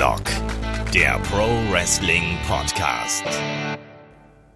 Headlock, 0.00 0.22
der 0.94 1.18
Pro 1.30 1.46
Wrestling 1.70 2.38
Podcast. 2.48 3.22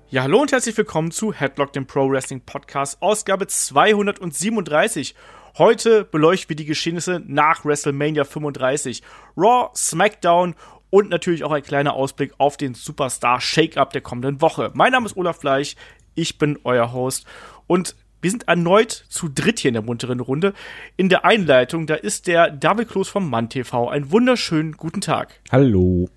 Ja, 0.08 0.22
hallo 0.22 0.40
und 0.40 0.52
herzlich 0.52 0.74
willkommen 0.74 1.10
zu 1.10 1.34
Headlock, 1.34 1.74
dem 1.74 1.86
Pro 1.86 2.08
Wrestling 2.08 2.40
Podcast, 2.40 3.02
Ausgabe 3.02 3.46
237. 3.46 5.14
Heute 5.58 6.04
beleuchten 6.04 6.48
wir 6.48 6.56
die 6.56 6.64
Geschehnisse 6.64 7.20
nach 7.26 7.62
WrestleMania 7.66 8.24
35, 8.24 9.02
Raw, 9.36 9.68
SmackDown 9.76 10.54
und 10.88 11.10
natürlich 11.10 11.44
auch 11.44 11.52
ein 11.52 11.62
kleiner 11.62 11.92
Ausblick 11.92 12.32
auf 12.38 12.56
den 12.56 12.72
Superstar 12.72 13.42
Shake-Up 13.42 13.92
der 13.92 14.00
kommenden 14.00 14.40
Woche. 14.40 14.70
Mein 14.72 14.92
Name 14.92 15.04
ist 15.04 15.14
Olaf 15.18 15.40
Bleich, 15.40 15.76
ich 16.14 16.38
bin 16.38 16.58
euer 16.64 16.94
Host 16.94 17.26
und 17.66 17.96
wir 18.24 18.30
sind 18.30 18.48
erneut 18.48 18.90
zu 18.90 19.28
dritt 19.28 19.58
hier 19.58 19.68
in 19.68 19.74
der 19.74 19.82
munteren 19.82 20.18
Runde. 20.18 20.54
In 20.96 21.10
der 21.10 21.26
Einleitung, 21.26 21.86
da 21.86 21.94
ist 21.94 22.26
der 22.26 22.50
David 22.50 22.88
Klos 22.88 23.10
vom 23.10 23.28
Mann 23.28 23.50
TV. 23.50 23.90
Einen 23.90 24.10
wunderschönen 24.10 24.78
guten 24.78 25.02
Tag. 25.02 25.40
Hallo. 25.52 26.08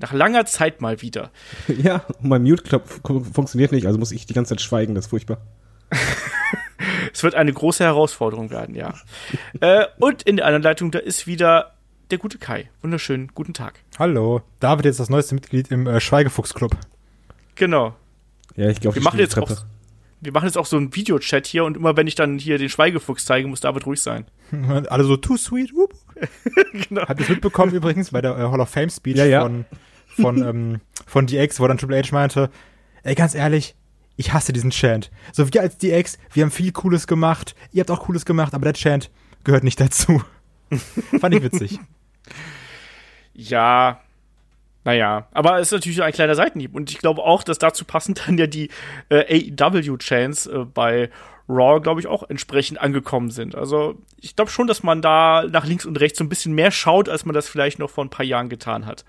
Nach 0.00 0.12
langer 0.12 0.46
Zeit 0.46 0.80
mal 0.80 1.00
wieder. 1.00 1.30
Ja, 1.68 2.04
mein 2.20 2.42
Mute-Knopf 2.42 3.02
funktioniert 3.32 3.70
nicht, 3.70 3.86
also 3.86 4.00
muss 4.00 4.10
ich 4.10 4.26
die 4.26 4.34
ganze 4.34 4.56
Zeit 4.56 4.62
schweigen, 4.62 4.96
das 4.96 5.04
ist 5.04 5.10
furchtbar. 5.10 5.38
es 7.12 7.22
wird 7.22 7.36
eine 7.36 7.52
große 7.52 7.84
Herausforderung 7.84 8.50
werden, 8.50 8.74
ja. 8.74 8.94
äh, 9.60 9.86
und 10.00 10.24
in 10.24 10.38
der 10.38 10.46
anderen 10.46 10.64
Leitung, 10.64 10.90
da 10.90 10.98
ist 10.98 11.28
wieder 11.28 11.74
der 12.10 12.18
gute 12.18 12.38
Kai. 12.38 12.68
Wunderschönen 12.82 13.30
guten 13.32 13.54
Tag. 13.54 13.78
Hallo. 13.96 14.42
David 14.58 14.86
ist 14.86 14.98
das 14.98 15.08
neueste 15.08 15.36
Mitglied 15.36 15.70
im 15.70 15.86
äh, 15.86 16.00
Schweigefuchs-Club. 16.00 16.76
Genau. 17.54 17.94
Ja, 18.56 18.68
ich 18.70 18.80
glaube, 18.80 18.96
wir 18.96 19.02
machen 19.02 19.20
jetzt 19.20 19.38
auch 19.38 19.52
wir 20.20 20.32
machen 20.32 20.46
jetzt 20.46 20.58
auch 20.58 20.66
so 20.66 20.76
einen 20.76 20.94
Videochat 20.94 21.46
hier 21.46 21.64
und 21.64 21.76
immer 21.76 21.96
wenn 21.96 22.06
ich 22.06 22.14
dann 22.14 22.38
hier 22.38 22.58
den 22.58 22.68
Schweigefuchs 22.68 23.24
zeige, 23.24 23.48
muss 23.48 23.60
David 23.60 23.86
ruhig 23.86 24.00
sein. 24.00 24.26
Alle 24.88 25.04
so 25.04 25.16
too 25.16 25.36
sweet. 25.36 25.74
Whoop. 25.74 25.94
genau. 26.88 27.02
Habt 27.06 27.20
ihr 27.20 27.28
mitbekommen 27.28 27.72
übrigens 27.72 28.10
bei 28.10 28.20
der 28.20 28.36
äh, 28.36 28.42
Hall 28.42 28.60
of 28.60 28.68
Fame 28.68 28.90
Speech 28.90 29.16
ja, 29.16 29.24
ja. 29.24 29.42
von 29.42 29.64
von 30.08 30.42
ähm, 30.48 30.80
von 31.06 31.26
DX, 31.26 31.60
wo 31.60 31.66
dann 31.66 31.78
Triple 31.78 32.02
H 32.02 32.08
meinte, 32.12 32.50
ey 33.02 33.14
ganz 33.14 33.34
ehrlich, 33.34 33.76
ich 34.16 34.32
hasse 34.32 34.52
diesen 34.52 34.70
Chant. 34.70 35.10
So 35.32 35.52
wir 35.52 35.60
als 35.60 35.78
DX, 35.78 36.18
wir 36.32 36.42
haben 36.42 36.50
viel 36.50 36.72
Cooles 36.72 37.06
gemacht, 37.06 37.54
ihr 37.72 37.80
habt 37.80 37.90
auch 37.90 38.00
Cooles 38.00 38.24
gemacht, 38.24 38.54
aber 38.54 38.64
der 38.64 38.74
Chant 38.74 39.10
gehört 39.44 39.64
nicht 39.64 39.80
dazu. 39.80 40.22
Fand 41.20 41.34
ich 41.34 41.42
witzig. 41.42 41.78
Ja, 43.32 44.00
naja, 44.88 45.28
aber 45.32 45.58
es 45.58 45.68
ist 45.68 45.72
natürlich 45.72 46.02
ein 46.02 46.14
kleiner 46.14 46.34
Seitenhieb. 46.34 46.74
Und 46.74 46.90
ich 46.90 46.96
glaube 46.96 47.22
auch, 47.22 47.42
dass 47.42 47.58
dazu 47.58 47.84
passend 47.84 48.26
dann 48.26 48.38
ja 48.38 48.46
die 48.46 48.70
äh, 49.10 49.52
AEW-Chants 49.52 50.46
äh, 50.46 50.64
bei 50.64 51.10
Raw, 51.46 51.78
glaube 51.82 52.00
ich, 52.00 52.06
auch 52.06 52.22
entsprechend 52.30 52.80
angekommen 52.80 53.30
sind. 53.30 53.54
Also 53.54 53.96
ich 54.16 54.34
glaube 54.34 54.50
schon, 54.50 54.66
dass 54.66 54.82
man 54.82 55.02
da 55.02 55.44
nach 55.46 55.66
links 55.66 55.84
und 55.84 56.00
rechts 56.00 56.16
so 56.16 56.24
ein 56.24 56.30
bisschen 56.30 56.54
mehr 56.54 56.70
schaut, 56.70 57.10
als 57.10 57.26
man 57.26 57.34
das 57.34 57.50
vielleicht 57.50 57.78
noch 57.78 57.90
vor 57.90 58.02
ein 58.02 58.08
paar 58.08 58.24
Jahren 58.24 58.48
getan 58.48 58.86
hat. 58.86 59.04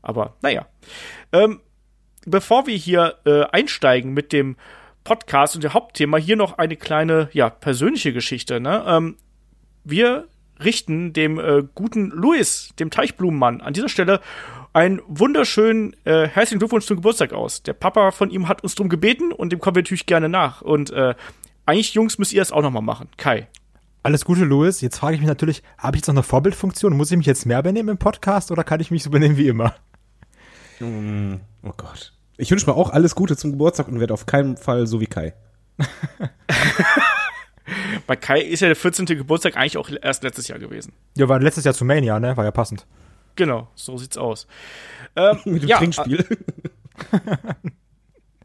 Aber 0.00 0.34
naja. 0.40 0.66
Ähm, 1.34 1.60
bevor 2.24 2.66
wir 2.66 2.76
hier 2.78 3.16
äh, 3.26 3.42
einsteigen 3.52 4.14
mit 4.14 4.32
dem 4.32 4.56
Podcast 5.04 5.56
und 5.56 5.62
dem 5.62 5.74
Hauptthema, 5.74 6.16
hier 6.16 6.36
noch 6.36 6.56
eine 6.56 6.76
kleine, 6.76 7.28
ja, 7.34 7.50
persönliche 7.50 8.14
Geschichte. 8.14 8.60
Ne? 8.60 8.82
Ähm, 8.86 9.18
wir 9.84 10.26
richten 10.64 11.12
dem 11.12 11.38
äh, 11.38 11.64
guten 11.74 12.08
Louis, 12.12 12.70
dem 12.78 12.90
Teichblumenmann, 12.90 13.60
an 13.60 13.74
dieser 13.74 13.90
Stelle 13.90 14.20
einen 14.72 15.00
wunderschönen 15.06 15.94
äh, 16.04 16.28
herzlichen 16.28 16.58
Glückwunsch 16.58 16.86
zum 16.86 16.96
Geburtstag 16.96 17.32
aus. 17.32 17.62
Der 17.62 17.72
Papa 17.72 18.10
von 18.10 18.30
ihm 18.30 18.48
hat 18.48 18.62
uns 18.62 18.74
drum 18.74 18.88
gebeten 18.88 19.32
und 19.32 19.50
dem 19.50 19.60
kommen 19.60 19.76
wir 19.76 19.82
natürlich 19.82 20.06
gerne 20.06 20.28
nach. 20.28 20.62
Und 20.62 20.90
äh, 20.90 21.14
eigentlich, 21.66 21.94
Jungs, 21.94 22.18
müsst 22.18 22.32
ihr 22.32 22.40
das 22.40 22.52
auch 22.52 22.62
noch 22.62 22.70
mal 22.70 22.80
machen. 22.80 23.08
Kai. 23.16 23.48
Alles 24.02 24.24
Gute, 24.24 24.44
Louis. 24.44 24.80
Jetzt 24.80 24.98
frage 24.98 25.14
ich 25.16 25.20
mich 25.20 25.28
natürlich, 25.28 25.62
habe 25.76 25.96
ich 25.96 26.00
jetzt 26.00 26.08
noch 26.08 26.14
eine 26.14 26.22
Vorbildfunktion? 26.22 26.96
Muss 26.96 27.10
ich 27.10 27.16
mich 27.16 27.26
jetzt 27.26 27.46
mehr 27.46 27.62
benehmen 27.62 27.90
im 27.90 27.98
Podcast 27.98 28.50
oder 28.50 28.64
kann 28.64 28.80
ich 28.80 28.90
mich 28.90 29.02
so 29.02 29.10
benehmen 29.10 29.36
wie 29.36 29.48
immer? 29.48 29.74
Mm, 30.80 31.34
oh 31.62 31.72
Gott. 31.76 32.12
Ich 32.36 32.50
wünsche 32.50 32.66
mir 32.66 32.76
auch 32.76 32.90
alles 32.90 33.14
Gute 33.14 33.36
zum 33.36 33.50
Geburtstag 33.50 33.88
und 33.88 34.00
werde 34.00 34.14
auf 34.14 34.26
keinen 34.26 34.56
Fall 34.56 34.86
so 34.86 35.00
wie 35.00 35.06
Kai. 35.06 35.34
Bei 38.06 38.16
Kai 38.16 38.40
ist 38.40 38.60
ja 38.60 38.68
der 38.68 38.76
14. 38.76 39.06
Geburtstag 39.06 39.56
eigentlich 39.56 39.76
auch 39.76 39.90
erst 40.02 40.22
letztes 40.22 40.48
Jahr 40.48 40.58
gewesen. 40.58 40.92
Ja, 41.16 41.28
war 41.28 41.40
letztes 41.40 41.64
Jahr 41.64 41.74
zu 41.74 41.84
Mania, 41.84 42.18
ne? 42.20 42.36
War 42.36 42.44
ja 42.44 42.50
passend. 42.50 42.86
Genau, 43.38 43.68
so 43.76 43.96
sieht's 43.96 44.18
aus. 44.18 44.48
Ähm, 45.14 45.38
Mit 45.44 45.62
dem 45.62 45.68
ja, 45.68 45.78
Trinkspiel. 45.78 46.26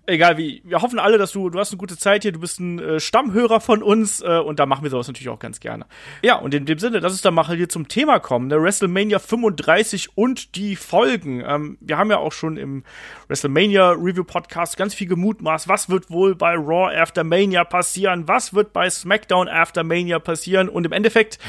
egal 0.06 0.38
wie, 0.38 0.62
wir 0.66 0.84
hoffen 0.84 1.00
alle, 1.00 1.18
dass 1.18 1.32
du, 1.32 1.50
du 1.50 1.58
hast 1.58 1.72
eine 1.72 1.80
gute 1.80 1.98
Zeit 1.98 2.22
hier, 2.22 2.32
du 2.32 2.40
bist 2.40 2.60
ein 2.60 2.78
äh, 2.78 3.00
Stammhörer 3.00 3.60
von 3.60 3.82
uns 3.82 4.22
äh, 4.22 4.38
und 4.38 4.60
da 4.60 4.68
machen 4.68 4.84
wir 4.84 4.92
sowas 4.92 5.08
natürlich 5.08 5.30
auch 5.30 5.40
ganz 5.40 5.60
gerne. 5.60 5.88
Ja, 6.22 6.36
und 6.36 6.54
in 6.54 6.68
dem 6.68 6.78
Sinne, 6.78 7.00
lass 7.00 7.12
uns 7.12 7.24
dann 7.24 7.34
mal 7.34 7.48
hier 7.48 7.70
zum 7.70 7.88
Thema 7.88 8.20
kommen, 8.20 8.50
ne? 8.50 8.62
WrestleMania 8.62 9.18
35 9.18 10.16
und 10.16 10.56
die 10.56 10.76
Folgen. 10.76 11.44
Ähm, 11.44 11.80
wir 11.82 11.98
haben 11.98 12.12
ja 12.12 12.18
auch 12.18 12.34
schon 12.34 12.58
im 12.58 12.84
WrestleMania 13.30 13.94
Review 13.94 14.24
Podcast 14.24 14.78
ganz 14.78 14.94
viel 14.94 15.08
gemutmaßt, 15.08 15.68
was 15.68 15.90
wird 15.90 16.12
wohl 16.12 16.36
bei 16.36 16.54
Raw 16.54 16.96
After 16.96 17.24
Mania 17.24 17.64
passieren, 17.64 18.28
was 18.28 18.54
wird 18.54 18.74
bei 18.74 18.88
SmackDown 18.92 19.48
After 19.48 19.84
Mania 19.84 20.20
passieren 20.20 20.70
und 20.70 20.86
im 20.86 20.92
Endeffekt 20.92 21.40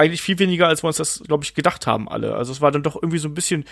eigentlich 0.00 0.22
viel 0.22 0.38
weniger, 0.38 0.66
als 0.66 0.82
wir 0.82 0.88
uns 0.88 0.96
das, 0.96 1.22
glaube 1.26 1.44
ich, 1.44 1.54
gedacht 1.54 1.86
haben 1.86 2.08
alle. 2.08 2.34
Also 2.34 2.52
es 2.52 2.60
war 2.60 2.70
dann 2.72 2.82
doch 2.82 2.96
irgendwie 2.96 3.18
so 3.18 3.28
ein 3.28 3.34
bisschen 3.34 3.64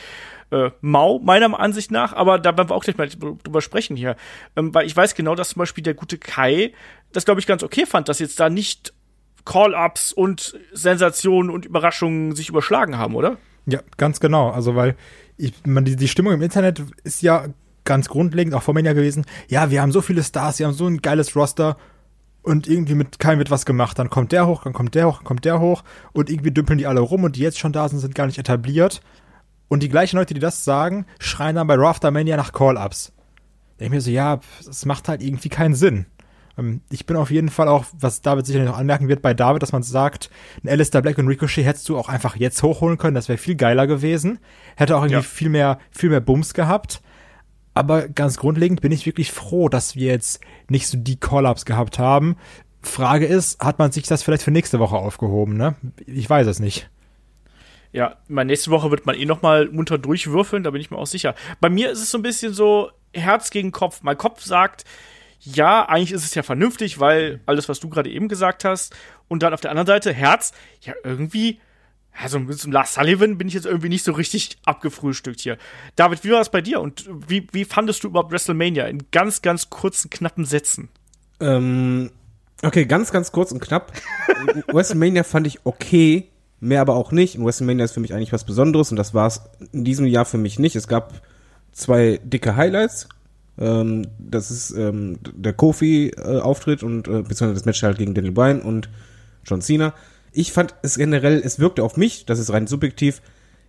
äh, 0.50 0.71
mau, 0.81 1.19
meiner 1.19 1.59
Ansicht 1.59 1.91
nach, 1.91 2.12
aber 2.12 2.39
da 2.39 2.56
werden 2.56 2.69
wir 2.69 2.75
auch 2.75 2.84
gleich 2.84 2.99
mal 2.99 3.09
drüber 3.09 3.62
sprechen 3.62 3.97
hier. 3.97 4.16
Ähm, 4.55 4.75
weil 4.75 4.87
ich 4.87 4.97
weiß 4.97 5.15
genau, 5.15 5.34
dass 5.34 5.50
zum 5.50 5.61
Beispiel 5.61 5.83
der 5.83 5.94
gute 5.94 6.19
Kai 6.19 6.72
das, 7.12 7.25
glaube 7.25 7.41
ich, 7.41 7.47
ganz 7.47 7.62
okay 7.62 7.87
fand, 7.87 8.09
dass 8.09 8.19
jetzt 8.19 8.39
da 8.39 8.50
nicht 8.50 8.93
Call-Ups 9.44 10.12
und 10.12 10.59
Sensationen 10.72 11.50
und 11.50 11.65
Überraschungen 11.65 12.37
sich 12.37 12.50
überschlagen 12.50 12.99
haben, 12.99 13.15
oder? 13.15 13.39
Ja, 13.66 13.81
ganz 13.97 14.21
genau. 14.21 14.50
Also, 14.50 14.77
weil 14.77 14.95
ich, 15.39 15.55
man, 15.65 15.84
die, 15.84 15.97
die 15.97 16.09
Stimmung 16.09 16.34
im 16.34 16.43
Internet 16.43 16.83
ist 17.05 17.22
ja 17.22 17.47
ganz 17.84 18.09
grundlegend, 18.09 18.55
auch 18.55 18.62
vor 18.62 18.75
mir 18.75 18.84
ja 18.84 18.93
gewesen. 18.93 19.25
Ja, 19.49 19.71
wir 19.71 19.81
haben 19.81 19.93
so 19.93 20.03
viele 20.03 20.22
Stars, 20.22 20.59
wir 20.59 20.66
haben 20.66 20.75
so 20.75 20.87
ein 20.87 21.00
geiles 21.00 21.34
Roster 21.34 21.78
und 22.48 22.66
irgendwie 22.66 22.94
mit 22.94 23.19
keinem 23.19 23.38
wird 23.38 23.50
was 23.50 23.66
gemacht. 23.66 23.98
Dann 23.98 24.09
kommt 24.09 24.32
der 24.32 24.47
hoch, 24.47 24.64
dann 24.64 24.72
kommt 24.72 24.94
der 24.94 25.06
hoch, 25.06 25.19
dann 25.19 25.25
kommt 25.25 25.44
der 25.44 25.60
hoch 25.60 25.84
und 26.12 26.31
irgendwie 26.31 26.50
dümpeln 26.50 26.78
die 26.78 26.86
alle 26.86 27.00
rum 27.00 27.25
und 27.25 27.36
die 27.36 27.41
jetzt 27.41 27.59
schon 27.59 27.72
da 27.72 27.88
sind, 27.88 27.98
sind 27.98 28.14
gar 28.14 28.26
nicht 28.26 28.38
etabliert. 28.38 29.03
Und 29.69 29.82
die 29.82 29.91
gleichen 29.91 30.16
Leute, 30.16 30.32
die 30.32 30.41
das 30.41 30.64
sagen, 30.64 31.04
schreien 31.19 31.56
dann 31.56 31.66
bei 31.66 31.75
Raftermania 31.75 32.38
nach 32.38 32.53
Call-Ups. 32.53 33.12
Da 33.76 33.84
ich 33.84 33.91
mir 33.91 34.00
so, 34.00 34.10
ja, 34.10 34.41
es 34.66 34.86
macht 34.86 35.09
halt 35.09 35.22
irgendwie 35.22 35.50
keinen 35.50 35.75
Sinn. 35.75 36.06
Ähm, 36.56 36.81
ich 36.91 37.04
bin 37.04 37.16
auf 37.16 37.31
jeden 37.31 37.50
Fall 37.50 37.69
auch, 37.69 37.84
was 37.92 38.22
David 38.22 38.47
sicherlich 38.47 38.69
noch 38.69 38.78
anmerken 38.78 39.09
wird, 39.09 39.20
bei 39.20 39.34
David, 39.34 39.62
dass 39.62 39.72
man 39.72 39.82
sagt, 39.82 40.30
ein 40.65 40.70
Alistair 40.70 41.03
Black 41.03 41.19
und 41.19 41.28
Ricochet 41.28 41.66
hättest 41.66 41.86
du 41.91 41.98
auch 41.98 42.09
einfach 42.09 42.34
jetzt 42.36 42.62
hochholen 42.62 42.97
können, 42.97 43.15
das 43.15 43.28
wäre 43.28 43.36
viel 43.36 43.56
geiler 43.56 43.86
gewesen. 43.86 44.38
Hätte 44.75 44.97
auch 44.97 45.03
irgendwie 45.03 45.16
ja. 45.16 45.22
viel 45.22 45.50
mehr, 45.50 45.78
viel 45.91 46.09
mehr 46.09 46.20
Bums 46.20 46.54
gehabt. 46.54 47.03
Aber 47.78 48.09
ganz 48.09 48.39
grundlegend 48.39 48.81
bin 48.81 48.91
ich 48.91 49.06
wirklich 49.06 49.31
froh, 49.31 49.69
dass 49.69 49.94
wir 49.94 50.09
jetzt 50.09 50.41
nicht 50.69 50.89
so 50.89 50.99
die 50.99 51.15
Call-Ups 51.15 51.65
gehabt 51.65 52.00
haben. 52.00 52.37
Frage 52.83 53.27
ist, 53.27 53.61
hat 53.61 53.78
man 53.78 53.93
sich 53.93 54.03
das 54.09 54.25
vielleicht 54.25 54.43
für 54.43 54.50
nächste 54.50 54.81
Woche 54.81 54.97
aufgehoben, 54.97 55.56
ne? 55.56 55.77
Ich 56.05 56.28
weiß 56.28 56.49
es 56.49 56.59
nicht. 56.59 56.91
Ja, 57.93 58.16
meine 58.27 58.49
nächste 58.49 58.72
Woche 58.72 58.91
wird 58.91 59.06
man 59.06 59.15
eh 59.15 59.27
noch 59.27 59.43
mal 59.43 59.69
munter 59.69 59.97
durchwürfeln, 59.97 60.65
da 60.65 60.71
bin 60.71 60.81
ich 60.81 60.91
mir 60.91 60.99
auch 60.99 61.06
sicher. 61.06 61.37
Bei 61.61 61.71
mir 61.71 61.93
ist 61.93 62.03
es 62.03 62.11
so 62.11 62.19
ein 62.19 62.22
bisschen 62.22 62.53
so 62.53 62.91
Herz 63.12 63.50
gegen 63.50 63.71
Kopf. 63.71 64.00
Mein 64.03 64.19
Kopf 64.19 64.43
sagt, 64.43 64.84
ja, 65.39 65.89
eigentlich 65.89 66.10
ist 66.10 66.25
es 66.25 66.34
ja 66.34 66.43
vernünftig, 66.43 66.99
weil 66.99 67.39
alles, 67.47 67.69
was 67.69 67.78
du 67.78 67.89
gerade 67.89 68.10
eben 68.10 68.27
gesagt 68.27 68.65
hast. 68.65 68.93
Und 69.28 69.45
dann 69.45 69.55
auf 69.55 69.60
der 69.60 69.71
anderen 69.71 69.87
Seite 69.87 70.12
Herz, 70.12 70.53
ja, 70.81 70.95
irgendwie 71.05 71.60
also 72.21 72.41
mit 72.41 72.63
dem 72.63 72.73
Lars 72.73 72.95
Sullivan 72.95 73.39
bin 73.39 73.49
ich 73.49 73.55
jetzt 73.55 73.67
irgendwie 73.67 73.89
nicht 73.89 74.05
so 74.05 74.13
richtig 74.13 74.59
abgefrühstückt 74.65 75.41
hier. 75.41 75.57
David, 75.97 76.25
wie 76.25 76.31
war 76.31 76.41
es 76.41 76.49
bei 76.49 76.61
dir 76.61 76.81
und 76.81 77.09
wie, 77.29 77.47
wie 77.53 77.65
fandest 77.65 78.03
du 78.03 78.09
überhaupt 78.09 78.33
WrestleMania 78.33 78.87
in 78.87 79.11
ganz, 79.13 79.43
ganz 79.43 79.71
kurzen, 79.71 80.11
knappen 80.11 80.45
Sätzen? 80.45 80.89
Ähm, 81.41 82.10
okay, 82.63 82.87
ganz, 82.87 83.13
ganz 83.13 83.31
kurz 83.31 83.53
und 83.53 83.60
knapp. 83.60 83.93
WrestleMania 84.66 85.22
fand 85.22 85.47
ich 85.47 85.65
okay, 85.65 86.28
mehr 86.60 86.81
aber 86.81 86.97
auch 86.97 87.13
nicht. 87.13 87.39
Und 87.39 87.45
WrestleMania 87.45 87.84
ist 87.84 87.93
für 87.93 88.01
mich 88.01 88.13
eigentlich 88.13 88.33
was 88.33 88.45
Besonderes 88.45 88.91
und 88.91 88.97
das 88.97 89.15
war 89.15 89.28
es 89.28 89.41
in 89.72 89.84
diesem 89.84 90.07
Jahr 90.07 90.25
für 90.25 90.39
mich 90.39 90.59
nicht. 90.59 90.75
Es 90.75 90.89
gab 90.89 91.22
zwei 91.72 92.21
dicke 92.25 92.57
Highlights. 92.57 93.09
Ähm, 93.59 94.09
das 94.19 94.51
ist 94.51 94.71
ähm, 94.72 95.19
der 95.22 95.53
Kofi-Auftritt 95.53 96.83
äh, 96.83 96.87
und 96.87 97.07
äh, 97.07 97.22
beziehungsweise 97.22 97.54
das 97.54 97.65
Match 97.65 97.83
halt 97.83 97.99
gegen 97.99 98.15
Daniel 98.15 98.33
Bryan 98.33 98.61
und 98.61 98.89
John 99.45 99.63
Cena 99.63 99.95
ich 100.33 100.53
fand 100.53 100.75
es 100.83 100.97
generell, 100.97 101.41
es 101.45 101.59
wirkte 101.59 101.83
auf 101.83 101.97
mich, 101.97 102.27
das 102.27 102.39
ist 102.39 102.53
rein 102.53 102.66
subjektiv, 102.66 103.22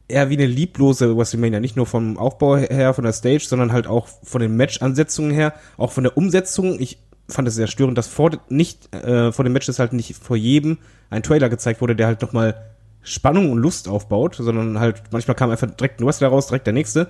eher 0.08 0.30
wie 0.30 0.38
eine 0.38 0.48
lieblose 0.48 1.16
WrestleMania. 1.16 1.60
Nicht 1.60 1.76
nur 1.76 1.86
vom 1.86 2.18
Aufbau 2.18 2.58
her, 2.58 2.94
von 2.94 3.04
der 3.04 3.14
Stage, 3.14 3.46
sondern 3.48 3.72
halt 3.72 3.88
auch 3.88 4.08
von 4.24 4.42
den 4.42 4.56
Match-Ansetzungen 4.56 5.32
her, 5.32 5.54
auch 5.78 5.92
von 5.92 6.04
der 6.04 6.18
Umsetzung. 6.18 6.80
Ich 6.80 7.00
fand 7.28 7.48
es 7.48 7.56
sehr 7.56 7.68
störend, 7.68 7.98
dass 7.98 8.08
vor, 8.08 8.32
nicht, 8.50 8.94
äh, 8.94 9.32
vor 9.32 9.46
den 9.46 9.54
Matches 9.54 9.80
halt 9.80 9.94
nicht 9.94 10.16
vor 10.16 10.36
jedem 10.36 10.80
ein 11.10 11.24
Trailer 11.24 11.50
gezeigt 11.50 11.80
wurde, 11.80 11.96
der 11.96 12.08
halt 12.08 12.22
nochmal 12.22 12.56
Spannung 13.02 13.52
und 13.52 13.60
Lust 13.60 13.88
aufbaut, 13.88 14.36
sondern 14.36 14.80
halt 14.80 15.04
manchmal 15.12 15.36
kam 15.36 15.52
einfach 15.52 15.70
direkt 15.70 16.02
ein 16.02 16.06
Wrestler 16.06 16.28
raus, 16.30 16.48
direkt 16.48 16.68
der 16.68 16.74
nächste. 16.74 17.10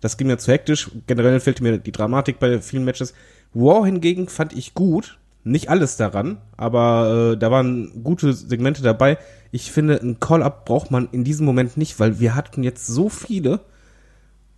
Das 0.00 0.16
ging 0.16 0.26
mir 0.26 0.38
zu 0.38 0.52
hektisch. 0.52 0.90
Generell 1.06 1.40
fehlte 1.40 1.62
mir 1.62 1.78
die 1.78 1.92
Dramatik 1.92 2.38
bei 2.38 2.60
vielen 2.60 2.84
Matches. 2.84 3.14
War 3.54 3.86
hingegen 3.86 4.28
fand 4.28 4.52
ich 4.52 4.74
gut, 4.74 5.18
Nicht 5.44 5.68
alles 5.68 5.98
daran, 5.98 6.38
aber 6.56 7.32
äh, 7.34 7.36
da 7.36 7.50
waren 7.50 8.02
gute 8.02 8.32
Segmente 8.32 8.82
dabei. 8.82 9.18
Ich 9.52 9.70
finde, 9.70 10.00
ein 10.02 10.18
Call-Up 10.18 10.64
braucht 10.64 10.90
man 10.90 11.08
in 11.12 11.22
diesem 11.22 11.44
Moment 11.44 11.76
nicht, 11.76 12.00
weil 12.00 12.18
wir 12.18 12.34
hatten 12.34 12.62
jetzt 12.62 12.86
so 12.86 13.10
viele. 13.10 13.60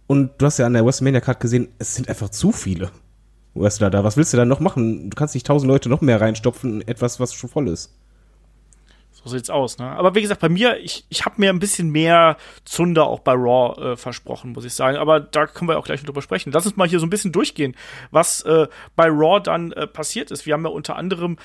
Und 0.06 0.30
du 0.38 0.46
hast 0.46 0.58
ja 0.58 0.66
an 0.66 0.74
der 0.74 0.86
WrestleMania 0.86 1.20
Card 1.20 1.40
gesehen, 1.40 1.68
es 1.80 1.96
sind 1.96 2.08
einfach 2.08 2.28
zu 2.28 2.52
viele 2.52 2.92
Wrestler 3.54 3.90
da. 3.90 4.04
Was 4.04 4.16
willst 4.16 4.32
du 4.32 4.36
da 4.36 4.44
noch 4.44 4.60
machen? 4.60 5.10
Du 5.10 5.16
kannst 5.16 5.34
nicht 5.34 5.46
tausend 5.46 5.68
Leute 5.68 5.88
noch 5.88 6.02
mehr 6.02 6.20
reinstopfen, 6.20 6.80
in 6.80 6.88
etwas, 6.88 7.18
was 7.18 7.34
schon 7.34 7.50
voll 7.50 7.66
ist. 7.66 7.92
So 9.26 9.32
sieht's 9.32 9.50
aus, 9.50 9.78
ne? 9.78 9.86
Aber 9.86 10.14
wie 10.14 10.22
gesagt, 10.22 10.40
bei 10.40 10.48
mir, 10.48 10.78
ich, 10.78 11.04
ich 11.08 11.24
habe 11.24 11.34
mir 11.38 11.50
ein 11.50 11.58
bisschen 11.58 11.90
mehr 11.90 12.36
Zunder 12.64 13.08
auch 13.08 13.18
bei 13.18 13.32
Raw 13.32 13.94
äh, 13.94 13.96
versprochen, 13.96 14.52
muss 14.52 14.64
ich 14.64 14.72
sagen. 14.72 14.96
Aber 14.98 15.18
da 15.18 15.48
können 15.48 15.68
wir 15.68 15.80
auch 15.80 15.84
gleich 15.84 16.00
drüber 16.00 16.22
sprechen. 16.22 16.52
Lass 16.52 16.64
uns 16.64 16.76
mal 16.76 16.86
hier 16.86 17.00
so 17.00 17.06
ein 17.06 17.10
bisschen 17.10 17.32
durchgehen, 17.32 17.74
was 18.12 18.42
äh, 18.42 18.68
bei 18.94 19.08
Raw 19.08 19.40
dann 19.40 19.72
äh, 19.72 19.88
passiert 19.88 20.30
ist. 20.30 20.46
Wir 20.46 20.54
haben 20.54 20.62
ja 20.62 20.70
unter 20.70 20.94
anderem, 20.94 21.38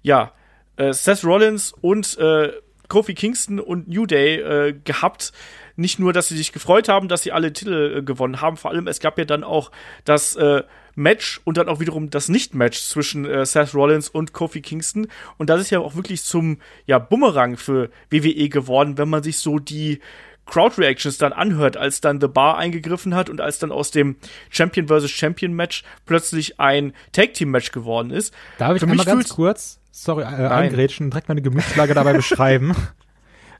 ja, 0.00 0.32
äh, 0.76 0.94
Seth 0.94 1.22
Rollins 1.22 1.74
und 1.82 2.16
äh, 2.16 2.50
Kofi 2.88 3.12
Kingston 3.12 3.60
und 3.60 3.88
New 3.88 4.06
Day 4.06 4.36
äh, 4.36 4.72
gehabt. 4.72 5.32
Nicht 5.78 6.00
nur, 6.00 6.12
dass 6.12 6.26
sie 6.26 6.36
sich 6.36 6.52
gefreut 6.52 6.88
haben, 6.88 7.06
dass 7.06 7.22
sie 7.22 7.30
alle 7.30 7.52
Titel 7.52 7.98
äh, 7.98 8.02
gewonnen 8.02 8.40
haben, 8.40 8.56
vor 8.56 8.72
allem 8.72 8.88
es 8.88 8.98
gab 8.98 9.16
ja 9.16 9.24
dann 9.24 9.44
auch 9.44 9.70
das 10.04 10.34
äh, 10.34 10.64
Match 10.96 11.40
und 11.44 11.56
dann 11.56 11.68
auch 11.68 11.78
wiederum 11.78 12.10
das 12.10 12.28
Nicht-Match 12.28 12.82
zwischen 12.82 13.24
äh, 13.24 13.46
Seth 13.46 13.74
Rollins 13.74 14.08
und 14.08 14.32
Kofi 14.32 14.60
Kingston. 14.60 15.06
Und 15.36 15.50
das 15.50 15.60
ist 15.60 15.70
ja 15.70 15.78
auch 15.78 15.94
wirklich 15.94 16.24
zum 16.24 16.58
ja, 16.86 16.98
Bumerang 16.98 17.56
für 17.56 17.90
WWE 18.10 18.48
geworden, 18.48 18.98
wenn 18.98 19.08
man 19.08 19.22
sich 19.22 19.38
so 19.38 19.60
die 19.60 20.00
Crowd-Reactions 20.46 21.16
dann 21.18 21.32
anhört, 21.32 21.76
als 21.76 22.00
dann 22.00 22.20
The 22.20 22.26
Bar 22.26 22.58
eingegriffen 22.58 23.14
hat 23.14 23.30
und 23.30 23.40
als 23.40 23.60
dann 23.60 23.70
aus 23.70 23.92
dem 23.92 24.16
Champion 24.50 24.88
vs. 24.88 25.10
Champion 25.10 25.52
Match 25.52 25.84
plötzlich 26.06 26.58
ein 26.58 26.92
Tag-Team-Match 27.12 27.70
geworden 27.70 28.10
ist. 28.10 28.34
Darf 28.58 28.74
ich 28.74 28.82
einmal 28.82 28.96
mich 28.96 29.06
ganz 29.06 29.28
kurz, 29.28 29.78
sorry, 29.92 30.22
äh, 30.22 30.48
eingrätschen 30.48 31.10
direkt 31.10 31.28
meine 31.28 31.42
Gemütslage 31.42 31.94
dabei 31.94 32.14
beschreiben? 32.14 32.74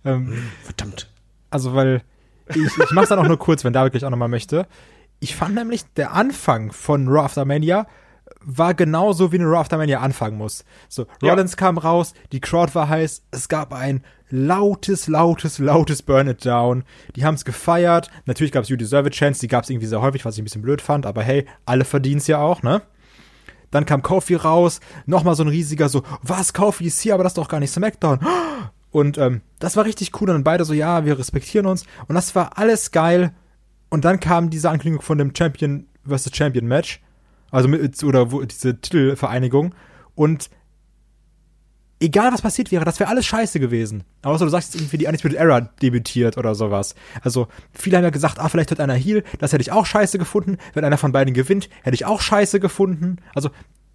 Ähm, 0.04 0.48
Verdammt. 0.62 1.08
Also, 1.50 1.74
weil 1.74 2.02
ich, 2.48 2.56
ich 2.56 2.90
mach's 2.92 3.08
dann 3.10 3.18
auch 3.18 3.26
nur 3.28 3.38
kurz, 3.38 3.64
wenn 3.64 3.72
David 3.72 3.92
gleich 3.92 4.04
auch 4.04 4.10
nochmal 4.10 4.28
möchte. 4.28 4.66
Ich 5.20 5.34
fand 5.36 5.54
nämlich, 5.54 5.84
der 5.96 6.12
Anfang 6.12 6.72
von 6.72 7.08
Raw 7.08 7.24
After 7.24 7.44
Mania 7.44 7.86
war 8.40 8.74
genauso, 8.74 9.32
wie 9.32 9.36
eine 9.36 9.46
Raw 9.46 9.58
After 9.58 9.76
Mania 9.76 10.00
anfangen 10.00 10.38
muss. 10.38 10.64
So, 10.88 11.06
Ja. 11.22 11.30
Rollins 11.32 11.56
kam 11.56 11.76
raus, 11.78 12.14
die 12.32 12.40
Crowd 12.40 12.74
war 12.74 12.88
heiß, 12.88 13.22
es 13.30 13.48
gab 13.48 13.72
ein 13.72 14.02
lautes, 14.30 15.08
lautes, 15.08 15.58
lautes 15.58 16.02
Burn 16.02 16.28
It 16.28 16.44
Down. 16.44 16.84
Die 17.16 17.24
haben's 17.24 17.44
gefeiert. 17.44 18.10
Natürlich 18.26 18.52
gab's 18.52 18.68
You 18.68 18.76
Deserve 18.76 19.08
a 19.08 19.10
Chance, 19.10 19.40
die 19.40 19.48
gab's 19.48 19.70
irgendwie 19.70 19.86
sehr 19.86 20.02
häufig, 20.02 20.24
was 20.24 20.34
ich 20.36 20.42
ein 20.42 20.44
bisschen 20.44 20.62
blöd 20.62 20.80
fand, 20.82 21.06
aber 21.06 21.22
hey, 21.22 21.46
alle 21.64 21.84
verdienen's 21.84 22.26
ja 22.26 22.38
auch, 22.38 22.62
ne? 22.62 22.82
Dann 23.70 23.84
kam 23.84 24.02
Kofi 24.02 24.34
raus, 24.34 24.80
nochmal 25.04 25.34
so 25.34 25.42
ein 25.42 25.48
riesiger 25.48 25.88
so, 25.88 26.02
was, 26.22 26.54
Kofi 26.54 26.86
ist 26.86 27.00
hier, 27.00 27.14
aber 27.14 27.22
das 27.22 27.32
ist 27.32 27.38
doch 27.38 27.48
gar 27.48 27.60
nicht 27.60 27.72
SmackDown. 27.72 28.20
Und 28.90 29.18
ähm, 29.18 29.42
das 29.58 29.76
war 29.76 29.84
richtig 29.84 30.20
cool. 30.20 30.28
Und 30.28 30.36
dann 30.36 30.44
beide 30.44 30.64
so, 30.64 30.72
ja, 30.72 31.04
wir 31.04 31.18
respektieren 31.18 31.66
uns. 31.66 31.84
Und 32.06 32.14
das 32.14 32.34
war 32.34 32.58
alles 32.58 32.90
geil. 32.90 33.32
Und 33.90 34.04
dann 34.04 34.20
kam 34.20 34.50
diese 34.50 34.70
Ankündigung 34.70 35.02
von 35.02 35.18
dem 35.18 35.34
Champion 35.34 35.86
vs. 36.06 36.30
Champion 36.34 36.66
Match. 36.66 37.00
Also 37.50 37.68
mit, 37.68 38.02
oder 38.02 38.32
wo, 38.32 38.42
diese 38.42 38.80
Titelvereinigung. 38.80 39.74
Und 40.14 40.50
egal 42.00 42.32
was 42.32 42.42
passiert 42.42 42.70
wäre, 42.70 42.84
das 42.84 43.00
wäre 43.00 43.10
alles 43.10 43.26
scheiße 43.26 43.60
gewesen. 43.60 44.04
Außer 44.22 44.44
du 44.44 44.50
sagst 44.50 44.74
jetzt 44.74 44.82
irgendwie, 44.82 44.98
die 44.98 45.06
Undisputed 45.06 45.38
Era 45.38 45.60
debütiert 45.60 46.36
oder 46.36 46.54
sowas. 46.54 46.94
Also, 47.22 47.48
viele 47.72 47.96
haben 47.96 48.04
ja 48.04 48.10
gesagt, 48.10 48.38
ah, 48.38 48.48
vielleicht 48.48 48.70
wird 48.70 48.80
einer 48.80 48.94
Heal. 48.94 49.24
Das 49.38 49.52
hätte 49.52 49.62
ich 49.62 49.72
auch 49.72 49.86
scheiße 49.86 50.18
gefunden. 50.18 50.58
Wenn 50.74 50.84
einer 50.84 50.98
von 50.98 51.12
beiden 51.12 51.34
gewinnt, 51.34 51.68
hätte 51.82 51.94
ich 51.94 52.04
auch 52.04 52.20
scheiße 52.20 52.60
gefunden. 52.60 53.16
Also, 53.34 53.50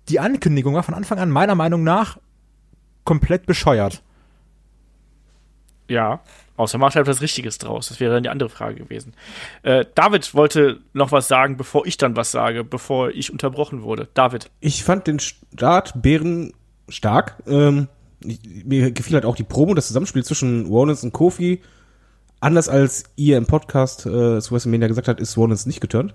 die 0.09 0.19
Ankündigung 0.19 0.73
war 0.73 0.83
von 0.83 0.95
Anfang 0.95 1.19
an 1.19 1.29
meiner 1.29 1.55
Meinung 1.55 1.83
nach 1.83 2.17
komplett 3.05 3.45
bescheuert. 3.45 4.03
Ja, 5.89 6.21
außer 6.55 6.77
macht 6.77 6.95
halt 6.95 7.07
was 7.07 7.21
Richtiges 7.21 7.57
draus. 7.57 7.89
Das 7.89 7.99
wäre 7.99 8.13
dann 8.13 8.23
die 8.23 8.29
andere 8.29 8.49
Frage 8.49 8.75
gewesen. 8.75 9.13
Äh, 9.63 9.85
David 9.95 10.33
wollte 10.33 10.79
noch 10.93 11.11
was 11.11 11.27
sagen, 11.27 11.57
bevor 11.57 11.85
ich 11.85 11.97
dann 11.97 12.15
was 12.15 12.31
sage, 12.31 12.63
bevor 12.63 13.09
ich 13.09 13.31
unterbrochen 13.31 13.83
wurde. 13.83 14.07
David. 14.13 14.49
Ich 14.59 14.83
fand 14.83 15.07
den 15.07 15.19
Start 15.19 16.01
Bären 16.01 16.53
stark. 16.89 17.35
Ähm, 17.47 17.87
ich, 18.21 18.39
mir 18.65 18.91
gefiel 18.91 19.15
halt 19.15 19.25
auch 19.25 19.35
die 19.35 19.43
Promo, 19.43 19.73
das 19.73 19.87
Zusammenspiel 19.87 20.23
zwischen 20.23 20.65
Rollins 20.67 21.03
und 21.03 21.11
Kofi. 21.11 21.61
Anders 22.39 22.69
als 22.69 23.05
ihr 23.15 23.37
im 23.37 23.45
Podcast 23.45 24.05
äh, 24.05 24.39
zu 24.39 24.51
WrestleMania 24.51 24.87
gesagt 24.87 25.07
hat, 25.07 25.19
ist 25.19 25.37
Rollins 25.37 25.65
nicht 25.65 25.81
geturnt. 25.81 26.13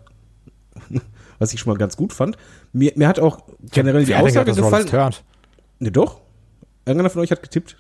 Was 1.38 1.52
ich 1.52 1.60
schon 1.60 1.72
mal 1.72 1.78
ganz 1.78 1.96
gut 1.96 2.12
fand. 2.12 2.36
Mir, 2.72 2.92
mir 2.96 3.06
hat 3.06 3.20
auch 3.20 3.44
generell 3.70 4.04
die 4.04 4.14
Aussage 4.14 4.52
gefallen. 4.54 5.14
Ne, 5.78 5.92
doch. 5.92 6.20
Irgendeiner 6.84 7.10
von 7.10 7.22
euch 7.22 7.30
hat 7.30 7.42
getippt. 7.42 7.76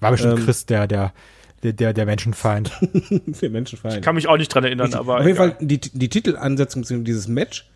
War 0.00 0.10
bestimmt 0.10 0.38
Ähm, 0.38 0.44
Chris, 0.44 0.66
der, 0.66 0.86
der, 0.86 1.12
der, 1.62 1.92
der, 1.92 2.06
Menschenfeind. 2.06 2.72
Der 3.42 3.50
Menschenfeind. 3.50 4.02
Kann 4.02 4.14
mich 4.14 4.28
auch 4.28 4.38
nicht 4.38 4.48
dran 4.48 4.64
erinnern, 4.64 4.86
Richtig. 4.86 5.00
aber. 5.00 5.18
Auf 5.18 5.26
jeden 5.26 5.36
egal. 5.36 5.50
Fall 5.50 5.66
die, 5.66 5.78
die 5.78 6.08
Titelansetzung 6.08 6.84
zu 6.84 6.98
dieses 6.98 7.28
Match. 7.28 7.70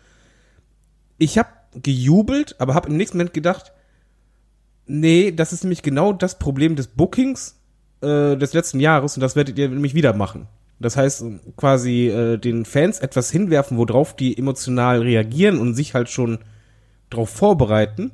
Ich 1.17 1.37
habe 1.37 1.49
gejubelt, 1.81 2.55
aber 2.59 2.73
habe 2.73 2.89
im 2.89 2.97
nächsten 2.97 3.17
Moment 3.17 3.33
gedacht, 3.33 3.73
nee, 4.87 5.31
das 5.31 5.53
ist 5.53 5.63
nämlich 5.63 5.83
genau 5.83 6.13
das 6.13 6.39
Problem 6.39 6.75
des 6.75 6.87
Bookings 6.87 7.59
äh, 8.01 8.35
des 8.35 8.53
letzten 8.53 8.79
Jahres 8.79 9.15
und 9.15 9.21
das 9.21 9.35
werdet 9.35 9.57
ihr 9.57 9.69
nämlich 9.69 9.93
wieder 9.93 10.13
machen. 10.13 10.47
Das 10.79 10.97
heißt, 10.97 11.23
quasi 11.55 12.07
äh, 12.07 12.37
den 12.37 12.65
Fans 12.65 12.99
etwas 12.99 13.31
hinwerfen, 13.31 13.77
worauf 13.77 14.15
die 14.15 14.37
emotional 14.37 15.01
reagieren 15.01 15.59
und 15.59 15.73
sich 15.73 15.93
halt 15.93 16.09
schon 16.09 16.39
drauf 17.09 17.29
vorbereiten. 17.29 18.11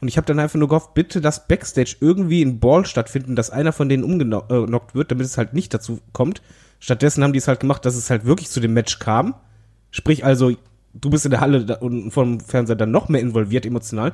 Und 0.00 0.08
ich 0.08 0.16
habe 0.16 0.26
dann 0.26 0.38
einfach 0.38 0.58
nur 0.58 0.68
gehofft, 0.68 0.94
bitte 0.94 1.20
dass 1.20 1.48
Backstage 1.48 1.96
irgendwie 2.00 2.42
in 2.42 2.60
Ball 2.60 2.86
stattfinden, 2.86 3.34
dass 3.34 3.50
einer 3.50 3.72
von 3.72 3.88
denen 3.88 4.04
umgenockt 4.04 4.94
wird, 4.94 5.10
damit 5.10 5.26
es 5.26 5.38
halt 5.38 5.54
nicht 5.54 5.74
dazu 5.74 6.00
kommt. 6.12 6.40
Stattdessen 6.78 7.24
haben 7.24 7.32
die 7.32 7.38
es 7.38 7.48
halt 7.48 7.60
gemacht, 7.60 7.84
dass 7.84 7.96
es 7.96 8.10
halt 8.10 8.24
wirklich 8.24 8.48
zu 8.48 8.60
dem 8.60 8.74
Match 8.74 9.00
kam. 9.00 9.34
Sprich 9.90 10.24
also, 10.24 10.52
du 10.94 11.10
bist 11.10 11.24
in 11.24 11.32
der 11.32 11.40
Halle 11.40 11.78
und 11.80 12.12
vom 12.12 12.40
Fernseher 12.40 12.76
dann 12.76 12.92
noch 12.92 13.08
mehr 13.08 13.20
involviert 13.20 13.66
emotional. 13.66 14.12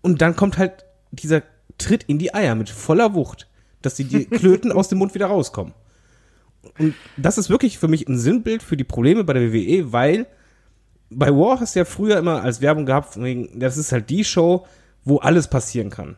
Und 0.00 0.20
dann 0.20 0.34
kommt 0.34 0.58
halt 0.58 0.84
dieser 1.12 1.42
Tritt 1.78 2.04
in 2.04 2.18
die 2.18 2.34
Eier 2.34 2.56
mit 2.56 2.68
voller 2.68 3.14
Wucht, 3.14 3.48
dass 3.82 3.94
die, 3.94 4.04
die 4.04 4.24
Klöten 4.30 4.72
aus 4.72 4.88
dem 4.88 4.98
Mund 4.98 5.14
wieder 5.14 5.26
rauskommen. 5.26 5.74
Und 6.78 6.94
das 7.16 7.38
ist 7.38 7.50
wirklich 7.50 7.78
für 7.78 7.88
mich 7.88 8.08
ein 8.08 8.18
Sinnbild 8.18 8.62
für 8.62 8.76
die 8.76 8.84
Probleme 8.84 9.24
bei 9.24 9.32
der 9.32 9.52
WWE, 9.52 9.92
weil 9.92 10.26
bei 11.18 11.30
War 11.30 11.60
hast 11.60 11.74
du 11.74 11.80
ja 11.80 11.84
früher 11.84 12.18
immer 12.18 12.42
als 12.42 12.60
Werbung 12.60 12.86
gehabt, 12.86 13.20
wegen, 13.20 13.58
das 13.58 13.76
ist 13.76 13.92
halt 13.92 14.10
die 14.10 14.24
Show, 14.24 14.66
wo 15.04 15.18
alles 15.18 15.48
passieren 15.48 15.90
kann. 15.90 16.16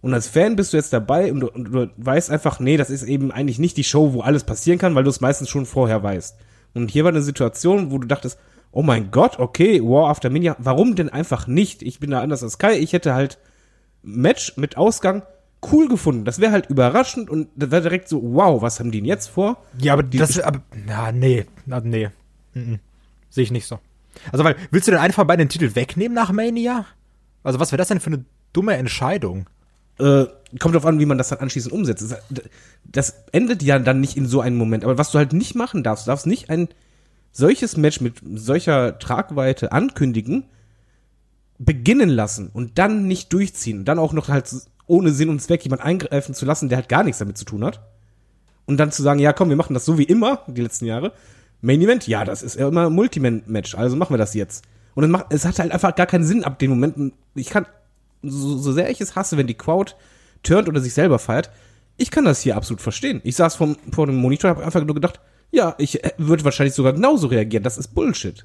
Und 0.00 0.12
als 0.12 0.28
Fan 0.28 0.56
bist 0.56 0.72
du 0.72 0.76
jetzt 0.76 0.92
dabei 0.92 1.32
und 1.32 1.40
du, 1.40 1.50
und 1.50 1.64
du 1.72 1.90
weißt 1.96 2.30
einfach, 2.30 2.60
nee, 2.60 2.76
das 2.76 2.90
ist 2.90 3.04
eben 3.04 3.32
eigentlich 3.32 3.58
nicht 3.58 3.76
die 3.76 3.84
Show, 3.84 4.12
wo 4.12 4.20
alles 4.20 4.44
passieren 4.44 4.78
kann, 4.78 4.94
weil 4.94 5.04
du 5.04 5.10
es 5.10 5.22
meistens 5.22 5.48
schon 5.48 5.64
vorher 5.64 6.02
weißt. 6.02 6.36
Und 6.74 6.90
hier 6.90 7.04
war 7.04 7.10
eine 7.10 7.22
Situation, 7.22 7.90
wo 7.90 7.98
du 7.98 8.06
dachtest, 8.06 8.38
oh 8.70 8.82
mein 8.82 9.10
Gott, 9.10 9.38
okay, 9.38 9.80
War 9.80 10.10
After 10.10 10.28
Mania, 10.28 10.56
warum 10.58 10.94
denn 10.94 11.08
einfach 11.08 11.46
nicht? 11.46 11.82
Ich 11.82 12.00
bin 12.00 12.10
da 12.10 12.20
anders 12.20 12.42
als 12.42 12.58
Kai, 12.58 12.76
ich 12.78 12.92
hätte 12.92 13.14
halt 13.14 13.38
Match 14.02 14.56
mit 14.56 14.76
Ausgang 14.76 15.22
cool 15.72 15.88
gefunden. 15.88 16.24
Das 16.24 16.38
wäre 16.38 16.52
halt 16.52 16.66
überraschend 16.66 17.30
und 17.30 17.48
das 17.56 17.70
wäre 17.70 17.82
direkt 17.82 18.08
so, 18.08 18.20
wow, 18.22 18.60
was 18.60 18.80
haben 18.80 18.90
die 18.90 19.00
denn 19.00 19.08
jetzt 19.08 19.28
vor? 19.28 19.56
Ja, 19.78 19.94
aber 19.94 20.02
das, 20.02 20.38
aber, 20.38 20.60
na, 20.86 21.12
nee, 21.12 21.46
na, 21.64 21.80
nee. 21.80 22.10
Mhm. 22.52 22.80
Sehe 23.30 23.44
ich 23.44 23.50
nicht 23.50 23.66
so. 23.66 23.78
Also, 24.32 24.44
weil, 24.44 24.56
willst 24.70 24.88
du 24.88 24.92
denn 24.92 25.00
einfach 25.00 25.24
beiden 25.24 25.46
den 25.46 25.50
Titel 25.50 25.74
wegnehmen 25.74 26.14
nach 26.14 26.32
Mania? 26.32 26.86
Also, 27.42 27.60
was 27.60 27.72
wäre 27.72 27.78
das 27.78 27.88
denn 27.88 28.00
für 28.00 28.08
eine 28.08 28.24
dumme 28.52 28.76
Entscheidung? 28.76 29.46
äh, 29.98 30.26
kommt 30.58 30.74
drauf 30.74 30.86
an, 30.86 30.98
wie 30.98 31.06
man 31.06 31.18
das 31.18 31.28
dann 31.28 31.38
anschließend 31.38 31.72
umsetzt. 31.72 32.10
Das, 32.10 32.42
das 32.84 33.24
endet 33.32 33.62
ja 33.62 33.78
dann 33.78 34.00
nicht 34.00 34.16
in 34.16 34.26
so 34.26 34.40
einem 34.40 34.56
Moment. 34.56 34.84
Aber 34.84 34.98
was 34.98 35.10
du 35.10 35.18
halt 35.18 35.32
nicht 35.32 35.54
machen 35.54 35.82
darfst, 35.82 36.06
du 36.06 36.10
darfst 36.10 36.26
nicht 36.26 36.50
ein 36.50 36.68
solches 37.32 37.76
Match 37.76 38.00
mit 38.00 38.16
solcher 38.34 38.98
Tragweite 38.98 39.72
ankündigen, 39.72 40.44
beginnen 41.58 42.08
lassen 42.08 42.50
und 42.52 42.78
dann 42.78 43.06
nicht 43.06 43.32
durchziehen. 43.32 43.84
Dann 43.84 43.98
auch 43.98 44.12
noch 44.12 44.28
halt 44.28 44.52
ohne 44.86 45.12
Sinn 45.12 45.28
und 45.28 45.40
Zweck 45.40 45.62
jemand 45.64 45.82
eingreifen 45.82 46.34
zu 46.34 46.44
lassen, 46.44 46.68
der 46.68 46.78
halt 46.78 46.88
gar 46.88 47.04
nichts 47.04 47.18
damit 47.18 47.38
zu 47.38 47.44
tun 47.44 47.64
hat. 47.64 47.80
Und 48.66 48.78
dann 48.78 48.92
zu 48.92 49.02
sagen, 49.02 49.20
ja 49.20 49.32
komm, 49.32 49.50
wir 49.50 49.56
machen 49.56 49.74
das 49.74 49.84
so 49.84 49.98
wie 49.98 50.04
immer, 50.04 50.42
die 50.46 50.62
letzten 50.62 50.86
Jahre. 50.86 51.12
Main 51.64 51.80
Event, 51.80 52.06
ja, 52.06 52.24
das 52.24 52.42
ist 52.42 52.56
ja 52.56 52.68
immer 52.68 52.90
Multiman-Match, 52.90 53.74
also 53.74 53.96
machen 53.96 54.12
wir 54.12 54.18
das 54.18 54.34
jetzt. 54.34 54.64
Und 54.94 55.04
es, 55.04 55.10
macht, 55.10 55.26
es 55.30 55.46
hat 55.46 55.58
halt 55.58 55.72
einfach 55.72 55.94
gar 55.94 56.04
keinen 56.04 56.24
Sinn 56.24 56.44
ab 56.44 56.58
dem 56.58 56.70
Moment. 56.70 57.14
Ich 57.34 57.48
kann, 57.48 57.64
so, 58.22 58.58
so 58.58 58.72
sehr 58.72 58.90
ich 58.90 59.00
es 59.00 59.16
hasse, 59.16 59.38
wenn 59.38 59.46
die 59.46 59.56
Crowd 59.56 59.94
turnt 60.42 60.68
oder 60.68 60.80
sich 60.82 60.92
selber 60.92 61.18
feiert, 61.18 61.50
ich 61.96 62.10
kann 62.10 62.26
das 62.26 62.42
hier 62.42 62.56
absolut 62.56 62.82
verstehen. 62.82 63.22
Ich 63.24 63.36
saß 63.36 63.54
vom, 63.54 63.76
vor 63.92 64.06
dem 64.06 64.16
Monitor 64.16 64.50
und 64.50 64.56
habe 64.56 64.66
einfach 64.66 64.84
nur 64.84 64.94
gedacht, 64.94 65.20
ja, 65.52 65.74
ich 65.78 66.04
äh, 66.04 66.10
würde 66.18 66.44
wahrscheinlich 66.44 66.74
sogar 66.74 66.92
genauso 66.92 67.28
reagieren. 67.28 67.64
Das 67.64 67.78
ist 67.78 67.94
Bullshit. 67.94 68.44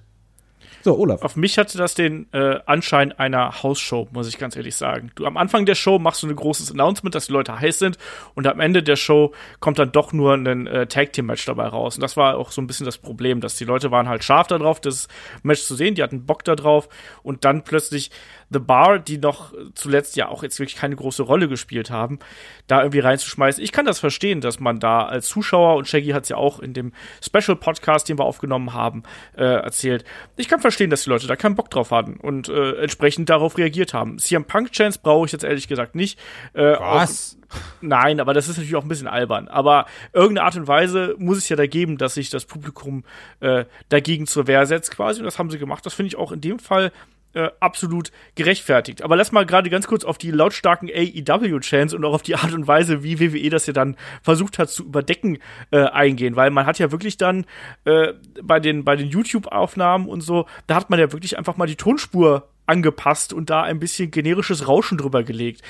So, 0.81 0.97
Olaf. 0.97 1.23
Auf 1.23 1.35
mich 1.35 1.57
hatte 1.57 1.77
das 1.77 1.93
den 1.93 2.31
äh, 2.31 2.59
Anschein 2.65 3.11
einer 3.11 3.63
Hausshow, 3.63 4.07
muss 4.11 4.29
ich 4.29 4.37
ganz 4.37 4.55
ehrlich 4.55 4.75
sagen. 4.77 5.11
Du 5.15 5.25
am 5.25 5.35
Anfang 5.35 5.65
der 5.65 5.75
Show 5.75 5.99
machst 5.99 6.23
du 6.23 6.27
ein 6.27 6.35
großes 6.35 6.71
Announcement, 6.71 7.13
dass 7.13 7.27
die 7.27 7.33
Leute 7.33 7.59
heiß 7.59 7.79
sind 7.79 7.97
und 8.33 8.47
am 8.47 8.61
Ende 8.61 8.81
der 8.81 8.95
Show 8.95 9.33
kommt 9.59 9.77
dann 9.77 9.91
doch 9.91 10.13
nur 10.13 10.35
ein 10.35 10.67
äh, 10.67 10.87
Tag 10.87 11.11
Team 11.11 11.25
Match 11.25 11.45
dabei 11.45 11.67
raus 11.67 11.95
und 11.95 12.01
das 12.01 12.15
war 12.15 12.37
auch 12.37 12.51
so 12.51 12.61
ein 12.61 12.67
bisschen 12.67 12.85
das 12.85 12.97
Problem, 12.97 13.41
dass 13.41 13.57
die 13.57 13.65
Leute 13.65 13.91
waren 13.91 14.07
halt 14.07 14.23
scharf 14.23 14.47
darauf, 14.47 14.79
das 14.79 15.09
Match 15.43 15.63
zu 15.63 15.75
sehen, 15.75 15.95
die 15.95 16.03
hatten 16.03 16.25
Bock 16.25 16.45
da 16.45 16.55
drauf 16.55 16.87
und 17.23 17.43
dann 17.43 17.63
plötzlich 17.63 18.11
The 18.51 18.59
Bar, 18.59 18.99
die 18.99 19.17
noch 19.17 19.53
zuletzt 19.75 20.15
ja 20.15 20.27
auch 20.27 20.43
jetzt 20.43 20.59
wirklich 20.59 20.75
keine 20.75 20.95
große 20.95 21.23
Rolle 21.23 21.47
gespielt 21.47 21.91
haben, 21.91 22.19
da 22.67 22.81
irgendwie 22.81 22.99
reinzuschmeißen. 22.99 23.63
Ich 23.63 23.71
kann 23.71 23.85
das 23.85 23.99
verstehen, 23.99 24.41
dass 24.41 24.59
man 24.59 24.79
da 24.79 25.05
als 25.05 25.27
Zuschauer, 25.27 25.75
und 25.75 25.87
Shaggy 25.87 26.09
hat 26.09 26.23
es 26.23 26.29
ja 26.29 26.37
auch 26.37 26.59
in 26.59 26.73
dem 26.73 26.93
Special-Podcast, 27.23 28.09
den 28.09 28.17
wir 28.17 28.25
aufgenommen 28.25 28.73
haben, 28.73 29.03
äh, 29.35 29.43
erzählt. 29.43 30.03
Ich 30.35 30.47
kann 30.47 30.59
verstehen, 30.59 30.89
dass 30.89 31.03
die 31.03 31.09
Leute 31.09 31.27
da 31.27 31.35
keinen 31.35 31.55
Bock 31.55 31.69
drauf 31.69 31.91
hatten 31.91 32.15
und 32.15 32.49
äh, 32.49 32.81
entsprechend 32.81 33.29
darauf 33.29 33.57
reagiert 33.57 33.93
haben. 33.93 34.17
CM 34.17 34.45
Punk-Chance 34.45 34.99
brauche 35.03 35.25
ich 35.25 35.31
jetzt 35.31 35.43
ehrlich 35.43 35.67
gesagt 35.67 35.95
nicht. 35.95 36.19
Äh, 36.53 36.75
Was? 36.79 37.37
Auch, 37.51 37.57
nein, 37.81 38.19
aber 38.19 38.33
das 38.33 38.47
ist 38.47 38.57
natürlich 38.57 38.75
auch 38.75 38.83
ein 38.83 38.89
bisschen 38.89 39.07
albern. 39.07 39.47
Aber 39.47 39.85
irgendeine 40.13 40.45
Art 40.45 40.55
und 40.55 40.67
Weise 40.67 41.15
muss 41.17 41.37
es 41.37 41.49
ja 41.49 41.55
da 41.55 41.67
geben, 41.67 41.97
dass 41.97 42.15
sich 42.15 42.29
das 42.29 42.45
Publikum 42.45 43.03
äh, 43.39 43.65
dagegen 43.89 44.27
zur 44.27 44.47
Wehr 44.47 44.65
setzt 44.65 44.91
quasi. 44.91 45.19
Und 45.19 45.25
das 45.25 45.39
haben 45.39 45.49
sie 45.49 45.59
gemacht. 45.59 45.85
Das 45.85 45.93
finde 45.93 46.07
ich 46.07 46.17
auch 46.17 46.31
in 46.31 46.41
dem 46.41 46.59
Fall 46.59 46.91
äh, 47.33 47.49
absolut 47.59 48.11
gerechtfertigt. 48.35 49.03
Aber 49.03 49.15
lass 49.15 49.31
mal 49.31 49.45
gerade 49.45 49.69
ganz 49.69 49.87
kurz 49.87 50.03
auf 50.03 50.17
die 50.17 50.31
lautstarken 50.31 50.89
AEW-Chants 50.89 51.93
und 51.93 52.03
auch 52.05 52.13
auf 52.13 52.23
die 52.23 52.35
Art 52.35 52.53
und 52.53 52.67
Weise, 52.67 53.03
wie 53.03 53.19
WWE 53.19 53.49
das 53.49 53.67
ja 53.67 53.73
dann 53.73 53.95
versucht 54.21 54.57
hat 54.57 54.69
zu 54.69 54.85
überdecken, 54.85 55.37
äh, 55.71 55.83
eingehen. 55.83 56.35
Weil 56.35 56.49
man 56.49 56.65
hat 56.65 56.79
ja 56.79 56.91
wirklich 56.91 57.17
dann 57.17 57.45
äh, 57.85 58.13
bei 58.41 58.59
den, 58.59 58.83
bei 58.83 58.95
den 58.95 59.09
YouTube-Aufnahmen 59.09 60.07
und 60.07 60.21
so, 60.21 60.45
da 60.67 60.75
hat 60.75 60.89
man 60.89 60.99
ja 60.99 61.11
wirklich 61.11 61.37
einfach 61.37 61.57
mal 61.57 61.67
die 61.67 61.75
Tonspur 61.75 62.49
angepasst 62.65 63.33
und 63.33 63.49
da 63.49 63.63
ein 63.63 63.79
bisschen 63.79 64.11
generisches 64.11 64.67
Rauschen 64.67 64.97
drüber 64.97 65.23
gelegt. 65.23 65.61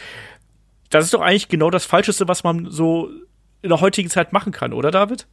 Das 0.89 1.05
ist 1.05 1.13
doch 1.13 1.21
eigentlich 1.21 1.49
genau 1.49 1.69
das 1.69 1.85
Falscheste, 1.85 2.27
was 2.27 2.43
man 2.43 2.69
so 2.71 3.09
in 3.61 3.69
der 3.69 3.81
heutigen 3.81 4.09
Zeit 4.09 4.33
machen 4.33 4.51
kann, 4.51 4.73
oder 4.73 4.91
David? 4.91 5.27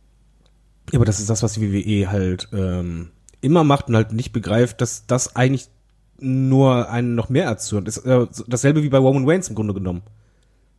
Ja, 0.92 0.98
aber 0.98 1.04
das 1.04 1.18
ist 1.18 1.30
das, 1.30 1.42
was 1.42 1.54
die 1.54 1.72
WWE 1.72 2.10
halt 2.10 2.48
ähm, 2.52 3.10
immer 3.40 3.64
macht 3.64 3.88
und 3.88 3.96
halt 3.96 4.12
nicht 4.12 4.32
begreift, 4.32 4.80
dass 4.80 5.06
das 5.06 5.36
eigentlich 5.36 5.68
nur 6.18 6.88
einen 6.90 7.14
noch 7.14 7.28
mehr 7.28 7.44
erzürnt. 7.44 7.88
Ist 7.88 7.98
äh, 7.98 8.26
dasselbe 8.46 8.82
wie 8.82 8.88
bei 8.88 8.98
Roman 8.98 9.28
Reigns 9.28 9.48
im 9.48 9.54
Grunde 9.54 9.74
genommen. 9.74 10.02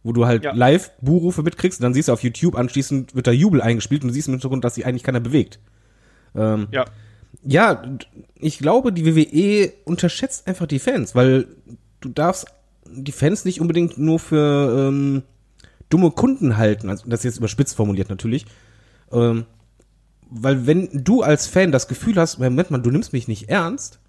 Wo 0.04 0.14
du 0.14 0.26
halt 0.26 0.44
Ja. 0.44 0.54
live 0.54 0.92
Buhrufe 1.02 1.44
mitkriegst 1.44 1.80
und 1.80 1.84
dann 1.84 1.94
siehst 1.94 2.08
du 2.08 2.14
auf 2.14 2.24
YouTube 2.24 2.56
anschließend 2.56 3.14
wird 3.16 3.28
da 3.28 3.32
Jubel 3.32 3.62
eingespielt 3.62 4.04
und 4.04 4.10
du 4.10 4.14
siehst 4.14 4.28
im 4.28 4.34
Hintergrund, 4.36 4.64
dass 4.64 4.76
sich 4.76 4.86
eigentlich 4.86 5.04
keiner 5.04 5.20
bewegt. 5.20 5.60
Ähm, 6.36 6.68
Ja. 6.72 6.86
ja, 7.44 7.84
ich 8.36 8.60
glaube, 8.60 8.92
die 8.94 9.06
WWE 9.06 9.74
unterschätzt 9.86 10.48
einfach 10.48 10.66
die 10.68 10.80
Fans, 10.80 11.14
weil 11.16 11.48
du 12.00 12.10
darfst 12.10 12.48
die 12.90 13.12
Fans 13.12 13.44
nicht 13.44 13.60
unbedingt 13.60 13.98
nur 13.98 14.18
für 14.20 14.88
ähm, 14.90 15.24
dumme 15.90 16.12
Kunden 16.12 16.58
halten. 16.58 16.90
Also 16.90 17.08
das 17.10 17.20
ist 17.22 17.26
jetzt 17.26 17.38
überspitzt 17.38 17.76
formuliert 17.76 18.10
natürlich. 18.10 18.46
Ähm, 19.12 19.46
weil 20.30 20.68
wenn 20.68 20.90
du 20.94 21.22
als 21.22 21.48
Fan 21.48 21.72
das 21.72 21.88
Gefühl 21.88 22.16
hast, 22.16 22.40
Moment 22.40 22.72
mal, 22.72 22.78
du 22.80 22.92
nimmst 22.92 23.14
mich 23.14 23.28
nicht 23.28 23.50
ernst, 23.50 24.00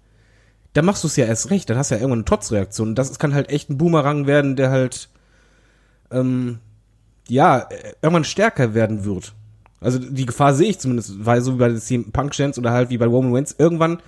dann 0.73 0.85
machst 0.85 1.03
du 1.03 1.07
es 1.07 1.15
ja 1.15 1.25
erst 1.25 1.49
recht. 1.49 1.69
Dann 1.69 1.77
hast 1.77 1.91
du 1.91 1.95
ja 1.95 2.01
irgendwann 2.01 2.19
eine 2.19 2.25
Trotzreaktion. 2.25 2.95
Das 2.95 3.17
kann 3.19 3.33
halt 3.33 3.49
echt 3.49 3.69
ein 3.69 3.77
Boomerang 3.77 4.27
werden, 4.27 4.55
der 4.55 4.69
halt 4.69 5.09
ähm, 6.11 6.59
ja, 7.27 7.67
irgendwann 8.01 8.23
stärker 8.23 8.73
werden 8.73 9.05
wird. 9.05 9.33
Also 9.81 9.99
die 9.99 10.25
Gefahr 10.25 10.53
sehe 10.53 10.69
ich 10.69 10.79
zumindest, 10.79 11.25
weil 11.25 11.41
so 11.41 11.53
wie 11.53 11.59
bei 11.59 11.69
den 11.69 12.11
Punk 12.11 12.31
Chants 12.31 12.57
oder 12.57 12.71
halt 12.71 12.89
wie 12.89 12.97
bei 12.97 13.05
Roman 13.05 13.33
Reigns, 13.33 13.55
irgendwann 13.57 14.01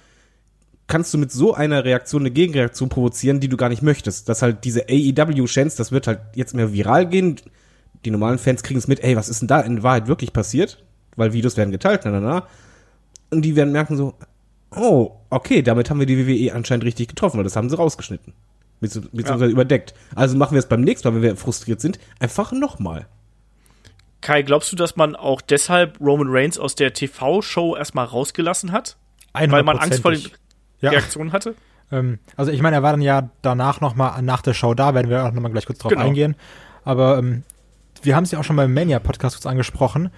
kannst 0.87 1.13
du 1.13 1.17
mit 1.17 1.31
so 1.31 1.53
einer 1.53 1.85
Reaktion 1.85 2.23
eine 2.23 2.31
Gegenreaktion 2.31 2.89
provozieren, 2.89 3.39
die 3.39 3.47
du 3.47 3.55
gar 3.55 3.69
nicht 3.69 3.81
möchtest. 3.81 4.27
Dass 4.27 4.41
halt 4.41 4.65
diese 4.65 4.87
AEW 4.89 5.45
Chants, 5.45 5.75
das 5.75 5.91
wird 5.91 6.07
halt 6.07 6.19
jetzt 6.35 6.53
mehr 6.53 6.73
viral 6.73 7.07
gehen. 7.07 7.37
Die 8.03 8.11
normalen 8.11 8.39
Fans 8.39 8.63
kriegen 8.63 8.79
es 8.79 8.87
mit, 8.87 9.01
ey, 9.01 9.15
was 9.15 9.29
ist 9.29 9.41
denn 9.41 9.47
da 9.47 9.61
in 9.61 9.83
Wahrheit 9.83 10.07
wirklich 10.07 10.33
passiert? 10.33 10.83
Weil 11.15 11.33
Videos 11.33 11.55
werden 11.55 11.71
geteilt, 11.71 12.01
na, 12.03 12.11
na, 12.11 12.19
na. 12.19 12.47
Und 13.29 13.43
die 13.43 13.55
werden 13.55 13.71
merken 13.71 13.95
so, 13.95 14.15
oh, 14.75 15.11
okay, 15.29 15.61
damit 15.61 15.89
haben 15.89 15.99
wir 15.99 16.05
die 16.05 16.17
WWE 16.27 16.53
anscheinend 16.55 16.85
richtig 16.85 17.09
getroffen, 17.09 17.37
weil 17.37 17.43
das 17.43 17.55
haben 17.55 17.69
sie 17.69 17.77
rausgeschnitten. 17.77 18.33
Bezieh- 18.81 19.01
Beziehungsweise 19.11 19.51
überdeckt. 19.51 19.93
Also 20.15 20.37
machen 20.37 20.53
wir 20.53 20.59
es 20.59 20.67
beim 20.67 20.81
nächsten 20.81 21.07
Mal, 21.07 21.15
wenn 21.15 21.21
wir 21.21 21.35
frustriert 21.35 21.81
sind, 21.81 21.99
einfach 22.19 22.51
nochmal. 22.51 23.07
Kai, 24.21 24.43
glaubst 24.43 24.71
du, 24.71 24.75
dass 24.75 24.95
man 24.95 25.15
auch 25.15 25.41
deshalb 25.41 25.99
Roman 25.99 26.27
Reigns 26.29 26.59
aus 26.59 26.75
der 26.75 26.93
TV-Show 26.93 27.75
erstmal 27.75 28.05
rausgelassen 28.05 28.71
hat? 28.71 28.97
Weil 29.33 29.63
man 29.63 29.77
Angst 29.79 30.01
vor 30.01 30.11
den 30.11 30.21
Ja. 30.79 30.91
Reaktionen 30.91 31.31
hatte? 31.31 31.55
Ähm, 31.91 32.19
also 32.37 32.51
ich 32.51 32.61
meine, 32.61 32.77
er 32.77 32.83
war 32.83 32.91
dann 32.91 33.01
ja 33.01 33.29
danach 33.41 33.81
nochmal 33.81 34.21
nach 34.21 34.41
der 34.41 34.53
Show 34.53 34.73
da, 34.73 34.93
werden 34.93 35.09
wir 35.09 35.25
auch 35.25 35.31
nochmal 35.31 35.51
gleich 35.51 35.65
kurz 35.65 35.79
drauf 35.79 35.89
Genau. 35.91 36.03
eingehen. 36.05 36.35
Aber 36.83 37.17
ähm, 37.17 37.43
wir 38.03 38.15
haben 38.15 38.23
es 38.23 38.31
ja 38.31 38.39
auch 38.39 38.43
schon 38.43 38.55
beim 38.55 38.73
Mania-Podcast 38.73 39.35
kurz 39.37 39.45
angesprochen. 39.45 40.09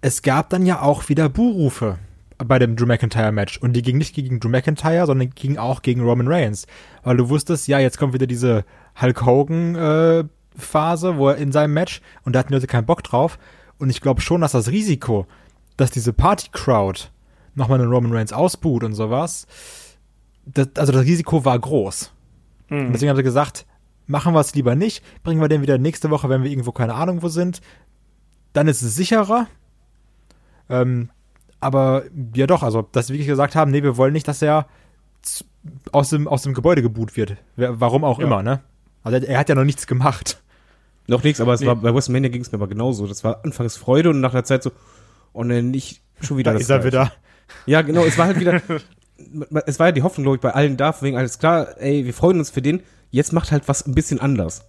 Es 0.00 0.22
gab 0.22 0.50
dann 0.50 0.66
ja 0.66 0.82
auch 0.82 1.08
wieder 1.08 1.28
Buhrufe 1.28 1.98
bei 2.38 2.58
dem 2.58 2.76
Drew 2.76 2.86
McIntyre-Match. 2.86 3.58
Und 3.58 3.72
die 3.72 3.82
gingen 3.82 3.98
nicht 3.98 4.14
gegen 4.14 4.40
Drew 4.40 4.48
McIntyre, 4.48 5.06
sondern 5.06 5.30
gingen 5.30 5.58
auch 5.58 5.82
gegen 5.82 6.02
Roman 6.02 6.28
Reigns. 6.28 6.66
Weil 7.02 7.16
du 7.16 7.28
wusstest, 7.28 7.68
ja, 7.68 7.78
jetzt 7.78 7.98
kommt 7.98 8.12
wieder 8.12 8.26
diese 8.26 8.64
Hulk 9.00 9.24
Hogan-Phase, 9.24 11.16
wo 11.16 11.28
er 11.28 11.36
in 11.36 11.52
seinem 11.52 11.74
Match, 11.74 12.00
und 12.24 12.34
da 12.34 12.40
hatten 12.40 12.48
die 12.48 12.54
Leute 12.54 12.66
keinen 12.66 12.86
Bock 12.86 13.02
drauf. 13.02 13.38
Und 13.78 13.90
ich 13.90 14.00
glaube 14.00 14.20
schon, 14.20 14.40
dass 14.40 14.52
das 14.52 14.70
Risiko, 14.70 15.26
dass 15.76 15.90
diese 15.90 16.12
Party-Crowd 16.12 17.08
nochmal 17.54 17.80
einen 17.80 17.90
Roman 17.90 18.12
Reigns 18.12 18.32
ausbuht 18.32 18.84
und 18.84 18.94
sowas, 18.94 19.46
das, 20.46 20.68
also 20.76 20.92
das 20.92 21.04
Risiko 21.04 21.44
war 21.44 21.58
groß. 21.58 22.12
Und 22.70 22.92
deswegen 22.92 23.10
haben 23.10 23.16
sie 23.16 23.22
gesagt, 23.22 23.66
machen 24.06 24.34
wir 24.34 24.40
es 24.40 24.54
lieber 24.54 24.74
nicht, 24.74 25.02
bringen 25.22 25.40
wir 25.40 25.48
den 25.48 25.62
wieder 25.62 25.78
nächste 25.78 26.10
Woche, 26.10 26.28
wenn 26.28 26.42
wir 26.42 26.50
irgendwo 26.50 26.72
keine 26.72 26.94
Ahnung 26.94 27.22
wo 27.22 27.28
sind. 27.28 27.60
Dann 28.52 28.68
ist 28.68 28.82
es 28.82 28.94
sicherer. 28.94 29.46
Ähm, 30.68 31.10
aber 31.60 32.04
ja 32.34 32.46
doch, 32.46 32.62
also 32.62 32.82
dass 32.92 33.08
sie 33.08 33.14
wirklich 33.14 33.28
gesagt 33.28 33.54
haben, 33.56 33.70
nee, 33.70 33.82
wir 33.82 33.96
wollen 33.96 34.12
nicht, 34.12 34.28
dass 34.28 34.42
er 34.42 34.66
aus 35.92 36.10
dem, 36.10 36.28
aus 36.28 36.42
dem 36.42 36.54
Gebäude 36.54 36.82
geboot 36.82 37.16
wird. 37.16 37.36
Warum 37.56 38.04
auch 38.04 38.18
Ja. 38.18 38.26
immer, 38.26 38.42
ne? 38.42 38.60
Also 39.02 39.18
er, 39.18 39.28
er 39.28 39.38
hat 39.38 39.48
ja 39.48 39.54
noch 39.54 39.64
nichts 39.64 39.86
gemacht. 39.86 40.40
Noch 41.06 41.22
nichts, 41.24 41.40
aber 41.40 41.54
es 41.54 41.60
Nee. 41.60 41.66
war 41.66 41.76
bei 41.76 41.94
WrestleMania 41.94 42.28
ging 42.30 42.42
es 42.42 42.52
mir 42.52 42.58
aber 42.58 42.68
genauso. 42.68 43.06
Das 43.06 43.24
war 43.24 43.44
anfangs 43.44 43.76
Freude 43.76 44.10
und 44.10 44.20
nach 44.20 44.32
einer 44.32 44.44
Zeit 44.44 44.62
so, 44.62 44.70
oh 45.32 45.42
ne, 45.44 45.62
nicht 45.62 46.02
schon 46.20 46.36
wieder 46.36 46.50
Da 46.52 46.54
das 46.54 46.62
ist 46.62 46.70
er 46.70 46.84
wieder. 46.84 47.12
Ja, 47.66 47.82
genau, 47.82 48.04
es 48.04 48.18
war 48.18 48.26
halt 48.26 48.38
wieder, 48.40 48.60
es 49.66 49.78
war 49.78 49.86
ja 49.86 49.92
die 49.92 50.02
Hoffnung, 50.02 50.24
glaube 50.24 50.36
ich, 50.36 50.40
bei 50.42 50.50
allen 50.52 50.76
da, 50.76 50.94
wegen 51.00 51.16
alles 51.16 51.38
klar, 51.38 51.80
ey, 51.80 52.04
wir 52.04 52.12
freuen 52.14 52.38
uns 52.38 52.50
für 52.50 52.60
den, 52.62 52.82
jetzt 53.10 53.32
macht 53.32 53.50
halt 53.52 53.68
was 53.68 53.86
ein 53.86 53.94
bisschen 53.94 54.20
anders. 54.20 54.64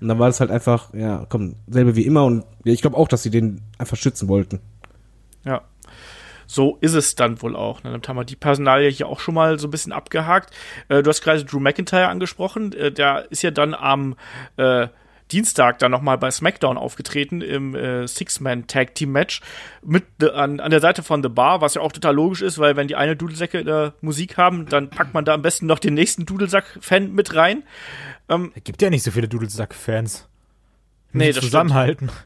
Und 0.00 0.08
dann 0.08 0.18
war 0.18 0.26
das 0.26 0.40
halt 0.40 0.50
einfach, 0.50 0.92
ja, 0.92 1.24
komm, 1.28 1.54
selbe 1.68 1.94
wie 1.94 2.04
immer 2.04 2.24
und 2.24 2.44
ja, 2.64 2.72
ich 2.72 2.82
glaube 2.82 2.96
auch, 2.96 3.06
dass 3.08 3.22
sie 3.22 3.30
den 3.30 3.60
einfach 3.78 3.96
schützen 3.96 4.26
wollten. 4.28 4.58
So 6.46 6.78
ist 6.80 6.94
es 6.94 7.14
dann 7.14 7.42
wohl 7.42 7.56
auch. 7.56 7.82
ne? 7.82 7.90
Damit 7.90 8.08
haben 8.08 8.16
wir 8.16 8.24
die 8.24 8.36
Personalie 8.36 8.90
hier 8.90 9.08
auch 9.08 9.20
schon 9.20 9.34
mal 9.34 9.58
so 9.58 9.68
ein 9.68 9.70
bisschen 9.70 9.92
abgehakt. 9.92 10.54
Äh, 10.88 11.02
du 11.02 11.10
hast 11.10 11.22
gerade 11.22 11.44
Drew 11.44 11.60
McIntyre 11.60 12.08
angesprochen. 12.08 12.72
Äh, 12.72 12.92
der 12.92 13.30
ist 13.30 13.42
ja 13.42 13.50
dann 13.50 13.74
am 13.74 14.16
äh, 14.56 14.88
Dienstag 15.32 15.80
dann 15.80 15.90
nochmal 15.90 16.18
bei 16.18 16.30
SmackDown 16.30 16.78
aufgetreten 16.78 17.40
im 17.40 17.74
äh, 17.74 18.06
Six-Man-Tag-Team-Match 18.06 19.40
mit 19.82 20.04
äh, 20.22 20.30
an, 20.30 20.60
an 20.60 20.70
der 20.70 20.80
Seite 20.80 21.02
von 21.02 21.22
The 21.22 21.28
Bar, 21.28 21.60
was 21.60 21.74
ja 21.74 21.82
auch 21.82 21.90
total 21.90 22.14
logisch 22.14 22.42
ist, 22.42 22.58
weil 22.58 22.76
wenn 22.76 22.86
die 22.86 22.94
eine 22.94 23.16
Dudelsäcke 23.16 23.58
in 23.58 23.66
der 23.66 23.94
Musik 24.00 24.36
haben, 24.36 24.66
dann 24.66 24.88
packt 24.88 25.14
man 25.14 25.24
da 25.24 25.34
am 25.34 25.42
besten 25.42 25.66
noch 25.66 25.80
den 25.80 25.94
nächsten 25.94 26.26
Dudelsack-Fan 26.26 27.12
mit 27.12 27.34
rein. 27.34 27.64
Es 28.28 28.64
gibt 28.64 28.82
ja 28.82 28.90
nicht 28.90 29.02
so 29.02 29.10
viele 29.10 29.28
Dudelsack-Fans. 29.28 30.28
Nee, 31.12 31.32
das 31.32 31.42
zusammenhalten. 31.42 32.10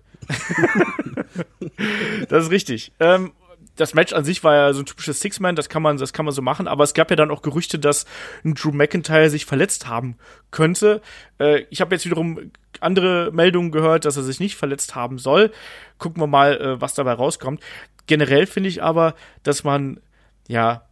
Das 2.29 2.45
ist 2.45 2.50
richtig. 2.50 2.93
Ähm, 3.00 3.33
das 3.77 3.95
Match 3.95 4.12
an 4.12 4.25
sich 4.25 4.45
war 4.45 4.55
ja 4.55 4.73
so 4.73 4.81
ein 4.81 4.87
typisches 4.87 5.21
Six-Man, 5.21 5.57
das 5.57 5.69
kann 5.69 5.83
man, 5.83 5.97
das 5.97 6.12
kann 6.12 6.25
man 6.25 6.35
so 6.35 6.43
machen, 6.43 6.69
aber 6.69 6.85
es 6.85 6.95
gab 6.95 7.11
ja 7.11 7.17
dann 7.17 7.31
auch 7.31 7.43
Gerüchte, 7.43 7.79
dass 7.79 8.05
ein 8.45 8.55
Drew 8.55 8.73
McIntyre 8.73 9.31
sich 9.31 9.47
verletzt 9.47 9.89
haben 9.89 10.17
könnte. 10.50 11.00
Äh, 11.39 11.65
ich 11.71 11.81
habe 11.81 11.95
jetzt 11.95 12.05
wiederum 12.05 12.50
andere 12.81 13.31
Meldungen 13.33 13.71
gehört, 13.71 14.05
dass 14.05 14.17
er 14.17 14.23
sich 14.23 14.41
nicht 14.41 14.57
verletzt 14.57 14.95
haben 14.95 15.19
soll. 15.19 15.50
Gucken 15.99 16.23
wir 16.23 16.27
mal, 16.27 16.61
äh, 16.61 16.81
was 16.81 16.95
dabei 16.95 17.12
rauskommt. 17.12 17.62
Generell 18.07 18.47
finde 18.47 18.69
ich 18.69 18.83
aber, 18.83 19.15
dass 19.43 19.65
man, 19.65 20.00
ja, 20.49 20.83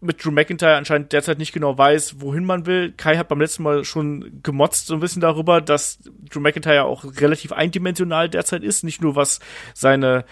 mit 0.00 0.24
Drew 0.24 0.30
McIntyre 0.30 0.76
anscheinend 0.76 1.12
derzeit 1.12 1.38
nicht 1.38 1.52
genau 1.52 1.76
weiß, 1.76 2.20
wohin 2.20 2.44
man 2.44 2.66
will. 2.66 2.92
Kai 2.96 3.16
hat 3.16 3.28
beim 3.28 3.40
letzten 3.40 3.62
Mal 3.62 3.84
schon 3.84 4.40
gemotzt 4.42 4.86
so 4.86 4.94
ein 4.94 5.00
bisschen 5.00 5.20
darüber, 5.20 5.60
dass 5.60 5.98
Drew 6.30 6.40
McIntyre 6.40 6.84
auch 6.84 7.04
relativ 7.20 7.52
eindimensional 7.52 8.28
derzeit 8.28 8.62
ist. 8.62 8.82
Nicht 8.82 9.02
nur 9.02 9.16
was 9.16 9.40
seine 9.74 10.24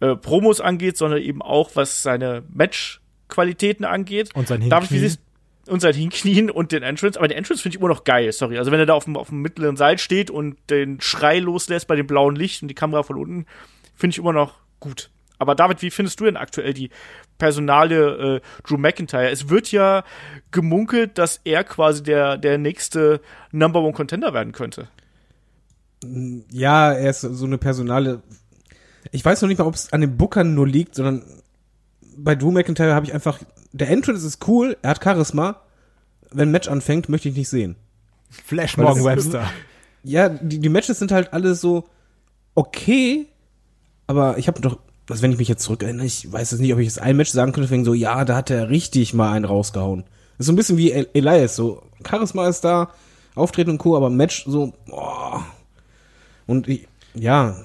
äh, 0.00 0.16
Promos 0.16 0.60
angeht, 0.60 0.96
sondern 0.96 1.20
eben 1.20 1.40
auch 1.40 1.70
was 1.74 2.02
seine 2.02 2.42
Match-Qualitäten 2.52 3.84
angeht. 3.84 4.34
Und 4.34 4.48
sein 4.48 4.60
Hinknien. 4.60 5.18
und 5.68 5.80
sein 5.80 5.94
Hinknien 5.94 6.50
und 6.50 6.72
den 6.72 6.82
Entrance. 6.82 7.18
Aber 7.18 7.28
den 7.28 7.38
Entrance 7.38 7.62
finde 7.62 7.76
ich 7.76 7.80
immer 7.80 7.88
noch 7.88 8.04
geil, 8.04 8.32
sorry. 8.32 8.58
Also 8.58 8.72
wenn 8.72 8.80
er 8.80 8.86
da 8.86 8.94
auf 8.94 9.04
dem, 9.04 9.16
auf 9.16 9.28
dem 9.28 9.40
mittleren 9.40 9.76
Seil 9.76 9.98
steht 9.98 10.30
und 10.30 10.58
den 10.70 11.00
Schrei 11.00 11.38
loslässt 11.38 11.86
bei 11.86 11.94
dem 11.94 12.06
blauen 12.06 12.34
Licht 12.34 12.62
und 12.62 12.68
die 12.68 12.74
Kamera 12.74 13.04
von 13.04 13.16
unten, 13.16 13.46
finde 13.94 14.14
ich 14.14 14.18
immer 14.18 14.32
noch 14.32 14.56
gut. 14.80 15.10
Aber 15.38 15.54
David, 15.56 15.82
wie 15.82 15.90
findest 15.90 16.20
du 16.20 16.24
denn 16.24 16.36
aktuell 16.36 16.72
die 16.72 16.90
Personale 17.42 18.36
äh, 18.36 18.40
Drew 18.62 18.76
McIntyre? 18.76 19.28
Es 19.28 19.48
wird 19.48 19.72
ja 19.72 20.04
gemunkelt, 20.52 21.18
dass 21.18 21.40
er 21.42 21.64
quasi 21.64 22.00
der, 22.00 22.38
der 22.38 22.56
nächste 22.56 23.20
Number 23.50 23.80
One 23.80 23.94
Contender 23.94 24.32
werden 24.32 24.52
könnte. 24.52 24.86
Ja, 26.52 26.92
er 26.92 27.10
ist 27.10 27.22
so 27.22 27.44
eine 27.44 27.58
Personale. 27.58 28.22
Ich 29.10 29.24
weiß 29.24 29.42
noch 29.42 29.48
nicht 29.48 29.58
mal, 29.58 29.66
ob 29.66 29.74
es 29.74 29.92
an 29.92 30.02
den 30.02 30.16
Bookern 30.16 30.54
nur 30.54 30.68
liegt, 30.68 30.94
sondern 30.94 31.24
bei 32.16 32.36
Drew 32.36 32.52
McIntyre 32.52 32.94
habe 32.94 33.06
ich 33.06 33.12
einfach. 33.12 33.40
Der 33.72 33.90
Entrance 33.90 34.24
ist 34.24 34.46
cool, 34.46 34.76
er 34.82 34.90
hat 34.90 35.02
Charisma. 35.02 35.62
Wenn 36.30 36.50
ein 36.50 36.52
Match 36.52 36.68
anfängt, 36.68 37.08
möchte 37.08 37.28
ich 37.28 37.34
nicht 37.34 37.48
sehen. 37.48 37.74
Flash 38.30 38.76
Morgan 38.76 39.04
Webster. 39.04 39.50
Ja, 40.04 40.28
die, 40.28 40.60
die 40.60 40.68
Matches 40.68 41.00
sind 41.00 41.10
halt 41.10 41.32
alle 41.32 41.56
so 41.56 41.88
okay, 42.54 43.26
aber 44.06 44.38
ich 44.38 44.46
habe 44.46 44.60
doch, 44.60 44.78
also 45.08 45.22
wenn 45.22 45.32
ich 45.32 45.38
mich 45.38 45.48
jetzt 45.48 45.64
zurückerinnere, 45.64 46.06
ich 46.06 46.30
weiß 46.30 46.52
jetzt 46.52 46.60
nicht, 46.60 46.72
ob 46.72 46.78
ich 46.78 46.86
jetzt 46.86 47.00
ein 47.00 47.16
Match 47.16 47.30
sagen 47.30 47.52
könnte, 47.52 47.70
wegen 47.70 47.84
so, 47.84 47.94
ja, 47.94 48.24
da 48.24 48.36
hat 48.36 48.50
er 48.50 48.70
richtig 48.70 49.14
mal 49.14 49.32
einen 49.32 49.44
rausgehauen. 49.44 50.04
Das 50.38 50.44
ist 50.44 50.46
so 50.46 50.52
ein 50.52 50.56
bisschen 50.56 50.78
wie 50.78 50.92
El 50.92 51.08
Elias, 51.12 51.56
so 51.56 51.82
Charisma 52.08 52.48
ist 52.48 52.62
da, 52.62 52.90
Auftreten 53.34 53.70
und 53.70 53.78
Co., 53.78 53.96
aber 53.96 54.10
Match 54.10 54.44
so, 54.46 54.72
boah. 54.86 55.44
Und 56.46 56.68
ich, 56.68 56.86
ja, 57.14 57.56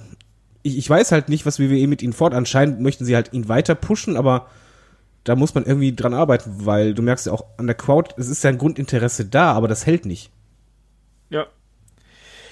ich, 0.63 0.77
ich 0.77 0.89
weiß 0.89 1.11
halt 1.11 1.29
nicht, 1.29 1.45
was 1.45 1.59
WWE 1.59 1.87
mit 1.87 2.01
ihnen 2.01 2.13
fort. 2.13 2.33
Anscheinend 2.33 2.81
möchten 2.81 3.05
sie 3.05 3.15
halt 3.15 3.33
ihn 3.33 3.47
weiter 3.47 3.75
pushen, 3.75 4.17
aber 4.17 4.47
da 5.23 5.35
muss 5.35 5.55
man 5.55 5.65
irgendwie 5.65 5.93
dran 5.93 6.13
arbeiten, 6.13 6.65
weil 6.65 6.93
du 6.93 7.01
merkst 7.01 7.25
ja 7.25 7.33
auch 7.33 7.45
an 7.57 7.67
der 7.67 7.75
Crowd, 7.75 8.15
es 8.17 8.29
ist 8.29 8.43
ja 8.43 8.49
ein 8.49 8.57
Grundinteresse 8.57 9.25
da, 9.25 9.51
aber 9.53 9.67
das 9.67 9.85
hält 9.85 10.05
nicht. 10.05 10.31
Ja. 11.29 11.47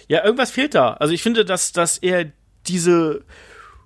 Ja, 0.08 0.24
irgendwas 0.24 0.52
fehlt 0.52 0.76
da. 0.76 0.94
Also 0.94 1.14
ich 1.14 1.24
finde, 1.24 1.46
dass, 1.46 1.72
dass 1.72 1.98
er 1.98 2.32
diese 2.68 3.24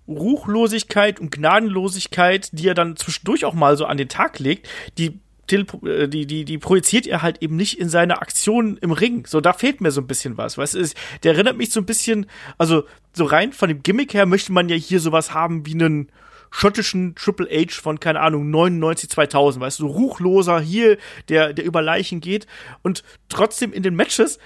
Ruchlosigkeit 0.09 1.19
und 1.19 1.31
Gnadenlosigkeit, 1.31 2.49
die 2.51 2.67
er 2.67 2.73
dann 2.73 2.95
zwischendurch 2.95 3.45
auch 3.45 3.53
mal 3.53 3.77
so 3.77 3.85
an 3.85 3.97
den 3.97 4.09
Tag 4.09 4.39
legt, 4.39 4.67
die 4.97 5.19
äh, 5.51 6.07
die, 6.07 6.25
die, 6.25 6.45
die 6.45 6.57
projiziert 6.57 7.07
er 7.07 7.21
halt 7.21 7.41
eben 7.41 7.55
nicht 7.55 7.79
in 7.79 7.89
seine 7.89 8.21
Aktionen 8.21 8.77
im 8.77 8.91
Ring. 8.91 9.25
So, 9.25 9.41
da 9.41 9.53
fehlt 9.53 9.81
mir 9.81 9.91
so 9.91 10.01
ein 10.01 10.07
bisschen 10.07 10.37
was. 10.37 10.57
Weißt 10.57 10.75
du, 10.75 10.87
der 11.23 11.33
erinnert 11.33 11.57
mich 11.57 11.71
so 11.71 11.79
ein 11.79 11.85
bisschen, 11.85 12.27
also 12.57 12.83
so 13.13 13.25
rein 13.25 13.53
von 13.53 13.69
dem 13.69 13.83
Gimmick 13.83 14.13
her 14.13 14.25
möchte 14.25 14.51
man 14.51 14.69
ja 14.69 14.75
hier 14.75 14.99
sowas 14.99 15.33
haben 15.33 15.65
wie 15.65 15.73
einen 15.73 16.11
schottischen 16.51 17.15
Triple 17.15 17.47
H 17.47 17.79
von, 17.81 17.99
keine 17.99 18.21
Ahnung, 18.21 18.49
99, 18.49 19.09
2000, 19.09 19.63
weißt 19.63 19.79
du, 19.79 19.87
so 19.87 19.93
ruchloser 19.93 20.59
hier, 20.59 20.97
der, 21.27 21.53
der 21.53 21.65
über 21.65 21.81
Leichen 21.81 22.21
geht 22.21 22.47
und 22.81 23.03
trotzdem 23.29 23.71
in 23.71 23.83
den 23.83 23.95
Matches 23.95 24.39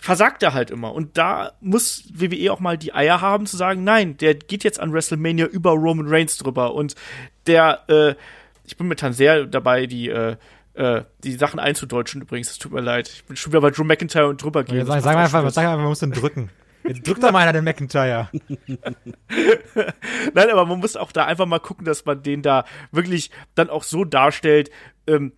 versagt 0.00 0.42
er 0.42 0.54
halt 0.54 0.70
immer. 0.70 0.92
Und 0.92 1.18
da 1.18 1.52
muss 1.60 2.04
WWE 2.12 2.52
auch 2.52 2.60
mal 2.60 2.78
die 2.78 2.94
Eier 2.94 3.20
haben 3.20 3.46
zu 3.46 3.56
sagen, 3.56 3.84
nein, 3.84 4.16
der 4.16 4.34
geht 4.34 4.64
jetzt 4.64 4.80
an 4.80 4.92
WrestleMania 4.92 5.46
über 5.46 5.72
Roman 5.72 6.08
Reigns 6.08 6.38
drüber 6.38 6.74
und 6.74 6.94
der, 7.46 7.84
äh, 7.88 8.14
ich 8.64 8.76
bin 8.76 8.88
mit 8.88 9.00
sehr 9.14 9.46
dabei, 9.46 9.86
die, 9.86 10.08
äh, 10.08 10.36
äh, 10.74 11.02
die 11.22 11.32
Sachen 11.32 11.60
einzudeutschen 11.60 12.22
übrigens, 12.22 12.50
es 12.50 12.58
tut 12.58 12.72
mir 12.72 12.80
leid. 12.80 13.08
Ich 13.08 13.24
bin 13.24 13.36
schon 13.36 13.52
wieder 13.52 13.60
bei 13.60 13.70
Drew 13.70 13.84
McIntyre 13.84 14.28
und 14.28 14.42
drüber 14.42 14.64
gehen. 14.64 14.78
Ja, 14.78 14.84
sag, 14.86 15.02
sag 15.02 15.14
mal 15.14 15.24
einfach, 15.24 15.50
sag 15.50 15.64
mal, 15.64 15.76
man 15.76 15.86
muss 15.86 16.00
den 16.00 16.12
drücken. 16.12 16.50
Jetzt 16.84 17.06
drückt 17.06 17.22
doch 17.22 17.30
mal 17.30 17.40
einer 17.40 17.52
den 17.52 17.64
McIntyre. 17.64 18.30
Nein, 20.34 20.50
aber 20.50 20.64
man 20.64 20.78
muss 20.78 20.96
auch 20.96 21.12
da 21.12 21.26
einfach 21.26 21.46
mal 21.46 21.58
gucken, 21.58 21.84
dass 21.84 22.06
man 22.06 22.22
den 22.22 22.42
da 22.42 22.64
wirklich 22.90 23.30
dann 23.54 23.68
auch 23.68 23.82
so 23.82 24.04
darstellt, 24.04 24.70
ähm, 25.06 25.32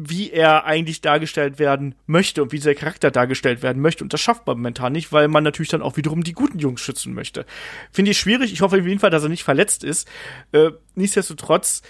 wie 0.00 0.30
er 0.30 0.64
eigentlich 0.64 1.00
dargestellt 1.00 1.58
werden 1.58 1.96
möchte 2.06 2.40
und 2.40 2.52
wie 2.52 2.56
dieser 2.58 2.76
Charakter 2.76 3.10
dargestellt 3.10 3.64
werden 3.64 3.82
möchte. 3.82 4.04
Und 4.04 4.12
das 4.12 4.20
schafft 4.20 4.46
man 4.46 4.58
momentan 4.58 4.92
nicht, 4.92 5.10
weil 5.10 5.26
man 5.26 5.42
natürlich 5.42 5.70
dann 5.70 5.82
auch 5.82 5.96
wiederum 5.96 6.22
die 6.22 6.34
guten 6.34 6.60
Jungs 6.60 6.80
schützen 6.80 7.14
möchte. 7.14 7.44
Finde 7.90 8.12
ich 8.12 8.18
schwierig. 8.18 8.52
Ich 8.52 8.60
hoffe 8.60 8.78
auf 8.78 8.86
jeden 8.86 9.00
Fall, 9.00 9.10
dass 9.10 9.24
er 9.24 9.28
nicht 9.28 9.42
verletzt 9.42 9.82
ist. 9.82 10.08
Äh, 10.52 10.70
nichtsdestotrotz, 10.94 11.82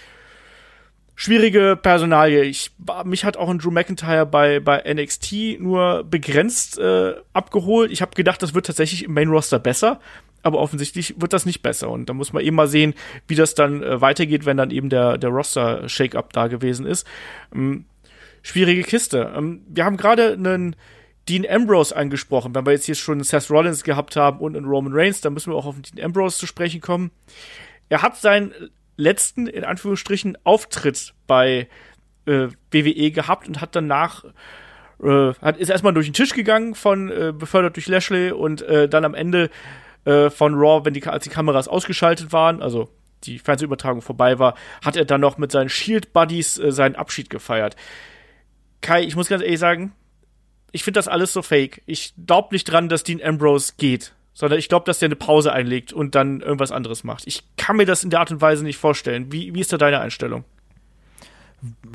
schwierige 1.13 1.77
Personalie. 1.79 2.45
Ich, 2.45 2.71
mich 3.05 3.25
hat 3.25 3.37
auch 3.37 3.47
ein 3.47 3.59
Drew 3.59 3.69
McIntyre 3.69 4.25
bei, 4.25 4.59
bei 4.59 4.81
NXT 4.91 5.59
nur 5.59 6.03
begrenzt 6.03 6.79
äh, 6.79 7.13
abgeholt. 7.33 7.91
Ich 7.91 8.01
habe 8.01 8.15
gedacht, 8.15 8.41
das 8.41 8.55
wird 8.55 8.65
tatsächlich 8.65 9.03
im 9.03 9.13
Main 9.13 9.29
Roster 9.29 9.59
besser. 9.59 9.99
Aber 10.41 10.57
offensichtlich 10.57 11.21
wird 11.21 11.33
das 11.33 11.45
nicht 11.45 11.61
besser. 11.61 11.91
Und 11.91 12.09
da 12.09 12.13
muss 12.13 12.33
man 12.33 12.43
eben 12.43 12.55
mal 12.55 12.67
sehen, 12.67 12.95
wie 13.27 13.35
das 13.35 13.53
dann 13.53 13.83
äh, 13.83 14.01
weitergeht, 14.01 14.47
wenn 14.47 14.57
dann 14.57 14.71
eben 14.71 14.89
der, 14.89 15.19
der 15.19 15.29
Roster-Shake-Up 15.29 16.33
da 16.33 16.47
gewesen 16.47 16.87
ist. 16.87 17.05
Ähm, 17.53 17.85
schwierige 18.41 18.83
Kiste. 18.83 19.33
Ähm, 19.35 19.63
wir 19.67 19.85
haben 19.85 19.97
gerade 19.97 20.33
einen 20.33 20.75
Dean 21.27 21.45
Ambrose 21.47 21.95
angesprochen. 21.95 22.55
Wenn 22.55 22.65
wir 22.65 22.73
jetzt 22.73 22.85
hier 22.85 22.95
schon 22.95 23.23
Seth 23.23 23.49
Rollins 23.49 23.83
gehabt 23.83 24.15
haben 24.15 24.39
und 24.39 24.57
einen 24.57 24.65
Roman 24.65 24.93
Reigns, 24.93 25.21
dann 25.21 25.33
müssen 25.33 25.51
wir 25.51 25.57
auch 25.57 25.65
auf 25.65 25.75
Dean 25.79 26.03
Ambrose 26.03 26.37
zu 26.37 26.47
sprechen 26.47 26.81
kommen. 26.81 27.11
Er 27.89 28.01
hat 28.01 28.17
seinen 28.17 28.53
letzten, 28.97 29.47
in 29.47 29.63
Anführungsstrichen, 29.63 30.37
Auftritt 30.43 31.13
bei 31.27 31.67
äh, 32.25 32.47
WWE 32.71 33.11
gehabt 33.11 33.47
und 33.47 33.61
hat 33.61 33.75
danach 33.75 34.23
äh, 35.01 35.33
hat, 35.41 35.57
ist 35.57 35.69
erstmal 35.69 35.93
durch 35.93 36.07
den 36.07 36.13
Tisch 36.13 36.33
gegangen 36.33 36.75
von 36.75 37.09
äh, 37.09 37.33
befördert 37.35 37.75
durch 37.75 37.87
Lashley 37.87 38.31
und 38.31 38.61
äh, 38.61 38.89
dann 38.89 39.05
am 39.05 39.13
Ende 39.13 39.49
äh, 40.05 40.29
von 40.29 40.55
Raw, 40.55 40.85
wenn 40.85 40.93
die, 40.93 41.05
als 41.05 41.23
die 41.23 41.29
Kameras 41.29 41.67
ausgeschaltet 41.67 42.33
waren, 42.33 42.61
also 42.61 42.89
die 43.23 43.39
Fernsehübertragung 43.39 44.01
vorbei 44.01 44.39
war, 44.39 44.55
hat 44.83 44.95
er 44.95 45.05
dann 45.05 45.21
noch 45.21 45.37
mit 45.37 45.51
seinen 45.51 45.69
Shield 45.69 46.13
Buddies 46.13 46.57
äh, 46.57 46.71
seinen 46.71 46.95
Abschied 46.95 47.29
gefeiert. 47.29 47.75
Kai, 48.81 49.03
ich 49.03 49.15
muss 49.15 49.27
ganz 49.27 49.43
ehrlich 49.43 49.59
sagen, 49.59 49.93
ich 50.71 50.83
finde 50.83 50.99
das 50.99 51.07
alles 51.07 51.33
so 51.33 51.41
fake. 51.41 51.81
Ich 51.85 52.13
glaube 52.25 52.49
nicht 52.51 52.65
dran, 52.65 52.89
dass 52.89 53.03
Dean 53.03 53.21
Ambrose 53.21 53.73
geht, 53.77 54.13
sondern 54.33 54.59
ich 54.59 54.69
glaube, 54.69 54.85
dass 54.85 54.99
der 54.99 55.07
eine 55.07 55.15
Pause 55.15 55.51
einlegt 55.51 55.93
und 55.93 56.15
dann 56.15 56.41
irgendwas 56.41 56.71
anderes 56.71 57.03
macht. 57.03 57.25
Ich 57.27 57.43
kann 57.57 57.77
mir 57.77 57.85
das 57.85 58.03
in 58.03 58.09
der 58.09 58.19
Art 58.19 58.31
und 58.31 58.41
Weise 58.41 58.63
nicht 58.63 58.77
vorstellen. 58.77 59.31
Wie, 59.31 59.53
wie 59.53 59.61
ist 59.61 59.73
da 59.73 59.77
deine 59.77 59.99
Einstellung? 59.99 60.45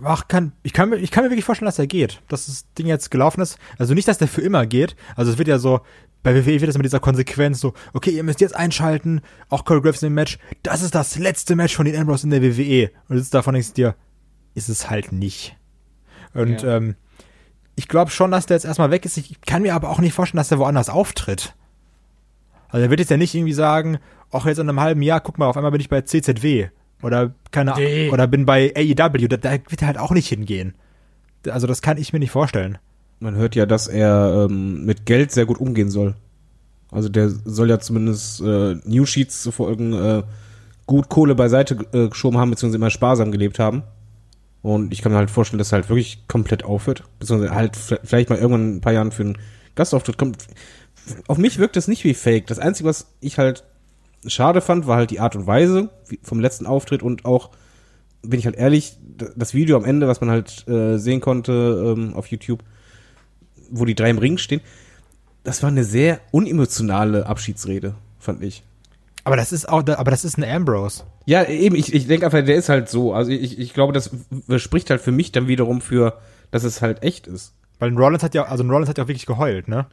Ach, 0.02 0.28
kann, 0.28 0.52
ich, 0.62 0.74
kann 0.74 0.90
mir, 0.90 0.96
ich 0.96 1.10
kann 1.10 1.24
mir 1.24 1.30
wirklich 1.30 1.44
vorstellen, 1.44 1.66
dass 1.66 1.78
er 1.78 1.86
geht. 1.86 2.20
Dass 2.28 2.46
das 2.46 2.70
Ding 2.74 2.86
jetzt 2.86 3.10
gelaufen 3.10 3.40
ist. 3.40 3.58
Also 3.78 3.94
nicht, 3.94 4.08
dass 4.08 4.18
der 4.18 4.28
für 4.28 4.42
immer 4.42 4.66
geht. 4.66 4.94
Also 5.16 5.32
es 5.32 5.38
wird 5.38 5.48
ja 5.48 5.58
so, 5.58 5.80
bei 6.22 6.34
WWE 6.34 6.60
wird 6.60 6.68
das 6.68 6.76
mit 6.76 6.84
dieser 6.84 7.00
Konsequenz 7.00 7.60
so, 7.60 7.72
okay, 7.92 8.10
ihr 8.10 8.24
müsst 8.24 8.40
jetzt 8.40 8.56
einschalten, 8.56 9.22
auch 9.48 9.64
Corey 9.64 9.80
Graves 9.80 10.02
im 10.02 10.14
Match, 10.14 10.38
das 10.62 10.82
ist 10.82 10.94
das 10.94 11.16
letzte 11.18 11.56
Match 11.56 11.74
von 11.76 11.86
den 11.86 11.96
Ambrose 11.96 12.26
in 12.26 12.30
der 12.30 12.42
WWE. 12.42 12.90
Und 13.08 13.16
jetzt 13.16 13.32
davon 13.32 13.54
denkst 13.54 13.68
du 13.68 13.74
dir, 13.74 13.96
ist 14.54 14.68
es 14.68 14.90
halt 14.90 15.12
nicht. 15.12 15.56
Und 16.34 16.62
Ja. 16.62 16.76
ähm, 16.76 16.96
ich 17.76 17.88
glaube 17.88 18.10
schon, 18.10 18.30
dass 18.30 18.46
der 18.46 18.56
jetzt 18.56 18.64
erstmal 18.64 18.90
weg 18.90 19.04
ist. 19.04 19.16
Ich 19.16 19.40
kann 19.42 19.62
mir 19.62 19.74
aber 19.74 19.90
auch 19.90 19.98
nicht 20.00 20.12
vorstellen, 20.14 20.38
dass 20.38 20.48
der 20.48 20.58
woanders 20.58 20.88
auftritt. 20.88 21.54
Also 22.68 22.84
er 22.84 22.90
wird 22.90 23.00
jetzt 23.00 23.10
ja 23.10 23.16
nicht 23.16 23.34
irgendwie 23.34 23.52
sagen, 23.52 23.98
ach 24.32 24.46
jetzt 24.46 24.58
in 24.58 24.68
einem 24.68 24.80
halben 24.80 25.02
Jahr, 25.02 25.20
guck 25.20 25.38
mal, 25.38 25.46
auf 25.46 25.56
einmal 25.56 25.72
bin 25.72 25.80
ich 25.80 25.88
bei 25.88 26.00
CZW. 26.02 26.68
Oder 27.02 27.34
keine 27.50 27.74
Ahnung, 27.74 27.84
Nee. 27.86 28.10
oder 28.10 28.26
bin 28.26 28.46
bei 28.46 28.72
AEW. 28.76 29.28
Da, 29.28 29.36
da 29.36 29.52
wird 29.52 29.82
er 29.82 29.86
halt 29.88 29.98
auch 29.98 30.12
nicht 30.12 30.28
hingehen. 30.28 30.74
Also 31.48 31.66
das 31.66 31.82
kann 31.82 31.98
ich 31.98 32.12
mir 32.12 32.18
nicht 32.18 32.30
vorstellen. 32.30 32.78
Man 33.20 33.34
hört 33.36 33.54
ja, 33.54 33.66
dass 33.66 33.86
er 33.86 34.46
ähm, 34.48 34.84
mit 34.84 35.04
Geld 35.06 35.30
sehr 35.30 35.46
gut 35.46 35.58
umgehen 35.58 35.90
soll. 35.90 36.14
Also 36.90 37.08
der 37.08 37.28
soll 37.30 37.68
ja 37.70 37.78
zumindest 37.80 38.40
äh, 38.40 38.76
New 38.84 39.04
Sheets 39.04 39.42
zu 39.42 39.50
folgen 39.52 39.92
äh, 39.92 40.22
gut 40.86 41.08
Kohle 41.08 41.34
beiseite 41.34 41.76
äh, 41.92 42.08
geschoben 42.08 42.38
haben, 42.38 42.50
beziehungsweise 42.50 42.76
immer 42.78 42.90
sparsam 42.90 43.32
gelebt 43.32 43.58
haben. 43.58 43.82
Und 44.64 44.94
ich 44.94 45.02
kann 45.02 45.12
mir 45.12 45.18
halt 45.18 45.30
vorstellen, 45.30 45.58
dass 45.58 45.72
er 45.72 45.80
halt 45.80 45.90
wirklich 45.90 46.26
komplett 46.26 46.64
aufhört. 46.64 47.04
Beziehungsweise 47.18 47.54
halt 47.54 47.76
vielleicht 47.76 48.30
mal 48.30 48.38
irgendwann 48.38 48.62
in 48.62 48.76
ein 48.76 48.80
paar 48.80 48.94
Jahren 48.94 49.12
für 49.12 49.22
einen 49.22 49.38
Gastauftritt 49.74 50.16
kommt. 50.16 50.38
Auf 51.28 51.36
mich 51.36 51.58
wirkt 51.58 51.76
das 51.76 51.86
nicht 51.86 52.02
wie 52.02 52.14
Fake. 52.14 52.46
Das 52.46 52.58
Einzige, 52.58 52.88
was 52.88 53.08
ich 53.20 53.36
halt 53.36 53.62
schade 54.26 54.62
fand, 54.62 54.86
war 54.86 54.96
halt 54.96 55.10
die 55.10 55.20
Art 55.20 55.36
und 55.36 55.46
Weise 55.46 55.90
vom 56.22 56.40
letzten 56.40 56.64
Auftritt 56.64 57.02
und 57.02 57.26
auch, 57.26 57.50
bin 58.22 58.38
ich 58.38 58.46
halt 58.46 58.56
ehrlich, 58.56 58.96
das 59.36 59.52
Video 59.52 59.76
am 59.76 59.84
Ende, 59.84 60.08
was 60.08 60.22
man 60.22 60.30
halt 60.30 60.66
äh, 60.66 60.96
sehen 60.96 61.20
konnte 61.20 61.94
ähm, 61.94 62.14
auf 62.14 62.28
YouTube, 62.28 62.64
wo 63.68 63.84
die 63.84 63.94
drei 63.94 64.08
im 64.08 64.16
Ring 64.16 64.38
stehen, 64.38 64.62
das 65.42 65.62
war 65.62 65.68
eine 65.68 65.84
sehr 65.84 66.20
unemotionale 66.30 67.26
Abschiedsrede, 67.26 67.96
fand 68.18 68.42
ich. 68.42 68.62
Aber 69.24 69.36
das 69.36 69.52
ist 69.52 69.68
auch, 69.68 69.86
aber 69.86 70.10
das 70.10 70.24
ist 70.24 70.38
ein 70.38 70.44
Ambrose. 70.44 71.04
Ja, 71.24 71.44
eben, 71.44 71.74
ich, 71.74 71.92
ich 71.94 72.06
denke 72.06 72.26
einfach, 72.26 72.44
der 72.44 72.56
ist 72.56 72.68
halt 72.68 72.90
so. 72.90 73.14
Also 73.14 73.30
ich, 73.30 73.58
ich 73.58 73.72
glaube, 73.72 73.94
das 73.94 74.10
spricht 74.58 74.90
halt 74.90 75.00
für 75.00 75.12
mich 75.12 75.32
dann 75.32 75.48
wiederum 75.48 75.80
für, 75.80 76.18
dass 76.50 76.62
es 76.62 76.82
halt 76.82 77.02
echt 77.02 77.26
ist. 77.26 77.54
Weil 77.78 77.90
ein 77.90 77.96
Rollins 77.96 78.22
hat 78.22 78.34
ja, 78.34 78.44
also 78.44 78.62
ein 78.62 78.70
Rollins 78.70 78.88
hat 78.88 78.98
ja 78.98 79.04
auch 79.04 79.08
wirklich 79.08 79.26
geheult, 79.26 79.66
ne? 79.66 79.86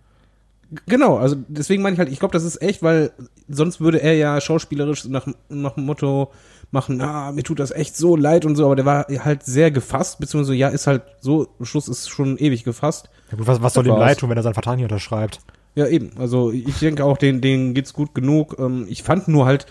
Genau, 0.85 1.17
also 1.17 1.35
deswegen 1.47 1.81
meine 1.81 1.93
ich 1.93 1.99
halt, 1.99 2.09
ich 2.09 2.19
glaube, 2.19 2.31
das 2.33 2.43
ist 2.43 2.61
echt, 2.61 2.81
weil 2.81 3.11
sonst 3.49 3.81
würde 3.81 4.01
er 4.01 4.13
ja 4.13 4.39
schauspielerisch 4.39 5.05
nach, 5.05 5.27
nach 5.49 5.73
dem 5.73 5.85
Motto 5.85 6.31
machen, 6.71 7.01
ah, 7.01 7.33
mir 7.33 7.43
tut 7.43 7.59
das 7.59 7.71
echt 7.71 7.97
so 7.97 8.15
leid 8.15 8.45
und 8.45 8.55
so, 8.55 8.65
aber 8.65 8.77
der 8.77 8.85
war 8.85 9.05
halt 9.07 9.43
sehr 9.43 9.71
gefasst, 9.71 10.19
beziehungsweise 10.19 10.55
ja, 10.55 10.69
ist 10.69 10.87
halt 10.87 11.03
so, 11.19 11.49
Schluss 11.61 11.89
ist 11.89 12.09
schon 12.09 12.37
ewig 12.37 12.63
gefasst. 12.63 13.09
Ja 13.31 13.37
gut, 13.37 13.47
was, 13.47 13.61
was 13.61 13.73
soll 13.73 13.85
ihm 13.85 13.97
leid 13.97 14.19
tun, 14.19 14.29
wenn 14.29 14.37
er 14.37 14.43
seinen 14.43 14.53
Vertrag 14.53 14.77
nicht 14.77 14.85
unterschreibt? 14.85 15.41
Ja, 15.75 15.87
eben. 15.87 16.11
Also 16.17 16.51
ich 16.51 16.79
denke 16.79 17.05
auch, 17.05 17.17
denen, 17.17 17.41
denen 17.41 17.73
geht's 17.73 17.93
gut 17.93 18.13
genug. 18.13 18.57
Ähm, 18.59 18.85
ich 18.89 19.03
fand 19.03 19.27
nur 19.27 19.45
halt, 19.45 19.65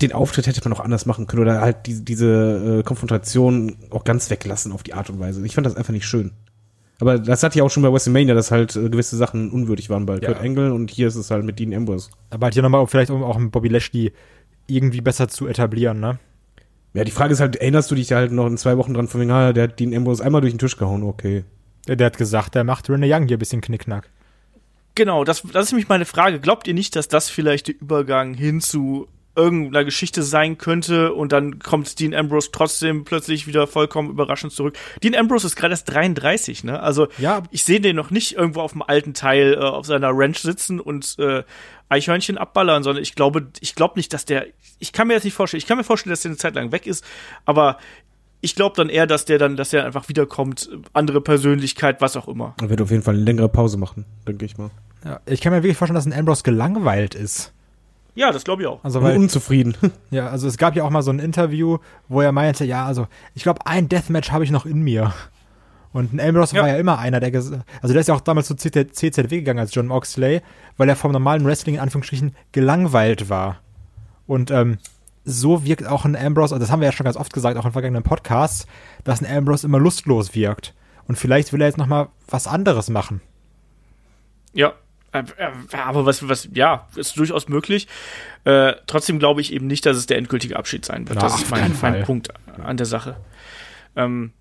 den 0.00 0.12
Auftritt 0.12 0.46
hätte 0.46 0.60
man 0.64 0.72
auch 0.72 0.80
anders 0.80 1.06
machen 1.06 1.26
können 1.26 1.42
oder 1.42 1.60
halt 1.60 1.86
diese, 1.86 2.02
diese 2.02 2.78
äh, 2.78 2.82
Konfrontation 2.82 3.76
auch 3.90 4.04
ganz 4.04 4.30
weglassen 4.30 4.72
auf 4.72 4.82
die 4.82 4.94
Art 4.94 5.10
und 5.10 5.18
Weise. 5.18 5.44
Ich 5.44 5.54
fand 5.54 5.66
das 5.66 5.76
einfach 5.76 5.92
nicht 5.92 6.06
schön. 6.06 6.32
Aber 7.00 7.18
das 7.18 7.42
hatte 7.42 7.58
ja 7.58 7.64
auch 7.64 7.70
schon 7.70 7.82
bei 7.82 7.92
WrestleMania, 7.92 8.34
dass 8.34 8.50
halt 8.50 8.74
äh, 8.76 8.88
gewisse 8.88 9.16
Sachen 9.16 9.50
unwürdig 9.50 9.90
waren 9.90 10.06
bei 10.06 10.14
Ja. 10.14 10.32
Kurt 10.32 10.40
Angle 10.40 10.72
und 10.72 10.90
hier 10.90 11.08
ist 11.08 11.16
es 11.16 11.30
halt 11.30 11.44
mit 11.44 11.58
Dean 11.58 11.74
Ambrose. 11.74 12.10
Aber 12.30 12.46
halt 12.46 12.54
hier 12.54 12.62
nochmal, 12.62 12.86
vielleicht 12.86 13.10
um 13.10 13.22
auch 13.22 13.38
Bobby 13.38 13.68
Lashley 13.68 14.12
irgendwie 14.66 15.00
besser 15.00 15.28
zu 15.28 15.46
etablieren, 15.46 16.00
ne? 16.00 16.18
Ja, 16.94 17.04
die 17.04 17.10
Frage 17.10 17.32
ist 17.32 17.40
halt, 17.40 17.56
erinnerst 17.56 17.90
du 17.90 17.94
dich 17.94 18.12
halt 18.12 18.32
noch 18.32 18.46
in 18.46 18.56
zwei 18.56 18.76
Wochen 18.78 18.94
dran 18.94 19.08
von 19.08 19.20
wegen, 19.20 19.30
ah, 19.30 19.52
der 19.52 19.64
hat 19.64 19.78
Dean 19.78 19.94
Ambrose 19.94 20.24
einmal 20.24 20.40
durch 20.40 20.52
den 20.52 20.58
Tisch 20.58 20.76
gehauen, 20.76 21.02
okay. 21.02 21.44
Der, 21.86 21.96
der 21.96 22.06
hat 22.06 22.18
gesagt, 22.18 22.54
der 22.54 22.64
macht 22.64 22.88
Renee 22.90 23.12
Young 23.12 23.26
hier 23.28 23.36
ein 23.36 23.38
bisschen 23.38 23.60
Knickknack. 23.60 24.10
Genau, 24.98 25.22
das, 25.22 25.42
das 25.52 25.66
ist 25.66 25.72
nämlich 25.72 25.88
meine 25.88 26.06
Frage. 26.06 26.40
Glaubt 26.40 26.66
ihr 26.66 26.74
nicht, 26.74 26.96
dass 26.96 27.06
das 27.06 27.30
vielleicht 27.30 27.68
der 27.68 27.80
Übergang 27.80 28.34
hin 28.34 28.60
zu 28.60 29.06
irgendeiner 29.36 29.84
Geschichte 29.84 30.24
sein 30.24 30.58
könnte 30.58 31.12
und 31.14 31.30
dann 31.30 31.60
kommt 31.60 32.00
Dean 32.00 32.12
Ambrose 32.14 32.48
trotzdem 32.50 33.04
plötzlich 33.04 33.46
wieder 33.46 33.68
vollkommen 33.68 34.10
überraschend 34.10 34.52
zurück. 34.52 34.76
Dean 35.00 35.14
Ambrose 35.14 35.46
ist 35.46 35.54
gerade 35.54 35.72
erst 35.74 35.88
33, 35.94 36.64
ne? 36.64 36.82
Also 36.82 37.06
Ja. 37.18 37.44
ich 37.52 37.62
sehe 37.62 37.80
den 37.80 37.94
noch 37.94 38.10
nicht 38.10 38.32
irgendwo 38.34 38.60
auf 38.60 38.72
dem 38.72 38.82
alten 38.82 39.14
Teil 39.14 39.54
äh, 39.54 39.58
auf 39.58 39.86
seiner 39.86 40.10
Ranch 40.12 40.38
sitzen 40.40 40.80
und 40.80 41.14
äh, 41.20 41.44
Eichhörnchen 41.88 42.36
abballern, 42.36 42.82
sondern 42.82 43.00
ich 43.00 43.14
glaube, 43.14 43.46
ich 43.60 43.76
glaube 43.76 43.94
nicht, 44.00 44.12
dass 44.12 44.24
der, 44.24 44.46
ich 44.80 44.92
kann 44.92 45.06
mir 45.06 45.14
das 45.14 45.22
nicht 45.22 45.34
vorstellen, 45.34 45.60
ich 45.60 45.68
kann 45.68 45.78
mir 45.78 45.84
vorstellen, 45.84 46.10
dass 46.10 46.22
der 46.22 46.30
eine 46.30 46.38
Zeit 46.38 46.56
lang 46.56 46.72
weg 46.72 46.88
ist, 46.88 47.04
aber 47.44 47.78
ich 48.40 48.56
glaube 48.56 48.74
dann 48.74 48.88
eher, 48.88 49.06
dass 49.06 49.24
der 49.24 49.38
dann, 49.38 49.56
dass 49.56 49.70
der 49.70 49.84
einfach 49.84 50.08
wiederkommt, 50.08 50.68
andere 50.92 51.20
Persönlichkeit, 51.20 52.00
was 52.00 52.16
auch 52.16 52.26
immer. 52.26 52.56
Er 52.60 52.70
wird 52.70 52.80
auf 52.80 52.90
jeden 52.90 53.04
Fall 53.04 53.14
eine 53.14 53.22
längere 53.22 53.48
Pause 53.48 53.76
machen, 53.76 54.04
denke 54.26 54.44
ich 54.44 54.58
mal. 54.58 54.70
Ja, 55.04 55.20
ich 55.26 55.40
kann 55.40 55.52
mir 55.52 55.62
wirklich 55.62 55.76
vorstellen, 55.76 55.96
dass 55.96 56.06
ein 56.06 56.12
Ambrose 56.12 56.42
gelangweilt 56.42 57.14
ist. 57.14 57.52
Ja, 58.14 58.32
das 58.32 58.42
glaube 58.44 58.62
ich 58.62 58.68
auch. 58.68 58.82
Also 58.82 59.02
weil 59.02 59.16
unzufrieden. 59.16 59.76
Ja, 60.10 60.28
also 60.28 60.48
es 60.48 60.56
gab 60.58 60.74
ja 60.74 60.82
auch 60.84 60.90
mal 60.90 61.02
so 61.02 61.10
ein 61.12 61.20
Interview, 61.20 61.78
wo 62.08 62.20
er 62.20 62.32
meinte, 62.32 62.64
ja, 62.64 62.84
also 62.84 63.06
ich 63.34 63.42
glaube, 63.44 63.64
ein 63.66 63.88
Deathmatch 63.88 64.32
habe 64.32 64.42
ich 64.44 64.50
noch 64.50 64.66
in 64.66 64.80
mir. 64.82 65.12
Und 65.92 66.12
ein 66.12 66.20
Ambrose 66.20 66.56
Ja. 66.56 66.62
war 66.62 66.68
ja 66.68 66.76
immer 66.76 66.98
einer, 66.98 67.20
der, 67.20 67.32
also 67.34 67.58
der 67.82 67.96
ist 67.96 68.08
ja 68.08 68.14
auch 68.14 68.20
damals 68.20 68.48
zu 68.48 68.56
CZ 68.56 68.94
CZW 68.94 69.28
gegangen 69.38 69.60
als 69.60 69.74
John 69.74 69.86
Moxley, 69.86 70.42
weil 70.76 70.88
er 70.88 70.96
vom 70.96 71.12
normalen 71.12 71.44
Wrestling 71.46 71.76
in 71.76 71.80
Anführungsstrichen 71.80 72.34
gelangweilt 72.52 73.30
war. 73.30 73.60
Und 74.26 74.50
ähm, 74.50 74.78
so 75.24 75.64
wirkt 75.64 75.86
auch 75.86 76.04
ein 76.04 76.16
Ambrose, 76.16 76.54
also 76.54 76.64
das 76.64 76.72
haben 76.72 76.80
wir 76.80 76.86
ja 76.86 76.92
schon 76.92 77.04
ganz 77.04 77.16
oft 77.16 77.32
gesagt, 77.32 77.56
auch 77.56 77.64
in 77.66 77.72
vergangenen 77.72 78.02
Podcasts, 78.02 78.66
dass 79.04 79.22
ein 79.22 79.36
Ambrose 79.36 79.66
immer 79.66 79.78
lustlos 79.78 80.34
wirkt. 80.34 80.74
Und 81.06 81.16
vielleicht 81.16 81.52
will 81.52 81.60
er 81.62 81.68
jetzt 81.68 81.78
noch 81.78 81.86
mal 81.86 82.08
was 82.28 82.46
anderes 82.46 82.90
machen. 82.90 83.20
Ja. 84.52 84.72
Äh, 85.12 85.20
äh, 85.38 85.76
Aber 85.76 86.06
was, 86.06 86.28
was, 86.28 86.48
ja, 86.52 86.86
ist 86.96 87.18
durchaus 87.18 87.48
möglich. 87.48 87.88
Äh, 88.44 88.74
trotzdem 88.86 89.18
glaube 89.18 89.40
ich 89.40 89.52
eben 89.52 89.66
nicht, 89.66 89.86
dass 89.86 89.96
es 89.96 90.06
der 90.06 90.18
endgültige 90.18 90.56
Abschied 90.56 90.84
sein 90.84 91.08
wird. 91.08 91.16
Na, 91.16 91.22
das 91.22 91.42
ist 91.42 91.50
mein, 91.50 91.74
mein. 91.80 92.02
Punkt 92.04 92.28
an 92.62 92.76
der 92.76 92.86
Sache. 92.86 93.16
Ähm, 93.96 94.32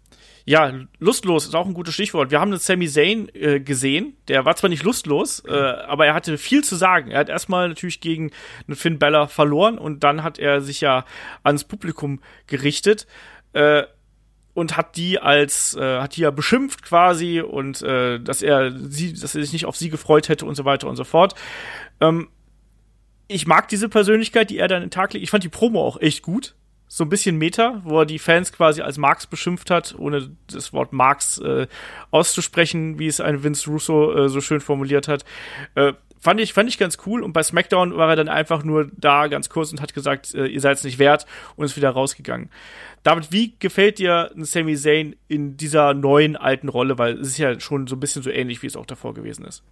ja, 0.45 0.71
lustlos 0.99 1.45
ist 1.45 1.55
auch 1.55 1.65
ein 1.65 1.73
gutes 1.73 1.93
Stichwort. 1.93 2.31
Wir 2.31 2.39
haben 2.39 2.51
einen 2.51 2.59
Sami 2.59 2.87
Zayn 2.87 3.27
äh, 3.33 3.59
gesehen. 3.59 4.15
Der 4.29 4.45
war 4.45 4.55
zwar 4.55 4.69
nicht 4.69 4.83
lustlos, 4.83 5.43
äh, 5.45 5.51
aber 5.51 6.05
er 6.05 6.13
hatte 6.13 6.37
viel 6.37 6.63
zu 6.63 6.77
sagen. 6.77 7.11
Er 7.11 7.19
hat 7.19 7.27
erstmal 7.27 7.67
natürlich 7.67 7.99
gegen 7.99 8.31
einen 8.65 8.77
Finn 8.77 8.97
Balor 8.97 9.27
verloren 9.27 9.77
und 9.77 10.05
dann 10.05 10.23
hat 10.23 10.39
er 10.39 10.61
sich 10.61 10.79
ja 10.79 11.03
ans 11.43 11.65
Publikum 11.65 12.21
gerichtet. 12.47 13.07
Äh, 13.51 13.83
und 14.57 14.75
hat 14.75 14.95
die 14.95 15.19
als 15.19 15.75
äh, 15.75 15.99
hat 15.99 16.15
die 16.15 16.21
ja 16.21 16.31
beschimpft 16.31 16.81
quasi 16.81 17.41
und 17.41 17.83
äh, 17.83 18.19
dass 18.19 18.41
er 18.41 18.71
sie 18.75 19.13
dass 19.13 19.35
er 19.35 19.43
sich 19.43 19.53
nicht 19.53 19.67
auf 19.67 19.77
sie 19.77 19.91
gefreut 19.91 20.29
hätte 20.29 20.47
und 20.47 20.55
so 20.55 20.65
weiter 20.65 20.87
und 20.87 20.95
so 20.95 21.03
fort. 21.03 21.35
Ähm, 22.01 22.29
ich 23.27 23.45
mag 23.45 23.67
diese 23.67 23.87
Persönlichkeit, 23.87 24.49
die 24.49 24.57
er 24.57 24.67
dann 24.67 24.81
in 24.81 24.87
den 24.87 24.91
Tag 24.91 25.13
legt. 25.13 25.21
Ich 25.21 25.29
fand 25.29 25.43
die 25.43 25.49
Promo 25.49 25.85
auch 25.85 26.01
echt 26.01 26.23
gut. 26.23 26.55
So 26.87 27.03
ein 27.03 27.09
bisschen 27.09 27.37
Meta, 27.37 27.81
wo 27.83 27.99
er 27.99 28.07
die 28.07 28.17
Fans 28.17 28.51
quasi 28.51 28.81
als 28.81 28.97
Marx 28.97 29.27
beschimpft 29.27 29.69
hat, 29.69 29.93
ohne 29.95 30.31
das 30.51 30.73
Wort 30.73 30.91
Marx 30.91 31.37
äh, 31.37 31.67
auszusprechen, 32.09 32.97
wie 32.97 33.07
es 33.07 33.21
ein 33.21 33.43
Vince 33.43 33.69
Russo 33.69 34.11
äh, 34.11 34.27
so 34.27 34.41
schön 34.41 34.61
formuliert 34.61 35.07
hat. 35.07 35.23
Fand 36.19 36.39
ich 36.39 36.53
fand 36.53 36.67
ich 36.69 36.77
ganz 36.77 36.97
cool 37.05 37.23
und 37.23 37.33
bei 37.33 37.43
SmackDown 37.43 37.95
war 37.95 38.09
er 38.09 38.15
dann 38.15 38.27
einfach 38.27 38.63
nur 38.63 38.89
da 38.97 39.27
ganz 39.27 39.49
kurz 39.49 39.71
und 39.71 39.81
hat 39.81 39.93
gesagt, 39.93 40.33
äh, 40.33 40.47
ihr 40.47 40.61
seid 40.61 40.77
es 40.77 40.83
nicht 40.83 40.99
wert 40.99 41.25
und 41.55 41.65
ist 41.65 41.77
wieder 41.77 41.91
rausgegangen. 41.91 42.49
David, 43.03 43.31
wie 43.31 43.53
gefällt 43.59 43.99
dir 43.99 44.31
ein 44.35 44.43
Sami 44.43 44.75
Zayn 44.75 45.15
in 45.27 45.57
dieser 45.57 45.93
neuen 45.93 46.35
alten 46.35 46.69
Rolle, 46.69 46.97
weil 46.97 47.19
es 47.19 47.29
ist 47.29 47.37
ja 47.37 47.59
schon 47.59 47.87
so 47.87 47.95
ein 47.95 47.99
bisschen 47.99 48.23
so 48.23 48.29
ähnlich, 48.29 48.63
wie 48.63 48.67
es 48.67 48.75
auch 48.75 48.85
davor 48.85 49.13
gewesen 49.13 49.45
ist. 49.45 49.63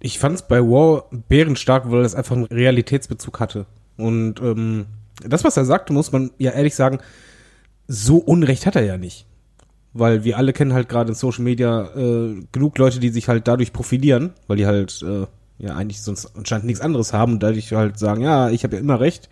Ich 0.00 0.18
fand 0.18 0.36
es 0.36 0.46
bei 0.46 0.60
War 0.60 1.04
bärenstark, 1.10 1.90
weil 1.90 2.04
es 2.04 2.14
einfach 2.14 2.36
einen 2.36 2.44
Realitätsbezug 2.44 3.40
hatte. 3.40 3.66
Und 3.96 4.40
ähm, 4.40 4.86
das, 5.24 5.44
was 5.44 5.56
er 5.56 5.64
sagte, 5.64 5.92
muss 5.92 6.12
man 6.12 6.30
ja 6.38 6.52
ehrlich 6.52 6.74
sagen, 6.74 6.98
so 7.86 8.18
Unrecht 8.18 8.66
hat 8.66 8.76
er 8.76 8.84
ja 8.84 8.98
nicht. 8.98 9.26
Weil 9.94 10.22
wir 10.22 10.36
alle 10.36 10.52
kennen 10.52 10.74
halt 10.74 10.88
gerade 10.88 11.08
in 11.08 11.14
Social 11.14 11.42
Media 11.42 11.88
äh, 11.96 12.42
genug 12.52 12.78
Leute, 12.78 13.00
die 13.00 13.08
sich 13.08 13.28
halt 13.28 13.48
dadurch 13.48 13.72
profilieren, 13.72 14.34
weil 14.46 14.58
die 14.58 14.66
halt 14.66 15.02
äh, 15.02 15.26
ja 15.58 15.74
eigentlich 15.74 16.02
sonst 16.02 16.36
anscheinend 16.36 16.66
nichts 16.66 16.80
anderes 16.80 17.12
haben 17.12 17.32
und 17.34 17.42
dadurch 17.42 17.72
halt 17.72 17.98
sagen, 17.98 18.22
ja, 18.22 18.50
ich 18.50 18.64
habe 18.64 18.76
ja 18.76 18.80
immer 18.80 19.00
recht. 19.00 19.28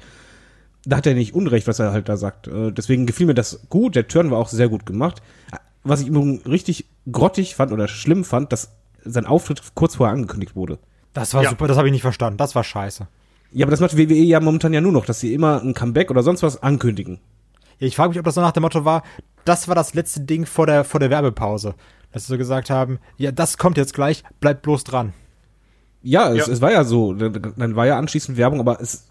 Da 0.85 0.97
hat 0.99 1.07
er 1.07 1.15
nicht 1.15 1.35
Unrecht, 1.35 1.67
was 1.67 1.79
er 1.79 1.93
halt 1.93 2.09
da 2.09 2.17
sagt. 2.17 2.47
Äh, 2.49 2.71
deswegen 2.73 3.07
gefiel 3.07 3.27
mir 3.27 3.35
das 3.35 3.61
gut. 3.69 3.97
Der 3.97 4.07
Turn 4.09 4.31
war 4.31 4.39
auch 4.39 4.49
sehr 4.49 4.69
gut 4.69 4.87
gemacht. 4.87 5.21
Was 5.83 6.01
ich 6.01 6.07
immer 6.09 6.39
richtig 6.47 6.87
grottig 7.11 7.55
fand 7.57 7.73
oder 7.73 7.89
schlimm 7.89 8.25
fand, 8.25 8.53
dass 8.53 8.71
sein 9.05 9.27
Auftritt 9.27 9.63
kurz 9.75 9.97
vorher 9.97 10.15
angekündigt 10.15 10.55
wurde. 10.57 10.79
Das 11.13 11.33
war 11.35 11.43
Ja. 11.43 11.51
super, 11.51 11.67
das 11.69 11.77
habe 11.77 11.89
ich 11.89 11.93
nicht 11.93 12.03
verstanden. 12.03 12.37
Das 12.39 12.55
war 12.55 12.63
scheiße. 12.65 13.07
Ja, 13.53 13.65
aber 13.65 13.71
das 13.71 13.81
macht 13.81 13.97
WWE 13.97 14.15
ja 14.15 14.41
momentan 14.41 14.73
ja 14.73 14.81
nur 14.81 14.93
noch, 14.93 15.07
dass 15.07 15.21
sie 15.21 15.33
immer 15.33 15.61
ein 15.63 15.75
Comeback 15.75 16.11
oder 16.11 16.23
sonst 16.23 16.43
was 16.43 16.63
ankündigen. 16.63 17.21
Ja, 17.79 17.87
ich 17.87 17.97
frage 17.97 18.11
mich, 18.11 18.19
ob 18.19 18.25
das 18.25 18.35
so 18.35 18.41
nach 18.41 18.53
dem 18.53 18.63
Motto 18.63 18.85
war, 18.85 19.03
das 19.45 19.69
war 19.69 19.75
das 19.75 19.95
letzte 19.95 20.21
Ding 20.21 20.45
vor 20.47 20.67
der, 20.67 20.85
vor 20.85 20.99
der 21.01 21.11
Werbepause. 21.11 21.75
Dass 22.13 22.27
sie 22.27 22.33
so 22.33 22.39
gesagt 22.39 22.71
haben, 22.71 22.99
ja, 23.17 23.33
das 23.33 23.59
kommt 23.59 23.77
jetzt 23.77 23.95
gleich, 23.95 24.25
bleibt 24.41 24.63
bloß 24.63 24.85
dran. 24.85 25.13
Ja, 26.07 26.33
es, 26.33 26.47
Ja. 26.47 26.53
es 26.53 26.61
war 26.61 26.73
ja 26.73 26.85
so. 26.85 27.13
Dann 27.15 27.53
dann 27.57 27.77
war 27.77 27.87
ja 27.87 27.99
anschließend 27.99 28.39
Werbung, 28.39 28.61
aber 28.61 28.81
es, 28.81 29.05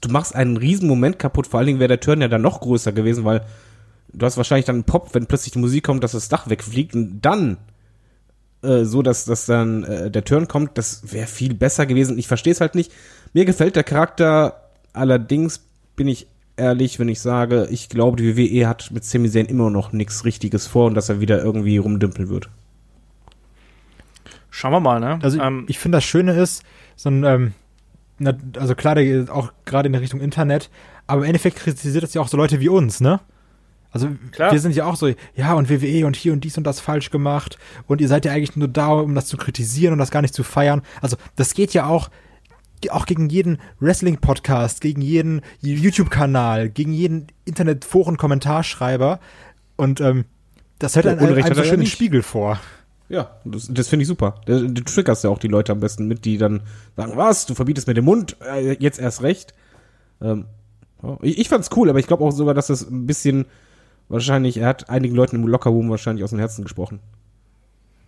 du 0.00 0.08
machst 0.08 0.34
einen 0.34 0.56
riesen 0.56 0.88
Moment 0.88 1.18
kaputt. 1.18 1.46
Vor 1.46 1.58
allen 1.58 1.66
Dingen 1.66 1.78
wäre 1.78 1.88
der 1.88 2.00
Turn 2.00 2.20
ja 2.20 2.28
dann 2.28 2.42
noch 2.42 2.60
größer 2.60 2.92
gewesen, 2.92 3.24
weil 3.24 3.42
du 4.12 4.24
hast 4.24 4.36
wahrscheinlich 4.36 4.66
dann 4.66 4.76
einen 4.76 4.84
Pop, 4.84 5.14
wenn 5.14 5.26
plötzlich 5.26 5.52
die 5.52 5.58
Musik 5.58 5.84
kommt, 5.84 6.02
dass 6.02 6.12
das 6.12 6.28
Dach 6.28 6.48
wegfliegt 6.48 6.94
und 6.94 7.20
dann 7.20 7.58
äh, 8.62 8.84
so, 8.84 9.02
dass, 9.02 9.26
dass 9.26 9.46
dann 9.46 9.84
äh, 9.84 10.10
der 10.10 10.24
Turn 10.24 10.48
kommt, 10.48 10.78
das 10.78 11.12
wäre 11.12 11.26
viel 11.26 11.54
besser 11.54 11.86
gewesen. 11.86 12.18
Ich 12.18 12.28
verstehe 12.28 12.52
es 12.52 12.60
halt 12.60 12.74
nicht. 12.74 12.92
Mir 13.34 13.44
gefällt 13.44 13.76
der 13.76 13.84
Charakter, 13.84 14.70
allerdings 14.92 15.60
bin 15.96 16.08
ich 16.08 16.26
ehrlich, 16.56 16.98
wenn 16.98 17.08
ich 17.08 17.20
sage, 17.20 17.68
ich 17.70 17.90
glaube, 17.90 18.16
die 18.16 18.36
WWE 18.36 18.66
hat 18.66 18.90
mit 18.90 19.04
Sami 19.04 19.30
Zayn 19.30 19.46
immer 19.46 19.70
noch 19.70 19.92
nichts 19.92 20.24
Richtiges 20.24 20.66
vor 20.66 20.86
und 20.86 20.94
dass 20.94 21.10
er 21.10 21.20
wieder 21.20 21.42
irgendwie 21.42 21.76
rumdümpeln 21.76 22.30
wird. 22.30 22.48
Schauen 24.56 24.72
wir 24.72 24.80
mal, 24.80 25.00
ne? 25.00 25.18
Also 25.20 25.38
ähm, 25.38 25.66
ich 25.68 25.78
finde 25.78 25.98
das 25.98 26.04
Schöne 26.04 26.32
ist, 26.32 26.62
so 26.96 27.10
ein, 27.10 27.24
ähm, 27.24 27.52
na, 28.18 28.32
also 28.58 28.74
klar, 28.74 28.94
der 28.94 29.04
geht 29.04 29.28
auch 29.28 29.52
gerade 29.66 29.88
in 29.88 29.92
der 29.92 30.00
Richtung 30.00 30.18
Internet, 30.18 30.70
aber 31.06 31.20
im 31.20 31.26
Endeffekt 31.26 31.58
kritisiert 31.58 32.02
das 32.02 32.14
ja 32.14 32.22
auch 32.22 32.28
so 32.28 32.38
Leute 32.38 32.58
wie 32.58 32.70
uns, 32.70 33.02
ne? 33.02 33.20
Also 33.90 34.08
Klar. 34.32 34.52
wir 34.52 34.58
sind 34.58 34.74
ja 34.74 34.86
auch 34.86 34.96
so, 34.96 35.12
ja 35.34 35.52
und 35.52 35.68
WWE 35.68 36.06
und 36.06 36.16
hier 36.16 36.32
und 36.32 36.42
dies 36.42 36.56
und 36.56 36.64
das 36.64 36.80
falsch 36.80 37.10
gemacht 37.10 37.58
und 37.86 38.00
ihr 38.00 38.08
seid 38.08 38.24
ja 38.24 38.32
eigentlich 38.32 38.56
nur 38.56 38.68
da, 38.68 38.92
um 38.92 39.14
das 39.14 39.26
zu 39.26 39.36
kritisieren 39.36 39.92
und 39.92 39.98
das 39.98 40.10
gar 40.10 40.22
nicht 40.22 40.32
zu 40.32 40.42
feiern. 40.42 40.80
Also 41.02 41.18
das 41.34 41.52
geht 41.52 41.74
ja 41.74 41.84
auch 41.84 42.08
auch 42.88 43.04
gegen 43.04 43.28
jeden 43.28 43.58
Wrestling-Podcast, 43.80 44.80
gegen 44.80 45.02
jeden 45.02 45.42
YouTube-Kanal, 45.60 46.70
gegen 46.70 46.94
jeden 46.94 47.26
Internetforen-Kommentarschreiber 47.44 49.20
und 49.76 50.00
ähm, 50.00 50.24
das 50.78 50.96
hält 50.96 51.04
schön 51.66 51.72
den 51.72 51.80
nicht. 51.80 51.92
Spiegel 51.92 52.22
vor. 52.22 52.58
Ja, 53.08 53.30
das, 53.44 53.68
das 53.70 53.88
finde 53.88 54.02
ich 54.02 54.08
super. 54.08 54.40
Du, 54.46 54.68
du 54.68 54.82
triggerst 54.82 55.24
ja 55.24 55.30
auch 55.30 55.38
die 55.38 55.48
Leute 55.48 55.72
am 55.72 55.80
besten 55.80 56.08
mit, 56.08 56.24
die 56.24 56.38
dann 56.38 56.62
sagen, 56.96 57.12
was, 57.16 57.46
du 57.46 57.54
verbietest 57.54 57.86
mir 57.86 57.94
den 57.94 58.04
Mund, 58.04 58.36
äh, 58.44 58.76
jetzt 58.80 58.98
erst 58.98 59.22
recht. 59.22 59.54
Ähm, 60.20 60.46
ich, 61.22 61.38
ich 61.38 61.48
fand's 61.48 61.70
cool, 61.76 61.88
aber 61.88 61.98
ich 61.98 62.06
glaube 62.06 62.24
auch 62.24 62.32
sogar, 62.32 62.54
dass 62.54 62.66
das 62.66 62.88
ein 62.88 63.06
bisschen 63.06 63.46
wahrscheinlich, 64.08 64.56
er 64.56 64.68
hat 64.68 64.90
einigen 64.90 65.14
Leuten 65.14 65.36
im 65.36 65.46
Lockerroom 65.46 65.90
wahrscheinlich 65.90 66.24
aus 66.24 66.30
dem 66.30 66.38
Herzen 66.38 66.64
gesprochen. 66.64 67.00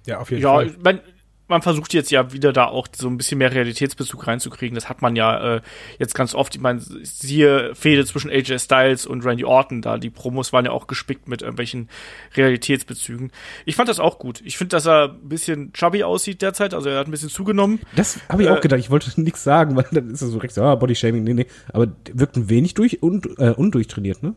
Ja, 0.07 0.21
auf 0.21 0.31
jeden 0.31 0.43
ja, 0.43 0.63
ich 0.63 0.77
mein, 0.83 1.01
man 1.49 1.63
versucht 1.63 1.95
jetzt 1.95 2.11
ja 2.11 2.33
wieder 2.33 2.53
da 2.53 2.67
auch 2.67 2.87
so 2.95 3.09
ein 3.09 3.17
bisschen 3.17 3.39
mehr 3.39 3.53
Realitätsbezug 3.53 4.27
reinzukriegen. 4.27 4.75
Das 4.75 4.89
hat 4.89 5.03
man 5.03 5.17
ja 5.17 5.57
äh, 5.57 5.61
jetzt 5.99 6.15
ganz 6.15 6.35
oft. 6.35 6.55
Ich 6.55 6.61
meine, 6.61 6.81
siehe 6.81 7.75
Fehde 7.75 8.05
zwischen 8.05 8.31
AJ 8.31 8.59
Styles 8.59 9.07
und 9.07 9.25
Randy 9.25 9.45
Orton 9.45 9.81
da. 9.83 9.99
Die 9.99 10.11
Promos 10.11 10.53
waren 10.53 10.67
ja 10.67 10.71
auch 10.73 10.87
gespickt 10.87 11.27
mit 11.29 11.41
irgendwelchen 11.43 11.89
Realitätsbezügen. 12.37 13.33
Ich 13.65 13.77
fand 13.77 13.89
das 13.89 13.99
auch 14.01 14.19
gut. 14.19 14.41
Ich 14.45 14.59
finde, 14.59 14.71
dass 14.77 14.87
er 14.87 15.11
ein 15.15 15.29
bisschen 15.29 15.73
chubby 15.73 16.05
aussieht 16.05 16.43
derzeit. 16.43 16.75
Also 16.75 16.89
er 16.91 16.99
hat 16.99 17.09
ein 17.09 17.11
bisschen 17.11 17.31
zugenommen. 17.31 17.81
Das 17.97 18.21
habe 18.29 18.43
ich 18.43 18.49
Äh, 18.49 18.53
auch 18.53 18.61
gedacht. 18.61 18.81
Ich 18.81 18.91
wollte 18.91 19.11
nichts 19.21 19.43
sagen, 19.43 19.75
weil 19.77 19.87
dann 19.91 20.11
ist 20.11 20.23
er 20.23 20.29
so 20.29 20.35
direkt 20.35 20.55
so, 20.55 20.63
ah, 20.63 20.75
Bodyshaming, 20.75 21.25
nee, 21.25 21.35
nee. 21.35 21.47
Aber 21.73 21.89
wirkt 22.13 22.37
ein 22.37 22.49
wenig 22.49 22.75
durch 22.75 23.03
und 23.03 23.27
äh, 23.39 23.51
undurchtrainiert, 23.57 24.23
ne? 24.23 24.35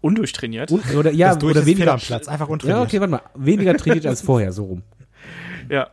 Undurchtrainiert. 0.00 0.70
Und, 0.70 0.94
oder 0.94 1.10
ja, 1.10 1.28
das 1.30 1.38
durch 1.38 1.56
oder 1.56 1.66
weniger 1.66 1.92
am 1.94 2.00
Platz, 2.00 2.28
einfach 2.28 2.46
Ja, 2.48 2.52
untrainiert. 2.52 2.86
okay, 2.86 3.00
warte 3.00 3.10
mal. 3.10 3.22
Weniger 3.34 3.76
trainiert 3.76 4.06
als 4.06 4.20
vorher, 4.22 4.52
so 4.52 4.64
rum. 4.64 4.82
Ja. 5.68 5.90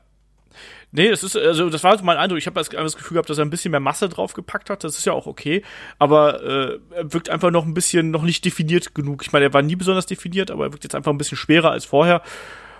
Nee, 0.96 1.10
das 1.10 1.24
ist, 1.24 1.36
also 1.36 1.72
das 1.72 1.84
war 1.84 1.98
so 1.98 2.04
mein 2.04 2.18
Eindruck. 2.18 2.38
Ich 2.38 2.46
habe 2.46 2.54
das, 2.54 2.70
Gefühl 2.70 3.16
gehabt, 3.16 3.28
dass 3.28 3.40
er 3.40 3.46
ein 3.46 3.50
bisschen 3.50 3.72
mehr 3.72 3.80
Masse 3.80 4.10
draufgepackt 4.10 4.70
hat. 4.70 4.84
Das 4.84 4.96
ist 4.96 5.06
ja 5.06 5.14
auch 5.14 5.26
okay. 5.26 5.64
Aber 5.98 6.44
äh, 6.44 6.80
er 6.92 7.14
wirkt 7.14 7.32
einfach 7.32 7.50
noch 7.50 7.66
ein 7.66 7.74
bisschen, 7.74 8.12
noch 8.12 8.22
nicht 8.22 8.46
definiert 8.46 8.94
genug. 8.94 9.24
Ich 9.24 9.32
meine, 9.32 9.46
er 9.46 9.54
war 9.54 9.64
nie 9.64 9.76
besonders 9.76 10.06
definiert, 10.06 10.52
aber 10.52 10.66
er 10.66 10.72
wirkt 10.72 10.84
jetzt 10.84 10.94
einfach 10.94 11.12
ein 11.12 11.18
bisschen 11.18 11.38
schwerer 11.38 11.72
als 11.72 11.86
vorher. 11.86 12.22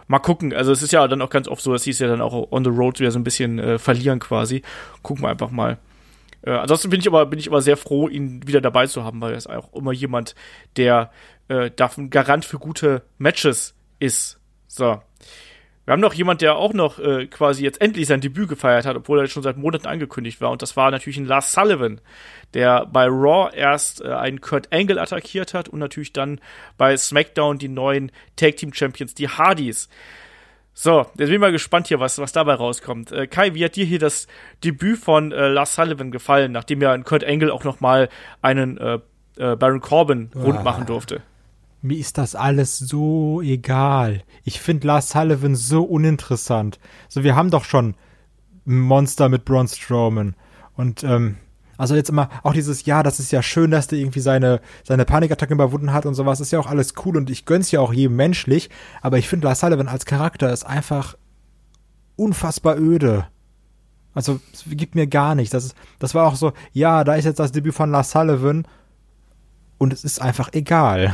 Mal 0.08 0.20
gucken. 0.20 0.54
Also 0.54 0.72
es 0.72 0.84
ist 0.84 0.94
ja 0.94 1.08
dann 1.08 1.24
auch 1.24 1.32
ganz 1.32 1.48
oft 1.48 1.64
so, 1.64 1.74
dass 1.74 1.84
sie 1.84 1.90
es 1.90 1.98
ja 1.98 2.08
dann 2.08 2.22
auch 2.22 2.52
on 2.52 2.64
the 2.64 2.70
road 2.70 3.00
wieder 3.00 3.10
so 3.10 3.18
ein 3.18 3.24
bisschen 3.24 3.58
äh, 3.58 3.80
verlieren 3.80 4.20
quasi. 4.20 4.62
Gucken 5.02 5.24
wir 5.24 5.30
einfach 5.30 5.50
mal. 5.50 5.80
Äh, 6.44 6.52
ansonsten 6.52 6.92
bin 6.92 7.00
ich 7.00 7.08
aber 7.08 7.26
bin 7.26 7.40
ich 7.40 7.48
aber 7.48 7.64
sehr 7.64 7.78
froh, 7.78 8.10
ihn 8.10 8.46
wieder 8.46 8.62
dabei 8.62 8.86
zu 8.86 9.04
haben, 9.04 9.22
weil 9.22 9.32
er 9.32 9.38
ist 9.38 9.50
auch 9.50 9.74
immer 9.74 9.92
jemand, 9.92 10.36
der 10.76 11.12
äh, 11.48 11.72
ein 11.98 12.10
Garant 12.12 12.46
für 12.46 12.60
gute 12.60 13.02
Matches 13.18 13.74
ist. 14.00 14.40
So. 14.68 15.02
Wir 15.86 15.92
haben 15.92 16.00
noch 16.00 16.14
jemand, 16.14 16.42
der 16.42 16.56
auch 16.56 16.72
noch 16.74 16.98
äh, 17.00 17.28
quasi 17.28 17.64
jetzt 17.64 17.82
endlich 17.82 18.08
sein 18.08 18.22
Debüt 18.22 18.48
gefeiert 18.48 18.86
hat, 18.86 18.96
obwohl 18.96 19.20
er 19.20 19.28
schon 19.28 19.44
seit 19.44 19.58
Monaten 19.58 19.86
angekündigt 19.88 20.40
war. 20.40 20.50
Und 20.52 20.62
das 20.62 20.78
war 20.78 20.92
natürlich 20.92 21.18
ein 21.18 21.26
Lars 21.26 21.52
Sullivan, 21.52 22.00
der 22.54 22.86
bei 22.86 23.06
Raw 23.08 23.50
erst 23.54 24.02
äh, 24.02 24.08
einen 24.14 24.40
Kurt 24.40 24.72
Angle 24.72 24.98
attackiert 25.02 25.54
hat 25.54 25.68
und 25.68 25.80
natürlich 25.80 26.14
dann 26.14 26.40
bei 26.78 26.96
SmackDown 26.96 27.58
die 27.58 27.68
neuen 27.68 28.12
Tag 28.38 28.56
Team 28.58 28.74
Champions, 28.74 29.14
die 29.14 29.28
Hardys. 29.28 29.90
So, 30.74 31.02
jetzt 31.02 31.18
bin 31.18 31.34
ich 31.34 31.40
mal 31.40 31.52
gespannt 31.52 31.88
hier, 31.88 32.00
was, 32.00 32.18
was 32.18 32.32
dabei 32.32 32.54
rauskommt. 32.54 33.12
Äh, 33.12 33.28
Kai, 33.28 33.54
wie 33.54 33.66
hat 33.66 33.76
dir 33.76 33.86
hier 33.86 34.00
das 34.00 34.28
Debüt 34.64 35.00
von 35.00 35.34
äh, 35.34 35.50
Lars 35.50 35.76
Sullivan 35.76 36.12
gefallen, 36.12 36.54
nachdem 36.54 36.82
ja 36.82 36.94
ein 36.94 37.04
Kurt 37.04 37.26
Angle 37.26 37.52
auch 37.54 37.66
noch 37.66 37.82
mal 37.82 38.08
einen 38.42 38.78
äh, 38.78 39.00
äh, 39.38 39.56
Baron 39.58 39.82
Corbin 39.82 40.32
rund 40.34 40.60
Ah. 40.60 40.64
machen 40.64 40.86
durfte? 40.86 41.22
Mir 41.84 41.98
ist 41.98 42.18
das 42.18 42.34
alles 42.34 42.78
so 42.78 43.42
egal. 43.42 44.24
Ich 44.46 44.62
finde 44.62 44.88
Lars 44.88 45.10
Sullivan 45.10 45.54
so 45.54 45.84
uninteressant. 45.84 46.80
So, 47.10 47.24
wir 47.24 47.36
haben 47.36 47.52
doch 47.52 47.66
schon 47.66 47.96
Monster 48.64 49.28
mit 49.28 49.44
Braun 49.44 49.68
Strowman. 49.68 50.36
Und, 50.78 51.04
ähm, 51.04 51.36
also 51.78 51.94
jetzt 51.96 52.10
immer, 52.10 52.30
auch 52.42 52.54
dieses, 52.54 52.86
ja, 52.86 53.04
das 53.04 53.20
ist 53.20 53.34
ja 53.34 53.44
schön, 53.44 53.70
dass 53.70 53.88
der 53.88 54.00
irgendwie 54.00 54.22
seine, 54.22 54.62
seine 54.86 55.04
Panikattacken 55.04 55.56
überwunden 55.56 55.92
hat 55.92 56.06
und 56.06 56.14
sowas, 56.14 56.40
ist 56.40 56.54
ja 56.54 56.60
auch 56.60 56.68
alles 56.68 56.94
cool 57.04 57.18
und 57.18 57.30
ich 57.30 57.44
gönn's 57.46 57.70
ja 57.72 57.82
auch 57.82 57.92
jedem 57.92 58.16
menschlich, 58.16 58.70
aber 59.02 59.18
ich 59.18 59.28
finde 59.28 59.48
Lars 59.48 59.60
Sullivan 59.60 59.90
als 59.90 60.06
Charakter 60.06 60.54
ist 60.54 60.64
einfach 60.64 61.18
unfassbar 62.16 62.78
öde. 62.78 63.28
Also, 64.14 64.40
es 64.54 64.64
gibt 64.70 64.96
mir 64.96 65.08
gar 65.08 65.36
nichts. 65.36 65.52
Das 65.52 65.66
ist, 65.66 65.76
das 66.00 66.16
war 66.16 66.28
auch 66.28 66.36
so, 66.38 66.54
ja, 66.72 67.04
da 67.04 67.16
ist 67.16 67.26
jetzt 67.26 67.40
das 67.40 67.52
Debüt 67.52 67.74
von 67.74 67.92
Lars 67.92 68.12
Sullivan 68.12 68.66
und 69.80 69.92
es 69.92 70.06
ist 70.06 70.22
einfach 70.22 70.54
egal. 70.54 71.14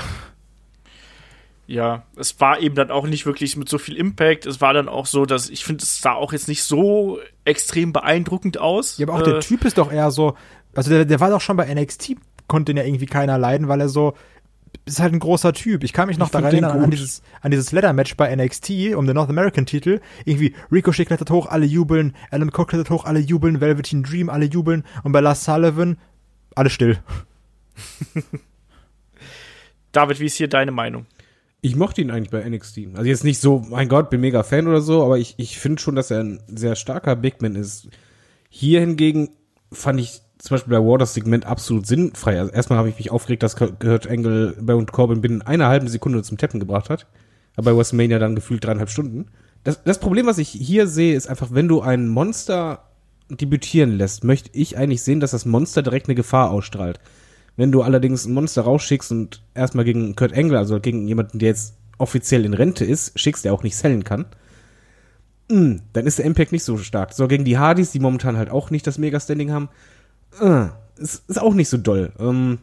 Ja, 1.70 2.02
es 2.16 2.42
war 2.42 2.60
eben 2.62 2.74
dann 2.74 2.90
auch 2.90 3.06
nicht 3.06 3.28
wirklich 3.28 3.56
mit 3.56 3.70
so 3.70 3.78
viel 3.78 3.96
Impact. 3.96 4.48
Es 4.48 4.60
war 4.60 4.74
dann 4.74 4.90
auch 4.90 5.06
so, 5.06 5.28
dass 5.28 5.52
ich 5.52 5.64
finde, 5.64 5.84
es 5.84 6.02
sah 6.02 6.14
auch 6.14 6.34
jetzt 6.34 6.48
nicht 6.48 6.64
so 6.64 7.20
extrem 7.46 7.94
beeindruckend 7.94 8.58
aus. 8.58 8.98
Ja, 8.98 9.08
aber 9.08 9.14
auch 9.14 9.22
Äh, 9.22 9.34
der 9.34 9.40
Typ 9.42 9.64
ist 9.66 9.78
doch 9.78 9.92
eher 9.92 10.10
so, 10.10 10.34
also 10.74 10.90
der, 10.90 11.06
der 11.06 11.20
war 11.20 11.30
doch 11.30 11.42
schon 11.42 11.58
bei 11.58 11.72
NXT, 11.72 12.16
konnte 12.48 12.74
den 12.74 12.78
ja 12.78 12.86
irgendwie 12.86 13.06
keiner 13.06 13.38
leiden, 13.38 13.68
weil 13.68 13.82
er 13.82 13.88
so, 13.90 14.16
ist 14.86 15.00
halt 15.00 15.14
ein 15.14 15.20
großer 15.20 15.54
Typ. 15.54 15.84
Ich 15.84 15.94
kann 15.94 16.08
mich 16.08 16.18
noch 16.18 16.32
daran 16.32 16.52
erinnern, 16.52 16.82
an 16.82 16.90
dieses, 16.90 17.22
an 17.42 17.52
dieses 17.52 17.72
Leather-Match 17.72 18.18
bei 18.18 18.36
NXT 18.36 18.96
um 18.96 19.06
den 19.06 19.14
North 19.14 19.30
American-Titel. 19.30 20.02
Irgendwie 20.26 20.56
Ricochet 20.72 21.06
klettert 21.06 21.30
hoch, 21.30 21.46
alle 21.46 21.68
jubeln, 21.68 22.16
Alan 22.32 22.50
Cole 22.50 22.66
klettert 22.66 22.90
hoch, 22.90 23.06
alle 23.06 23.20
jubeln, 23.20 23.62
Velveteen 23.62 24.02
Dream, 24.02 24.32
alle 24.32 24.46
jubeln 24.46 24.86
und 25.04 25.12
bei 25.12 25.20
Lars 25.20 25.46
Sullivan, 25.46 26.00
alles 26.56 26.74
still. 26.74 26.98
David, 29.92 30.20
wie 30.20 30.26
ist 30.26 30.38
hier 30.38 30.48
deine 30.48 30.72
Meinung? 30.72 31.06
Ich 31.62 31.76
mochte 31.76 32.02
ihn 32.02 32.12
eigentlich 32.12 32.30
bei 32.30 32.48
NXT. 32.48 32.80
Also 32.93 33.10
jetzt 33.10 33.24
nicht 33.24 33.39
so, 33.39 33.65
mein 33.67 33.89
Gott, 33.89 34.10
bin 34.10 34.22
mega 34.22 34.43
Fan 34.43 34.67
oder 34.67 34.82
so, 34.82 35.04
aber 35.04 35.17
ich, 35.17 35.36
ich 35.38 35.60
finde 35.60 35.82
schon, 35.82 35.95
dass 35.95 36.10
er 36.10 36.22
ein 36.22 36.41
sehr 36.48 36.76
starker 36.76 37.15
Big 37.15 37.41
Man 37.41 37.56
ist. 37.56 37.89
Hier 38.50 38.80
hingegen 38.80 39.30
fand 39.72 40.00
ich 40.00 40.22
zum 40.39 40.56
Beispiel 40.56 40.72
bei 40.72 40.86
War 40.86 40.98
das 40.98 41.13
Segment 41.13 41.45
absolut 41.45 41.86
sinnfrei. 41.86 42.39
Also 42.39 42.54
erstmal 42.54 42.80
habe 42.80 42.89
ich 42.89 42.98
mich 42.98 43.12
aufgeregt, 43.12 43.43
dass 43.43 43.58
Kurt 43.58 44.08
Angle 44.08 44.56
Baron 44.60 44.86
Corbin 44.86 45.22
binnen 45.22 45.41
einer 45.41 45.67
halben 45.67 45.89
Sekunde 45.89 46.24
zum 46.24 46.38
Tappen 46.38 46.62
gebracht 46.62 46.89
hat. 46.89 47.08
Aber 47.56 47.72
bei 47.72 47.78
WrestleMania 47.78 48.19
dann 48.19 48.36
gefühlt 48.36 48.63
dreieinhalb 48.63 48.89
Stunden. 48.89 49.28
Das, 49.65 49.84
das 49.84 50.00
Problem, 50.00 50.26
was 50.26 50.38
ich 50.38 50.48
hier 50.48 50.88
sehe, 50.88 51.15
ist 51.15 51.28
einfach, 51.28 51.50
wenn 51.52 51.67
du 51.67 51.82
ein 51.82 52.08
Monster 52.08 52.86
debütieren 53.30 53.91
lässt, 53.91 54.24
möchte 54.24 54.50
ich 54.54 54.78
eigentlich 54.78 55.04
sehen, 55.04 55.19
dass 55.19 55.32
das 55.32 55.45
Monster 55.45 55.84
direkt 55.84 56.08
eine 56.08 56.15
Gefahr 56.15 56.52
ausstrahlt. 56.52 57.02
Wenn 57.60 57.74
du 57.74 57.82
allerdings 57.82 58.26
ein 58.26 58.34
Monster 58.34 58.62
rausschickst 58.62 59.12
und 59.12 59.43
erstmal 59.54 59.84
gegen 59.84 60.15
Kurt 60.15 60.32
Angle, 60.32 60.58
also 60.58 60.80
gegen 60.80 61.06
jemanden, 61.10 61.39
der 61.39 61.50
jetzt 61.50 61.76
offiziell 61.98 62.45
in 62.45 62.54
Rente 62.54 62.86
ist, 62.86 63.19
schickst, 63.19 63.43
der 63.43 63.54
auch 63.54 63.63
nicht 63.63 63.76
sellen 63.76 64.06
kann, 64.06 64.28
mh, 65.52 65.82
dann 65.91 66.08
ist 66.08 66.19
der 66.19 66.26
Impact 66.26 66.54
nicht 66.54 66.63
so 66.63 66.78
stark. 66.78 67.12
So, 67.12 67.28
gegen 67.28 67.43
die 67.43 67.58
Hardys, 67.58 67.91
die 67.91 68.00
momentan 68.00 68.38
halt 68.38 68.50
auch 68.50 68.69
nicht 68.69 68.88
das 68.88 68.98
Mega-Standing 68.98 69.52
haben, 69.52 69.67
äh, 70.39 70.67
ist, 71.02 71.30
ist 71.30 71.41
auch 71.41 71.54
nicht 71.54 71.67
so 71.67 71.76
doll. 71.76 72.13
Ähm, 72.17 72.60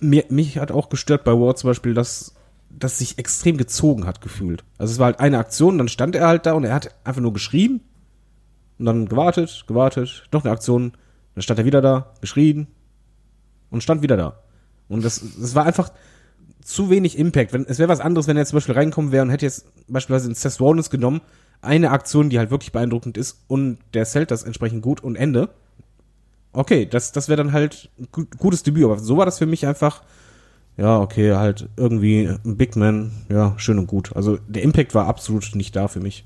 mir, 0.00 0.24
mich 0.28 0.56
hat 0.56 0.70
auch 0.70 0.88
gestört 0.88 1.24
bei 1.24 1.32
War 1.32 1.56
zum 1.56 1.70
Beispiel, 1.70 1.92
dass 1.92 2.36
das 2.70 2.98
sich 2.98 3.18
extrem 3.18 3.56
gezogen 3.56 4.06
hat 4.06 4.20
gefühlt. 4.20 4.62
Also 4.78 4.92
es 4.92 4.98
war 5.00 5.06
halt 5.06 5.18
eine 5.18 5.38
Aktion, 5.38 5.78
dann 5.78 5.88
stand 5.88 6.14
er 6.14 6.28
halt 6.28 6.46
da 6.46 6.52
und 6.52 6.62
er 6.62 6.74
hat 6.74 6.94
einfach 7.02 7.22
nur 7.22 7.32
geschrien 7.32 7.80
und 8.78 8.86
dann 8.86 9.08
gewartet, 9.08 9.64
gewartet, 9.66 10.28
noch 10.30 10.44
eine 10.44 10.52
Aktion, 10.52 10.92
dann 11.34 11.42
stand 11.42 11.58
er 11.58 11.64
wieder 11.64 11.80
da, 11.80 12.12
geschrien 12.20 12.68
und 13.72 13.82
stand 13.82 14.02
wieder 14.02 14.16
da. 14.16 14.38
Und 14.88 15.04
das, 15.04 15.20
das 15.40 15.54
war 15.56 15.66
einfach 15.66 15.90
zu 16.62 16.90
wenig 16.90 17.18
Impact. 17.18 17.52
Wenn, 17.52 17.64
es 17.66 17.78
wäre 17.78 17.88
was 17.88 18.00
anderes, 18.00 18.28
wenn 18.28 18.36
er 18.36 18.46
zum 18.46 18.58
Beispiel 18.58 18.74
reinkommen 18.74 19.10
wäre 19.10 19.24
und 19.24 19.30
hätte 19.30 19.46
jetzt 19.46 19.66
beispielsweise 19.88 20.26
einen 20.26 20.34
Seth 20.34 20.60
Rollins 20.60 20.90
genommen, 20.90 21.20
eine 21.60 21.90
Aktion, 21.90 22.30
die 22.30 22.38
halt 22.38 22.50
wirklich 22.50 22.72
beeindruckend 22.72 23.16
ist 23.16 23.44
und 23.48 23.78
der 23.94 24.04
zählt 24.04 24.30
das 24.30 24.42
entsprechend 24.42 24.82
gut 24.82 25.02
und 25.02 25.16
Ende. 25.16 25.48
Okay, 26.52 26.86
das, 26.86 27.12
das 27.12 27.28
wäre 27.28 27.38
dann 27.38 27.52
halt 27.52 27.90
ein 27.98 28.08
gut, 28.12 28.38
gutes 28.38 28.62
Debüt, 28.62 28.84
aber 28.84 28.98
so 28.98 29.16
war 29.16 29.24
das 29.24 29.38
für 29.38 29.46
mich 29.46 29.66
einfach, 29.66 30.02
ja, 30.76 31.00
okay, 31.00 31.34
halt 31.34 31.68
irgendwie 31.76 32.26
ein 32.44 32.56
Big 32.56 32.76
Man, 32.76 33.12
ja, 33.28 33.54
schön 33.56 33.78
und 33.78 33.86
gut. 33.86 34.14
Also 34.14 34.38
der 34.48 34.62
Impact 34.62 34.94
war 34.94 35.06
absolut 35.06 35.54
nicht 35.54 35.74
da 35.74 35.88
für 35.88 36.00
mich. 36.00 36.24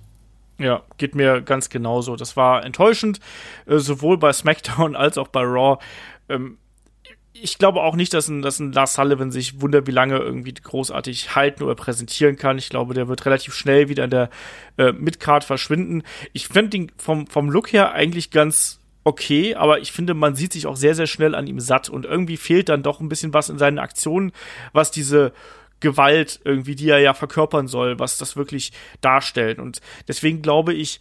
Ja, 0.58 0.82
geht 0.96 1.14
mir 1.14 1.42
ganz 1.42 1.68
genauso. 1.68 2.16
Das 2.16 2.36
war 2.36 2.64
enttäuschend, 2.64 3.20
äh, 3.66 3.78
sowohl 3.78 4.16
bei 4.18 4.32
SmackDown 4.32 4.96
als 4.96 5.18
auch 5.18 5.28
bei 5.28 5.42
Raw. 5.42 5.78
Ähm, 6.28 6.58
ich 7.42 7.58
glaube 7.58 7.82
auch 7.82 7.96
nicht, 7.96 8.14
dass 8.14 8.28
ein, 8.28 8.42
dass 8.42 8.58
ein 8.58 8.72
Lars 8.72 8.94
Sullivan 8.94 9.30
sich 9.30 9.60
wundert, 9.60 9.86
wie 9.86 9.92
lange 9.92 10.18
irgendwie 10.18 10.54
großartig 10.54 11.34
halten 11.34 11.62
oder 11.62 11.74
präsentieren 11.74 12.36
kann. 12.36 12.58
Ich 12.58 12.68
glaube, 12.68 12.94
der 12.94 13.08
wird 13.08 13.24
relativ 13.26 13.54
schnell 13.54 13.88
wieder 13.88 14.04
in 14.04 14.10
der 14.10 14.30
äh, 14.78 14.92
Midcard 14.92 15.44
verschwinden. 15.44 16.02
Ich 16.32 16.48
finde 16.48 16.76
ihn 16.76 16.92
vom, 16.96 17.26
vom 17.26 17.50
Look 17.50 17.72
her 17.72 17.92
eigentlich 17.92 18.30
ganz 18.30 18.80
okay, 19.04 19.54
aber 19.54 19.78
ich 19.80 19.92
finde, 19.92 20.14
man 20.14 20.34
sieht 20.34 20.52
sich 20.52 20.66
auch 20.66 20.76
sehr, 20.76 20.94
sehr 20.94 21.06
schnell 21.06 21.34
an 21.34 21.46
ihm 21.46 21.60
satt 21.60 21.88
und 21.88 22.04
irgendwie 22.04 22.36
fehlt 22.36 22.68
dann 22.68 22.82
doch 22.82 23.00
ein 23.00 23.08
bisschen 23.08 23.32
was 23.32 23.48
in 23.48 23.58
seinen 23.58 23.78
Aktionen, 23.78 24.32
was 24.72 24.90
diese 24.90 25.32
Gewalt 25.78 26.40
irgendwie, 26.44 26.74
die 26.74 26.88
er 26.88 26.98
ja 26.98 27.14
verkörpern 27.14 27.68
soll, 27.68 27.98
was 27.98 28.18
das 28.18 28.36
wirklich 28.36 28.72
darstellt. 29.00 29.58
Und 29.58 29.80
deswegen 30.08 30.42
glaube 30.42 30.74
ich, 30.74 31.00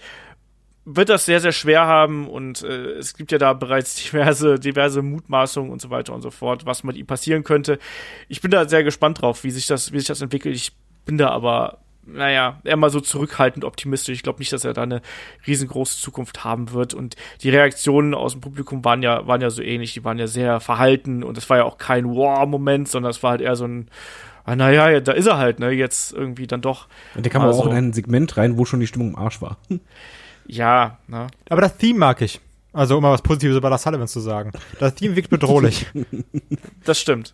wird 0.86 1.10
das 1.10 1.26
sehr, 1.26 1.40
sehr 1.42 1.52
schwer 1.52 1.86
haben 1.88 2.28
und 2.28 2.62
äh, 2.64 2.92
es 2.94 3.16
gibt 3.16 3.32
ja 3.32 3.38
da 3.40 3.54
bereits 3.54 3.96
diverse, 3.96 4.60
diverse 4.60 5.02
Mutmaßungen 5.02 5.72
und 5.72 5.82
so 5.82 5.90
weiter 5.90 6.14
und 6.14 6.22
so 6.22 6.30
fort, 6.32 6.66
was 6.66 6.84
mit 6.84 6.96
ihm 6.96 7.08
passieren 7.08 7.44
könnte. 7.44 7.80
Ich 8.28 8.42
bin 8.42 8.52
da 8.52 8.68
sehr 8.70 8.84
gespannt 8.84 9.22
drauf, 9.22 9.44
wie 9.44 9.52
sich 9.52 9.66
das, 9.68 9.92
wie 9.92 10.00
sich 10.00 10.08
das 10.08 10.22
entwickelt. 10.22 10.56
Ich 10.56 10.74
bin 11.06 11.18
da 11.18 11.30
aber, 11.30 11.80
naja, 12.06 12.60
eher 12.64 12.78
mal 12.78 12.92
so 12.92 13.00
zurückhaltend 13.00 13.66
optimistisch. 13.66 14.16
Ich 14.16 14.24
glaube 14.24 14.38
nicht, 14.40 14.54
dass 14.54 14.64
er 14.64 14.74
da 14.74 14.84
eine 14.84 15.02
riesengroße 15.48 16.00
Zukunft 16.00 16.44
haben 16.44 16.72
wird. 16.72 16.94
Und 16.94 17.16
die 17.42 17.50
Reaktionen 17.50 18.14
aus 18.14 18.34
dem 18.34 18.42
Publikum 18.42 18.86
waren 18.86 19.02
ja, 19.02 19.26
waren 19.26 19.42
ja 19.42 19.50
so 19.50 19.64
ähnlich, 19.64 19.94
die 19.94 20.04
waren 20.04 20.20
ja 20.20 20.28
sehr 20.28 20.60
verhalten 20.60 21.24
und 21.24 21.38
es 21.38 21.50
war 21.50 21.58
ja 21.58 21.64
auch 21.64 21.78
kein 21.80 22.06
Wow-Moment, 22.08 22.88
sondern 22.90 23.10
es 23.10 23.24
war 23.24 23.32
halt 23.32 23.42
eher 23.42 23.56
so 23.56 23.66
ein 23.66 23.90
Ah, 24.48 24.56
naja, 24.56 24.92
ja, 24.92 25.00
da 25.00 25.12
ist 25.14 25.26
er 25.26 25.40
halt, 25.40 25.60
ne? 25.60 25.72
Jetzt 25.72 26.14
irgendwie 26.14 26.46
dann 26.46 26.62
doch. 26.62 26.88
Und 27.16 27.26
der 27.26 27.32
kam 27.32 27.42
Also- 27.42 27.64
auch 27.64 27.66
in 27.66 27.72
ein 27.74 27.94
Segment 27.94 28.38
rein, 28.38 28.60
wo 28.60 28.66
schon 28.66 28.80
die 28.80 28.86
Stimmung 28.86 29.10
im 29.10 29.16
Arsch 29.16 29.42
war. 29.42 29.58
Ja, 30.48 31.00
ne? 31.08 31.28
Aber 31.50 31.62
das 31.62 31.78
Theme 31.78 32.00
mag 32.00 32.22
ich. 32.22 32.40
Also, 32.74 32.98
um 32.98 33.04
mal 33.04 33.12
was 33.12 33.22
Positives 33.22 33.56
über 33.58 33.70
Lars 33.70 33.84
Sullivan 33.84 34.08
zu 34.08 34.20
sagen. 34.20 34.52
Das 34.80 34.96
Theme 34.96 35.16
wirkt 35.16 35.30
bedrohlich. 35.30 35.86
Das 36.84 37.00
stimmt. 37.00 37.34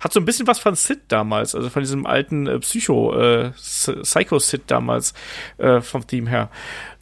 Hat 0.00 0.12
so 0.12 0.20
ein 0.20 0.26
bisschen 0.26 0.46
was 0.46 0.58
von 0.58 0.74
Sid 0.74 1.02
damals, 1.08 1.54
also 1.54 1.70
von 1.70 1.82
diesem 1.82 2.04
alten 2.04 2.46
äh, 2.46 2.58
Psycho, 2.58 3.14
äh, 3.18 3.50
Psycho-Sid 3.52 4.62
damals, 4.66 5.14
äh, 5.56 5.80
vom 5.80 6.06
Theme 6.06 6.28
her. 6.28 6.50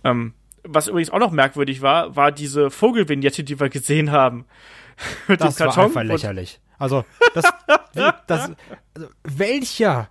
Ähm, 0.04 0.34
was 0.62 0.86
übrigens 0.86 1.10
auch 1.10 1.18
noch 1.18 1.32
merkwürdig 1.32 1.82
war, 1.82 2.14
war 2.14 2.30
diese 2.30 2.70
Vogelvignette, 2.70 3.42
die 3.42 3.58
wir 3.58 3.68
gesehen 3.68 4.12
haben. 4.12 4.44
Mit 5.26 5.40
Das 5.40 5.56
dem 5.56 5.66
war 5.66 5.74
Karton. 5.74 5.84
einfach 5.86 6.04
lächerlich. 6.04 6.60
Also, 6.78 7.04
das, 7.34 7.44
das, 8.26 8.50
also, 8.94 9.08
welcher 9.24 10.08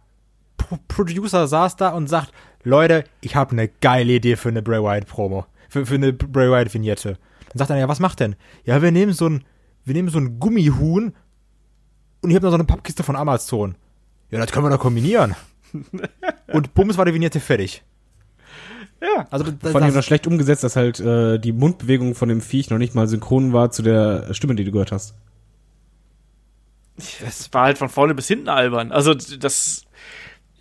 Pro 0.57 0.77
Producer 0.87 1.47
saß 1.47 1.77
da 1.77 1.89
und 1.89 2.07
sagt, 2.07 2.31
Leute, 2.63 3.03
ich 3.21 3.35
habe 3.35 3.51
eine 3.51 3.67
geile 3.67 4.13
Idee 4.13 4.35
für 4.35 4.49
eine 4.49 4.61
Bray 4.61 4.81
Wyatt 4.81 5.07
Promo, 5.07 5.45
für, 5.69 5.85
für 5.85 5.95
eine 5.95 6.13
Bray 6.13 6.49
Wyatt 6.49 6.73
Vignette. 6.73 7.17
Dann 7.49 7.57
sagt 7.57 7.69
er, 7.69 7.77
ja, 7.77 7.87
was 7.87 7.99
macht 7.99 8.19
denn? 8.19 8.35
Ja, 8.65 8.81
wir 8.81 8.91
nehmen 8.91 9.13
so 9.13 9.27
ein, 9.27 9.43
wir 9.83 9.93
nehmen 9.93 10.09
so 10.09 10.19
ein 10.19 10.39
Gummihuhn 10.39 11.13
und 12.21 12.29
ich 12.29 12.35
habe 12.35 12.45
noch 12.45 12.51
so 12.51 12.57
eine 12.57 12.65
Pappkiste 12.65 13.03
von 13.03 13.15
Amazon. 13.15 13.75
Ja, 14.29 14.39
das 14.39 14.51
können 14.51 14.65
wir 14.65 14.69
doch 14.69 14.79
kombinieren. 14.79 15.35
und 16.47 16.73
bums 16.73 16.97
war 16.97 17.05
die 17.05 17.13
Vignette 17.13 17.39
fertig. 17.39 17.83
Ja. 19.01 19.27
Also, 19.31 19.45
das, 19.45 19.71
Fand 19.71 19.85
ich 19.85 19.91
noch 19.91 19.97
das, 19.97 20.05
schlecht 20.05 20.27
umgesetzt, 20.27 20.63
dass 20.63 20.75
halt 20.75 20.99
äh, 20.99 21.39
die 21.39 21.51
Mundbewegung 21.51 22.13
von 22.13 22.29
dem 22.29 22.41
Viech 22.41 22.69
noch 22.69 22.77
nicht 22.77 22.93
mal 22.93 23.07
synchron 23.07 23.51
war 23.51 23.71
zu 23.71 23.81
der 23.81 24.33
Stimme, 24.33 24.55
die 24.55 24.63
du 24.63 24.71
gehört 24.71 24.91
hast. 24.91 25.15
Das 26.95 27.51
war 27.51 27.63
halt 27.63 27.79
von 27.79 27.89
vorne 27.89 28.13
bis 28.13 28.27
hinten 28.27 28.47
albern. 28.47 28.91
Also, 28.91 29.13
das. 29.15 29.85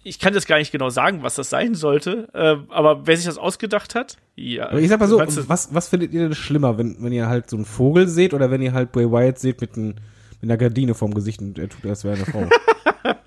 Ich 0.02 0.18
kann 0.18 0.32
jetzt 0.32 0.46
gar 0.46 0.58
nicht 0.58 0.72
genau 0.72 0.88
sagen, 0.88 1.22
was 1.22 1.34
das 1.34 1.50
sein 1.50 1.74
sollte, 1.74 2.28
äh, 2.32 2.56
aber 2.72 3.06
wer 3.06 3.16
sich 3.16 3.26
das 3.26 3.36
ausgedacht 3.36 3.94
hat, 3.94 4.16
ja. 4.34 4.70
Aber 4.70 4.80
ich 4.80 4.88
sag 4.88 4.98
mal 4.98 5.08
so, 5.08 5.20
was, 5.20 5.74
was 5.74 5.88
findet 5.88 6.12
ihr 6.12 6.22
denn 6.22 6.34
schlimmer, 6.34 6.78
wenn, 6.78 6.96
wenn 7.00 7.12
ihr 7.12 7.28
halt 7.28 7.50
so 7.50 7.56
einen 7.56 7.66
Vogel 7.66 8.08
seht 8.08 8.32
oder 8.32 8.50
wenn 8.50 8.62
ihr 8.62 8.72
halt 8.72 8.92
Bray 8.92 9.10
Wyatt 9.10 9.38
seht 9.38 9.60
mit, 9.60 9.76
ein, 9.76 10.00
mit 10.40 10.44
einer 10.44 10.56
Gardine 10.56 10.94
vorm 10.94 11.12
Gesicht 11.12 11.42
und 11.42 11.58
er 11.58 11.68
tut, 11.68 11.84
als 11.84 12.04
wäre 12.04 12.16
eine 12.16 12.24
Frau? 12.24 12.48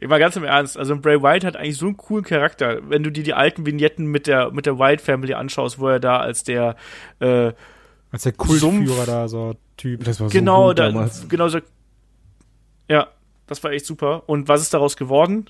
Immer 0.00 0.18
ganz 0.18 0.36
im 0.36 0.44
Ernst. 0.44 0.76
Also 0.76 0.98
Bray 0.98 1.22
Wyatt 1.22 1.44
hat 1.44 1.56
eigentlich 1.56 1.76
so 1.76 1.86
einen 1.86 1.96
coolen 1.96 2.24
Charakter. 2.24 2.80
Wenn 2.88 3.02
du 3.02 3.10
dir 3.10 3.22
die 3.22 3.34
alten 3.34 3.64
Vignetten 3.66 4.06
mit 4.06 4.26
der, 4.26 4.50
mit 4.50 4.66
der 4.66 4.78
Wyatt 4.78 5.00
Family 5.00 5.34
anschaust, 5.34 5.78
wo 5.78 5.88
er 5.88 6.00
da 6.00 6.18
als 6.18 6.44
der, 6.44 6.76
äh, 7.20 7.52
Als 8.10 8.22
der 8.22 8.32
Kultführer 8.32 9.06
da, 9.06 9.28
so 9.28 9.54
Typ. 9.76 10.04
Das 10.04 10.20
war 10.20 10.28
so 10.28 10.36
genau, 10.36 10.68
gut 10.68 10.78
da, 10.80 10.86
damals. 10.88 11.28
genau 11.28 11.48
so. 11.48 11.60
Ja, 12.90 13.08
das 13.46 13.62
war 13.62 13.70
echt 13.70 13.86
super. 13.86 14.28
Und 14.28 14.48
was 14.48 14.60
ist 14.60 14.74
daraus 14.74 14.96
geworden? 14.96 15.46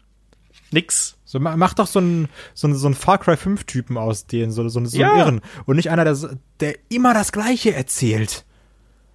Nix. 0.71 1.17
So, 1.25 1.41
ma- 1.41 1.57
mach 1.57 1.75
doch 1.75 1.87
so 1.87 1.99
einen 1.99 2.29
so 2.55 2.67
einen- 2.67 2.77
so 2.77 2.87
einen 2.87 2.95
Far 2.95 3.19
Cry 3.19 3.37
5 3.37 3.65
Typen 3.65 3.97
aus 3.99 4.27
denen, 4.27 4.51
so, 4.53 4.67
so, 4.69 4.85
so 4.85 4.99
Ja. 4.99 5.11
einen 5.11 5.19
Irren. 5.19 5.41
Und 5.67 5.77
nicht 5.77 5.91
einer, 5.91 6.05
der, 6.05 6.17
der 6.61 6.75
immer 6.89 7.15
das 7.15 7.33
Gleiche 7.33 7.75
erzählt. 7.75 8.45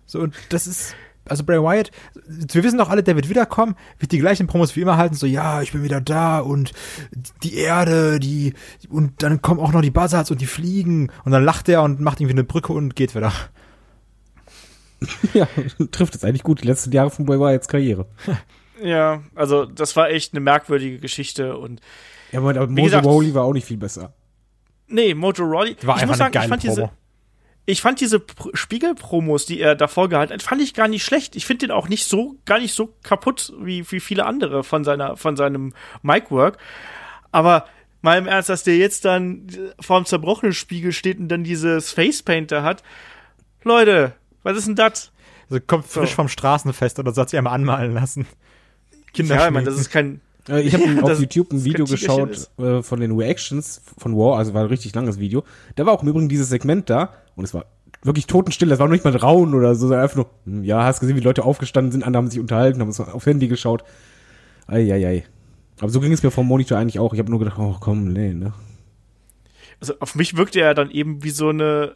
So, 0.06 0.20
und 0.20 0.36
das 0.50 0.68
ist, 0.68 0.96
also 1.26 1.44
Bray 1.44 1.60
Wyatt, 1.62 1.92
wir 2.28 2.64
wissen 2.64 2.78
doch 2.78 2.90
alle, 2.90 3.02
der 3.04 3.16
wird 3.16 3.30
wiederkommen, 3.30 3.76
wird 3.98 4.12
die 4.12 4.20
gleichen 4.20 4.46
Promos 4.48 4.76
wie 4.76 4.82
immer 4.82 4.98
halten, 4.98 5.16
so, 5.16 5.26
ja, 5.26 5.62
ich 5.62 5.72
bin 5.72 5.82
wieder 5.84 6.02
da 6.02 6.40
und 6.40 6.74
die 7.44 7.56
Erde, 7.56 8.20
die, 8.20 8.54
und 8.90 9.24
dann 9.24 9.42
kommen 9.42 9.60
auch 9.60 9.72
noch 9.72 9.82
die 9.82 9.90
Buzzards 9.92 10.30
und 10.32 10.42
die 10.42 10.46
fliegen 10.48 11.12
und 11.24 11.32
dann 11.32 11.44
lacht 11.46 11.70
er 11.70 11.82
und 11.84 12.00
macht 12.02 12.20
irgendwie 12.20 12.34
eine 12.36 12.44
Brücke 12.44 12.74
und 12.74 12.96
geht 12.96 13.16
wieder. 13.16 13.32
Ja, 15.34 15.48
trifft 15.92 16.16
es 16.16 16.24
eigentlich 16.24 16.44
gut. 16.44 16.62
Die 16.64 16.68
letzten 16.68 16.92
Jahre 16.94 17.10
von 17.10 17.26
Bray 17.26 17.40
Wyatts 17.40 17.68
Karriere. 17.68 18.06
Ja, 18.84 19.24
also 19.36 19.66
das 19.66 19.96
war 19.96 20.10
echt 20.10 20.34
eine 20.34 20.40
merkwürdige 20.42 21.00
Geschichte 21.00 21.58
und 21.58 21.80
Ja, 22.32 22.40
aber, 22.40 22.50
aber 22.52 22.68
Mojo 22.68 23.00
Rawley 23.00 23.34
war 23.34 23.44
auch 23.46 23.54
nicht 23.54 23.66
viel 23.68 23.78
besser. 23.78 24.14
nee, 24.88 25.14
Mojo 25.14 25.44
Rawley. 25.46 25.78
War 25.84 25.96
ich 25.96 26.02
einfach 26.04 26.08
muss 26.08 26.18
sagen, 26.18 26.36
eine 26.36 26.46
ich 26.46 26.50
geile 26.50 26.50
fand 26.50 26.64
diese, 26.64 26.82
Promo. 26.82 26.92
ich 27.66 27.82
fand 27.82 28.02
diese 28.02 28.18
Pr- 28.18 28.56
Spiegel-Promos, 28.56 29.46
die 29.46 29.60
er 29.62 29.76
davor 29.76 30.10
gehalten 30.10 30.34
hat, 30.34 30.42
fand 30.44 30.62
ich 30.62 30.74
gar 30.74 30.88
nicht 30.88 31.04
schlecht. 31.06 31.36
Ich 31.36 31.46
finde 31.46 31.68
den 31.68 31.72
auch 31.72 31.88
nicht 31.88 32.06
so, 32.06 32.36
gar 32.46 32.60
nicht 32.60 32.74
so 32.74 32.94
kaputt 33.04 33.54
wie, 33.60 33.90
wie 33.92 34.00
viele 34.00 34.26
andere 34.26 34.64
von 34.64 34.84
seiner, 34.84 35.16
von 35.18 35.36
seinem 35.38 35.74
Mic-Work. 36.02 36.58
Aber 37.32 37.66
mal 38.02 38.18
im 38.18 38.28
Ernst, 38.28 38.50
dass 38.50 38.64
der 38.64 38.76
jetzt 38.76 39.06
dann 39.06 39.48
vor 39.80 40.02
dem 40.02 40.06
zerbrochenen 40.06 40.54
Spiegel 40.54 40.92
steht 40.92 41.20
und 41.20 41.30
dann 41.30 41.44
dieses 41.46 41.92
Facepaint 41.92 42.52
da 42.52 42.64
hat. 42.64 42.84
Leute, 43.64 44.14
was 44.44 44.58
ist 44.58 44.68
denn 44.68 44.76
das? 44.76 45.12
Also 45.50 45.64
kommt 45.66 45.86
frisch 45.86 46.10
So. 46.10 46.16
vom 46.16 46.28
Straßenfest 46.28 47.00
oder 47.00 47.14
so 47.14 47.22
hat 47.22 47.30
sich 47.30 47.38
einmal 47.38 47.54
anmalen 47.54 47.94
lassen. 47.94 48.26
Kinder 49.14 49.36
Ja, 49.36 49.48
ich 49.48 49.54
meine, 49.54 49.66
das 49.66 49.80
ist 49.80 49.90
kein, 49.90 50.22
Äh, 50.50 50.62
Ich 50.62 50.74
habe 50.74 50.84
Ja, 50.96 51.02
auf 51.02 51.20
YouTube 51.20 51.52
ein 51.52 51.64
Video 51.64 51.86
geschaut 51.86 52.50
äh, 52.58 52.82
von 52.82 53.00
den 53.00 53.12
Reactions 53.18 53.82
von 53.98 54.16
War, 54.18 54.38
also 54.38 54.54
war 54.54 54.62
ein 54.62 54.68
richtig 54.68 54.94
langes 54.94 55.20
Video. 55.20 55.44
Da 55.76 55.86
war 55.86 55.94
auch 55.94 56.04
im 56.04 56.10
Übrigen 56.10 56.30
dieses 56.30 56.50
Segment 56.50 56.90
da 56.90 57.14
und 57.36 57.44
es 57.44 57.54
war 57.54 57.66
wirklich 58.04 58.28
totenstill, 58.28 58.68
das 58.68 58.80
war 58.80 58.88
noch 58.88 58.94
nicht 58.94 59.06
mal 59.06 59.14
ein 59.14 59.20
Raunen 59.20 59.54
oder 59.54 59.76
so, 59.76 59.88
sondern 59.88 60.02
einfach 60.02 60.18
nur, 60.18 60.30
hm, 60.46 60.64
ja, 60.64 60.84
hast 60.84 61.00
gesehen, 61.00 61.16
wie 61.16 61.22
Leute 61.22 61.46
aufgestanden 61.46 61.92
sind, 61.92 62.04
andere 62.04 62.24
haben 62.24 62.30
sich 62.30 62.40
unterhalten, 62.40 62.82
haben 62.82 62.92
so 62.92 63.04
auf 63.04 63.26
Handy 63.26 63.48
geschaut. 63.48 63.84
Eieiei. 64.68 65.24
Aber 65.80 65.90
so 65.90 66.00
ging 66.00 66.12
es 66.12 66.24
mir 66.24 66.32
vom 66.32 66.48
Monitor 66.48 66.78
eigentlich 66.78 67.00
auch. 67.00 67.14
Ich 67.14 67.20
habe 67.20 67.30
nur 67.30 67.40
gedacht, 67.40 67.58
oh 67.58 67.78
komm, 67.80 68.12
nee, 68.12 68.34
ne. 68.34 68.54
also 69.80 69.96
auf 70.00 70.16
mich 70.16 70.38
wirkte 70.38 70.62
er 70.62 70.74
dann 70.74 70.92
eben 70.92 71.24
wie 71.24 71.30
so 71.30 71.50
eine 71.50 71.96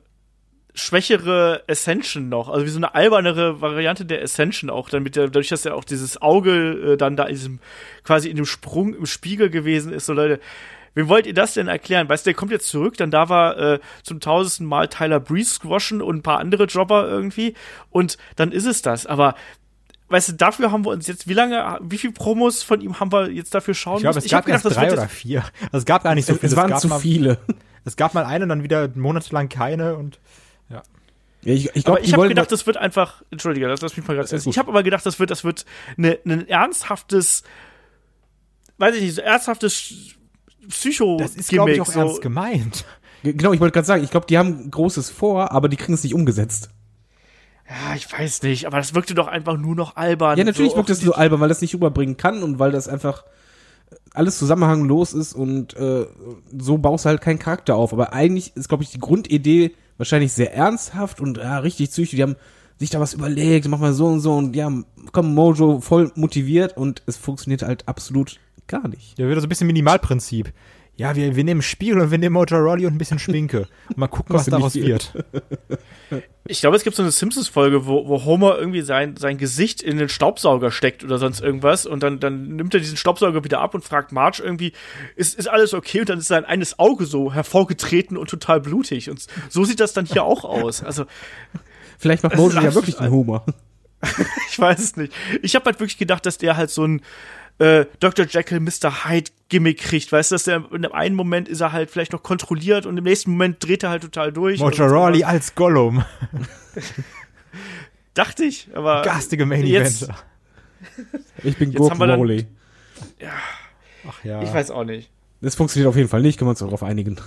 schwächere 0.77 1.63
Ascension 1.67 2.29
noch, 2.29 2.49
also 2.49 2.65
wie 2.65 2.69
so 2.69 2.77
eine 2.77 2.93
albernere 2.95 3.61
Variante 3.61 4.05
der 4.05 4.21
Ascension 4.21 4.69
auch, 4.69 4.89
dann 4.89 5.03
mit 5.03 5.15
der, 5.15 5.25
dadurch, 5.25 5.49
dass 5.49 5.65
er 5.65 5.75
auch 5.75 5.83
dieses 5.83 6.21
Auge 6.21 6.93
äh, 6.93 6.97
dann 6.97 7.15
da 7.15 7.23
in 7.23 7.35
diesem, 7.35 7.59
quasi 8.03 8.29
in 8.29 8.35
dem 8.35 8.45
Sprung 8.45 8.93
im 8.93 9.05
Spiegel 9.05 9.49
gewesen 9.49 9.91
ist, 9.91 10.05
so 10.05 10.13
Leute, 10.13 10.39
wem 10.93 11.09
wollt 11.09 11.25
ihr 11.27 11.33
das 11.33 11.53
denn 11.55 11.67
erklären? 11.67 12.07
Weißt 12.09 12.25
du, 12.25 12.29
der 12.29 12.35
kommt 12.35 12.51
jetzt 12.51 12.67
zurück, 12.69 12.95
dann 12.97 13.11
da 13.11 13.27
war 13.29 13.57
äh, 13.57 13.79
zum 14.03 14.19
tausendsten 14.19 14.65
Mal 14.65 14.87
Tyler 14.87 15.19
Breeze 15.19 15.55
squashen 15.55 16.01
und 16.01 16.17
ein 16.17 16.23
paar 16.23 16.39
andere 16.39 16.65
Jobber 16.65 17.07
irgendwie 17.07 17.55
und 17.89 18.17
dann 18.35 18.51
ist 18.51 18.65
es 18.65 18.81
das, 18.81 19.05
aber 19.05 19.35
Weißt 20.09 20.29
du, 20.29 20.33
dafür 20.35 20.71
haben 20.71 20.85
wir 20.85 20.91
uns 20.91 21.05
jetzt, 21.07 21.27
wie 21.27 21.33
lange, 21.33 21.79
wie 21.81 21.97
viel 21.97 22.13
Promos 22.13 22.63
von 22.63 22.79
ihm 22.79 22.97
haben 23.01 23.11
wir 23.11 23.29
jetzt 23.29 23.53
dafür 23.53 23.73
schauen 23.73 23.97
Ich 23.97 24.03
glaube, 24.03 24.15
müssen? 24.15 24.27
es 24.27 24.31
gab 24.31 24.37
hab 24.39 24.45
gedacht, 24.45 24.63
erst 24.63 24.77
das 24.77 24.81
drei 24.81 24.93
oder 24.93 25.09
vier. 25.09 25.41
Also 25.63 25.79
es 25.79 25.85
gab 25.85 26.05
gar 26.05 26.15
nicht 26.15 26.25
so 26.25 26.31
Es, 26.31 26.39
viele. 26.39 26.49
es 26.49 26.55
waren 26.55 26.69
gab 26.69 26.79
zu 26.79 26.87
mal, 26.87 26.99
viele. 26.99 27.37
Es 27.83 27.97
gab 27.97 28.13
mal 28.13 28.23
eine 28.23 28.43
und 28.43 28.49
dann 28.49 28.63
wieder 28.63 28.89
monatelang 28.95 29.49
keine 29.49 29.97
und 29.97 30.21
Ja, 30.69 30.83
ich 31.53 31.65
ich 31.65 31.69
aber 31.69 31.81
glaube, 31.81 31.99
ich 32.01 32.13
habe 32.13 32.27
gedacht, 32.27 32.51
das 32.51 32.65
wird 32.65 32.77
einfach, 32.77 33.23
entschuldige, 33.31 33.67
das 33.67 33.81
lass 33.81 33.95
mich 33.95 34.07
mal 34.07 34.15
gerade. 34.15 34.35
Ich 34.35 34.57
habe 34.57 34.69
aber 34.69 34.83
gedacht, 34.83 35.05
das 35.05 35.19
wird, 35.19 35.31
das 35.31 35.43
wird 35.43 35.65
eine, 35.97 36.19
ein 36.25 36.47
ernsthaftes, 36.47 37.43
weiß 38.77 38.95
ich 38.95 39.01
nicht, 39.01 39.15
so 39.15 39.21
ernsthaftes 39.21 40.15
psycho 40.67 41.17
das 41.17 41.35
ist, 41.35 41.49
glaube 41.49 41.71
ich, 41.71 41.81
auch 41.81 41.85
so. 41.85 41.99
ernst 41.99 42.21
gemeint. 42.21 42.85
genau, 43.23 43.53
ich 43.53 43.59
wollte 43.59 43.73
gerade 43.73 43.87
sagen, 43.87 44.03
ich 44.03 44.11
glaube, 44.11 44.27
die 44.27 44.37
haben 44.37 44.69
Großes 44.69 45.09
vor, 45.09 45.51
aber 45.51 45.69
die 45.69 45.77
kriegen 45.77 45.93
es 45.93 46.03
nicht 46.03 46.13
umgesetzt. 46.13 46.69
Ja, 47.69 47.95
ich 47.95 48.11
weiß 48.11 48.43
nicht, 48.43 48.65
aber 48.65 48.77
das 48.77 48.95
wirkte 48.95 49.13
doch 49.13 49.27
einfach 49.27 49.57
nur 49.57 49.75
noch 49.75 49.95
albern. 49.95 50.37
Ja, 50.37 50.43
natürlich 50.43 50.71
so 50.71 50.77
wirkt 50.77 50.89
es 50.89 51.03
nur 51.03 51.17
albern, 51.17 51.39
weil 51.39 51.49
das 51.49 51.61
nicht 51.61 51.73
rüberbringen 51.73 52.17
kann 52.17 52.43
und 52.43 52.59
weil 52.59 52.71
das 52.71 52.87
einfach 52.87 53.25
alles 54.13 54.37
zusammenhanglos 54.37 55.13
ist 55.13 55.33
und 55.33 55.75
äh, 55.75 56.07
so 56.57 56.77
baust 56.77 57.05
du 57.05 57.09
halt 57.09 57.21
keinen 57.21 57.39
Charakter 57.39 57.75
auf. 57.75 57.93
Aber 57.93 58.13
eigentlich 58.13 58.55
ist, 58.55 58.69
glaube 58.69 58.83
ich, 58.83 58.91
die 58.91 58.99
Grundidee 58.99 59.75
wahrscheinlich 59.97 60.33
sehr 60.33 60.53
ernsthaft 60.53 61.19
und 61.21 61.37
ja, 61.37 61.59
richtig 61.59 61.91
züchtig. 61.91 62.17
Die 62.17 62.23
haben 62.23 62.35
sich 62.79 62.89
da 62.89 62.99
was 62.99 63.13
überlegt, 63.13 63.67
mach 63.67 63.79
mal 63.79 63.93
so 63.93 64.07
und 64.07 64.19
so 64.19 64.35
und 64.35 64.55
ja, 64.55 64.71
komm, 65.11 65.33
Mojo 65.33 65.81
voll 65.81 66.11
motiviert 66.15 66.77
und 66.77 67.01
es 67.05 67.17
funktioniert 67.17 67.63
halt 67.63 67.87
absolut 67.87 68.39
gar 68.67 68.87
nicht. 68.87 69.17
Ja, 69.17 69.27
wieder 69.27 69.41
so 69.41 69.47
ein 69.47 69.49
bisschen 69.49 69.67
Minimalprinzip. 69.67 70.53
Ja, 70.97 71.15
wir, 71.15 71.35
wir 71.35 71.43
nehmen 71.43 71.61
Spiegel 71.61 72.01
und 72.01 72.09
wir 72.09 72.17
nehmen 72.17 72.33
Mojo 72.33 72.57
Rawley 72.57 72.87
und 72.87 72.93
ein 72.93 72.97
bisschen 72.97 73.19
Schminke. 73.19 73.67
Und 73.89 73.97
mal 73.97 74.07
gucken, 74.07 74.35
was 74.35 74.45
daraus 74.45 74.75
wird. 74.75 75.13
Ich 76.49 76.61
glaube, 76.61 76.77
es 76.77 76.85
gibt 76.85 76.95
so 76.95 77.03
eine 77.03 77.11
Simpsons-Folge, 77.11 77.85
wo, 77.85 78.07
wo 78.07 78.23
Homer 78.23 78.57
irgendwie 78.57 78.81
sein, 78.81 79.17
sein 79.17 79.37
Gesicht 79.37 79.81
in 79.81 79.97
den 79.97 80.07
Staubsauger 80.07 80.71
steckt 80.71 81.03
oder 81.03 81.17
sonst 81.17 81.41
irgendwas 81.41 81.85
und 81.85 82.01
dann, 82.01 82.21
dann 82.21 82.55
nimmt 82.55 82.73
er 82.73 82.79
diesen 82.79 82.95
Staubsauger 82.95 83.43
wieder 83.43 83.59
ab 83.59 83.75
und 83.75 83.83
fragt 83.83 84.13
Marge 84.13 84.41
irgendwie, 84.43 84.71
ist, 85.17 85.37
ist 85.37 85.47
alles 85.47 85.73
okay? 85.73 85.99
Und 85.99 86.07
dann 86.07 86.19
ist 86.19 86.29
sein 86.29 86.45
eines 86.45 86.79
Auge 86.79 87.05
so 87.05 87.33
hervorgetreten 87.33 88.15
und 88.15 88.29
total 88.29 88.61
blutig. 88.61 89.09
Und 89.09 89.27
so 89.49 89.65
sieht 89.65 89.81
das 89.81 89.91
dann 89.91 90.05
hier 90.05 90.23
auch 90.23 90.45
aus. 90.45 90.81
Also, 90.81 91.03
Vielleicht 91.97 92.23
macht 92.23 92.37
Mojo 92.37 92.61
ja 92.61 92.73
wirklich 92.73 92.97
einen 92.99 93.11
Humor. 93.11 93.45
ich 94.49 94.57
weiß 94.57 94.79
es 94.79 94.95
nicht. 94.95 95.11
Ich 95.41 95.53
habe 95.55 95.65
halt 95.65 95.81
wirklich 95.81 95.97
gedacht, 95.97 96.25
dass 96.25 96.37
der 96.37 96.55
halt 96.55 96.69
so 96.69 96.85
ein 96.85 97.01
äh, 97.59 97.85
Dr. 97.99 98.25
Jekyll, 98.27 98.59
Mr. 98.59 99.05
Hyde 99.05 99.31
Gimmick 99.49 99.79
kriegt. 99.79 100.11
Weißt 100.11 100.31
du, 100.31 100.35
dass 100.35 100.43
der 100.43 100.63
in 100.71 100.83
dem 100.83 100.91
einen 100.91 101.15
Moment 101.15 101.47
ist 101.47 101.61
er 101.61 101.71
halt 101.71 101.89
vielleicht 101.89 102.13
noch 102.13 102.21
kontrolliert 102.23 102.85
und 102.85 102.97
im 102.97 103.03
nächsten 103.03 103.31
Moment 103.31 103.63
dreht 103.65 103.83
er 103.83 103.89
halt 103.89 104.03
total 104.03 104.31
durch. 104.31 104.59
So. 104.59 104.67
Rawley 104.67 105.23
als 105.23 105.55
Gollum. 105.55 106.03
Dachte 108.13 108.45
ich, 108.45 108.69
aber. 108.73 109.01
Garstige 109.03 109.45
Main 109.45 109.65
Jetzt- 109.65 110.03
Eventer. 110.03 110.17
Ich 111.43 111.57
bin 111.57 111.71
Jetzt 111.71 111.79
haben 111.79 111.89
Gurken 111.89 111.99
wir 111.99 112.07
dann- 112.07 112.19
Rowley. 112.19 112.47
Ach 114.07 114.23
ja. 114.23 114.41
Ich 114.41 114.53
weiß 114.53 114.71
auch 114.71 114.83
nicht. 114.83 115.11
Das 115.41 115.55
funktioniert 115.55 115.87
auf 115.89 115.95
jeden 115.95 116.09
Fall 116.09 116.21
nicht, 116.21 116.37
können 116.39 116.47
wir 116.47 116.51
uns 116.51 116.59
darauf 116.59 116.81
einigen. 116.83 117.17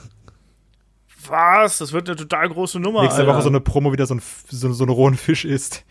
Was? 1.28 1.78
Das 1.78 1.92
wird 1.92 2.08
eine 2.08 2.16
total 2.16 2.48
große 2.48 2.80
Nummer. 2.80 3.02
Nächste 3.02 3.20
Alter. 3.20 3.34
Woche 3.34 3.42
so 3.42 3.48
eine 3.50 3.60
Promo 3.60 3.92
wieder 3.92 4.06
so 4.06 4.14
ein, 4.14 4.22
so, 4.48 4.72
so 4.72 4.84
einen 4.84 4.92
rohen 4.92 5.14
Fisch 5.14 5.44
isst. 5.44 5.84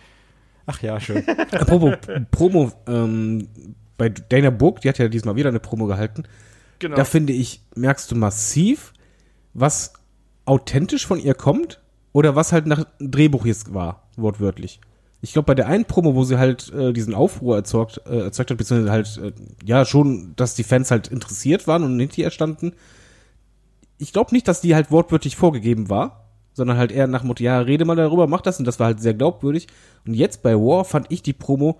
Ach 0.66 0.82
ja, 0.82 1.00
schön. 1.00 1.24
Apropos 1.52 1.96
Promo, 2.32 2.72
ähm, 2.88 3.48
bei 4.00 4.10
Dana 4.10 4.50
Burg, 4.50 4.82
die 4.82 4.90
hat 4.90 4.98
ja 4.98 5.08
diesmal 5.08 5.36
wieder 5.36 5.50
eine 5.50 5.60
Promo 5.60 5.86
gehalten. 5.86 6.24
Genau. 6.80 6.96
Da 6.96 7.06
finde 7.06 7.34
ich, 7.34 7.62
merkst 7.76 8.10
du 8.10 8.16
massiv, 8.16 8.94
was 9.54 9.94
authentisch 10.46 11.06
von 11.06 11.20
ihr 11.20 11.36
kommt 11.36 11.80
oder 12.14 12.36
was 12.36 12.52
halt 12.52 12.66
nach 12.66 12.86
Drehbuch 13.00 13.46
jetzt 13.46 13.74
war, 13.74 14.10
wortwörtlich. 14.16 14.80
Ich 15.22 15.34
glaube, 15.34 15.48
bei 15.48 15.56
der 15.56 15.68
einen 15.68 15.86
Promo, 15.86 16.16
wo 16.16 16.24
sie 16.24 16.40
halt 16.40 16.74
äh, 16.74 16.94
diesen 16.94 17.14
Aufruhr 17.14 17.58
erzeugt, 17.58 18.02
äh, 18.08 18.22
erzeugt 18.22 18.52
hat, 18.52 18.58
beziehungsweise 18.58 18.92
halt, 18.92 19.18
äh, 19.18 19.34
ja, 19.66 19.84
schon, 19.86 20.34
dass 20.38 20.56
die 20.56 20.64
Fans 20.64 20.92
halt 20.92 21.10
interessiert 21.10 21.68
waren 21.68 21.84
und 21.84 22.00
hinter 22.00 22.20
ihr 22.20 22.32
standen. 22.32 22.72
Ich 23.98 24.14
glaube 24.14 24.34
nicht, 24.34 24.48
dass 24.48 24.62
die 24.62 24.76
halt 24.76 24.92
wortwörtlich 24.92 25.36
vorgegeben 25.36 25.90
war, 25.90 26.30
sondern 26.54 26.78
halt 26.78 26.94
eher 26.94 27.08
nach 27.08 27.24
Motto, 27.24 27.44
ja, 27.44 27.60
rede 27.60 27.84
mal 27.84 27.98
darüber, 27.98 28.28
mach 28.28 28.42
das 28.42 28.60
und 28.60 28.66
das 28.66 28.80
war 28.80 28.88
halt 28.88 29.02
sehr 29.02 29.14
glaubwürdig. 29.14 29.68
Und 30.08 30.14
jetzt 30.14 30.42
bei 30.42 30.56
War 30.56 30.86
fand 30.86 31.08
ich 31.10 31.22
die 31.22 31.34
Promo, 31.34 31.80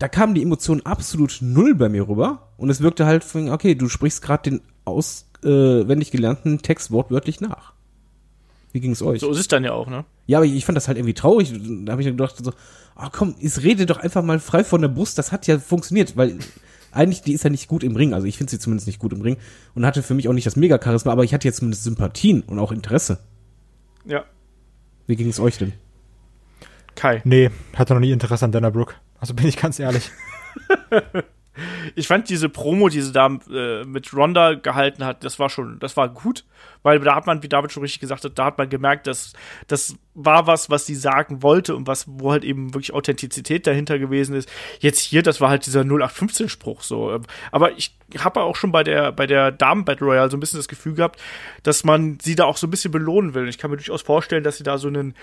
da 0.00 0.08
kamen 0.08 0.34
die 0.34 0.42
Emotionen 0.42 0.84
absolut 0.86 1.38
null 1.42 1.74
bei 1.74 1.90
mir 1.90 2.08
rüber 2.08 2.48
und 2.56 2.70
es 2.70 2.80
wirkte 2.80 3.04
halt, 3.04 3.22
von, 3.22 3.50
okay, 3.50 3.74
du 3.74 3.88
sprichst 3.88 4.22
gerade 4.22 4.50
den 4.50 4.62
auswendig 4.86 6.10
gelernten 6.10 6.62
Text 6.62 6.90
wortwörtlich 6.90 7.42
nach. 7.42 7.74
Wie 8.72 8.80
ging 8.80 8.92
es 8.92 9.02
euch? 9.02 9.20
so 9.20 9.30
ist 9.30 9.38
es 9.38 9.48
dann 9.48 9.62
ja 9.62 9.72
auch, 9.72 9.88
ne? 9.88 10.06
Ja, 10.26 10.38
aber 10.38 10.46
ich, 10.46 10.54
ich 10.54 10.64
fand 10.64 10.76
das 10.76 10.88
halt 10.88 10.96
irgendwie 10.96 11.12
traurig. 11.12 11.52
Da 11.84 11.92
habe 11.92 12.00
ich 12.00 12.06
mir 12.06 12.12
gedacht, 12.12 12.34
so, 12.42 12.52
oh 12.96 13.08
komm, 13.12 13.34
jetzt 13.40 13.62
rede 13.62 13.84
doch 13.84 13.98
einfach 13.98 14.22
mal 14.22 14.38
frei 14.38 14.64
von 14.64 14.80
der 14.80 14.88
Brust. 14.88 15.18
Das 15.18 15.32
hat 15.32 15.46
ja 15.46 15.58
funktioniert, 15.58 16.16
weil 16.16 16.38
eigentlich, 16.92 17.20
die 17.20 17.34
ist 17.34 17.44
ja 17.44 17.50
nicht 17.50 17.68
gut 17.68 17.84
im 17.84 17.94
Ring. 17.94 18.14
Also 18.14 18.26
ich 18.26 18.38
finde 18.38 18.52
sie 18.52 18.58
zumindest 18.58 18.86
nicht 18.86 19.00
gut 19.00 19.12
im 19.12 19.20
Ring 19.20 19.36
und 19.74 19.84
hatte 19.84 20.02
für 20.02 20.14
mich 20.14 20.28
auch 20.28 20.32
nicht 20.32 20.46
das 20.46 20.56
Mega-Charisma, 20.56 21.12
aber 21.12 21.24
ich 21.24 21.34
hatte 21.34 21.46
jetzt 21.46 21.58
zumindest 21.58 21.84
Sympathien 21.84 22.40
und 22.42 22.58
auch 22.58 22.72
Interesse. 22.72 23.18
Ja. 24.06 24.24
Wie 25.06 25.16
ging 25.16 25.28
es 25.28 25.40
euch 25.40 25.58
denn? 25.58 25.74
Kai. 26.94 27.20
Nee, 27.24 27.50
hatte 27.74 27.92
noch 27.92 28.00
nie 28.00 28.12
Interesse 28.12 28.46
an 28.46 28.52
Dana 28.52 28.70
Brooke. 28.70 28.94
Also 29.20 29.34
bin 29.34 29.46
ich 29.46 29.56
ganz 29.56 29.78
ehrlich. 29.78 30.10
ich 31.94 32.06
fand 32.06 32.28
diese 32.28 32.48
Promo, 32.48 32.88
die 32.88 33.02
sie 33.02 33.12
da 33.12 33.26
äh, 33.52 33.84
mit 33.84 34.12
Ronda 34.14 34.54
gehalten 34.54 35.04
hat, 35.04 35.24
das 35.24 35.38
war 35.38 35.50
schon, 35.50 35.78
das 35.78 35.96
war 35.96 36.08
gut, 36.08 36.44
weil 36.82 36.98
da 37.00 37.14
hat 37.14 37.26
man, 37.26 37.42
wie 37.42 37.48
David 37.48 37.72
schon 37.72 37.82
richtig 37.82 38.00
gesagt 38.00 38.24
hat, 38.24 38.38
da 38.38 38.46
hat 38.46 38.58
man 38.58 38.68
gemerkt, 38.68 39.06
dass 39.06 39.32
das 39.66 39.96
war 40.14 40.46
was, 40.46 40.70
was 40.70 40.86
sie 40.86 40.94
sagen 40.94 41.42
wollte 41.42 41.76
und 41.76 41.86
was, 41.86 42.06
wo 42.08 42.32
halt 42.32 42.44
eben 42.44 42.72
wirklich 42.74 42.92
Authentizität 42.92 43.66
dahinter 43.66 43.98
gewesen 43.98 44.34
ist. 44.34 44.48
Jetzt 44.80 45.00
hier, 45.00 45.22
das 45.22 45.40
war 45.40 45.50
halt 45.50 45.66
dieser 45.66 45.82
0815-Spruch 45.82 46.82
so. 46.82 47.20
Aber 47.52 47.76
ich 47.76 47.96
habe 48.18 48.40
auch 48.40 48.56
schon 48.56 48.72
bei 48.72 48.82
der, 48.82 49.12
bei 49.12 49.26
der 49.26 49.52
Damen 49.52 49.84
Battle 49.84 50.06
Royale 50.06 50.30
so 50.30 50.36
ein 50.36 50.40
bisschen 50.40 50.58
das 50.58 50.68
Gefühl 50.68 50.94
gehabt, 50.94 51.20
dass 51.62 51.84
man 51.84 52.18
sie 52.20 52.36
da 52.36 52.44
auch 52.44 52.56
so 52.56 52.66
ein 52.66 52.70
bisschen 52.70 52.90
belohnen 52.90 53.34
will. 53.34 53.48
Ich 53.48 53.58
kann 53.58 53.70
mir 53.70 53.76
durchaus 53.76 54.02
vorstellen, 54.02 54.44
dass 54.44 54.56
sie 54.56 54.64
da 54.64 54.78
so 54.78 54.88
einen 54.88 55.14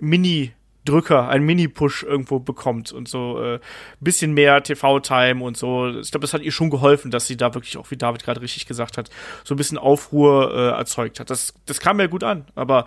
Mini- 0.00 0.52
Drücker, 0.84 1.28
ein 1.28 1.42
Mini-Push 1.44 2.02
irgendwo 2.02 2.38
bekommt 2.38 2.92
und 2.92 3.08
so 3.08 3.42
äh, 3.42 3.60
bisschen 4.00 4.34
mehr 4.34 4.62
TV-Time 4.62 5.42
und 5.42 5.56
so. 5.56 5.88
Ich 5.88 6.10
glaube, 6.10 6.22
das 6.22 6.34
hat 6.34 6.42
ihr 6.42 6.52
schon 6.52 6.70
geholfen, 6.70 7.10
dass 7.10 7.26
sie 7.26 7.36
da 7.36 7.54
wirklich 7.54 7.76
auch, 7.76 7.90
wie 7.90 7.96
David 7.96 8.22
gerade 8.22 8.40
richtig 8.42 8.66
gesagt 8.66 8.98
hat, 8.98 9.10
so 9.44 9.54
ein 9.54 9.56
bisschen 9.56 9.78
Aufruhr 9.78 10.52
äh, 10.54 10.78
erzeugt 10.78 11.20
hat. 11.20 11.30
Das, 11.30 11.54
das 11.66 11.80
kam 11.80 12.00
ja 12.00 12.06
gut 12.06 12.22
an, 12.22 12.44
aber 12.54 12.84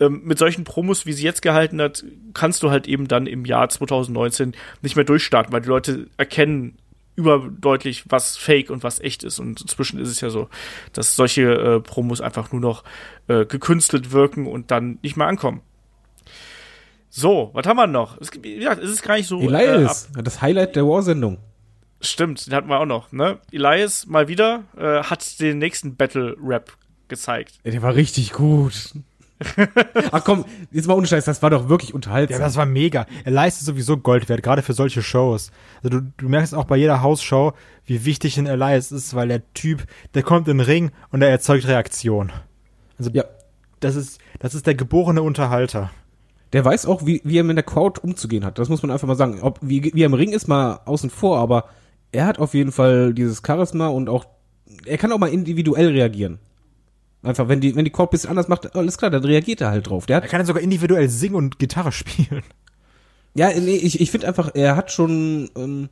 ähm, 0.00 0.22
mit 0.24 0.38
solchen 0.38 0.64
Promos, 0.64 1.06
wie 1.06 1.12
sie 1.12 1.24
jetzt 1.24 1.42
gehalten 1.42 1.80
hat, 1.80 2.04
kannst 2.34 2.62
du 2.62 2.70
halt 2.70 2.86
eben 2.86 3.08
dann 3.08 3.26
im 3.26 3.44
Jahr 3.44 3.68
2019 3.68 4.54
nicht 4.82 4.96
mehr 4.96 5.04
durchstarten, 5.04 5.52
weil 5.52 5.62
die 5.62 5.68
Leute 5.68 6.08
erkennen 6.16 6.76
überdeutlich, 7.16 8.04
was 8.08 8.36
fake 8.36 8.70
und 8.70 8.82
was 8.82 9.00
echt 9.00 9.24
ist. 9.24 9.38
Und 9.38 9.62
inzwischen 9.62 9.98
ist 9.98 10.08
es 10.08 10.20
ja 10.20 10.30
so, 10.30 10.48
dass 10.92 11.16
solche 11.16 11.42
äh, 11.42 11.80
Promos 11.80 12.20
einfach 12.20 12.52
nur 12.52 12.60
noch 12.60 12.84
äh, 13.28 13.46
gekünstelt 13.46 14.12
wirken 14.12 14.46
und 14.46 14.70
dann 14.70 14.98
nicht 15.02 15.16
mehr 15.16 15.26
ankommen. 15.26 15.62
So, 17.18 17.48
was 17.54 17.66
haben 17.66 17.78
wir 17.78 17.86
noch? 17.86 18.20
Es, 18.20 18.30
wie 18.42 18.56
gesagt, 18.56 18.82
es 18.82 18.90
ist 18.90 19.02
gar 19.02 19.16
nicht 19.16 19.26
so. 19.26 19.40
Elias, 19.40 20.10
äh, 20.14 20.22
das 20.22 20.42
Highlight 20.42 20.76
der 20.76 20.86
War-Sendung. 20.86 21.38
Stimmt, 22.02 22.46
den 22.46 22.52
hatten 22.52 22.68
wir 22.68 22.78
auch 22.78 22.84
noch, 22.84 23.10
ne? 23.10 23.38
Elias 23.50 24.04
mal 24.04 24.28
wieder 24.28 24.64
äh, 24.76 25.02
hat 25.02 25.40
den 25.40 25.56
nächsten 25.56 25.96
Battle-Rap 25.96 26.76
gezeigt. 27.08 27.54
Ja, 27.64 27.70
der 27.70 27.80
war 27.80 27.94
richtig 27.94 28.34
gut. 28.34 28.92
Ach 30.12 30.24
komm, 30.24 30.44
jetzt 30.70 30.88
mal 30.88 30.92
ohne 30.92 31.06
Scheiß, 31.06 31.24
das 31.24 31.40
war 31.40 31.48
doch 31.48 31.70
wirklich 31.70 31.94
unterhaltsam. 31.94 32.38
Ja, 32.38 32.44
das 32.44 32.56
war 32.56 32.66
mega. 32.66 33.06
Er 33.24 33.32
leistet 33.32 33.64
sowieso 33.64 33.96
Gold 33.96 34.28
wert, 34.28 34.42
gerade 34.42 34.60
für 34.60 34.74
solche 34.74 35.02
Shows. 35.02 35.52
Also 35.82 36.00
du, 36.00 36.12
du 36.18 36.28
merkst 36.28 36.54
auch 36.54 36.64
bei 36.64 36.76
jeder 36.76 37.00
Hausshow, 37.00 37.54
wie 37.86 38.04
wichtig 38.04 38.36
ein 38.36 38.46
Elias 38.46 38.92
ist, 38.92 39.14
weil 39.14 39.28
der 39.28 39.54
Typ, 39.54 39.86
der 40.12 40.22
kommt 40.22 40.48
in 40.48 40.58
den 40.58 40.66
Ring 40.66 40.90
und 41.12 41.22
er 41.22 41.30
erzeugt 41.30 41.66
Reaktion. 41.66 42.30
Also 42.98 43.10
ja. 43.14 43.24
das 43.80 43.96
ist, 43.96 44.20
das 44.38 44.54
ist 44.54 44.66
der 44.66 44.74
geborene 44.74 45.22
Unterhalter 45.22 45.90
der 46.52 46.64
weiß 46.64 46.86
auch, 46.86 47.04
wie, 47.06 47.20
wie 47.24 47.38
er 47.38 47.44
mit 47.44 47.56
der 47.56 47.64
Crowd 47.64 48.00
umzugehen 48.00 48.44
hat. 48.44 48.58
Das 48.58 48.68
muss 48.68 48.82
man 48.82 48.90
einfach 48.90 49.08
mal 49.08 49.16
sagen. 49.16 49.40
Ob, 49.42 49.58
wie, 49.62 49.92
wie 49.94 50.02
er 50.02 50.06
im 50.06 50.14
Ring 50.14 50.32
ist, 50.32 50.46
mal 50.46 50.80
außen 50.84 51.10
vor, 51.10 51.38
aber 51.38 51.64
er 52.12 52.26
hat 52.26 52.38
auf 52.38 52.54
jeden 52.54 52.72
Fall 52.72 53.12
dieses 53.14 53.42
Charisma 53.44 53.88
und 53.88 54.08
auch, 54.08 54.26
er 54.84 54.98
kann 54.98 55.12
auch 55.12 55.18
mal 55.18 55.28
individuell 55.30 55.88
reagieren. 55.88 56.38
Einfach, 57.22 57.48
wenn 57.48 57.60
die, 57.60 57.74
wenn 57.74 57.84
die 57.84 57.90
Crowd 57.90 58.08
ein 58.08 58.10
bisschen 58.10 58.30
anders 58.30 58.48
macht, 58.48 58.76
alles 58.76 58.98
klar, 58.98 59.10
dann 59.10 59.24
reagiert 59.24 59.60
er 59.60 59.70
halt 59.70 59.88
drauf. 59.88 60.06
Der 60.06 60.16
hat, 60.16 60.22
er 60.22 60.28
kann 60.28 60.40
ja 60.40 60.46
sogar 60.46 60.62
individuell 60.62 61.08
singen 61.08 61.34
und 61.34 61.58
Gitarre 61.58 61.92
spielen. 61.92 62.42
Ja, 63.34 63.48
nee, 63.48 63.76
ich, 63.76 64.00
ich 64.00 64.10
finde 64.10 64.28
einfach, 64.28 64.50
er 64.54 64.76
hat 64.76 64.92
schon, 64.92 65.50
ähm, 65.56 65.88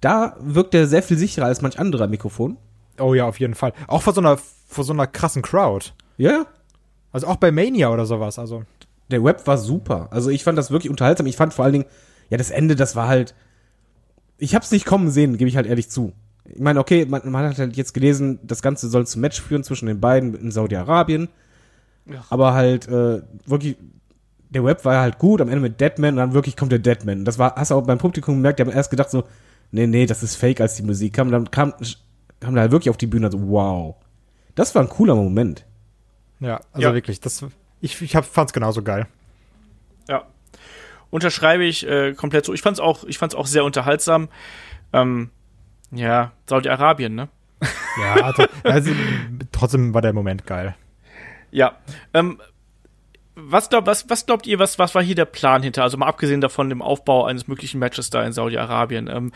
da 0.00 0.36
wirkt 0.40 0.74
er 0.74 0.86
sehr 0.86 1.02
viel 1.02 1.16
sicherer 1.16 1.46
als 1.46 1.62
manch 1.62 1.78
anderer 1.78 2.08
Mikrofon. 2.08 2.58
Oh 2.98 3.14
ja, 3.14 3.26
auf 3.26 3.40
jeden 3.40 3.54
Fall. 3.54 3.72
Auch 3.86 4.02
vor 4.02 4.12
so 4.12 4.20
einer, 4.20 4.38
vor 4.68 4.84
so 4.84 4.92
einer 4.92 5.06
krassen 5.06 5.42
Crowd. 5.42 5.86
Ja. 6.18 6.46
Also 7.12 7.28
auch 7.28 7.36
bei 7.36 7.50
Mania 7.50 7.90
oder 7.90 8.04
sowas, 8.04 8.38
also 8.38 8.64
der 9.10 9.22
Web 9.22 9.46
war 9.46 9.58
super. 9.58 10.08
Also 10.10 10.30
ich 10.30 10.44
fand 10.44 10.58
das 10.58 10.70
wirklich 10.70 10.90
unterhaltsam. 10.90 11.26
Ich 11.26 11.36
fand 11.36 11.54
vor 11.54 11.64
allen 11.64 11.72
Dingen, 11.72 11.86
ja, 12.28 12.38
das 12.38 12.50
Ende, 12.50 12.76
das 12.76 12.96
war 12.96 13.08
halt. 13.08 13.34
Ich 14.38 14.54
hab's 14.54 14.70
nicht 14.70 14.84
kommen 14.84 15.10
sehen, 15.10 15.38
gebe 15.38 15.48
ich 15.48 15.56
halt 15.56 15.66
ehrlich 15.66 15.88
zu. 15.88 16.12
Ich 16.44 16.60
meine, 16.60 16.78
okay, 16.78 17.06
man, 17.06 17.22
man, 17.30 17.46
hat 17.46 17.58
halt 17.58 17.76
jetzt 17.76 17.94
gelesen, 17.94 18.38
das 18.42 18.62
Ganze 18.62 18.88
soll 18.88 19.06
zum 19.06 19.22
Match 19.22 19.40
führen 19.40 19.64
zwischen 19.64 19.86
den 19.86 20.00
beiden 20.00 20.34
in 20.34 20.50
Saudi-Arabien. 20.50 21.28
Ja. 22.04 22.24
Aber 22.28 22.52
halt, 22.52 22.86
äh, 22.86 23.22
wirklich, 23.46 23.76
der 24.50 24.64
Web 24.64 24.84
war 24.84 25.00
halt 25.00 25.18
gut, 25.18 25.40
am 25.40 25.48
Ende 25.48 25.60
mit 25.60 25.80
Deadman 25.80 26.14
und 26.14 26.18
dann 26.18 26.34
wirklich 26.34 26.56
kommt 26.56 26.70
der 26.70 26.78
Deadman. 26.78 27.24
Das 27.24 27.38
war, 27.38 27.56
hast 27.56 27.70
du 27.70 27.74
auch 27.74 27.82
beim 27.82 27.98
Publikum 27.98 28.36
gemerkt, 28.36 28.58
die 28.58 28.64
haben 28.64 28.70
erst 28.70 28.90
gedacht 28.90 29.10
so, 29.10 29.24
nee, 29.72 29.86
nee, 29.86 30.06
das 30.06 30.22
ist 30.22 30.36
fake, 30.36 30.60
als 30.60 30.74
die 30.74 30.82
Musik 30.82 31.14
kam. 31.14 31.28
Und 31.28 31.32
dann 31.32 31.50
kam, 31.50 31.74
kam 32.38 32.54
da 32.54 32.60
halt 32.60 32.72
wirklich 32.72 32.90
auf 32.90 32.96
die 32.96 33.06
Bühne 33.06 33.30
so, 33.30 33.48
wow. 33.48 33.96
Das 34.54 34.74
war 34.74 34.82
ein 34.82 34.88
cooler 34.88 35.14
Moment. 35.14 35.64
Ja, 36.40 36.60
also 36.72 36.88
ja. 36.88 36.94
wirklich, 36.94 37.20
das 37.20 37.44
ich, 37.86 38.02
ich 38.02 38.12
fand 38.12 38.48
es 38.48 38.52
genauso 38.52 38.82
geil. 38.82 39.06
Ja. 40.08 40.26
Unterschreibe 41.10 41.64
ich 41.64 41.86
äh, 41.86 42.14
komplett 42.14 42.44
so. 42.44 42.52
Ich 42.52 42.62
fand's 42.62 42.80
auch, 42.80 43.04
ich 43.04 43.18
fand's 43.18 43.34
auch 43.34 43.46
sehr 43.46 43.64
unterhaltsam. 43.64 44.28
Ähm, 44.92 45.30
ja, 45.90 46.32
Saudi-Arabien, 46.46 47.14
ne? 47.14 47.28
Ja, 47.98 48.12
also, 48.26 48.44
also, 48.62 48.90
trotzdem 49.52 49.94
war 49.94 50.02
der 50.02 50.12
Moment 50.12 50.46
geil. 50.46 50.76
Ja. 51.50 51.78
Ähm, 52.12 52.38
was, 53.34 53.70
glaub, 53.70 53.86
was, 53.86 54.10
was 54.10 54.26
glaubt 54.26 54.46
ihr, 54.46 54.58
was, 54.58 54.78
was 54.78 54.94
war 54.94 55.02
hier 55.02 55.14
der 55.14 55.24
Plan 55.24 55.62
hinter? 55.62 55.82
Also 55.82 55.96
mal 55.96 56.06
abgesehen 56.06 56.42
davon 56.42 56.68
dem 56.68 56.82
Aufbau 56.82 57.24
eines 57.24 57.48
möglichen 57.48 57.78
Matches 57.78 58.10
da 58.10 58.22
in 58.22 58.32
Saudi-Arabien. 58.32 59.08
Ähm, 59.08 59.32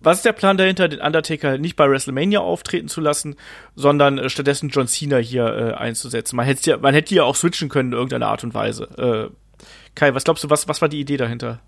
was 0.00 0.18
ist 0.18 0.24
der 0.24 0.32
Plan 0.32 0.56
dahinter, 0.56 0.88
den 0.88 1.00
Undertaker 1.00 1.58
nicht 1.58 1.76
bei 1.76 1.88
WrestleMania 1.88 2.40
auftreten 2.40 2.88
zu 2.88 3.00
lassen, 3.00 3.36
sondern 3.74 4.18
äh, 4.18 4.28
stattdessen 4.28 4.68
John 4.68 4.86
Cena 4.86 5.16
hier 5.16 5.46
äh, 5.46 5.72
einzusetzen? 5.74 6.36
Man 6.36 6.46
hätte 6.46 6.70
ja, 6.70 6.76
man 6.76 6.94
hätte 6.94 7.14
ja 7.14 7.24
auch 7.24 7.36
switchen 7.36 7.68
können 7.68 7.92
in 7.92 7.96
irgendeiner 7.96 8.28
Art 8.28 8.44
und 8.44 8.54
Weise. 8.54 8.84
Äh, 8.96 9.64
Kai, 9.94 10.14
was 10.14 10.24
glaubst 10.24 10.44
du, 10.44 10.50
was, 10.50 10.68
was 10.68 10.80
war 10.80 10.88
die 10.88 11.00
Idee 11.00 11.16
dahinter? 11.16 11.60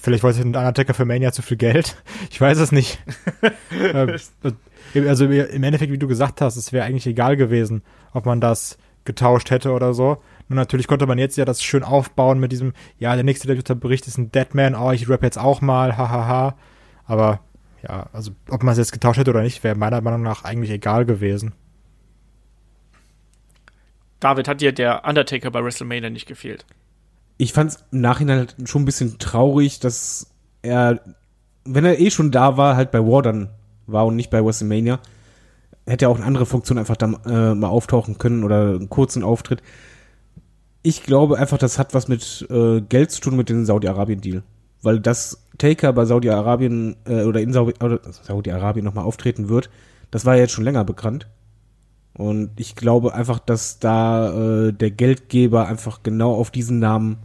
Vielleicht 0.00 0.22
wollte 0.22 0.40
ein 0.40 0.56
Undertaker 0.56 0.94
für 0.94 1.04
Mania 1.04 1.32
zu 1.32 1.42
viel 1.42 1.58
Geld. 1.58 1.96
Ich 2.30 2.40
weiß 2.40 2.58
es 2.58 2.72
nicht. 2.72 2.98
Ähm, 4.94 5.08
also 5.08 5.24
im 5.24 5.62
Endeffekt, 5.64 5.90
wie 5.90 5.98
du 5.98 6.06
gesagt 6.06 6.40
hast, 6.40 6.56
es 6.56 6.72
wäre 6.72 6.84
eigentlich 6.84 7.06
egal 7.06 7.36
gewesen, 7.36 7.82
ob 8.12 8.26
man 8.26 8.40
das 8.40 8.78
getauscht 9.04 9.50
hätte 9.50 9.72
oder 9.72 9.92
so. 9.92 10.22
Nur 10.48 10.56
natürlich 10.56 10.86
konnte 10.86 11.06
man 11.06 11.18
jetzt 11.18 11.36
ja 11.36 11.44
das 11.44 11.62
schön 11.62 11.82
aufbauen 11.82 12.38
mit 12.38 12.52
diesem, 12.52 12.74
ja, 12.98 13.14
der 13.14 13.24
nächste 13.24 13.52
der 13.52 13.74
Bericht 13.74 14.06
ist 14.06 14.16
ein 14.16 14.30
Deadman, 14.30 14.76
oh, 14.76 14.92
ich 14.92 15.08
rap 15.08 15.24
jetzt 15.24 15.38
auch 15.38 15.60
mal, 15.60 15.96
hahaha. 15.96 16.16
Ha, 16.16 16.28
ha. 16.28 16.56
Aber 17.06 17.40
ja, 17.82 18.08
also 18.12 18.32
ob 18.48 18.62
man 18.62 18.72
es 18.72 18.78
jetzt 18.78 18.92
getauscht 18.92 19.18
hätte 19.18 19.30
oder 19.30 19.42
nicht, 19.42 19.62
wäre 19.62 19.74
meiner 19.74 20.00
Meinung 20.00 20.22
nach 20.22 20.44
eigentlich 20.44 20.70
egal 20.70 21.04
gewesen. 21.04 21.52
David, 24.20 24.48
hat 24.48 24.60
dir 24.60 24.72
der 24.72 25.04
Undertaker 25.04 25.50
bei 25.50 25.62
WrestleMania 25.62 26.08
nicht 26.08 26.26
gefehlt? 26.26 26.64
Ich 27.36 27.52
fand 27.52 27.72
es 27.72 27.84
im 27.90 28.00
Nachhinein 28.00 28.38
halt 28.38 28.56
schon 28.64 28.82
ein 28.82 28.86
bisschen 28.86 29.18
traurig, 29.18 29.80
dass 29.80 30.30
er, 30.62 31.00
wenn 31.64 31.84
er 31.84 32.00
eh 32.00 32.10
schon 32.10 32.30
da 32.30 32.56
war, 32.56 32.76
halt 32.76 32.90
bei 32.90 33.00
War 33.00 33.22
dann 33.22 33.50
war 33.86 34.06
und 34.06 34.16
nicht 34.16 34.30
bei 34.30 34.42
WrestleMania, 34.42 34.98
hätte 35.84 36.06
er 36.06 36.08
auch 36.08 36.16
eine 36.16 36.24
andere 36.24 36.46
Funktion 36.46 36.78
einfach 36.78 36.96
da 36.96 37.06
äh, 37.26 37.54
mal 37.54 37.68
auftauchen 37.68 38.16
können 38.16 38.44
oder 38.44 38.70
einen 38.70 38.88
kurzen 38.88 39.22
Auftritt. 39.22 39.62
Ich 40.82 41.02
glaube 41.02 41.38
einfach, 41.38 41.58
das 41.58 41.78
hat 41.78 41.92
was 41.92 42.08
mit 42.08 42.46
äh, 42.50 42.80
Geld 42.80 43.10
zu 43.10 43.20
tun 43.20 43.36
mit 43.36 43.50
dem 43.50 43.66
Saudi-Arabien-Deal 43.66 44.42
weil 44.84 45.00
das 45.00 45.44
Taker 45.58 45.92
bei 45.92 46.04
Saudi-Arabien 46.04 46.96
äh, 47.06 47.24
oder 47.24 47.40
in 47.40 47.52
Saudi-Arabien 47.52 48.84
nochmal 48.84 49.04
auftreten 49.04 49.48
wird, 49.48 49.70
das 50.10 50.24
war 50.24 50.34
ja 50.34 50.42
jetzt 50.42 50.52
schon 50.52 50.64
länger 50.64 50.84
bekannt. 50.84 51.26
Und 52.16 52.50
ich 52.60 52.76
glaube 52.76 53.14
einfach, 53.14 53.40
dass 53.40 53.80
da 53.80 54.68
äh, 54.68 54.72
der 54.72 54.90
Geldgeber 54.90 55.66
einfach 55.66 56.02
genau 56.02 56.34
auf 56.34 56.50
diesen 56.50 56.78
Namen 56.78 57.18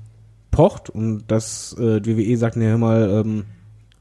pocht 0.49 0.89
und 0.89 1.25
dass 1.27 1.75
äh, 1.77 2.03
WWE 2.03 2.37
sagt, 2.37 2.55
ne, 2.55 2.69
hör 2.69 2.77
mal, 2.79 3.23
ähm, 3.23 3.45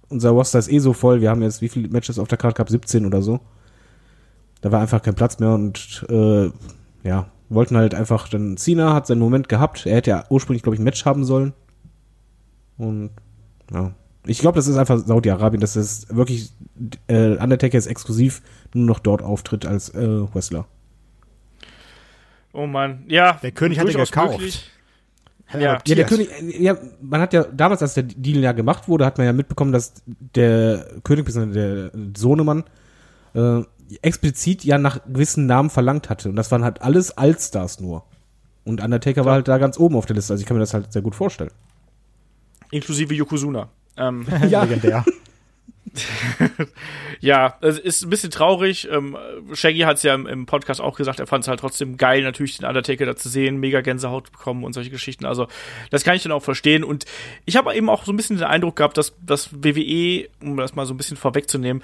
unser 0.08 0.30
Roster 0.30 0.58
ist 0.58 0.72
eh 0.72 0.78
so 0.78 0.94
voll, 0.94 1.20
wir 1.20 1.28
haben 1.28 1.42
jetzt 1.42 1.60
wie 1.60 1.68
viele 1.68 1.88
Matches 1.88 2.18
auf 2.18 2.28
der 2.28 2.38
Card 2.38 2.54
Cup 2.54 2.70
17 2.70 3.04
oder 3.04 3.20
so. 3.20 3.40
Da 4.62 4.72
war 4.72 4.80
einfach 4.80 5.02
kein 5.02 5.14
Platz 5.14 5.38
mehr 5.38 5.52
und 5.52 6.06
äh, 6.08 6.50
ja, 7.06 7.26
wollten 7.50 7.76
halt 7.76 7.94
einfach, 7.94 8.28
dann 8.28 8.56
Cena 8.56 8.94
hat 8.94 9.06
seinen 9.06 9.20
Moment 9.20 9.48
gehabt, 9.48 9.84
er 9.84 9.96
hätte 9.96 10.10
ja 10.10 10.24
ursprünglich, 10.30 10.62
glaube 10.62 10.76
ich, 10.76 10.80
ein 10.80 10.84
Match 10.84 11.04
haben 11.04 11.24
sollen. 11.24 11.52
Und 12.78 13.10
ja. 13.72 13.92
Ich 14.26 14.40
glaube, 14.40 14.56
das 14.56 14.66
ist 14.66 14.76
einfach 14.76 14.98
Saudi-Arabien, 14.98 15.60
dass 15.60 15.72
das 15.72 16.14
wirklich 16.14 16.52
äh, 17.06 17.36
Undertaker 17.36 17.78
ist 17.78 17.86
exklusiv 17.86 18.42
nur 18.74 18.84
noch 18.84 18.98
dort 18.98 19.22
auftritt 19.22 19.64
als 19.64 19.88
äh, 19.90 20.06
Wrestler. 20.34 20.66
Oh 22.52 22.66
Mann, 22.66 23.04
ja. 23.08 23.38
Der 23.42 23.52
König 23.52 23.78
hat 23.78 23.88
ihn 23.88 23.96
gekauft. 23.96 24.70
Ja, 25.54 25.60
ja, 25.60 25.76
der 25.78 26.04
König, 26.04 26.28
ja, 26.58 26.76
man 27.00 27.22
hat 27.22 27.32
ja 27.32 27.44
damals, 27.44 27.80
als 27.80 27.94
der 27.94 28.02
Deal 28.02 28.42
ja 28.42 28.52
gemacht 28.52 28.86
wurde, 28.86 29.06
hat 29.06 29.16
man 29.16 29.26
ja 29.26 29.32
mitbekommen, 29.32 29.72
dass 29.72 29.94
der 30.34 30.84
König, 31.04 31.24
bzw. 31.24 31.52
der 31.52 31.90
Sohnemann, 32.14 32.64
äh, 33.32 33.62
explizit 34.02 34.62
ja 34.64 34.76
nach 34.76 35.00
gewissen 35.06 35.46
Namen 35.46 35.70
verlangt 35.70 36.10
hatte. 36.10 36.28
Und 36.28 36.36
das 36.36 36.50
waren 36.50 36.64
halt 36.64 36.82
alles 36.82 37.16
Allstars 37.16 37.80
nur. 37.80 38.04
Und 38.64 38.82
Undertaker 38.82 39.22
ja. 39.22 39.24
war 39.24 39.32
halt 39.34 39.48
da 39.48 39.56
ganz 39.56 39.78
oben 39.78 39.96
auf 39.96 40.04
der 40.04 40.16
Liste. 40.16 40.34
Also 40.34 40.42
ich 40.42 40.46
kann 40.46 40.58
mir 40.58 40.62
das 40.62 40.74
halt 40.74 40.92
sehr 40.92 41.00
gut 41.00 41.14
vorstellen 41.14 41.50
inklusive 42.70 43.14
Yokozuna. 43.14 43.68
Ähm, 43.96 44.26
ja, 44.48 44.62
legendär. 44.64 45.04
ja, 47.20 47.56
es 47.60 47.78
ist 47.78 48.02
ein 48.02 48.10
bisschen 48.10 48.30
traurig. 48.30 48.88
Ähm, 48.90 49.16
Shaggy 49.52 49.80
hat 49.80 49.96
es 49.96 50.02
ja 50.02 50.14
im, 50.14 50.26
im, 50.26 50.46
Podcast 50.46 50.80
auch 50.80 50.96
gesagt, 50.96 51.20
er 51.20 51.26
fand 51.26 51.44
es 51.44 51.48
halt 51.48 51.60
trotzdem 51.60 51.96
geil, 51.96 52.22
natürlich 52.22 52.58
den 52.58 52.66
Undertaker 52.66 53.06
da 53.06 53.16
zu 53.16 53.28
sehen, 53.28 53.58
mega 53.58 53.80
Gänsehaut 53.80 54.30
bekommen 54.30 54.64
und 54.64 54.72
solche 54.72 54.90
Geschichten. 54.90 55.24
Also, 55.24 55.48
das 55.90 56.04
kann 56.04 56.14
ich 56.14 56.22
dann 56.22 56.32
auch 56.32 56.42
verstehen. 56.42 56.84
Und 56.84 57.04
ich 57.44 57.56
habe 57.56 57.74
eben 57.74 57.88
auch 57.88 58.04
so 58.04 58.12
ein 58.12 58.16
bisschen 58.16 58.36
den 58.36 58.46
Eindruck 58.46 58.76
gehabt, 58.76 58.98
dass 58.98 59.14
das 59.24 59.50
WWE, 59.52 60.28
um 60.42 60.56
das 60.56 60.74
mal 60.74 60.86
so 60.86 60.94
ein 60.94 60.98
bisschen 60.98 61.16
vorwegzunehmen, 61.16 61.82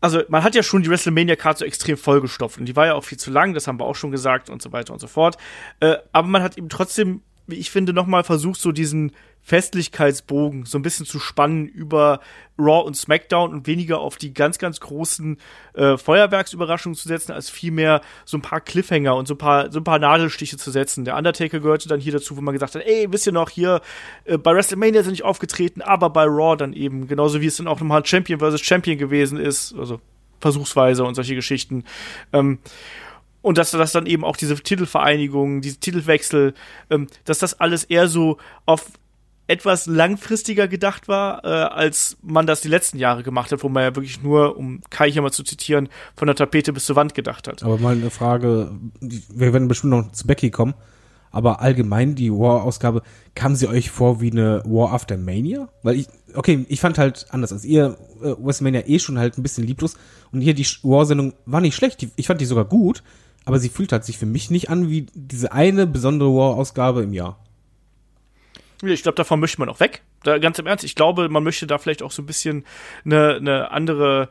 also 0.00 0.20
man 0.28 0.44
hat 0.44 0.54
ja 0.54 0.62
schon 0.62 0.82
die 0.82 0.90
WrestleMania-Card 0.90 1.56
so 1.56 1.64
extrem 1.64 1.96
vollgestopft 1.96 2.58
und 2.58 2.66
die 2.66 2.76
war 2.76 2.84
ja 2.84 2.94
auch 2.94 3.04
viel 3.04 3.16
zu 3.16 3.30
lang, 3.30 3.54
das 3.54 3.66
haben 3.66 3.80
wir 3.80 3.86
auch 3.86 3.96
schon 3.96 4.10
gesagt 4.10 4.50
und 4.50 4.60
so 4.60 4.70
weiter 4.70 4.92
und 4.92 4.98
so 4.98 5.06
fort. 5.06 5.38
Äh, 5.80 5.96
aber 6.12 6.28
man 6.28 6.42
hat 6.42 6.58
eben 6.58 6.68
trotzdem, 6.68 7.22
wie 7.46 7.54
ich 7.54 7.70
finde, 7.70 7.94
nochmal 7.94 8.22
versucht, 8.22 8.60
so 8.60 8.70
diesen 8.70 9.12
Festlichkeitsbogen 9.44 10.64
so 10.64 10.78
ein 10.78 10.82
bisschen 10.82 11.04
zu 11.04 11.18
spannen 11.20 11.66
über 11.66 12.20
Raw 12.58 12.86
und 12.86 12.96
SmackDown 12.96 13.52
und 13.52 13.66
weniger 13.66 14.00
auf 14.00 14.16
die 14.16 14.32
ganz, 14.32 14.58
ganz 14.58 14.80
großen 14.80 15.36
äh, 15.74 15.98
Feuerwerksüberraschungen 15.98 16.96
zu 16.96 17.06
setzen, 17.06 17.32
als 17.32 17.50
vielmehr 17.50 18.00
so 18.24 18.38
ein 18.38 18.42
paar 18.42 18.62
Cliffhanger 18.62 19.14
und 19.14 19.28
so 19.28 19.34
ein 19.34 19.38
paar, 19.38 19.70
so 19.70 19.80
ein 19.80 19.84
paar 19.84 19.98
Nadelstiche 19.98 20.56
zu 20.56 20.70
setzen. 20.70 21.04
Der 21.04 21.16
Undertaker 21.16 21.60
gehörte 21.60 21.90
dann 21.90 22.00
hier 22.00 22.12
dazu, 22.12 22.38
wo 22.38 22.40
man 22.40 22.54
gesagt 22.54 22.74
hat, 22.74 22.82
ey, 22.86 23.06
wisst 23.12 23.26
ihr 23.26 23.32
noch, 23.32 23.50
hier 23.50 23.82
äh, 24.24 24.38
bei 24.38 24.54
WrestleMania 24.54 25.02
sind 25.02 25.12
nicht 25.12 25.24
aufgetreten, 25.24 25.82
aber 25.82 26.08
bei 26.08 26.24
Raw 26.24 26.56
dann 26.56 26.72
eben, 26.72 27.06
genauso 27.06 27.42
wie 27.42 27.46
es 27.46 27.56
dann 27.58 27.68
auch 27.68 27.80
nochmal 27.80 28.04
Champion 28.06 28.38
versus 28.38 28.62
Champion 28.62 28.96
gewesen 28.96 29.38
ist, 29.38 29.74
also 29.78 30.00
versuchsweise 30.40 31.04
und 31.04 31.16
solche 31.16 31.34
Geschichten. 31.34 31.84
Ähm, 32.32 32.60
und 33.42 33.58
dass 33.58 33.72
das 33.72 33.92
dann 33.92 34.06
eben 34.06 34.24
auch 34.24 34.38
diese 34.38 34.54
Titelvereinigungen, 34.54 35.60
diese 35.60 35.78
Titelwechsel, 35.78 36.54
ähm, 36.88 37.08
dass 37.26 37.40
das 37.40 37.60
alles 37.60 37.84
eher 37.84 38.08
so 38.08 38.38
auf 38.64 38.86
etwas 39.46 39.86
langfristiger 39.86 40.68
gedacht 40.68 41.08
war, 41.08 41.44
äh, 41.44 41.48
als 41.48 42.16
man 42.22 42.46
das 42.46 42.62
die 42.62 42.68
letzten 42.68 42.98
Jahre 42.98 43.22
gemacht 43.22 43.52
hat, 43.52 43.62
wo 43.62 43.68
man 43.68 43.82
ja 43.82 43.94
wirklich 43.94 44.22
nur, 44.22 44.56
um 44.56 44.80
Kai 44.90 45.10
hier 45.10 45.22
mal 45.22 45.32
zu 45.32 45.42
zitieren, 45.42 45.88
von 46.16 46.26
der 46.26 46.34
Tapete 46.34 46.72
bis 46.72 46.84
zur 46.86 46.96
Wand 46.96 47.14
gedacht 47.14 47.46
hat. 47.46 47.62
Aber 47.62 47.78
mal 47.78 47.94
eine 47.94 48.10
Frage, 48.10 48.72
wir 49.00 49.52
werden 49.52 49.68
bestimmt 49.68 49.90
noch 49.90 50.12
zu 50.12 50.26
Becky 50.26 50.50
kommen, 50.50 50.74
aber 51.30 51.60
allgemein 51.60 52.14
die 52.14 52.32
War-Ausgabe, 52.32 53.02
kam 53.34 53.54
sie 53.54 53.68
euch 53.68 53.90
vor 53.90 54.20
wie 54.20 54.30
eine 54.30 54.62
War 54.64 54.92
After 54.92 55.18
Mania? 55.18 55.68
Weil 55.82 55.96
ich, 55.96 56.06
okay, 56.34 56.64
ich 56.68 56.80
fand 56.80 56.96
halt 56.96 57.26
anders 57.30 57.52
als 57.52 57.66
ihr, 57.66 57.98
äh, 58.22 58.34
WrestleMania 58.38 58.84
eh 58.86 58.98
schon 58.98 59.18
halt 59.18 59.36
ein 59.36 59.42
bisschen 59.42 59.66
lieblos 59.66 59.96
und 60.32 60.40
hier 60.40 60.54
die 60.54 60.66
War-Sendung 60.82 61.34
war 61.44 61.60
nicht 61.60 61.74
schlecht, 61.74 62.06
ich 62.16 62.26
fand 62.26 62.40
die 62.40 62.46
sogar 62.46 62.64
gut, 62.64 63.02
aber 63.44 63.58
sie 63.58 63.68
fühlt 63.68 63.92
halt 63.92 64.04
sich 64.04 64.16
für 64.16 64.26
mich 64.26 64.50
nicht 64.50 64.70
an 64.70 64.88
wie 64.88 65.06
diese 65.12 65.52
eine 65.52 65.86
besondere 65.86 66.30
War-Ausgabe 66.30 67.02
im 67.02 67.12
Jahr. 67.12 67.43
Ich 68.92 69.02
glaube, 69.02 69.16
davon 69.16 69.40
möchte 69.40 69.60
man 69.60 69.68
auch 69.68 69.80
weg. 69.80 70.02
Da, 70.22 70.38
ganz 70.38 70.58
im 70.58 70.66
Ernst, 70.66 70.84
ich 70.84 70.94
glaube, 70.94 71.28
man 71.28 71.42
möchte 71.42 71.66
da 71.66 71.78
vielleicht 71.78 72.02
auch 72.02 72.10
so 72.10 72.22
ein 72.22 72.26
bisschen 72.26 72.64
eine, 73.04 73.36
eine 73.36 73.70
andere, 73.70 74.28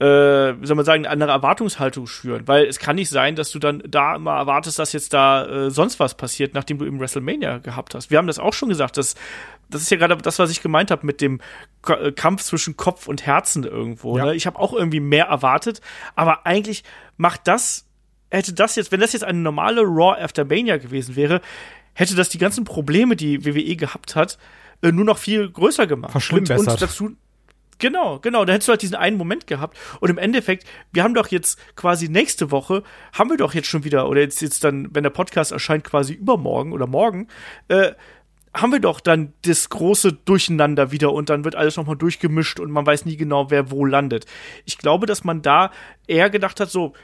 äh, 0.00 0.04
wie 0.04 0.66
soll 0.66 0.76
man 0.76 0.84
sagen, 0.84 1.04
eine 1.04 1.12
andere 1.12 1.30
Erwartungshaltung 1.30 2.06
schüren. 2.06 2.46
Weil 2.46 2.66
es 2.66 2.78
kann 2.78 2.96
nicht 2.96 3.10
sein, 3.10 3.36
dass 3.36 3.50
du 3.50 3.58
dann 3.58 3.82
da 3.86 4.16
immer 4.16 4.36
erwartest, 4.36 4.78
dass 4.78 4.92
jetzt 4.92 5.12
da 5.12 5.46
äh, 5.46 5.70
sonst 5.70 6.00
was 6.00 6.16
passiert, 6.16 6.54
nachdem 6.54 6.78
du 6.78 6.84
eben 6.84 7.00
WrestleMania 7.00 7.58
gehabt 7.58 7.94
hast. 7.94 8.10
Wir 8.10 8.18
haben 8.18 8.26
das 8.26 8.38
auch 8.38 8.52
schon 8.52 8.68
gesagt, 8.68 8.96
dass 8.96 9.14
das 9.70 9.82
ist 9.82 9.90
ja 9.90 9.98
gerade 9.98 10.16
das, 10.16 10.38
was 10.38 10.50
ich 10.50 10.62
gemeint 10.62 10.90
habe 10.90 11.04
mit 11.04 11.20
dem 11.20 11.40
K 11.82 11.94
äh, 11.94 12.12
Kampf 12.12 12.42
zwischen 12.42 12.76
Kopf 12.76 13.06
und 13.06 13.26
Herzen 13.26 13.64
irgendwo. 13.64 14.16
Ja. 14.16 14.26
Ne? 14.26 14.34
Ich 14.34 14.46
habe 14.46 14.58
auch 14.58 14.72
irgendwie 14.72 15.00
mehr 15.00 15.26
erwartet, 15.26 15.80
aber 16.14 16.46
eigentlich 16.46 16.84
macht 17.16 17.46
das 17.46 17.88
hätte 18.30 18.52
das 18.52 18.76
jetzt, 18.76 18.92
wenn 18.92 19.00
das 19.00 19.12
jetzt 19.12 19.24
eine 19.24 19.38
normale 19.38 19.82
Raw 19.82 20.20
After 20.20 20.44
Mania 20.44 20.76
gewesen 20.76 21.16
wäre, 21.16 21.40
hätte 21.98 22.14
das 22.14 22.28
die 22.28 22.38
ganzen 22.38 22.64
Probleme, 22.64 23.16
die 23.16 23.44
WWE 23.44 23.74
gehabt 23.74 24.14
hat, 24.14 24.38
äh, 24.82 24.92
nur 24.92 25.04
noch 25.04 25.18
viel 25.18 25.50
größer 25.50 25.88
gemacht. 25.88 26.12
Verschlimmbessert. 26.12 26.60
Und, 26.60 26.72
und 26.72 26.82
dazu, 26.82 27.16
Genau, 27.80 28.18
genau. 28.18 28.44
Da 28.44 28.52
hättest 28.52 28.66
du 28.66 28.72
halt 28.72 28.82
diesen 28.82 28.96
einen 28.96 29.16
Moment 29.16 29.46
gehabt. 29.46 29.78
Und 30.00 30.10
im 30.10 30.18
Endeffekt, 30.18 30.66
wir 30.92 31.04
haben 31.04 31.14
doch 31.14 31.28
jetzt 31.28 31.60
quasi 31.76 32.08
nächste 32.08 32.50
Woche, 32.50 32.82
haben 33.12 33.30
wir 33.30 33.36
doch 33.36 33.54
jetzt 33.54 33.68
schon 33.68 33.84
wieder, 33.84 34.08
oder 34.08 34.20
jetzt, 34.20 34.42
jetzt 34.42 34.64
dann, 34.64 34.88
wenn 34.92 35.04
der 35.04 35.10
Podcast 35.10 35.52
erscheint, 35.52 35.84
quasi 35.84 36.14
übermorgen 36.14 36.72
oder 36.72 36.88
morgen, 36.88 37.28
äh, 37.68 37.92
haben 38.52 38.72
wir 38.72 38.80
doch 38.80 38.98
dann 38.98 39.32
das 39.42 39.68
große 39.68 40.12
Durcheinander 40.12 40.90
wieder 40.90 41.12
und 41.12 41.30
dann 41.30 41.44
wird 41.44 41.54
alles 41.54 41.76
nochmal 41.76 41.96
durchgemischt 41.96 42.58
und 42.58 42.72
man 42.72 42.84
weiß 42.84 43.04
nie 43.04 43.16
genau, 43.16 43.50
wer 43.50 43.70
wo 43.70 43.84
landet. 43.84 44.26
Ich 44.64 44.78
glaube, 44.78 45.06
dass 45.06 45.22
man 45.22 45.42
da 45.42 45.70
eher 46.08 46.30
gedacht 46.30 46.58
hat, 46.58 46.70
so, 46.70 46.94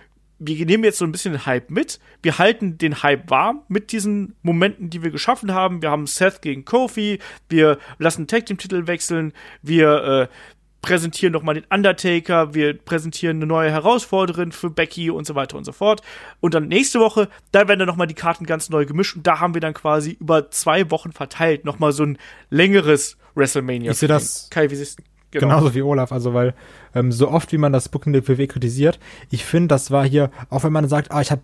wir 0.47 0.67
nehmen 0.67 0.85
jetzt 0.85 0.99
so 0.99 1.05
ein 1.05 1.13
bisschen 1.13 1.33
den 1.33 1.47
Hype 1.47 1.71
mit. 1.71 1.99
Wir 2.23 2.39
halten 2.39 2.79
den 2.79 3.03
Hype 3.03 3.31
warm 3.31 3.63
mit 3.69 3.93
diesen 3.93 4.35
Momenten, 4.43 4.91
die 4.91 5.03
wir 5.03 5.11
geschaffen 5.11 5.53
haben. 5.53 5.83
Wir 5.83 5.91
haben 5.91 6.07
Seth 6.07 6.43
gegen 6.43 6.65
Kofi. 6.65 7.19
Wir 7.49 7.79
lassen 7.99 8.27
Tag 8.27 8.47
Team 8.47 8.59
Titel 8.59 8.87
wechseln. 8.87 9.33
Wir 9.63 10.05
äh, 10.05 10.29
präsentieren 10.83 11.33
noch 11.33 11.43
mal 11.43 11.55
den 11.55 11.65
Undertaker. 11.71 12.55
Wir 12.55 12.77
präsentieren 12.77 13.39
eine 13.39 13.47
neue 13.47 13.71
Herausforderin 13.71 14.53
für 14.53 14.71
Becky 14.71 15.11
und 15.11 15.27
so 15.27 15.35
weiter 15.35 15.57
und 15.57 15.65
so 15.65 15.73
fort. 15.73 16.03
Und 16.41 16.55
dann 16.55 16.69
nächste 16.69 17.01
Woche, 17.01 17.29
da 17.53 17.69
werden 17.69 17.81
dann 17.81 17.89
noch 17.89 17.97
mal 17.97 18.07
die 18.07 18.15
Karten 18.15 18.45
ganz 18.45 18.71
neu 18.71 18.85
gemischt 18.85 19.17
und 19.17 19.27
da 19.27 19.41
haben 19.41 19.55
wir 19.55 19.61
dann 19.61 19.75
quasi 19.75 20.17
über 20.21 20.51
zwei 20.51 20.91
Wochen 20.91 21.13
verteilt 21.13 21.65
noch 21.65 21.79
mal 21.79 21.93
so 21.93 22.05
ein 22.05 22.19
längeres 22.51 23.17
WrestleMania. 23.35 23.93
Ich 23.93 23.99
sehe 23.99 24.09
das. 24.09 24.49
Kai, 24.51 24.71
wie 24.71 24.77
siehst 24.77 25.01
Genau. 25.35 25.57
Genauso 25.57 25.74
wie 25.74 25.82
Olaf, 25.82 26.12
also 26.12 26.32
weil 26.32 26.55
ähm, 26.95 27.11
so 27.11 27.28
oft 27.28 27.51
wie 27.51 27.59
man 27.59 27.72
das 27.72 27.89
Booking 27.89 28.14
WW 28.14 28.47
kritisiert, 28.47 29.01
ich 29.30 29.45
finde, 29.45 29.68
das 29.68 29.91
war 29.91 30.07
hier, 30.07 30.30
auch 30.49 30.62
wenn 30.62 30.72
man 30.72 30.89
sagt, 30.89 31.11
ah, 31.11 31.20
ich 31.20 31.32
habe 31.32 31.43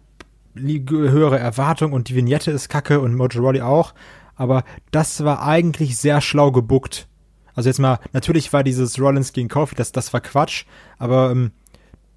höhere 0.54 1.38
Erwartungen 1.38 1.92
und 1.92 2.08
die 2.08 2.14
Vignette 2.14 2.52
ist 2.52 2.68
kacke 2.68 3.00
und 3.00 3.16
Mojo 3.16 3.40
Rawley 3.42 3.62
auch, 3.62 3.94
aber 4.36 4.62
das 4.92 5.24
war 5.24 5.42
eigentlich 5.42 5.96
sehr 5.96 6.20
schlau 6.20 6.52
gebuckt. 6.52 7.08
Also 7.54 7.68
jetzt 7.68 7.78
mal, 7.78 7.98
natürlich 8.12 8.52
war 8.52 8.62
dieses 8.62 9.00
Rollins 9.00 9.32
gegen 9.32 9.48
Kofi, 9.48 9.74
das, 9.74 9.90
das 9.90 10.12
war 10.12 10.20
Quatsch, 10.20 10.66
aber 10.98 11.32
ähm, 11.32 11.50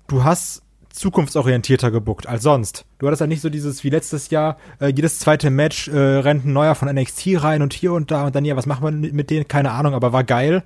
du 0.07 0.23
hast 0.23 0.61
zukunftsorientierter 0.89 1.89
gebuckt 1.89 2.27
als 2.27 2.43
sonst. 2.43 2.85
Du 2.99 3.07
hattest 3.07 3.21
ja 3.21 3.27
nicht 3.27 3.41
so 3.41 3.49
dieses 3.49 3.83
wie 3.83 3.89
letztes 3.89 4.29
Jahr, 4.29 4.57
äh, 4.79 4.89
jedes 4.89 5.17
zweite 5.17 5.49
Match 5.49 5.87
äh, 5.87 5.97
rennt 5.97 6.45
ein 6.45 6.53
neuer 6.53 6.75
von 6.75 6.87
NXT 6.87 7.43
rein 7.43 7.63
und 7.63 7.73
hier 7.73 7.93
und 7.93 8.11
da 8.11 8.27
und 8.27 8.35
dann 8.35 8.45
ja, 8.45 8.55
was 8.55 8.67
machen 8.67 9.01
wir 9.01 9.11
mit 9.11 9.31
denen? 9.31 9.47
Keine 9.47 9.71
Ahnung, 9.71 9.95
aber 9.95 10.13
war 10.13 10.23
geil 10.23 10.63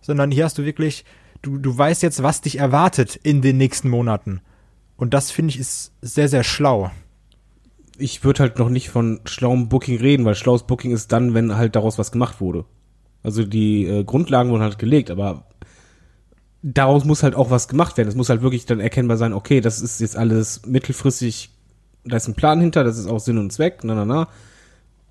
sondern 0.00 0.30
hier 0.30 0.44
hast 0.44 0.58
du 0.58 0.64
wirklich, 0.64 1.04
du, 1.42 1.58
du 1.58 1.76
weißt 1.76 2.02
jetzt, 2.02 2.22
was 2.22 2.40
dich 2.40 2.58
erwartet 2.58 3.16
in 3.16 3.42
den 3.42 3.56
nächsten 3.56 3.88
Monaten. 3.88 4.40
Und 4.96 5.14
das 5.14 5.30
finde 5.30 5.54
ich 5.54 5.58
ist 5.58 5.92
sehr, 6.02 6.28
sehr 6.28 6.44
schlau. 6.44 6.90
Ich 7.98 8.24
würde 8.24 8.40
halt 8.40 8.58
noch 8.58 8.68
nicht 8.68 8.90
von 8.90 9.20
schlauem 9.24 9.68
Booking 9.68 9.98
reden, 9.98 10.24
weil 10.24 10.34
schlaues 10.34 10.64
Booking 10.64 10.90
ist 10.90 11.12
dann, 11.12 11.34
wenn 11.34 11.56
halt 11.56 11.76
daraus 11.76 11.98
was 11.98 12.12
gemacht 12.12 12.40
wurde. 12.40 12.64
Also 13.22 13.44
die 13.44 13.86
äh, 13.86 14.04
Grundlagen 14.04 14.50
wurden 14.50 14.62
halt 14.62 14.78
gelegt, 14.78 15.10
aber 15.10 15.46
daraus 16.62 17.04
muss 17.04 17.22
halt 17.22 17.34
auch 17.34 17.50
was 17.50 17.68
gemacht 17.68 17.96
werden. 17.96 18.08
Es 18.08 18.14
muss 18.14 18.28
halt 18.28 18.42
wirklich 18.42 18.66
dann 18.66 18.80
erkennbar 18.80 19.16
sein, 19.16 19.32
okay, 19.32 19.60
das 19.60 19.80
ist 19.80 20.00
jetzt 20.00 20.16
alles 20.16 20.66
mittelfristig, 20.66 21.50
da 22.04 22.16
ist 22.16 22.28
ein 22.28 22.34
Plan 22.34 22.60
hinter, 22.60 22.84
das 22.84 22.98
ist 22.98 23.06
auch 23.06 23.20
Sinn 23.20 23.38
und 23.38 23.52
Zweck, 23.52 23.80
na 23.82 23.94
na 23.94 24.04
na. 24.04 24.28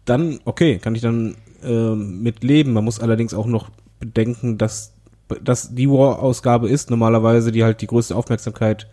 Dann, 0.06 0.40
okay, 0.46 0.80
kann 0.80 0.96
ich 0.96 1.02
dann 1.02 1.36
äh, 1.64 1.96
mit 1.96 2.44
leben. 2.44 2.74
Man 2.74 2.84
muss 2.84 3.00
allerdings 3.00 3.34
auch 3.34 3.46
noch 3.46 3.70
bedenken, 4.00 4.58
dass, 4.58 4.94
dass 5.42 5.74
die 5.76 5.90
War-Ausgabe 5.90 6.70
ist 6.70 6.90
normalerweise, 6.90 7.52
die 7.52 7.64
halt 7.64 7.82
die 7.82 7.88
größte 7.88 8.16
Aufmerksamkeit 8.16 8.88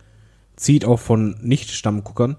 zieht, 0.55 0.85
auch 0.85 0.99
von 0.99 1.37
Nicht-Stammguckern. 1.41 2.37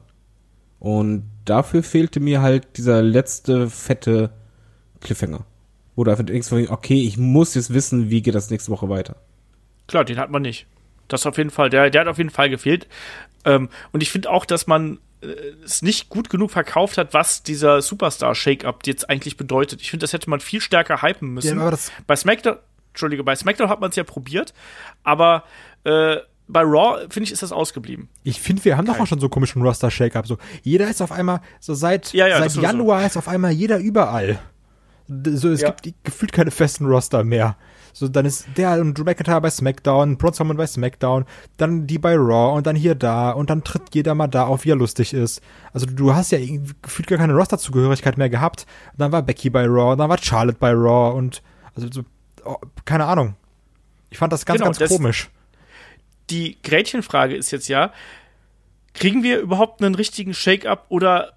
Und 0.78 1.24
dafür 1.44 1.82
fehlte 1.82 2.20
mir 2.20 2.42
halt 2.42 2.76
dieser 2.76 3.02
letzte 3.02 3.68
fette 3.68 4.30
Cliffhanger. 5.00 5.44
Oder 5.96 6.12
einfach 6.12 6.26
denkst 6.26 6.48
du, 6.50 6.70
okay, 6.70 7.02
ich 7.02 7.18
muss 7.18 7.54
jetzt 7.54 7.74
wissen, 7.74 8.10
wie 8.10 8.22
geht 8.22 8.34
das 8.34 8.50
nächste 8.50 8.70
Woche 8.70 8.88
weiter. 8.88 9.16
Klar, 9.88 10.04
den 10.04 10.18
hat 10.18 10.30
man 10.30 10.42
nicht. 10.42 10.66
Das 11.08 11.26
auf 11.26 11.38
jeden 11.38 11.50
Fall, 11.50 11.70
der, 11.70 11.90
der 11.90 12.02
hat 12.02 12.08
auf 12.08 12.18
jeden 12.18 12.30
Fall 12.30 12.50
gefehlt. 12.50 12.86
Ähm, 13.44 13.68
und 13.92 14.02
ich 14.02 14.10
finde 14.10 14.30
auch, 14.30 14.44
dass 14.44 14.66
man 14.66 14.98
äh, 15.20 15.26
es 15.64 15.82
nicht 15.82 16.08
gut 16.08 16.30
genug 16.30 16.50
verkauft 16.50 16.98
hat, 16.98 17.14
was 17.14 17.42
dieser 17.42 17.82
Superstar-Shake-Up 17.82 18.86
jetzt 18.86 19.08
eigentlich 19.08 19.36
bedeutet. 19.36 19.80
Ich 19.80 19.90
finde, 19.90 20.04
das 20.04 20.12
hätte 20.12 20.30
man 20.30 20.40
viel 20.40 20.60
stärker 20.60 21.02
hypen 21.02 21.34
müssen. 21.34 21.58
Ja, 21.58 21.72
bei 22.06 22.16
SmackDown, 22.16 22.56
Entschuldige, 22.90 23.24
bei 23.24 23.34
SmackDown 23.36 23.68
hat 23.68 23.80
man 23.80 23.90
es 23.90 23.96
ja 23.96 24.04
probiert, 24.04 24.54
aber 25.02 25.44
äh, 25.84 26.16
bei 26.48 26.62
Raw, 26.62 27.06
finde 27.10 27.24
ich, 27.24 27.32
ist 27.32 27.42
das 27.42 27.52
ausgeblieben. 27.52 28.08
Ich 28.24 28.40
finde, 28.40 28.64
wir 28.64 28.76
haben 28.76 28.86
doch 28.86 28.98
auch 28.98 29.06
schon 29.06 29.20
so 29.20 29.28
komischen 29.28 29.62
Roster-Shake-Up. 29.62 30.26
So, 30.26 30.38
jeder 30.62 30.88
ist 30.88 31.02
auf 31.02 31.12
einmal, 31.12 31.40
so 31.60 31.74
seit, 31.74 32.12
ja, 32.14 32.26
ja, 32.26 32.38
seit 32.38 32.62
Januar 32.62 33.00
so. 33.00 33.06
ist 33.06 33.16
auf 33.18 33.28
einmal 33.28 33.52
jeder 33.52 33.78
überall. 33.78 34.38
So, 35.08 35.50
es 35.50 35.62
gibt 35.62 36.04
gefühlt 36.04 36.32
keine 36.32 36.50
festen 36.50 36.86
Roster 36.86 37.24
mehr. 37.24 37.56
So, 37.98 38.06
dann 38.06 38.26
ist 38.26 38.46
der 38.56 38.80
und 38.80 38.96
Drew 38.96 39.02
McIntyre 39.02 39.40
bei 39.40 39.50
SmackDown, 39.50 40.18
Braun 40.18 40.32
Strowman 40.32 40.56
bei 40.56 40.68
SmackDown, 40.68 41.24
dann 41.56 41.88
die 41.88 41.98
bei 41.98 42.14
Raw 42.14 42.56
und 42.56 42.64
dann 42.68 42.76
hier 42.76 42.94
da 42.94 43.32
und 43.32 43.50
dann 43.50 43.64
tritt 43.64 43.92
jeder 43.92 44.14
mal 44.14 44.28
da 44.28 44.46
auf, 44.46 44.64
wie 44.64 44.70
er 44.70 44.76
lustig 44.76 45.12
ist. 45.12 45.42
Also 45.72 45.86
du 45.86 46.14
hast 46.14 46.30
ja 46.30 46.38
gefühlt 46.38 47.08
gar 47.08 47.18
keine 47.18 47.34
Roster-Zugehörigkeit 47.34 48.16
mehr 48.16 48.30
gehabt. 48.30 48.66
Und 48.92 49.00
dann 49.00 49.10
war 49.10 49.22
Becky 49.22 49.50
bei 49.50 49.64
Raw, 49.66 49.96
dann 49.96 50.08
war 50.08 50.18
Charlotte 50.18 50.58
bei 50.60 50.70
Raw 50.70 51.16
und 51.16 51.42
also 51.74 51.88
so, 51.90 52.04
oh, 52.44 52.56
keine 52.84 53.06
Ahnung. 53.06 53.34
Ich 54.10 54.18
fand 54.18 54.32
das 54.32 54.46
ganz, 54.46 54.58
genau, 54.58 54.66
ganz 54.66 54.78
das, 54.78 54.90
komisch. 54.90 55.28
Die 56.30 56.56
Gretchenfrage 56.62 57.34
ist 57.34 57.50
jetzt 57.50 57.66
ja, 57.66 57.92
kriegen 58.94 59.24
wir 59.24 59.40
überhaupt 59.40 59.82
einen 59.82 59.96
richtigen 59.96 60.34
Shake-up 60.34 60.86
oder 60.88 61.32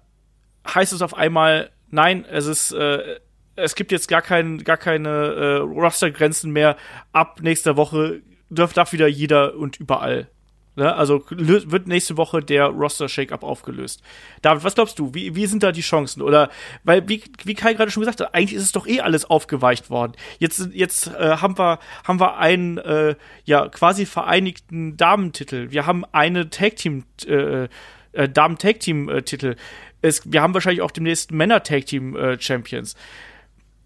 heißt 0.72 0.92
es 0.92 1.02
auf 1.02 1.14
einmal, 1.14 1.70
nein, 1.90 2.24
es 2.24 2.46
ist 2.46 2.70
äh, 2.70 3.18
es 3.56 3.74
gibt 3.74 3.92
jetzt 3.92 4.08
gar, 4.08 4.22
kein, 4.22 4.64
gar 4.64 4.76
keine 4.76 5.08
äh, 5.08 5.56
Rostergrenzen 5.56 6.52
mehr. 6.52 6.76
Ab 7.12 7.40
nächster 7.42 7.76
Woche 7.76 8.22
darf, 8.50 8.72
darf 8.72 8.92
wieder 8.92 9.08
jeder 9.08 9.56
und 9.56 9.78
überall. 9.78 10.28
Ne? 10.74 10.94
Also 10.94 11.22
wird 11.28 11.86
nächste 11.86 12.16
Woche 12.16 12.40
der 12.40 12.66
Roster-Shake-Up 12.66 13.42
aufgelöst. 13.42 14.02
David, 14.40 14.64
was 14.64 14.74
glaubst 14.74 14.98
du? 14.98 15.14
Wie, 15.14 15.34
wie 15.36 15.46
sind 15.46 15.62
da 15.62 15.70
die 15.70 15.82
Chancen? 15.82 16.22
Oder, 16.22 16.48
weil, 16.82 17.06
wie, 17.08 17.22
wie 17.44 17.54
Kai 17.54 17.74
gerade 17.74 17.90
schon 17.90 18.00
gesagt 18.00 18.20
hat, 18.20 18.34
eigentlich 18.34 18.54
ist 18.54 18.62
es 18.62 18.72
doch 18.72 18.86
eh 18.86 19.00
alles 19.00 19.26
aufgeweicht 19.26 19.90
worden. 19.90 20.12
Jetzt, 20.38 20.70
jetzt 20.72 21.08
äh, 21.08 21.36
haben, 21.36 21.58
wir, 21.58 21.78
haben 22.04 22.20
wir 22.20 22.38
einen 22.38 22.78
äh, 22.78 23.16
ja, 23.44 23.68
quasi 23.68 24.06
vereinigten 24.06 24.96
Damentitel. 24.96 25.70
Wir 25.72 25.84
haben 25.84 26.04
eine 26.12 26.48
Tag-Team- 26.48 27.04
äh, 27.26 27.68
äh, 28.12 28.28
Damen-Tag-Team-Titel. 28.28 29.56
wir 30.00 30.42
haben 30.42 30.54
wahrscheinlich 30.54 30.82
auch 30.82 30.90
demnächst 30.90 31.32
Männer-Tag-Team-Champions. 31.32 32.94
Äh, 32.94 32.96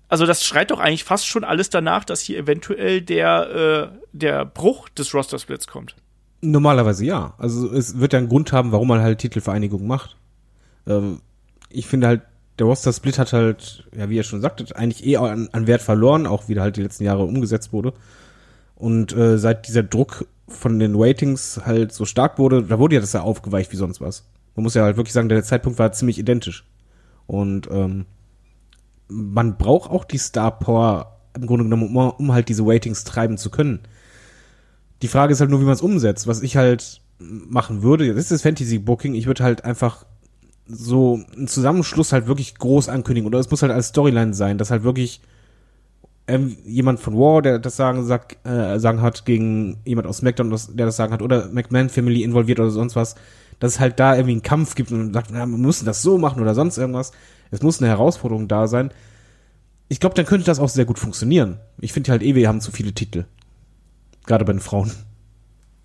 also 0.09 0.27
das 0.27 0.45
schreit 0.45 0.71
doch 0.71 0.79
eigentlich 0.79 1.05
fast 1.05 1.27
schon 1.27 1.45
alles 1.45 1.71
danach, 1.71 2.05
dass 2.05 2.21
hier 2.21 2.39
eventuell 2.39 3.01
der, 3.01 3.91
äh, 3.93 3.99
der 4.13 4.45
Bruch 4.45 4.89
des 4.89 5.13
Roster-Splits 5.13 5.67
kommt. 5.67 5.97
Normalerweise 6.43 7.05
ja. 7.05 7.35
Also 7.39 7.73
es 7.73 7.99
wird 7.99 8.13
ja 8.13 8.21
einen 8.21 8.29
Grund 8.29 8.53
haben, 8.53 8.73
warum 8.73 8.89
man 8.89 9.01
halt 9.01 9.19
Titelvereinigung 9.19 9.87
macht. 9.87 10.17
Ähm, 10.87 11.21
ich 11.71 11.87
finde 11.87 12.07
halt, 12.07 12.23
der 12.59 12.67
Roster-Split 12.67 13.19
hat 13.19 13.33
halt, 13.33 13.87
ja, 13.97 14.09
wie 14.09 14.17
ihr 14.17 14.23
schon 14.23 14.41
sagtet, 14.41 14.77
eigentlich 14.77 15.05
eh 15.05 15.17
an, 15.17 15.49
an 15.53 15.67
Wert 15.67 15.83
verloren, 15.83 16.27
auch 16.27 16.49
wie 16.49 16.55
der 16.55 16.63
halt 16.63 16.77
die 16.77 16.83
letzten 16.83 17.05
Jahre 17.05 17.25
umgesetzt 17.25 17.73
wurde. 17.73 17.93
Und 18.77 19.15
äh, 19.15 19.39
seit 19.39 19.67
dieser 19.67 19.83
Druck 19.83 20.27
von 20.49 20.79
den 20.79 20.95
Ratings 20.95 21.61
halt 21.65 21.93
so 21.93 22.05
stark 22.05 22.39
wurde, 22.39 22.63
da 22.63 22.79
wurde 22.79 22.95
ja 22.95 23.01
das 23.01 23.13
ja 23.13 23.23
aufgeweicht 23.23 23.73
wie 23.73 23.77
sonst 23.77 24.01
was. 24.01 24.29
Man 24.55 24.63
muss 24.63 24.75
ja 24.75 24.85
halt 24.85 24.97
wirklich 24.97 25.13
sagen, 25.13 25.29
der 25.29 25.43
Zeitpunkt 25.43 25.79
war 25.79 25.93
ziemlich 25.93 26.19
identisch. 26.19 26.65
Und 27.27 27.69
ähm, 27.71 28.07
man 29.09 29.57
braucht 29.57 29.91
auch 29.91 30.05
die 30.05 30.19
Star 30.19 30.59
Power 30.59 31.19
im 31.35 31.47
Grunde 31.47 31.65
genommen, 31.65 31.95
um, 31.97 31.97
um 31.97 32.33
halt 32.33 32.49
diese 32.49 32.67
Ratings 32.67 33.05
treiben 33.05 33.37
zu 33.39 33.51
können. 33.51 33.81
Die 35.03 35.09
Frage 35.09 35.33
ist 35.33 35.41
halt 35.41 35.51
nur, 35.51 35.61
wie 35.61 35.65
man 35.65 35.75
es 35.75 35.83
umsetzt. 35.83 36.27
Was 36.27 36.43
ich 36.43 36.57
halt 36.57 37.03
machen 37.19 37.83
würde, 37.83 38.09
das 38.09 38.25
ist 38.25 38.31
das 38.31 38.43
Fantasy 38.43 38.79
Booking, 38.79 39.15
ich 39.15 39.27
würde 39.27 39.45
halt 39.45 39.65
einfach 39.65 40.07
so 40.67 41.21
einen 41.37 41.49
Zusammenschluss 41.49 42.13
halt 42.13 42.27
wirklich 42.27 42.57
groß 42.57 42.89
ankündigen. 42.89 43.27
Oder 43.27 43.39
es 43.39 43.51
muss 43.51 43.63
halt 43.63 43.73
als 43.73 43.89
Storyline 43.89 44.35
sein, 44.35 44.59
dass 44.59 44.71
halt 44.71 44.83
wirklich 44.83 45.21
ähm, 46.27 46.57
jemand 46.65 46.99
von 46.99 47.15
War, 47.15 47.43
der 47.43 47.59
das 47.59 47.77
sagen, 47.77 48.05
sag, 48.05 48.37
äh, 48.45 48.79
sagen 48.79 49.01
hat, 49.01 49.25
gegen 49.25 49.79
jemand 49.85 50.09
aus 50.09 50.19
SmackDown, 50.19 50.51
der 50.75 50.87
das 50.87 50.97
sagen 50.97 51.13
hat, 51.13 51.23
oder 51.23 51.51
McMahon 51.53 51.89
Family 51.89 52.23
involviert 52.23 52.59
oder 52.59 52.71
sonst 52.71 52.97
was, 52.97 53.15
dass 53.61 53.75
es 53.75 53.81
halt 53.81 54.01
da 54.01 54.15
irgendwie 54.15 54.33
einen 54.33 54.43
Kampf 54.43 54.75
gibt 54.75 54.91
und 54.91 55.13
sagt, 55.13 55.31
na, 55.33 55.47
wir 55.47 55.59
müssen 55.59 55.87
das 55.87 56.03
so 56.03 56.19
machen 56.19 56.43
oder 56.43 56.55
sonst 56.55 56.79
irgendwas. 56.79 57.13
Es 57.51 57.63
muss 57.63 57.81
eine 57.81 57.89
Herausforderung 57.89 58.49
da 58.49 58.67
sein. 58.67 58.91
Ich 59.89 60.01
glaube, 60.01 60.15
dann 60.15 60.27
könnte 60.27 60.47
das 60.47 60.59
auch 60.59 60.69
sehr 60.69 60.85
gut 60.85 60.99
funktionieren. 60.99 61.61
Ich 61.79 61.93
finde 61.93 62.11
halt 62.11 62.23
eh, 62.23 62.35
wir 62.35 62.49
haben 62.49 62.61
zu 62.61 62.73
viele 62.73 62.93
Titel. 62.93 63.25
Gerade 64.27 64.45
bei 64.45 64.53
den 64.53 64.61
Frauen. 64.61 64.93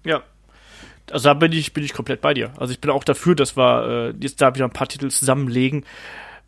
Ja. 0.03 0.23
Also 1.11 1.29
da 1.29 1.33
bin 1.33 1.51
ich, 1.51 1.73
bin 1.73 1.83
ich 1.83 1.93
komplett 1.93 2.21
bei 2.21 2.33
dir. 2.33 2.51
Also 2.57 2.73
ich 2.73 2.81
bin 2.81 2.89
auch 2.89 3.03
dafür, 3.03 3.35
dass 3.35 3.57
wir 3.57 4.13
äh, 4.13 4.23
jetzt 4.23 4.41
da 4.41 4.55
wieder 4.55 4.65
ein 4.65 4.71
paar 4.71 4.87
Titel 4.87 5.09
zusammenlegen 5.09 5.85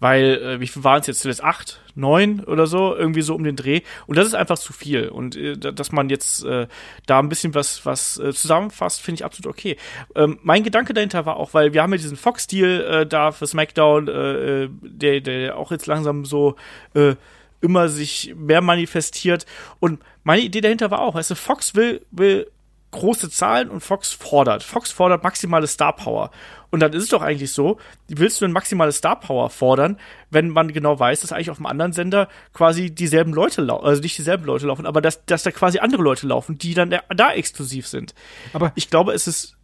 weil, 0.03 0.33
äh, 0.43 0.59
wie 0.59 0.67
viel 0.67 0.83
waren 0.83 0.99
es 0.99 1.07
jetzt 1.07 1.21
zuletzt? 1.21 1.41
Acht, 1.41 1.79
neun 1.95 2.41
oder 2.43 2.67
so, 2.67 2.93
irgendwie 2.93 3.21
so 3.21 3.35
um 3.35 3.45
den 3.45 3.55
Dreh. 3.55 3.83
Und 4.05 4.17
das 4.17 4.27
ist 4.27 4.35
einfach 4.35 4.59
zu 4.59 4.73
viel. 4.73 5.07
Und 5.07 5.37
äh, 5.37 5.55
dass 5.55 5.93
man 5.93 6.09
jetzt 6.09 6.43
äh, 6.43 6.67
da 7.05 7.19
ein 7.19 7.29
bisschen 7.29 7.55
was, 7.55 7.85
was 7.85 8.19
äh, 8.19 8.33
zusammenfasst, 8.33 9.01
finde 9.01 9.19
ich 9.19 9.25
absolut 9.25 9.55
okay. 9.55 9.77
Ähm, 10.13 10.39
mein 10.43 10.63
Gedanke 10.63 10.93
dahinter 10.93 11.25
war 11.25 11.37
auch, 11.37 11.53
weil 11.53 11.73
wir 11.73 11.81
haben 11.81 11.93
ja 11.93 11.97
diesen 11.97 12.17
Fox-Deal 12.17 12.81
äh, 12.81 13.05
da 13.07 13.31
für 13.31 13.47
SmackDown, 13.47 14.09
äh, 14.09 14.63
äh 14.63 14.69
der, 14.81 15.21
der 15.21 15.57
auch 15.57 15.71
jetzt 15.71 15.87
langsam 15.87 16.25
so 16.25 16.57
äh, 16.95 17.15
immer 17.61 17.87
sich 17.87 18.35
mehr 18.35 18.59
manifestiert. 18.59 19.45
Und 19.79 20.01
meine 20.25 20.41
Idee 20.41 20.59
dahinter 20.59 20.91
war 20.91 20.99
auch, 20.99 21.15
weißt 21.15 21.31
du, 21.31 21.35
Fox 21.35 21.75
will, 21.75 22.05
will 22.11 22.51
große 22.91 23.29
Zahlen 23.29 23.69
und 23.69 23.79
Fox 23.79 24.11
fordert. 24.11 24.63
Fox 24.63 24.91
fordert 24.91 25.23
maximale 25.23 25.67
Star 25.67 25.95
Power. 25.95 26.29
Und 26.73 26.79
dann 26.79 26.91
ist 26.93 27.03
es 27.03 27.09
doch 27.09 27.21
eigentlich 27.21 27.51
so, 27.51 27.77
willst 28.07 28.41
du 28.41 28.45
eine 28.45 28.53
maximale 28.55 28.91
Star 28.91 29.19
Power 29.19 29.51
fordern, 29.51 29.99
wenn 30.31 30.49
man 30.49 30.73
genau 30.73 30.99
weiß, 30.99 31.21
dass 31.21 31.31
eigentlich 31.31 31.51
auf 31.51 31.57
dem 31.57 31.67
anderen 31.67 31.93
Sender 31.93 32.27
quasi 32.51 32.89
dieselben 32.89 33.31
Leute 33.31 33.61
laufen, 33.61 33.85
also 33.85 34.01
nicht 34.01 34.17
dieselben 34.17 34.43
Leute 34.43 34.65
laufen, 34.65 34.87
aber 34.87 34.99
dass, 34.99 35.23
dass 35.27 35.43
da 35.43 35.51
quasi 35.51 35.77
andere 35.77 36.01
Leute 36.01 36.25
laufen, 36.25 36.57
die 36.57 36.73
dann 36.73 36.89
da 37.15 37.31
exklusiv 37.31 37.87
sind. 37.87 38.15
Aber 38.53 38.71
ich 38.73 38.89
glaube, 38.89 39.13
es 39.13 39.27
ist 39.27 39.55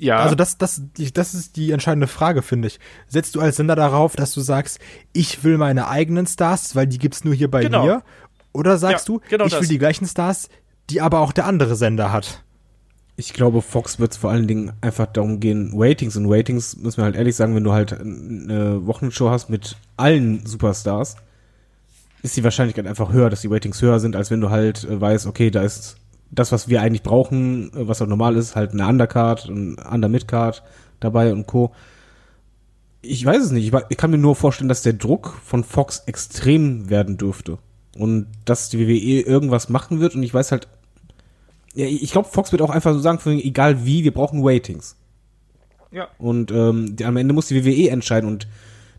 ja. 0.00 0.18
Also 0.18 0.34
das, 0.34 0.58
das, 0.58 0.82
das 1.14 1.34
ist 1.34 1.54
die 1.54 1.70
entscheidende 1.70 2.08
Frage, 2.08 2.42
finde 2.42 2.66
ich. 2.66 2.80
Setzt 3.06 3.36
du 3.36 3.40
als 3.40 3.54
Sender 3.54 3.76
darauf, 3.76 4.16
dass 4.16 4.34
du 4.34 4.40
sagst, 4.40 4.80
ich 5.12 5.44
will 5.44 5.58
meine 5.58 5.86
eigenen 5.86 6.26
Stars, 6.26 6.74
weil 6.74 6.88
die 6.88 6.98
gibt's 6.98 7.22
nur 7.22 7.34
hier 7.34 7.48
bei 7.48 7.62
genau. 7.62 7.84
mir? 7.84 8.02
Oder 8.52 8.78
sagst 8.78 9.08
ja, 9.08 9.14
du, 9.14 9.20
genau 9.28 9.44
ich 9.44 9.52
das. 9.52 9.60
will 9.60 9.68
die 9.68 9.78
gleichen 9.78 10.08
Stars, 10.08 10.48
die 10.90 11.00
aber 11.00 11.20
auch 11.20 11.30
der 11.30 11.46
andere 11.46 11.76
Sender 11.76 12.10
hat? 12.10 12.42
Ich 13.20 13.32
glaube, 13.32 13.62
Fox 13.62 13.98
wird 13.98 14.12
es 14.12 14.16
vor 14.16 14.30
allen 14.30 14.46
Dingen 14.46 14.72
einfach 14.80 15.06
darum 15.06 15.40
gehen, 15.40 15.72
Ratings 15.74 16.16
und 16.16 16.26
Ratings, 16.30 16.76
müssen 16.76 16.98
wir 16.98 17.04
halt 17.04 17.16
ehrlich 17.16 17.34
sagen, 17.34 17.52
wenn 17.56 17.64
du 17.64 17.72
halt 17.72 18.00
eine 18.00 18.86
Wochenshow 18.86 19.28
hast 19.28 19.50
mit 19.50 19.76
allen 19.96 20.46
Superstars, 20.46 21.16
ist 22.22 22.36
die 22.36 22.44
Wahrscheinlichkeit 22.44 22.86
einfach 22.86 23.12
höher, 23.12 23.28
dass 23.28 23.40
die 23.40 23.48
Ratings 23.48 23.82
höher 23.82 23.98
sind, 23.98 24.14
als 24.14 24.30
wenn 24.30 24.40
du 24.40 24.50
halt 24.50 24.84
äh, 24.84 25.00
weißt, 25.00 25.26
okay, 25.26 25.50
da 25.50 25.62
ist 25.62 25.96
das, 26.30 26.52
was 26.52 26.68
wir 26.68 26.80
eigentlich 26.80 27.02
brauchen, 27.02 27.72
äh, 27.74 27.88
was 27.88 28.00
auch 28.00 28.06
normal 28.06 28.36
ist, 28.36 28.54
halt 28.54 28.70
eine 28.70 28.86
Undercard, 28.86 29.46
ein 29.46 29.78
Under-Midcard 29.80 30.62
dabei 31.00 31.32
und 31.32 31.48
Co. 31.48 31.72
Ich 33.02 33.26
weiß 33.26 33.42
es 33.42 33.50
nicht. 33.50 33.66
Ich, 33.66 33.80
ich 33.88 33.96
kann 33.96 34.12
mir 34.12 34.18
nur 34.18 34.36
vorstellen, 34.36 34.68
dass 34.68 34.82
der 34.82 34.92
Druck 34.92 35.40
von 35.44 35.64
Fox 35.64 36.04
extrem 36.06 36.88
werden 36.88 37.16
dürfte. 37.16 37.58
Und 37.96 38.28
dass 38.44 38.68
die 38.68 38.78
WWE 38.78 39.22
irgendwas 39.22 39.68
machen 39.68 39.98
wird. 39.98 40.14
Und 40.14 40.22
ich 40.22 40.32
weiß 40.32 40.52
halt 40.52 40.68
ja, 41.74 41.86
ich 41.86 42.10
glaube, 42.12 42.28
Fox 42.28 42.52
wird 42.52 42.62
auch 42.62 42.70
einfach 42.70 42.92
so 42.92 42.98
sagen, 42.98 43.20
egal 43.40 43.84
wie, 43.84 44.04
wir 44.04 44.12
brauchen 44.12 44.40
Ratings. 44.42 44.96
Ja. 45.90 46.08
Und 46.18 46.50
ähm, 46.50 46.96
die, 46.96 47.04
am 47.04 47.16
Ende 47.16 47.34
muss 47.34 47.48
die 47.48 47.64
WWE 47.64 47.90
entscheiden 47.90 48.28
und 48.28 48.48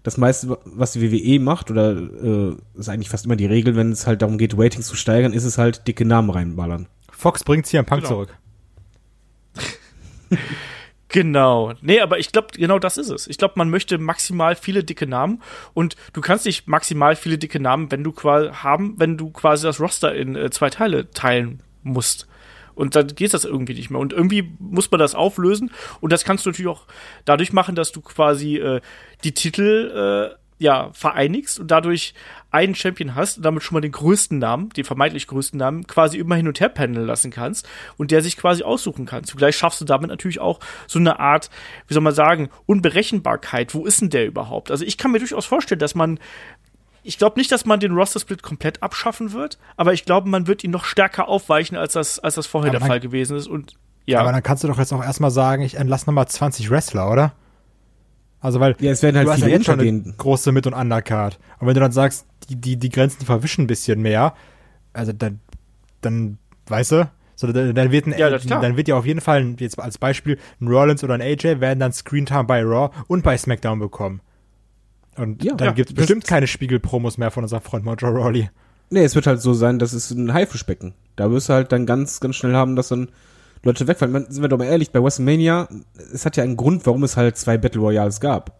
das 0.03 0.17
meiste, 0.17 0.57
was 0.63 0.93
die 0.93 1.01
WWE 1.01 1.39
macht, 1.39 1.69
oder 1.69 1.91
äh, 1.91 2.55
ist 2.79 2.89
eigentlich 2.89 3.09
fast 3.09 3.25
immer 3.25 3.35
die 3.35 3.45
Regel, 3.45 3.75
wenn 3.75 3.91
es 3.91 4.07
halt 4.07 4.21
darum 4.21 4.37
geht, 4.37 4.57
Ratings 4.57 4.87
zu 4.87 4.95
steigern, 4.95 5.33
ist 5.33 5.43
es 5.43 5.57
halt 5.57 5.87
dicke 5.87 6.05
Namen 6.05 6.29
reinballern. 6.29 6.87
Fox 7.11 7.43
bringt 7.43 7.67
hier 7.67 7.81
am 7.81 7.85
Punk 7.85 8.03
genau. 8.03 8.13
zurück. 8.13 8.37
Genau. 11.09 11.73
Nee, 11.81 12.01
aber 12.01 12.19
ich 12.19 12.31
glaube, 12.31 12.49
genau 12.53 12.77
das 12.77 12.97
ist 12.97 13.09
es. 13.09 13.27
Ich 13.27 13.39
glaube, 13.39 13.55
man 13.57 13.71
möchte 13.71 13.97
maximal 13.97 14.55
viele 14.55 14.83
dicke 14.83 15.07
Namen 15.07 15.41
und 15.73 15.95
du 16.13 16.21
kannst 16.21 16.45
nicht 16.45 16.67
maximal 16.67 17.15
viele 17.15 17.39
dicke 17.39 17.59
Namen, 17.59 17.91
wenn 17.91 18.03
du 18.03 18.11
quasi 18.11 18.49
haben, 18.49 18.93
wenn 18.97 19.17
du 19.17 19.31
quasi 19.31 19.65
das 19.65 19.79
Roster 19.79 20.13
in 20.13 20.35
äh, 20.35 20.51
zwei 20.51 20.69
Teile 20.69 21.09
teilen 21.09 21.63
musst. 21.81 22.27
Und 22.79 22.95
dann 22.95 23.07
geht 23.07 23.33
das 23.33 23.43
irgendwie 23.43 23.73
nicht 23.73 23.89
mehr. 23.89 23.99
Und 23.99 24.13
irgendwie 24.13 24.53
muss 24.57 24.89
man 24.89 24.99
das 24.99 25.13
auflösen. 25.13 25.69
Und 25.99 26.13
das 26.13 26.23
kannst 26.23 26.45
du 26.45 26.49
natürlich 26.49 26.71
auch 26.71 26.85
dadurch 27.25 27.51
machen, 27.51 27.75
dass 27.75 27.91
du 27.91 27.99
quasi 27.99 28.55
äh, 28.55 28.79
die 29.25 29.33
Titel 29.33 30.31
äh, 30.31 30.39
ja 30.59 30.89
vereinigst 30.93 31.59
und 31.59 31.71
dadurch 31.71 32.13
einen 32.51 32.75
Champion 32.75 33.15
hast 33.15 33.35
und 33.35 33.43
damit 33.43 33.63
schon 33.63 33.73
mal 33.73 33.81
den 33.81 33.91
größten 33.91 34.39
Namen, 34.39 34.69
den 34.69 34.85
vermeintlich 34.85 35.27
größten 35.27 35.59
Namen, 35.59 35.87
quasi 35.87 36.17
immer 36.17 36.35
hin 36.35 36.47
und 36.47 36.61
her 36.61 36.69
pendeln 36.69 37.05
lassen 37.05 37.31
kannst 37.31 37.67
und 37.97 38.11
der 38.11 38.21
sich 38.21 38.37
quasi 38.37 38.63
aussuchen 38.63 39.05
kann. 39.05 39.25
Zugleich 39.25 39.57
schaffst 39.57 39.81
du 39.81 39.85
damit 39.85 40.09
natürlich 40.09 40.39
auch 40.39 40.61
so 40.87 40.99
eine 40.99 41.19
Art, 41.19 41.49
wie 41.87 41.93
soll 41.93 42.03
man 42.03 42.13
sagen, 42.13 42.49
Unberechenbarkeit. 42.65 43.73
Wo 43.73 43.85
ist 43.85 43.99
denn 43.99 44.09
der 44.09 44.25
überhaupt? 44.25 44.71
Also 44.71 44.85
ich 44.85 44.97
kann 44.97 45.11
mir 45.11 45.19
durchaus 45.19 45.45
vorstellen, 45.45 45.79
dass 45.79 45.95
man 45.95 46.17
ich 47.09 47.17
glaube 47.17 47.39
nicht, 47.39 47.51
dass 47.51 47.65
man 47.65 47.79
den 47.79 47.93
Roster-Split 47.93 48.43
komplett 48.43 48.83
abschaffen 48.83 49.33
wird, 49.33 49.57
aber 49.77 49.93
ich 49.93 50.05
glaube, 50.05 50.29
man 50.29 50.45
wird 50.45 50.63
ihn 50.63 50.69
noch 50.69 50.85
stärker 50.85 51.27
aufweichen, 51.27 51.75
als 51.75 51.93
das, 51.93 52.19
als 52.19 52.35
das 52.35 52.45
vorher 52.45 52.69
aber 52.69 52.77
der 52.77 52.87
Fall 52.87 52.99
gewesen 52.99 53.35
ist. 53.35 53.47
Und 53.47 53.73
ja. 54.05 54.19
Aber 54.19 54.31
dann 54.31 54.43
kannst 54.43 54.63
du 54.63 54.67
doch 54.67 54.77
jetzt 54.77 54.93
auch 54.93 55.03
erstmal 55.03 55.31
sagen, 55.31 55.63
ich 55.63 55.73
entlasse 55.73 56.05
nochmal 56.05 56.27
20 56.27 56.69
Wrestler, 56.69 57.11
oder? 57.11 57.33
Also 58.41 58.59
weil 58.59 58.75
ja, 58.79 58.91
es 58.91 59.01
werden 59.01 59.17
halt 59.17 59.27
du 59.27 59.31
viele 59.33 59.45
hast 59.45 59.49
ja 59.49 59.55
jetzt 59.57 59.65
schon 59.65 59.79
eine 59.79 60.13
große 60.17 60.51
Mit- 60.51 60.67
und 60.67 60.73
Undercard. 60.75 61.39
Und 61.57 61.65
wenn 61.65 61.73
du 61.73 61.79
dann 61.79 61.91
sagst, 61.91 62.27
die, 62.47 62.55
die, 62.55 62.77
die 62.77 62.89
Grenzen 62.89 63.25
verwischen 63.25 63.63
ein 63.63 63.67
bisschen 63.67 64.03
mehr, 64.03 64.35
also 64.93 65.11
dann, 65.11 65.39
dann, 66.01 66.37
weißt 66.67 66.91
du, 66.91 67.11
so, 67.35 67.51
dann, 67.51 67.73
dann 67.73 67.91
wird 67.91 68.05
ein, 68.05 68.15
ja, 68.19 68.29
dann 68.29 68.77
wird 68.77 68.87
ja 68.87 68.95
auf 68.95 69.07
jeden 69.07 69.21
Fall, 69.21 69.55
jetzt 69.57 69.79
als 69.79 69.97
Beispiel, 69.97 70.37
ein 70.61 70.67
Rollins 70.67 71.03
oder 71.03 71.15
ein 71.15 71.21
AJ 71.21 71.59
werden 71.59 71.79
dann 71.79 71.91
Screentime 71.91 72.43
bei 72.43 72.61
Raw 72.61 72.93
und 73.07 73.23
bei 73.23 73.35
SmackDown 73.35 73.79
bekommen. 73.79 74.21
Und 75.17 75.43
ja, 75.43 75.55
dann 75.55 75.69
ja, 75.69 75.73
gibt 75.73 75.89
es 75.89 75.95
bestimmt 75.95 76.25
keine 76.25 76.47
Spiegelpromos 76.47 77.17
mehr 77.17 77.31
von 77.31 77.43
unserem 77.43 77.61
Freund 77.61 77.83
Mojo 77.83 78.07
Rawley. 78.07 78.49
Nee, 78.89 79.03
es 79.03 79.15
wird 79.15 79.27
halt 79.27 79.41
so 79.41 79.53
sein, 79.53 79.79
das 79.79 79.93
ist 79.93 80.11
ein 80.11 80.33
Haifischbecken. 80.33 80.93
Da 81.15 81.29
wirst 81.31 81.49
du 81.49 81.53
halt 81.53 81.71
dann 81.71 81.85
ganz, 81.85 82.19
ganz 82.19 82.35
schnell 82.35 82.55
haben, 82.55 82.75
dass 82.75 82.87
dann 82.87 83.09
Leute 83.63 83.87
wegfallen. 83.87 84.11
Man, 84.11 84.31
sind 84.31 84.41
wir 84.41 84.49
doch 84.49 84.57
mal 84.57 84.65
ehrlich, 84.65 84.91
bei 84.91 85.03
WrestleMania, 85.03 85.67
es 86.13 86.25
hat 86.25 86.37
ja 86.37 86.43
einen 86.43 86.57
Grund, 86.57 86.85
warum 86.85 87.03
es 87.03 87.17
halt 87.17 87.37
zwei 87.37 87.57
Battle 87.57 87.81
Royals 87.81 88.19
gab. 88.19 88.59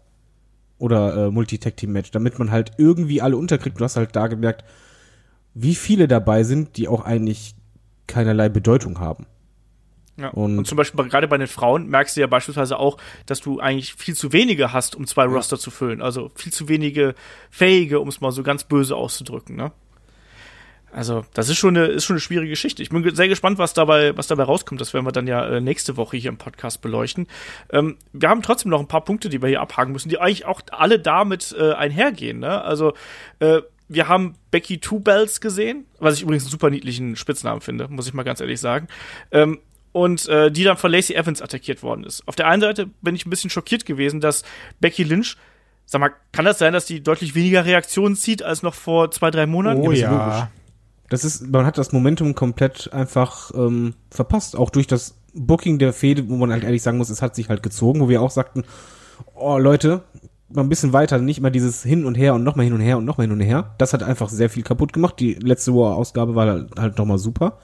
Oder 0.78 1.28
äh, 1.28 1.32
Multi-Tag-Team-Match, 1.32 2.12
damit 2.12 2.40
man 2.40 2.52
halt 2.52 2.72
irgendwie 2.78 3.22
alle 3.22 3.38
unterkriegt. 3.38 3.80
Du 3.80 3.84
hast 3.84 3.98
halt 3.98 4.16
da 4.16 4.28
gemerkt, 4.28 4.64
wie 5.54 5.76
viele 5.76 6.08
dabei 6.08 6.44
sind, 6.44 6.78
die 6.78 6.88
auch 6.88 7.04
eigentlich 7.04 7.56
keinerlei 8.08 8.50
Bedeutung 8.50 9.00
haben. 9.00 9.26
Ja. 10.20 10.30
Und, 10.30 10.60
und, 10.60 10.66
zum 10.66 10.76
Beispiel 10.76 11.08
gerade 11.08 11.28
bei 11.28 11.38
den 11.38 11.48
Frauen 11.48 11.88
merkst 11.88 12.18
du 12.18 12.22
ja 12.22 12.28
beispielsweise 12.28 12.78
auch, 12.78 12.98
dass 13.26 13.40
du 13.40 13.60
eigentlich 13.60 13.94
viel 13.94 14.16
zu 14.16 14.34
wenige 14.34 14.74
hast, 14.74 14.96
um 14.96 15.08
zwei 15.08 15.26
Roster 15.26 15.58
zu 15.58 15.72
füllen. 15.72 16.02
Also 16.02 16.32
viel 16.36 16.52
zu 16.52 16.68
wenige 16.68 17.16
Fähige, 17.50 18.00
um 18.00 18.08
es 18.08 18.22
mal 18.22 18.32
so 18.32 18.44
ganz 18.44 18.64
böse 18.64 18.96
auszudrücken. 18.96 19.56
Ne? 19.56 19.72
Also, 20.92 21.24
das 21.34 21.50
ist 21.50 21.58
schon 21.58 21.78
eine, 21.78 21.86
ist 21.88 22.06
schon 22.06 22.16
eine 22.16 22.22
schwierige 22.22 22.50
Geschichte. 22.50 22.82
Ich 22.82 22.90
bin 22.90 23.16
sehr 23.16 23.28
gespannt, 23.28 23.60
was 23.60 23.74
dabei, 23.74 24.18
was 24.18 24.28
dabei 24.28 24.44
rauskommt. 24.44 24.82
Das 24.82 24.94
werden 24.94 25.06
wir 25.06 25.12
dann 25.12 25.28
ja 25.28 25.48
äh, 25.48 25.62
nächste 25.62 25.98
Woche 25.98 26.18
hier 26.18 26.30
im 26.30 26.38
Podcast 26.38 26.82
beleuchten. 26.82 27.28
Ähm, 27.72 27.98
wir 28.12 28.30
haben 28.30 28.42
trotzdem 28.42 28.72
noch 28.72 28.80
ein 28.80 28.88
paar 28.88 29.04
Punkte, 29.06 29.30
die 29.30 29.42
wir 29.42 29.50
hier 29.50 29.62
abhaken 29.62 29.92
müssen, 29.92 30.10
die 30.10 30.20
eigentlich 30.20 30.46
auch 30.46 30.62
alle 30.72 31.00
damit 31.00 31.56
äh, 31.58 31.74
einhergehen. 31.74 32.40
Ne? 32.40 32.62
Also, 32.62 32.94
äh, 33.40 33.62
wir 33.88 34.08
haben 34.08 34.36
Becky 34.52 34.80
Two 34.80 35.00
Bells 35.00 35.42
gesehen, 35.42 35.86
was 36.00 36.16
ich 36.16 36.22
übrigens 36.22 36.44
einen 36.44 36.52
super 36.52 36.70
niedlichen 36.70 37.16
Spitznamen 37.16 37.62
finde, 37.62 37.88
muss 37.88 38.08
ich 38.08 38.14
mal 38.14 38.24
ganz 38.24 38.40
ehrlich 38.40 38.60
sagen. 38.60 38.88
Ähm, 39.32 39.60
und 39.92 40.28
äh, 40.28 40.52
die 40.52 40.64
dann 40.64 40.78
von 40.78 40.92
Lacey 40.92 41.16
Evans 41.16 41.42
attackiert 41.42 41.84
worden 41.84 42.04
ist. 42.04 42.28
Auf 42.28 42.36
der 42.36 42.48
einen 42.48 42.62
Seite 42.62 42.88
bin 43.02 43.16
ich 43.16 43.26
ein 43.26 43.30
bisschen 43.30 43.50
schockiert 43.50 43.86
gewesen, 43.86 44.20
dass 44.20 44.44
Becky 44.80 45.04
Lynch 45.04 45.38
Sag 45.92 46.02
mal, 46.02 46.12
kann 46.32 46.46
das 46.46 46.60
sein, 46.60 46.72
dass 46.72 46.86
die 46.86 47.02
deutlich 47.02 47.34
weniger 47.34 47.66
Reaktionen 47.66 48.16
zieht 48.16 48.44
als 48.44 48.62
noch 48.62 48.76
vor 48.76 49.10
zwei, 49.10 49.32
drei 49.32 49.48
Monaten? 49.48 49.82
Oh 49.82 49.92
ja. 49.92 50.52
Das 51.10 51.26
ist, 51.26 51.48
man 51.48 51.66
hat 51.66 51.80
das 51.80 51.92
Momentum 51.92 52.36
komplett 52.36 52.94
einfach 52.94 53.50
ähm, 53.56 53.96
verpasst, 54.12 54.56
auch 54.56 54.70
durch 54.70 54.86
das 54.86 55.16
Booking 55.34 55.80
der 55.80 55.92
Fehde, 55.92 56.30
wo 56.30 56.36
man 56.36 56.52
halt 56.52 56.64
ehrlich 56.64 56.84
sagen 56.84 57.00
muss, 57.00 57.10
es 57.10 57.24
hat 57.24 57.34
sich 57.34 57.50
halt 57.50 57.64
gezogen, 57.64 58.02
wo 58.02 58.08
wir 58.08 58.22
auch 58.22 58.30
sagten, 58.30 58.66
oh 59.34 59.58
Leute, 59.58 60.04
mal 60.50 60.62
ein 60.62 60.70
bisschen 60.70 60.94
weiter, 60.94 61.18
nicht 61.18 61.40
immer 61.40 61.50
dieses 61.50 61.82
hin 61.82 62.06
und 62.06 62.14
her 62.14 62.36
und 62.36 62.44
nochmal 62.44 62.66
hin 62.66 62.74
und 62.74 62.82
her 62.82 63.00
und 63.00 63.06
nochmal 63.06 63.26
hin 63.26 63.34
und 63.34 63.40
her. 63.40 63.74
Das 63.80 63.92
hat 63.92 64.04
einfach 64.04 64.30
sehr 64.30 64.52
viel 64.52 64.62
kaputt 64.62 64.94
gemacht. 64.94 65.20
Die 65.20 65.34
letzte 65.34 65.74
War-Ausgabe 65.74 66.36
war 66.36 66.46
halt, 66.46 66.70
halt 66.78 67.00
nochmal 67.00 67.18
super. 67.18 67.58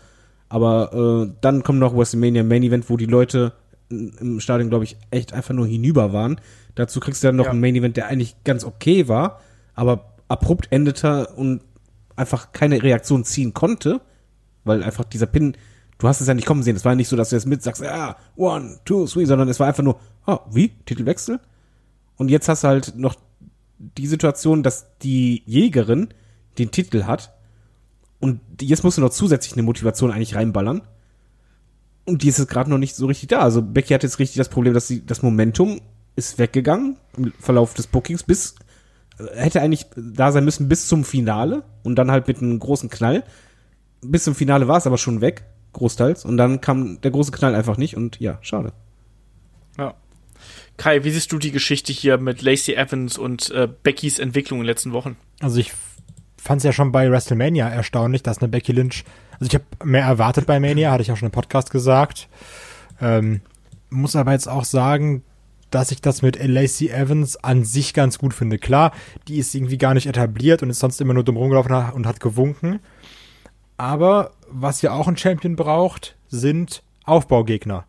Aber 0.50 1.28
äh, 1.28 1.34
dann 1.41 1.64
kommt 1.64 1.80
noch 1.80 1.96
WrestleMania 1.96 2.43
Main 2.43 2.64
Event, 2.64 2.89
wo 2.89 2.98
die 2.98 3.06
Leute 3.06 3.54
im 3.89 4.39
Stadion, 4.39 4.70
glaube 4.70 4.84
ich, 4.84 4.98
echt 5.12 5.34
einfach 5.34 5.54
nur 5.54 5.68
hinüber 5.68 6.14
waren. 6.14 6.39
Dazu 6.76 7.00
kriegst 7.00 7.24
du 7.24 7.28
dann 7.28 7.36
noch 7.36 7.46
ja. 7.46 7.52
ein 7.52 7.60
Main 7.60 7.76
Event, 7.76 7.98
der 7.98 8.08
eigentlich 8.08 8.36
ganz 8.43 8.64
okay 8.64 9.08
war, 9.08 9.41
aber 9.74 10.16
abrupt 10.28 10.68
endete 10.72 11.28
und 11.36 11.62
einfach 12.16 12.52
keine 12.52 12.82
Reaktion 12.82 13.24
ziehen 13.24 13.54
konnte, 13.54 14.02
weil 14.64 14.84
einfach 14.84 15.04
dieser 15.06 15.28
Pin, 15.28 15.56
du 15.98 16.08
hast 16.08 16.22
es 16.22 16.28
ja 16.28 16.34
nicht 16.34 16.48
kommen 16.48 16.64
sehen. 16.64 16.76
Es 16.76 16.86
war 16.86 16.93
ja 16.93 16.96
nicht 16.96 17.10
so, 17.10 17.16
dass 17.16 17.30
du 17.30 17.36
jetzt 17.36 17.46
mit 17.46 17.62
sagst, 17.62 17.82
ja, 17.82 18.18
one, 18.36 18.80
two, 18.86 19.06
three, 19.06 19.26
sondern 19.26 19.50
es 19.50 19.60
war 19.60 19.68
einfach 19.68 19.84
nur, 19.84 20.00
ah, 20.26 20.39
wie? 20.50 20.70
Titelwechsel? 20.86 21.39
Und 22.18 22.30
jetzt 22.30 22.50
hast 22.50 22.64
du 22.64 22.70
halt 22.70 22.93
noch 22.96 23.16
die 23.78 24.08
Situation, 24.08 24.64
dass 24.64 24.98
die 25.00 25.43
Jägerin 25.46 26.10
den 26.58 26.72
Titel 26.72 27.04
hat 27.04 27.34
und 28.26 28.41
jetzt 28.59 28.84
musst 28.84 28.97
du 28.97 29.01
noch 29.01 29.11
zusätzlich 29.11 29.53
eine 29.53 29.61
Motivation 29.61 30.11
eigentlich 30.11 30.36
reinballern. 30.36 30.82
Und 32.05 32.23
die 32.23 32.30
ist 32.30 32.39
jetzt 32.39 32.49
gerade 32.49 32.71
noch 32.71 32.80
nicht 32.80 32.95
so 32.95 33.05
richtig 33.05 33.30
da. 33.30 33.39
Also 33.39 33.61
Becky 33.61 33.93
hat 33.93 34.01
jetzt 34.01 34.17
richtig 34.17 34.38
das 34.38 34.49
Problem, 34.49 34.73
dass 34.73 34.88
sie 34.88 35.05
das 35.05 35.21
Momentum 35.21 35.80
ist 36.15 36.39
weggegangen 36.39 36.97
im 37.17 37.34
Verlauf 37.39 37.76
des 37.76 37.86
Bookings 37.86 38.23
bis 38.23 38.55
hätte 39.36 39.61
eigentlich 39.61 39.86
da 39.95 40.32
sein 40.32 40.43
müssen 40.43 40.67
bis 40.67 40.88
zum 40.88 41.03
Finale 41.03 41.63
und 41.84 41.95
dann 41.95 42.09
halt 42.09 42.28
mit 42.28 42.41
einem 42.41 42.57
großen 42.57 42.89
Knall. 42.89 43.23
Bis 44.01 44.23
zum 44.23 44.34
Finale 44.34 44.67
war 44.67 44.78
es 44.78 44.88
aber 44.88 44.97
schon 44.97 45.21
weg, 45.21 45.45
großteils. 45.73 46.26
Und 46.26 46.38
dann 46.38 46.61
kam 46.61 46.99
der 47.01 47.11
große 47.11 47.32
Knall 47.32 47.53
einfach 47.53 47.78
nicht 47.78 47.95
und 47.95 48.19
ja, 48.19 48.39
schade. 48.41 48.73
Ja. 49.78 49.93
Kai, 50.78 51.03
wie 51.03 51.11
siehst 51.11 51.32
du 51.32 51.38
die 51.38 51.51
Geschichte 51.51 51.93
hier 51.93 52.17
mit 52.17 52.41
Lacey 52.41 52.73
Evans 52.73 53.19
und 53.19 53.51
äh, 53.51 53.69
Beckys 53.84 54.17
Entwicklung 54.17 54.59
in 54.59 54.63
den 54.63 54.71
letzten 54.71 54.93
Wochen? 54.93 55.15
Also 55.39 55.59
ich 55.59 55.73
fand 56.46 56.60
es 56.60 56.64
ja 56.64 56.72
schon 56.72 56.91
bei 56.91 57.10
WrestleMania 57.10 57.68
erstaunlich, 57.68 58.22
dass 58.22 58.38
eine 58.38 58.50
Becky 58.50 58.72
Lynch, 58.72 59.04
also 59.39 59.48
ich 59.48 59.56
habe 59.56 59.66
mehr 59.84 60.04
erwartet 60.04 60.46
bei 60.46 60.60
Mania, 60.60 60.91
hatte 60.91 61.02
ich 61.02 61.12
auch 61.12 61.18
schon 61.18 61.30
im 61.30 61.32
Podcast 61.32 61.72
gesagt. 61.72 62.30
Ähm, 63.02 63.41
muss 63.89 64.16
aber 64.16 64.32
jetzt 64.32 64.48
auch 64.48 64.64
sagen, 64.64 65.24
dass 65.72 65.89
ich 65.89 66.02
das 66.02 66.22
mit 66.22 66.38
Lacey 66.41 66.89
Evans 66.89 67.36
an 67.43 67.64
sich 67.64 67.96
ganz 67.96 68.20
gut 68.20 68.36
finde. 68.36 68.60
Klar, 68.60 68.91
die 69.28 69.38
ist 69.38 69.56
irgendwie 69.56 69.80
gar 69.80 69.96
nicht 69.96 70.06
etabliert 70.06 70.62
und 70.62 70.70
ist 70.70 70.80
sonst 70.80 71.02
immer 71.02 71.16
nur 71.16 71.24
dumm 71.24 71.36
rumgelaufen 71.36 71.74
und 71.74 72.06
hat 72.06 72.20
gewunken. 72.20 72.80
Aber 73.78 74.32
was 74.48 74.84
ja 74.84 74.91
auch 74.91 75.08
ein 75.08 75.18
Champion 75.18 75.56
braucht, 75.56 76.16
sind 76.28 76.84
Aufbaugegner. 77.06 77.86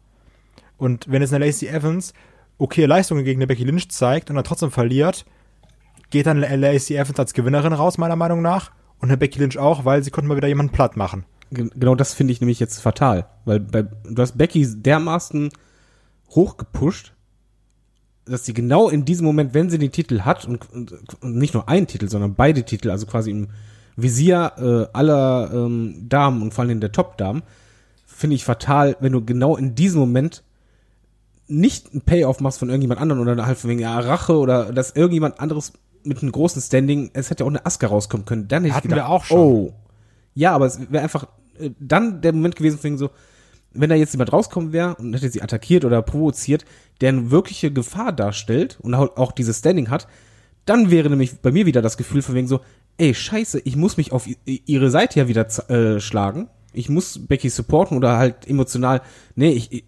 Und 0.79 1.11
wenn 1.11 1.21
jetzt 1.21 1.35
eine 1.35 1.45
Lacey 1.45 1.69
Evans 1.69 2.15
okay 2.57 2.87
Leistungen 2.87 3.25
gegen 3.25 3.39
eine 3.39 3.47
Becky 3.47 3.65
Lynch 3.65 3.91
zeigt 3.91 4.31
und 4.31 4.37
dann 4.37 4.45
trotzdem 4.45 4.71
verliert, 4.71 5.27
geht 6.11 6.27
dann 6.27 6.41
Lacey 6.41 6.97
Evans 6.97 7.19
als 7.19 7.35
Gewinnerin 7.35 7.73
raus, 7.73 7.99
meiner 7.99 8.17
Meinung 8.17 8.43
nach. 8.43 8.71
Und 8.99 9.09
eine 9.09 9.19
Becky 9.19 9.39
Lynch 9.39 9.59
auch, 9.59 9.85
weil 9.85 10.03
sie 10.03 10.11
konnte 10.11 10.29
mal 10.29 10.37
wieder 10.37 10.49
jemanden 10.49 10.73
platt 10.73 10.97
machen. 10.97 11.25
Genau 11.51 11.95
das 11.95 12.15
finde 12.15 12.33
ich 12.33 12.41
nämlich 12.41 12.61
jetzt 12.61 12.81
fatal. 12.81 13.27
Weil 13.45 13.61
bei, 13.61 13.83
du 13.83 14.23
hast 14.23 14.39
Becky 14.39 14.67
dermaßen 14.67 15.51
hochgepusht, 16.31 17.13
dass 18.25 18.45
sie 18.45 18.55
genau 18.55 18.89
in 18.89 19.05
diesem 19.05 19.25
Moment, 19.27 19.55
wenn 19.55 19.71
sie 19.71 19.79
den 19.79 19.93
Titel 19.93 20.23
hat 20.23 20.45
und, 20.47 20.71
und, 20.73 20.93
und 21.21 21.37
nicht 21.37 21.55
nur 21.55 21.69
einen 21.69 21.87
Titel, 21.87 22.09
sondern 22.09 22.35
beide 22.35 22.65
Titel, 22.65 22.91
also 22.91 23.07
quasi 23.07 23.31
im 23.31 23.49
Visier 23.97 24.53
äh, 24.59 24.97
aller 24.97 25.51
ähm, 25.53 26.07
Damen 26.09 26.43
und 26.43 26.53
vor 26.53 26.65
allem 26.65 26.81
der 26.81 26.93
Top-Damen, 26.93 27.43
finde 28.05 28.37
ich 28.37 28.45
fatal, 28.45 28.97
wenn 29.01 29.13
du 29.13 29.25
genau 29.25 29.57
in 29.57 29.75
diesem 29.75 30.01
Moment 30.01 30.43
nicht 31.49 31.95
ein 31.95 32.01
Payoff 32.01 32.41
machst 32.41 32.59
von 32.59 32.69
irgendjemand 32.69 33.01
anderem 33.01 33.21
oder 33.21 33.47
halt 33.47 33.59
von 33.59 33.71
wegen 33.71 33.81
ja, 33.81 33.99
Rache 33.99 34.37
oder 34.37 34.73
dass 34.73 34.97
irgendjemand 34.97 35.39
anderes 35.39 35.73
mit 36.07 36.23
einem 36.23 36.33
großen 36.33 36.63
Standing, 36.63 37.11
es 37.13 37.31
hätte 37.31 37.45
auch 37.45 37.49
eine 37.49 37.65
Aska 37.67 37.87
rauskommen 37.87 38.25
können. 38.25 38.49
Dann 38.49 38.65
hätte 38.65 38.75
Hatten 38.75 38.89
ich 38.89 38.95
gedacht, 38.95 39.09
wir 39.09 39.13
auch 39.13 39.25
schon. 39.25 39.39
oh. 39.39 39.73
Ja, 40.35 40.53
aber 40.53 40.67
es 40.67 40.79
wäre 40.91 41.03
einfach 41.03 41.27
äh, 41.59 41.71
dann 41.81 42.21
der 42.21 42.33
Moment 42.33 42.57
gewesen, 42.57 42.79
von 42.79 42.85
wegen 42.85 42.99
so, 42.99 43.11
wenn 43.73 43.91
da 43.91 43.97
jetzt 43.97 44.13
jemand 44.13 44.33
rauskommen 44.33 44.73
wäre 44.73 44.95
und 44.97 45.15
hätte 45.15 45.31
sie 45.31 45.43
attackiert 45.43 45.85
oder 45.85 46.03
provoziert, 46.03 46.65
der 47.01 47.11
eine 47.11 47.31
wirkliche 47.31 47.71
Gefahr 47.71 48.13
darstellt 48.13 48.79
und 48.81 48.95
auch 48.95 49.33
dieses 49.33 49.59
Standing 49.59 49.91
hat, 49.91 50.09
dann 50.65 50.91
wäre 50.91 51.11
nämlich 51.11 51.41
bei 51.41 51.53
mir 51.53 51.67
wieder 51.67 51.83
das 51.83 51.97
Gefühl 51.97 52.23
von 52.23 52.35
wegen 52.35 52.49
so, 52.49 52.61
ey, 52.99 53.15
scheiße, 53.15 53.61
ich 53.65 53.77
muss 53.77 53.97
mich 53.97 54.13
auf 54.13 54.27
ihre 54.45 54.91
Seite 54.91 55.21
ja 55.21 55.29
wieder 55.29 55.47
äh, 55.71 56.01
schlagen. 56.01 56.49
Ich 56.73 56.89
muss 56.89 57.27
Becky 57.27 57.49
supporten 57.49 57.97
oder 57.97 58.19
halt 58.19 58.47
emotional, 58.49 59.03
nee, 59.35 59.51
ich, 59.51 59.85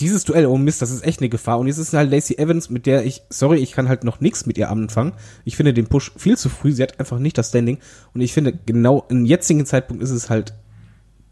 dieses 0.00 0.24
Duell, 0.24 0.46
oh 0.46 0.56
Mist, 0.56 0.82
das 0.82 0.90
ist 0.90 1.04
echt 1.04 1.20
eine 1.20 1.28
Gefahr. 1.28 1.58
Und 1.58 1.68
jetzt 1.68 1.78
ist 1.78 1.92
halt 1.92 2.10
Lacey 2.10 2.36
Evans, 2.36 2.68
mit 2.68 2.86
der 2.86 3.04
ich, 3.04 3.22
sorry, 3.30 3.58
ich 3.58 3.72
kann 3.72 3.88
halt 3.88 4.02
noch 4.02 4.20
nichts 4.20 4.44
mit 4.46 4.58
ihr 4.58 4.70
anfangen. 4.70 5.12
Ich 5.44 5.56
finde 5.56 5.72
den 5.72 5.86
Push 5.86 6.12
viel 6.16 6.36
zu 6.36 6.48
früh. 6.48 6.72
Sie 6.72 6.82
hat 6.82 6.98
einfach 6.98 7.18
nicht 7.18 7.38
das 7.38 7.50
Standing. 7.50 7.78
Und 8.12 8.20
ich 8.20 8.32
finde, 8.32 8.52
genau 8.66 9.06
im 9.08 9.24
jetzigen 9.24 9.64
Zeitpunkt 9.66 10.02
ist 10.02 10.10
es 10.10 10.30
halt 10.30 10.54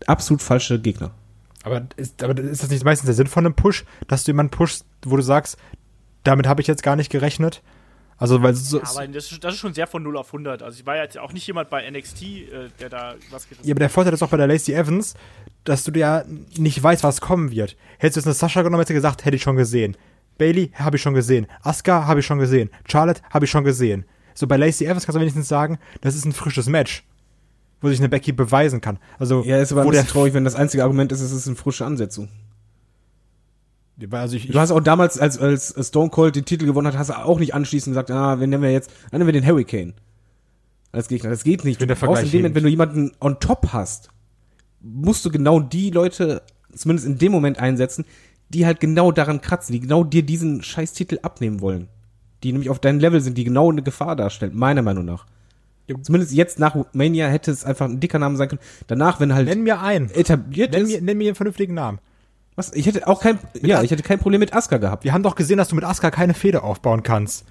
absolut 0.06 0.42
falsche 0.42 0.80
Gegner. 0.80 1.12
Aber 1.64 1.86
ist, 1.96 2.22
aber 2.22 2.40
ist 2.40 2.62
das 2.62 2.70
nicht 2.70 2.84
meistens 2.84 3.06
der 3.06 3.14
Sinn 3.14 3.26
von 3.26 3.46
einem 3.46 3.54
Push, 3.54 3.84
dass 4.08 4.24
du 4.24 4.30
jemanden 4.30 4.50
pushst, 4.50 4.84
wo 5.04 5.16
du 5.16 5.22
sagst, 5.22 5.56
damit 6.24 6.46
habe 6.46 6.60
ich 6.60 6.66
jetzt 6.66 6.82
gar 6.82 6.96
nicht 6.96 7.10
gerechnet? 7.10 7.62
Also, 8.22 8.40
weil 8.40 8.54
so, 8.54 8.78
ja, 8.78 8.84
aber 8.88 9.08
das 9.08 9.32
ist, 9.32 9.42
das 9.42 9.54
ist, 9.54 9.60
schon 9.60 9.74
sehr 9.74 9.88
von 9.88 10.00
0 10.00 10.16
auf 10.16 10.28
100. 10.28 10.62
Also, 10.62 10.78
ich 10.78 10.86
war 10.86 10.96
jetzt 10.96 11.18
auch 11.18 11.32
nicht 11.32 11.44
jemand 11.44 11.70
bei 11.70 11.90
NXT, 11.90 12.22
äh, 12.22 12.46
der 12.78 12.88
da 12.88 13.14
was 13.32 13.48
gerissen 13.48 13.66
Ja, 13.66 13.72
aber 13.72 13.80
der 13.80 13.90
Vorteil 13.90 14.14
ist 14.14 14.22
auch 14.22 14.28
bei 14.28 14.36
der 14.36 14.46
Lacey 14.46 14.74
Evans, 14.74 15.14
dass 15.64 15.82
du 15.82 15.90
ja 15.98 16.22
nicht 16.56 16.80
weißt, 16.80 17.02
was 17.02 17.20
kommen 17.20 17.50
wird. 17.50 17.76
Hättest 17.98 18.16
du 18.16 18.20
jetzt 18.20 18.26
eine 18.28 18.34
Sascha 18.34 18.62
genommen, 18.62 18.78
hättest 18.78 18.90
du 18.90 18.94
gesagt, 18.94 19.24
hätte 19.24 19.34
ich 19.34 19.42
schon 19.42 19.56
gesehen. 19.56 19.96
Bailey 20.38 20.70
habe 20.74 20.98
ich 20.98 21.02
schon 21.02 21.14
gesehen. 21.14 21.48
Asuka 21.62 22.06
habe 22.06 22.20
ich 22.20 22.26
schon 22.26 22.38
gesehen. 22.38 22.70
Charlotte 22.88 23.22
habe 23.30 23.46
ich 23.46 23.50
schon 23.50 23.64
gesehen. 23.64 24.04
So 24.34 24.46
bei 24.46 24.56
Lacey 24.56 24.86
Evans 24.86 25.04
kannst 25.04 25.16
du 25.16 25.20
wenigstens 25.20 25.48
sagen, 25.48 25.80
das 26.00 26.14
ist 26.14 26.24
ein 26.24 26.32
frisches 26.32 26.68
Match 26.68 27.04
wo 27.82 27.88
sich 27.88 27.98
eine 27.98 28.08
Becky 28.08 28.30
beweisen 28.32 28.80
kann. 28.80 28.98
Also, 29.18 29.42
ja, 29.42 29.60
ist 29.60 29.72
aber 29.72 29.82
ein 29.82 29.90
bisschen 29.90 30.06
traurig, 30.06 30.34
wenn 30.34 30.44
das 30.44 30.54
einzige 30.54 30.84
Argument 30.84 31.10
ist, 31.10 31.20
es 31.20 31.32
ist 31.32 31.48
eine 31.48 31.56
frische 31.56 31.84
Ansetzung. 31.84 32.28
Also 34.10 34.36
ich, 34.36 34.48
du 34.48 34.58
hast 34.58 34.70
auch 34.70 34.80
damals, 34.80 35.18
als, 35.18 35.38
als 35.38 35.74
Stone 35.80 36.10
Cold 36.10 36.36
den 36.36 36.44
Titel 36.44 36.66
gewonnen 36.66 36.88
hat, 36.88 36.98
hast 36.98 37.10
du 37.10 37.18
auch 37.18 37.38
nicht 37.38 37.54
anschließend 37.54 37.92
gesagt, 37.92 38.10
ah, 38.10 38.40
wen 38.40 38.50
nehmen 38.50 38.62
wir 38.62 38.72
jetzt? 38.72 38.90
Dann 39.10 39.20
nehmen 39.20 39.32
wir 39.32 39.40
den 39.40 39.46
Hurricane 39.46 39.94
als 40.92 41.08
Gegner. 41.08 41.30
Das 41.30 41.44
geht 41.44 41.64
nicht. 41.64 41.80
Du 41.80 41.86
brauchst 41.86 42.22
in 42.22 42.30
dem 42.30 42.40
Moment, 42.40 42.54
wenn 42.54 42.62
du 42.62 42.68
jemanden 42.68 43.12
on 43.20 43.40
top 43.40 43.72
hast, 43.72 44.10
musst 44.80 45.24
du 45.24 45.30
genau 45.30 45.58
die 45.60 45.90
Leute, 45.90 46.42
zumindest 46.72 47.08
in 47.08 47.18
dem 47.18 47.32
Moment 47.32 47.58
einsetzen, 47.58 48.04
die 48.50 48.66
halt 48.66 48.80
genau 48.80 49.12
daran 49.12 49.40
kratzen, 49.40 49.72
die 49.72 49.80
genau 49.80 50.04
dir 50.04 50.22
diesen 50.22 50.62
scheiß 50.62 50.92
Titel 50.92 51.18
abnehmen 51.22 51.60
wollen. 51.60 51.88
Die 52.42 52.52
nämlich 52.52 52.70
auf 52.70 52.80
deinem 52.80 52.98
Level 52.98 53.20
sind, 53.20 53.38
die 53.38 53.44
genau 53.44 53.70
eine 53.70 53.82
Gefahr 53.82 54.16
darstellen, 54.16 54.52
meiner 54.54 54.82
Meinung 54.82 55.04
nach. 55.04 55.26
Zumindest 56.02 56.32
jetzt 56.32 56.58
nach 56.58 56.76
Mania 56.92 57.28
hätte 57.28 57.50
es 57.50 57.64
einfach 57.64 57.86
ein 57.86 58.00
dicker 58.00 58.18
Name 58.18 58.36
sein 58.36 58.48
können. 58.48 58.60
Danach, 58.86 59.20
wenn 59.20 59.34
halt. 59.34 59.48
Nenn 59.48 59.62
mir 59.62 59.80
einen. 59.80 60.10
Etabliert 60.10 60.72
nenn 60.72 60.82
ist. 60.82 60.88
Mir, 60.88 61.02
nenn 61.02 61.18
mir 61.18 61.28
einen 61.28 61.34
vernünftigen 61.34 61.74
Namen. 61.74 61.98
Was? 62.56 62.72
Ich 62.74 62.86
hätte 62.86 63.06
auch 63.08 63.20
kein, 63.20 63.38
ja, 63.62 63.82
ich 63.82 63.90
hätte 63.90 64.02
kein 64.02 64.18
Problem 64.18 64.40
mit 64.40 64.52
Asuka 64.52 64.76
gehabt. 64.76 65.04
Wir 65.04 65.12
haben 65.12 65.22
doch 65.22 65.34
gesehen, 65.34 65.56
dass 65.56 65.68
du 65.68 65.74
mit 65.74 65.84
Asuka 65.84 66.10
keine 66.10 66.34
Fehde 66.34 66.62
aufbauen 66.62 67.02
kannst. 67.02 67.44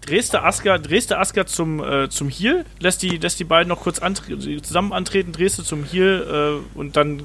Drehst 0.00 0.34
du 0.34 0.42
Asuka, 0.42 0.78
drehst 0.78 1.10
du 1.10 1.18
Asuka 1.18 1.46
zum, 1.46 1.82
äh, 1.82 2.08
zum 2.08 2.28
Heal, 2.28 2.64
lässt 2.80 3.02
die, 3.02 3.18
lässt 3.18 3.38
die 3.38 3.44
beiden 3.44 3.68
noch 3.68 3.80
kurz 3.80 4.00
antre 4.00 4.38
zusammen 4.38 4.92
antreten, 4.92 5.32
drehst 5.32 5.58
du 5.58 5.62
zum 5.62 5.84
Heal 5.84 6.62
äh, 6.74 6.78
und 6.78 6.96
dann 6.96 7.22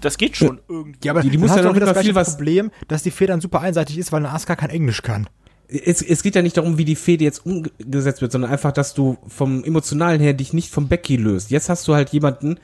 das 0.00 0.18
geht 0.18 0.36
schon 0.36 0.60
irgendwie. 0.68 0.98
Ja, 1.04 1.12
aber 1.12 1.20
die, 1.20 1.30
die 1.30 1.38
muss 1.38 1.54
ja 1.54 1.62
noch 1.62 1.78
das 1.78 1.92
gleiche 1.92 2.12
Problem, 2.12 2.70
dass 2.88 3.02
die 3.02 3.10
Feder 3.10 3.34
dann 3.34 3.40
super 3.40 3.60
einseitig 3.60 3.98
ist, 3.98 4.12
weil 4.12 4.20
eine 4.20 4.34
Asuka 4.34 4.56
kein 4.56 4.70
Englisch 4.70 5.02
kann 5.02 5.28
es, 5.68 6.02
es 6.02 6.22
geht 6.22 6.34
ja 6.34 6.42
nicht 6.42 6.56
darum, 6.56 6.78
wie 6.78 6.84
die 6.84 6.96
Fehde 6.96 7.24
jetzt 7.24 7.44
umgesetzt 7.44 8.20
wird, 8.20 8.32
sondern 8.32 8.50
einfach, 8.50 8.72
dass 8.72 8.94
du 8.94 9.16
vom 9.26 9.64
Emotionalen 9.64 10.20
her 10.20 10.34
dich 10.34 10.52
nicht 10.52 10.70
vom 10.70 10.88
Becky 10.88 11.16
löst. 11.16 11.50
Jetzt 11.50 11.68
hast 11.68 11.88
du 11.88 11.94
halt 11.94 12.10
jemanden, 12.10 12.58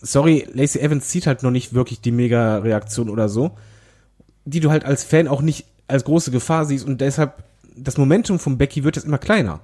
sorry, 0.00 0.46
Lacey 0.52 0.80
Evans 0.80 1.08
zieht 1.08 1.26
halt 1.26 1.42
noch 1.42 1.50
nicht 1.50 1.74
wirklich 1.74 2.00
die 2.00 2.12
Mega-Reaktion 2.12 3.08
oder 3.08 3.28
so, 3.28 3.52
die 4.44 4.60
du 4.60 4.70
halt 4.70 4.84
als 4.84 5.04
Fan 5.04 5.28
auch 5.28 5.42
nicht 5.42 5.66
als 5.88 6.04
große 6.04 6.30
Gefahr 6.30 6.64
siehst 6.64 6.86
und 6.86 7.00
deshalb, 7.00 7.42
das 7.76 7.96
Momentum 7.96 8.38
von 8.38 8.58
Becky 8.58 8.84
wird 8.84 8.96
jetzt 8.96 9.06
immer 9.06 9.18
kleiner. 9.18 9.60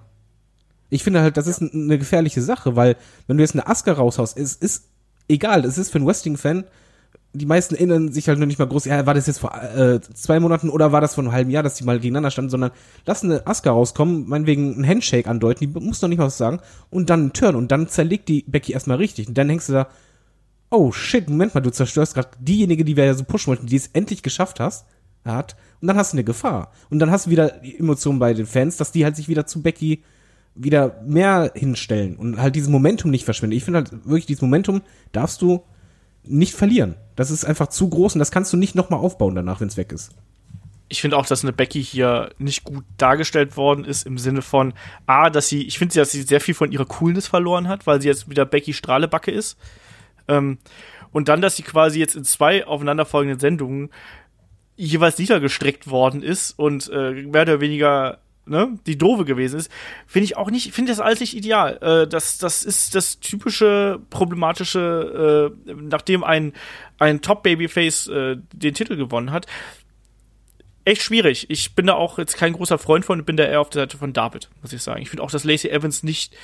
Ich 0.91 1.03
finde 1.03 1.21
halt, 1.21 1.37
das 1.37 1.47
ist 1.47 1.61
eine 1.61 1.99
gefährliche 1.99 2.43
Sache, 2.43 2.77
weil 2.77 2.97
wenn 3.27 3.37
du 3.37 3.43
jetzt 3.43 3.55
eine 3.55 3.67
Asuka 3.67 3.93
raushaust, 3.93 4.37
es 4.39 4.55
ist 4.55 4.85
egal, 5.29 5.65
es 5.65 5.79
ist 5.79 5.91
für 5.91 5.99
einen 5.99 6.07
Wrestling-Fan, 6.07 6.65
die 7.33 7.47
meisten 7.47 7.75
erinnern 7.75 8.13
sich 8.13 8.29
halt 8.29 8.39
noch 8.39 8.47
nicht 8.47 8.61
mal 8.61 8.69
groß, 8.69 8.85
ja, 8.85 9.07
war 9.07 9.15
das 9.15 9.27
jetzt 9.27 9.41
vor 9.41 9.53
äh, 9.55 10.01
zwei 10.01 10.39
Monaten 10.39 10.71
oder 10.71 10.93
war 10.93 11.01
das 11.01 11.17
vor 11.17 11.25
einem 11.25 11.33
halben 11.33 11.51
Jahr, 11.51 11.65
dass 11.65 11.75
die 11.75 11.85
mal 11.85 11.99
gegeneinander 11.99 12.31
standen, 12.31 12.51
sondern 12.51 12.71
lass 13.07 13.25
eine 13.25 13.45
Asuka 13.47 13.73
rauskommen, 13.73 14.29
meinetwegen 14.29 14.81
ein 14.81 14.87
Handshake 14.87 15.29
andeuten, 15.29 15.61
die 15.61 15.81
muss 15.81 16.01
noch 16.01 16.09
nicht 16.09 16.19
mal 16.19 16.27
was 16.27 16.39
sagen, 16.39 16.61
und 16.91 17.11
dann 17.11 17.21
einen 17.21 17.33
Turn 17.33 17.57
und 17.57 17.73
dann 17.73 17.89
zerlegt 17.89 18.29
die 18.29 18.45
Becky 18.47 18.73
erstmal 18.73 18.99
richtig 18.99 19.27
und 19.29 19.37
dann 19.37 19.49
hängst 19.49 19.69
du 19.69 19.73
da, 19.73 19.89
oh 20.71 20.93
shit, 20.93 21.29
Moment 21.29 21.55
mal, 21.55 21.61
du 21.61 21.71
zerstörst 21.71 22.15
gerade 22.15 22.31
diejenige, 22.41 22.85
die 22.85 22.97
wir 22.97 23.05
ja 23.05 23.15
so 23.15 23.25
pushen 23.25 23.49
wollten, 23.49 23.67
die 23.67 23.77
es 23.77 23.89
endlich 23.89 24.23
geschafft 24.23 24.61
hast, 24.61 24.87
hat, 25.25 25.57
und 25.81 25.89
dann 25.89 25.97
hast 25.97 26.13
du 26.13 26.17
eine 26.17 26.25
Gefahr. 26.25 26.73
Und 26.91 26.99
dann 26.99 27.11
hast 27.11 27.27
du 27.27 27.31
wieder 27.31 27.63
Emotionen 27.63 28.19
bei 28.19 28.33
den 28.33 28.47
Fans, 28.47 28.77
dass 28.77 28.93
die 28.93 29.05
halt 29.05 29.17
sich 29.17 29.29
wieder 29.29 29.47
zu 29.47 29.63
Becky 29.63 30.03
wieder 30.55 31.01
mehr 31.05 31.53
hinstellen 31.55 32.17
und 32.17 32.39
halt 32.41 32.55
dieses 32.55 32.69
Momentum 32.69 33.11
nicht 33.11 33.25
verschwinden. 33.25 33.57
Ich 33.57 33.65
finde 33.65 33.79
halt 33.81 33.93
wirklich, 34.07 34.27
dieses 34.27 34.43
Momentum 34.43 34.83
darfst 35.13 35.43
du 35.43 35.65
nicht 36.23 36.55
verlieren. 36.55 36.95
Das 37.17 37.31
ist 37.31 37.45
einfach 37.45 37.67
zu 37.69 37.89
groß 37.89 38.15
und 38.15 38.21
das 38.21 38.31
kannst 38.31 38.53
du 38.53 38.57
nicht 38.57 38.75
nochmal 38.75 39.01
aufbauen 39.01 39.35
danach, 39.35 39.61
wenn 39.61 39.69
es 39.69 39.77
weg 39.77 39.93
ist. 39.93 40.13
Ich 40.89 41.01
finde 41.01 41.17
auch, 41.17 41.27
dass 41.27 41.43
eine 41.43 41.53
Becky 41.53 41.83
hier 41.83 42.31
nicht 42.39 42.65
gut 42.65 42.85
dargestellt 42.99 43.57
worden 43.57 43.85
ist 43.85 44.07
im 44.07 44.17
Sinne 44.17 44.43
von 44.43 44.75
A, 45.07 45.29
dass 45.29 45.49
sie, 45.49 45.63
ich 45.67 45.79
finde, 45.79 45.95
dass 45.97 46.13
sie 46.13 46.23
sehr 46.23 46.41
viel 46.41 46.55
von 46.55 46.71
ihrer 46.71 46.87
Coolness 46.87 47.27
verloren 47.27 47.69
hat, 47.69 47.87
weil 47.87 48.01
sie 48.01 48.09
jetzt 48.09 48.29
wieder 48.29 48.45
Becky 48.45 48.73
Strahlebacke 48.73 49.31
ist. 49.31 49.59
Ähm, 50.29 50.59
und 51.13 51.29
dann, 51.29 51.41
dass 51.41 51.57
sie 51.57 51.63
quasi 51.63 52.01
jetzt 52.01 52.17
in 52.17 52.25
zwei 52.25 52.67
aufeinanderfolgenden 52.67 53.39
Sendungen 53.39 53.91
jeweils 54.77 55.19
niedergestreckt 55.19 55.89
worden 55.89 56.23
ist 56.23 56.59
und 56.59 56.91
äh, 56.93 57.13
mehr 57.13 57.43
oder 57.43 57.61
weniger 57.61 58.19
ne, 58.47 58.79
die 58.87 58.99
doofe 58.99 59.25
gewesen 59.25 59.59
ist, 59.59 59.71
finde 60.07 60.25
ich 60.25 60.37
auch 60.37 60.51
nicht, 60.51 60.73
finde 60.73 60.93
das 60.93 61.01
alles 61.01 61.21
nicht 61.21 61.37
ideal. 61.37 61.79
Äh, 61.81 62.09
das, 62.09 62.39
das 62.39 62.63
ist 62.63 62.95
das 62.95 63.21
typische 63.21 64.01
problematische, 64.11 65.53
äh, 65.67 65.73
nachdem 65.75 66.25
ein, 66.25 66.53
ein 66.99 67.21
Top-Babyface 67.23 68.09
äh, 68.09 68.37
den 68.53 68.75
Titel 68.75 68.97
gewonnen 68.97 69.31
hat. 69.31 69.47
Echt 70.85 71.03
schwierig. 71.03 71.47
Ich 71.49 71.75
bin 71.75 71.87
da 71.87 71.95
auch 71.95 72.19
jetzt 72.19 72.37
kein 72.37 72.53
großer 72.53 72.79
Freund 72.79 73.05
von, 73.05 73.25
bin 73.25 73.37
da 73.37 73.45
eher 73.45 73.61
auf 73.61 73.71
der 73.71 73.83
Seite 73.83 73.97
von 73.97 74.13
David, 74.13 74.51
muss 74.61 74.73
ich 74.73 74.83
sagen. 74.83 75.01
Ich 75.01 75.09
finde 75.09 75.23
auch, 75.23 75.31
dass 75.31 75.45
Lacey 75.45 75.71
Evans 75.71 76.03
nicht 76.03 76.35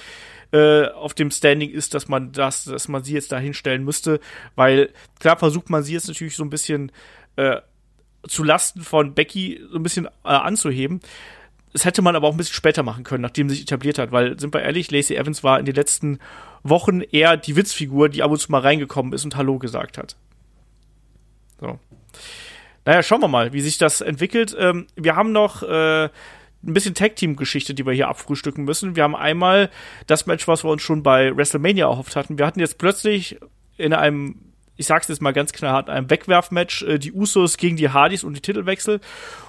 äh, 0.53 0.87
auf 0.89 1.15
dem 1.15 1.31
Standing 1.31 1.71
ist, 1.71 1.95
dass 1.95 2.09
man 2.09 2.33
das, 2.33 2.65
dass 2.65 2.89
man 2.89 3.05
sie 3.05 3.15
jetzt 3.15 3.33
da 3.33 3.39
hinstellen 3.39 3.85
müsste, 3.85 4.21
weil 4.57 4.91
klar 5.19 5.37
versucht 5.37 5.71
man 5.71 5.83
sie 5.83 5.93
jetzt 5.93 6.09
natürlich 6.09 6.37
so 6.37 6.45
ein 6.45 6.51
bisschen 6.51 6.93
äh, 7.37 7.61
zu 8.27 8.45
Lasten 8.45 8.83
von 8.83 9.15
Becky 9.15 9.61
so 9.71 9.77
ein 9.77 9.83
bisschen 9.83 10.07
äh, 10.07 10.29
anzuheben. 10.29 11.01
Das 11.73 11.85
hätte 11.85 12.03
man 12.03 12.17
aber 12.17 12.27
auch 12.27 12.33
ein 12.33 12.37
bisschen 12.37 12.55
später 12.55 12.83
machen 12.83 13.05
können, 13.05 13.23
nachdem 13.23 13.49
sie 13.49 13.55
sich 13.55 13.63
etabliert 13.63 13.99
hat, 13.99 14.11
weil, 14.11 14.39
sind 14.41 14.53
wir 14.53 14.63
ehrlich, 14.63 14.91
Lacey 14.91 15.17
Evans 15.17 15.45
war 15.45 15.59
in 15.61 15.67
den 15.67 15.75
letzten 15.75 16.19
Wochen 16.63 17.01
eher 17.01 17.37
die 17.37 17.55
Witzfigur, 17.55 18.09
die 18.09 18.23
ab 18.23 18.31
und 18.31 18.39
zu 18.39 18.51
mal 18.51 18.61
reingekommen 18.61 19.13
ist 19.13 19.25
und 19.25 19.37
Hallo 19.37 19.59
gesagt 19.59 19.97
hat. 19.97 20.17
So. 21.61 21.79
Naja, 22.85 23.03
schauen 23.03 23.21
wir 23.21 23.29
mal, 23.29 23.53
wie 23.53 23.61
sich 23.61 23.79
das 23.79 24.01
entwickelt. 24.01 24.57
Ähm, 24.59 24.87
wir 24.97 25.15
haben 25.15 25.33
noch 25.33 25.63
äh, 25.63 26.09
ein 26.63 26.75
bisschen 26.75 26.95
Tag-Team-Geschichte, 26.95 27.75
die 27.75 27.87
wir 27.87 27.93
hier 27.93 28.09
abfrühstücken 28.09 28.65
müssen. 28.65 28.97
Wir 28.97 29.03
haben 29.03 29.17
einmal 29.17 29.71
das 30.07 30.27
Match, 30.27 30.47
was 30.47 30.65
wir 30.65 30.71
uns 30.71 30.83
schon 30.83 31.03
bei 31.03 31.35
WrestleMania 31.37 31.89
erhofft 31.89 32.17
hatten. 32.17 32.39
Wir 32.39 32.47
hatten 32.47 32.61
jetzt 32.61 32.79
plötzlich 32.79 33.39
in 33.77 33.93
einem 33.93 34.37
ich 34.81 34.87
sag's 34.87 35.09
jetzt 35.09 35.21
mal 35.21 35.33
ganz 35.33 35.53
knallhart, 35.53 35.91
einem 35.91 36.09
Wegwerfmatch, 36.09 36.85
äh, 36.85 36.99
die 36.99 37.13
Usos 37.13 37.59
gegen 37.59 37.77
die 37.77 37.91
Hardys 37.91 38.25
und 38.25 38.33
die 38.33 38.41
Titelwechsel 38.41 39.01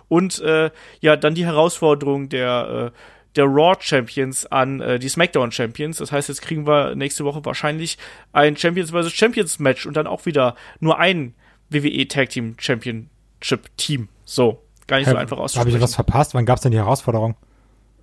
und 0.09 0.39
äh, 0.41 0.72
ja, 0.99 1.16
dann 1.16 1.36
die 1.36 1.45
Herausforderung 1.45 2.28
der 2.28 2.91
äh, 2.93 2.97
der 3.38 3.45
Raw 3.45 3.78
Champions 3.80 4.45
an 4.45 4.82
äh, 4.82 4.99
die 4.99 5.07
SmackDown 5.07 5.53
Champions. 5.53 5.97
Das 5.97 6.12
heißt, 6.12 6.28
jetzt 6.28 6.41
kriegen 6.41 6.68
wir 6.68 6.95
nächste 6.95 7.24
Woche 7.24 7.45
wahrscheinlich 7.45 7.97
ein 8.34 8.57
Champions 8.57 8.91
vs. 8.91 9.14
Champions 9.14 9.57
Match 9.59 9.86
und 9.86 9.95
dann 9.95 10.05
auch 10.05 10.26
wieder 10.26 10.55
nur 10.82 10.99
ein 10.99 11.34
WWE 11.70 12.07
Tag 12.09 12.30
Team 12.30 12.55
Championship 12.59 13.70
Team. 13.78 14.09
So, 14.26 14.62
gar 14.92 14.98
nicht 14.98 15.10
so 15.10 15.16
einfach 15.16 15.38
auszusprechen. 15.38 15.74
Habe 15.74 15.78
ich 15.78 15.84
was 15.84 15.96
verpasst? 15.96 16.34
Wann 16.34 16.46
gab's 16.46 16.62
denn 16.62 16.72
die 16.72 16.78
Herausforderung? 16.78 17.36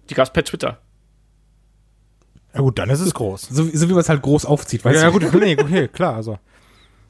Die 0.08 0.14
gab's 0.14 0.32
per 0.32 0.42
Twitter. 0.42 0.78
Ja 2.54 2.60
gut, 2.60 2.78
dann 2.78 2.88
ist 2.88 3.00
es 3.00 3.12
groß. 3.12 3.42
So, 3.42 3.64
so 3.64 3.88
wie 3.88 3.92
man 3.92 4.00
es 4.00 4.08
halt 4.08 4.22
groß 4.22 4.46
aufzieht, 4.46 4.84
weißt 4.84 5.02
ja, 5.02 5.10
du? 5.10 5.20
ja 5.20 5.28
gut, 5.28 5.40
nee, 5.40 5.56
okay, 5.60 5.88
klar, 5.88 6.16
also. 6.16 6.38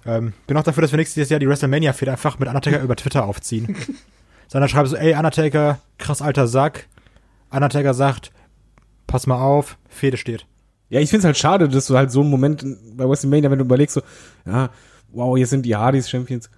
Ähm, 0.05 0.33
bin 0.47 0.57
auch 0.57 0.63
dafür, 0.63 0.83
dass 0.83 0.91
wir 0.91 0.97
nächstes 0.97 1.29
Jahr 1.29 1.39
die 1.39 1.49
WrestleMania-Fehde 1.49 2.11
einfach 2.11 2.39
mit 2.39 2.49
Undertaker 2.49 2.81
über 2.81 2.97
Twitter 2.97 3.25
aufziehen. 3.25 3.77
Sondern 4.49 4.69
schreibe 4.69 4.89
so, 4.89 4.97
ey, 4.97 5.15
Undertaker, 5.15 5.79
krass 5.99 6.23
alter 6.23 6.49
Sack. 6.49 6.89
Undertaker 7.51 7.95
sagt, 7.95 8.33
pass 9.07 9.27
mal 9.27 9.41
auf, 9.41 9.79
Fehde 9.89 10.17
steht. 10.17 10.47
Ja, 10.91 11.01
ich 11.01 11.11
find's 11.11 11.25
halt 11.25 11.37
schade, 11.37 11.69
dass 11.69 11.87
du 11.87 11.97
halt 11.97 12.11
so 12.11 12.23
einen 12.23 12.31
Moment 12.31 12.65
bei 12.97 13.09
WrestleMania, 13.09 13.51
wenn 13.51 13.59
du 13.59 13.65
überlegst, 13.65 13.95
so, 13.95 14.03
ja, 14.47 14.71
wow, 15.13 15.37
hier 15.37 15.47
sind 15.47 15.65
die 15.65 15.77
Hardys 15.77 16.11
Champions. 16.11 16.51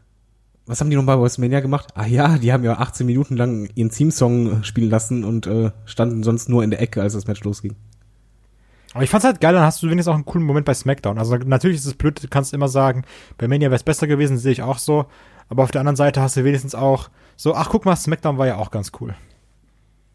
Was 0.66 0.80
haben 0.80 0.90
die 0.90 0.96
noch 0.96 1.04
bei 1.04 1.18
WrestleMania 1.18 1.60
gemacht? 1.60 1.88
Ah 1.94 2.06
ja, 2.06 2.38
die 2.38 2.52
haben 2.52 2.62
ja 2.62 2.78
18 2.78 3.06
Minuten 3.06 3.36
lang 3.36 3.68
ihren 3.74 3.90
Theme-Song 3.90 4.62
spielen 4.62 4.90
lassen 4.90 5.24
und 5.24 5.46
äh, 5.46 5.72
standen 5.84 6.22
sonst 6.22 6.48
nur 6.48 6.62
in 6.62 6.70
der 6.70 6.80
Ecke, 6.80 7.02
als 7.02 7.14
das 7.14 7.26
Match 7.26 7.42
losging. 7.42 7.74
Aber 8.92 9.04
ich 9.04 9.10
fand's 9.10 9.24
halt 9.24 9.40
geil, 9.40 9.54
dann 9.54 9.62
hast 9.62 9.82
du 9.82 9.86
wenigstens 9.86 10.08
auch 10.08 10.14
einen 10.14 10.24
coolen 10.24 10.46
Moment 10.46 10.66
bei 10.66 10.74
SmackDown. 10.74 11.18
Also 11.18 11.36
natürlich 11.36 11.78
ist 11.78 11.86
es 11.86 11.94
blöd, 11.94 12.22
du 12.22 12.28
kannst 12.28 12.52
immer 12.52 12.68
sagen, 12.68 13.04
bei 13.38 13.46
Mania 13.46 13.68
wäre 13.68 13.76
es 13.76 13.84
besser 13.84 14.06
gewesen, 14.06 14.38
sehe 14.38 14.52
ich 14.52 14.62
auch 14.62 14.78
so. 14.78 15.06
Aber 15.48 15.64
auf 15.64 15.70
der 15.70 15.80
anderen 15.80 15.96
Seite 15.96 16.20
hast 16.20 16.36
du 16.36 16.44
wenigstens 16.44 16.74
auch 16.74 17.08
so, 17.36 17.54
ach 17.54 17.68
guck 17.70 17.84
mal, 17.84 17.96
SmackDown 17.96 18.38
war 18.38 18.46
ja 18.46 18.56
auch 18.56 18.70
ganz 18.70 18.92
cool. 19.00 19.14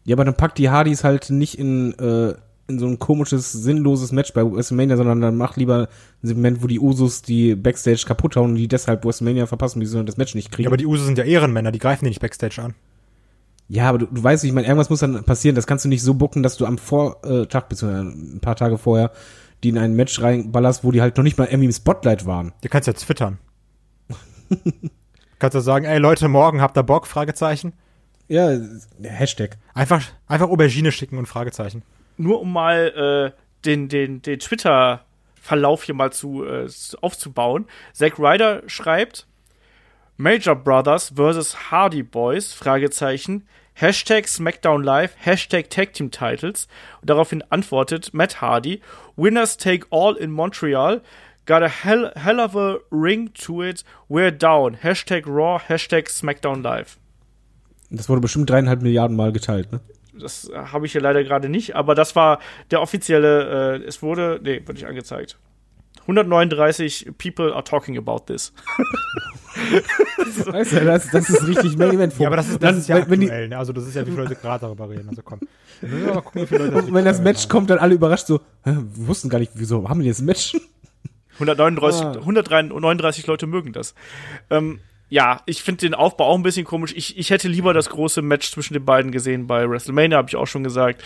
Ja, 0.04 0.14
aber 0.14 0.24
dann 0.24 0.36
packt 0.36 0.58
die 0.58 0.70
Hardys 0.70 1.04
halt 1.04 1.30
nicht 1.30 1.58
in, 1.58 1.92
äh, 1.98 2.34
in 2.68 2.78
so 2.78 2.86
ein 2.86 2.98
komisches, 2.98 3.52
sinnloses 3.52 4.12
Match 4.12 4.32
bei 4.32 4.42
WrestleMania, 4.42 4.96
sondern 4.96 5.20
dann 5.20 5.36
mach 5.36 5.56
lieber 5.56 5.88
ein 6.22 6.26
Segment, 6.26 6.62
wo 6.62 6.66
die 6.66 6.80
Usos 6.80 7.22
die 7.22 7.54
Backstage 7.54 8.04
kaputt 8.06 8.36
hauen 8.36 8.50
und 8.50 8.56
die 8.56 8.68
deshalb 8.68 9.04
WrestleMania 9.04 9.46
verpassen, 9.46 9.80
wie 9.80 9.86
sie 9.86 10.04
das 10.04 10.16
Match 10.16 10.34
nicht 10.34 10.50
kriegen. 10.50 10.64
Ja, 10.64 10.70
aber 10.70 10.76
die 10.76 10.86
Usos 10.86 11.06
sind 11.06 11.18
ja 11.18 11.24
Ehrenmänner, 11.24 11.72
die 11.72 11.78
greifen 11.78 12.04
die 12.04 12.10
nicht 12.10 12.20
Backstage 12.20 12.60
an. 12.62 12.74
Ja, 13.68 13.88
aber 13.88 13.98
du, 13.98 14.06
du 14.06 14.22
weißt, 14.22 14.44
ich 14.44 14.52
meine, 14.52 14.66
irgendwas 14.66 14.90
muss 14.90 15.00
dann 15.00 15.24
passieren. 15.24 15.56
Das 15.56 15.66
kannst 15.66 15.84
du 15.84 15.88
nicht 15.88 16.02
so 16.02 16.14
bucken, 16.14 16.42
dass 16.42 16.56
du 16.56 16.66
am 16.66 16.78
Vortag, 16.78 17.68
beziehungsweise 17.68 18.02
ein 18.02 18.40
paar 18.40 18.56
Tage 18.56 18.78
vorher, 18.78 19.10
die 19.62 19.70
in 19.70 19.78
ein 19.78 19.94
Match 19.94 20.20
reinballerst, 20.20 20.84
wo 20.84 20.92
die 20.92 21.00
halt 21.00 21.16
noch 21.16 21.24
nicht 21.24 21.38
mal 21.38 21.46
irgendwie 21.46 21.66
im 21.66 21.72
Spotlight 21.72 22.26
waren. 22.26 22.52
Du 22.62 22.68
kannst 22.68 22.86
ja 22.86 22.92
twittern. 22.92 23.38
kannst 25.38 25.54
du 25.54 25.60
sagen, 25.60 25.84
ey 25.84 25.98
Leute, 25.98 26.28
morgen 26.28 26.60
habt 26.60 26.76
ihr 26.76 26.84
Bock? 26.84 27.06
Fragezeichen. 27.06 27.72
Ja, 28.28 28.56
Hashtag. 29.02 29.56
Einfach, 29.74 30.02
einfach 30.26 30.48
Aubergine 30.48 30.92
schicken 30.92 31.18
und 31.18 31.26
Fragezeichen. 31.26 31.82
Nur 32.16 32.40
um 32.40 32.52
mal 32.52 33.32
äh, 33.34 33.40
den, 33.64 33.88
den, 33.88 34.22
den 34.22 34.38
Twitter-Verlauf 34.38 35.84
hier 35.84 35.94
mal 35.94 36.12
zu, 36.12 36.44
äh, 36.44 36.68
aufzubauen. 37.00 37.66
Zack 37.92 38.18
Ryder 38.18 38.62
schreibt, 38.66 39.26
Major 40.16 40.54
Brothers 40.54 41.12
vs. 41.14 41.70
Hardy 41.70 42.02
Boys, 42.02 42.52
Fragezeichen, 42.52 43.46
Hashtag 43.74 44.26
SmackDown 44.26 44.82
Live, 44.82 45.14
Hashtag 45.18 45.68
Tag 45.68 45.92
Team 45.92 46.10
Titles. 46.10 46.66
Und 47.02 47.10
daraufhin 47.10 47.44
antwortet 47.50 48.14
Matt 48.14 48.40
Hardy, 48.40 48.80
Winners 49.16 49.58
take 49.58 49.86
all 49.90 50.16
in 50.16 50.30
Montreal, 50.30 51.02
got 51.44 51.62
a 51.62 51.68
hell, 51.68 52.10
hell 52.16 52.40
of 52.40 52.56
a 52.56 52.78
ring 52.90 53.30
to 53.34 53.62
it, 53.62 53.84
we're 54.08 54.30
down, 54.30 54.78
Hashtag 54.82 55.26
Raw, 55.26 55.60
Hashtag 55.60 56.08
SmackDown 56.08 56.62
Live. 56.62 56.96
Das 57.90 58.08
wurde 58.08 58.22
bestimmt 58.22 58.48
dreieinhalb 58.48 58.80
Milliarden 58.80 59.16
Mal 59.16 59.32
geteilt, 59.32 59.70
ne? 59.70 59.80
Das 60.20 60.48
äh, 60.48 60.56
habe 60.56 60.86
ich 60.86 60.92
hier 60.92 61.00
leider 61.00 61.22
gerade 61.24 61.48
nicht, 61.48 61.76
aber 61.76 61.94
das 61.94 62.16
war 62.16 62.38
der 62.70 62.80
offizielle, 62.80 63.76
äh, 63.76 63.84
es 63.84 64.02
wurde, 64.02 64.40
nee, 64.42 64.62
wird 64.64 64.74
nicht 64.74 64.86
angezeigt. 64.86 65.38
139 66.02 67.12
people 67.18 67.52
are 67.52 67.64
talking 67.64 67.98
about 67.98 68.20
this. 68.26 68.52
weißt 70.46 70.72
du, 70.72 70.84
das, 70.84 71.10
das 71.10 71.30
ist 71.30 71.46
richtig 71.46 71.76
Main 71.76 71.94
Event. 71.94 72.18
Ja, 72.18 72.28
aber 72.28 72.36
das 72.36 72.48
ist, 72.48 72.62
das 72.62 72.70
Dann, 72.70 72.78
ist 72.78 72.88
ja 72.88 72.96
wenn, 72.96 73.10
wenn, 73.10 73.20
die, 73.20 73.26
aktuell, 73.26 73.48
ne? 73.48 73.58
Also 73.58 73.72
das 73.72 73.86
ist 73.86 73.94
ja, 73.96 74.06
wie 74.06 74.10
viele 74.10 74.22
Leute 74.22 74.36
gerade 74.36 74.60
darüber 74.60 74.88
reden. 74.88 75.08
Also 75.08 75.22
komm. 75.22 75.40
Wir 75.80 76.14
mal 76.14 76.20
gucken, 76.22 76.42
wie 76.42 76.46
viele 76.46 76.66
Leute 76.66 76.86
und 76.86 76.94
wenn 76.94 77.04
das 77.04 77.20
Match 77.20 77.48
kommt, 77.48 77.70
dann 77.70 77.78
alle 77.78 77.94
überrascht 77.94 78.26
so, 78.26 78.38
hä, 78.64 78.76
wir 78.76 79.06
wussten 79.08 79.28
gar 79.28 79.38
nicht, 79.38 79.52
wieso 79.54 79.88
haben 79.88 80.00
die 80.00 80.06
jetzt 80.06 80.20
ein 80.20 80.26
Match? 80.26 80.56
139, 81.34 82.02
Ah. 82.02 82.12
139 82.12 83.26
Leute 83.26 83.46
mögen 83.46 83.72
das. 83.72 83.94
Ähm, 84.50 84.80
ja, 85.08 85.40
ich 85.46 85.62
finde 85.62 85.80
den 85.80 85.94
Aufbau 85.94 86.26
auch 86.26 86.36
ein 86.36 86.42
bisschen 86.42 86.64
komisch. 86.64 86.92
Ich, 86.96 87.16
ich 87.16 87.30
hätte 87.30 87.48
lieber 87.48 87.72
das 87.72 87.90
große 87.90 88.22
Match 88.22 88.50
zwischen 88.50 88.74
den 88.74 88.84
beiden 88.84 89.12
gesehen 89.12 89.46
bei 89.46 89.68
WrestleMania, 89.68 90.18
habe 90.18 90.28
ich 90.28 90.36
auch 90.36 90.46
schon 90.46 90.64
gesagt. 90.64 91.02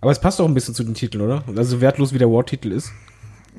Aber 0.00 0.10
es 0.10 0.20
passt 0.20 0.40
doch 0.40 0.46
ein 0.46 0.54
bisschen 0.54 0.74
zu 0.74 0.84
den 0.84 0.94
Titeln, 0.94 1.22
oder? 1.22 1.44
Also 1.56 1.80
wertlos 1.80 2.12
wie 2.12 2.18
der 2.18 2.28
War-Titel 2.28 2.72
ist. 2.72 2.92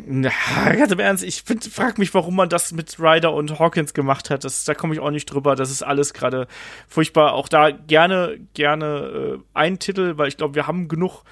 Na, 0.05 0.29
ganz 0.77 0.91
im 0.91 0.99
Ernst, 0.99 1.23
ich 1.23 1.41
find, 1.41 1.65
frag 1.65 1.97
mich, 1.97 2.13
warum 2.13 2.35
man 2.35 2.49
das 2.49 2.71
mit 2.71 2.99
Ryder 2.99 3.33
und 3.33 3.59
Hawkins 3.59 3.93
gemacht 3.93 4.29
hat. 4.29 4.43
Das, 4.43 4.63
da 4.63 4.75
komme 4.75 4.93
ich 4.93 4.99
auch 4.99 5.09
nicht 5.09 5.25
drüber. 5.25 5.55
Das 5.55 5.71
ist 5.71 5.81
alles 5.81 6.13
gerade 6.13 6.47
furchtbar. 6.87 7.33
Auch 7.33 7.47
da 7.47 7.71
gerne, 7.71 8.37
gerne 8.53 9.37
äh, 9.37 9.39
ein 9.53 9.79
Titel, 9.79 10.17
weil 10.17 10.27
ich 10.27 10.37
glaube, 10.37 10.53
wir 10.53 10.67
haben 10.67 10.87
genug 10.87 11.23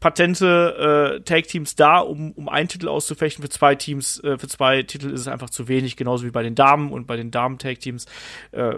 patente 0.00 1.16
äh, 1.16 1.20
Tag-Teams 1.22 1.74
da, 1.76 1.98
um, 1.98 2.32
um 2.32 2.48
einen 2.48 2.68
Titel 2.68 2.88
auszufechten. 2.88 3.42
Für 3.42 3.48
zwei 3.48 3.74
Teams, 3.74 4.22
äh, 4.22 4.38
für 4.38 4.48
zwei 4.48 4.82
Titel 4.82 5.10
ist 5.10 5.20
es 5.20 5.28
einfach 5.28 5.50
zu 5.50 5.68
wenig, 5.68 5.96
genauso 5.96 6.24
wie 6.24 6.30
bei 6.30 6.42
den 6.42 6.54
Damen 6.54 6.92
und 6.92 7.06
bei 7.06 7.16
den 7.16 7.30
Damen-Tag-Teams. 7.30 8.06
Äh, 8.52 8.76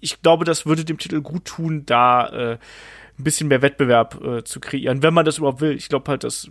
ich 0.00 0.22
glaube, 0.22 0.44
das 0.44 0.66
würde 0.66 0.84
dem 0.84 0.98
Titel 0.98 1.20
gut 1.20 1.44
tun, 1.44 1.84
da 1.86 2.28
äh, 2.28 2.58
ein 3.18 3.24
bisschen 3.24 3.48
mehr 3.48 3.62
Wettbewerb 3.62 4.22
äh, 4.22 4.44
zu 4.44 4.60
kreieren, 4.60 5.02
wenn 5.02 5.14
man 5.14 5.24
das 5.24 5.38
überhaupt 5.38 5.60
will. 5.60 5.72
Ich 5.72 5.88
glaube 5.88 6.10
halt, 6.10 6.24
dass 6.24 6.50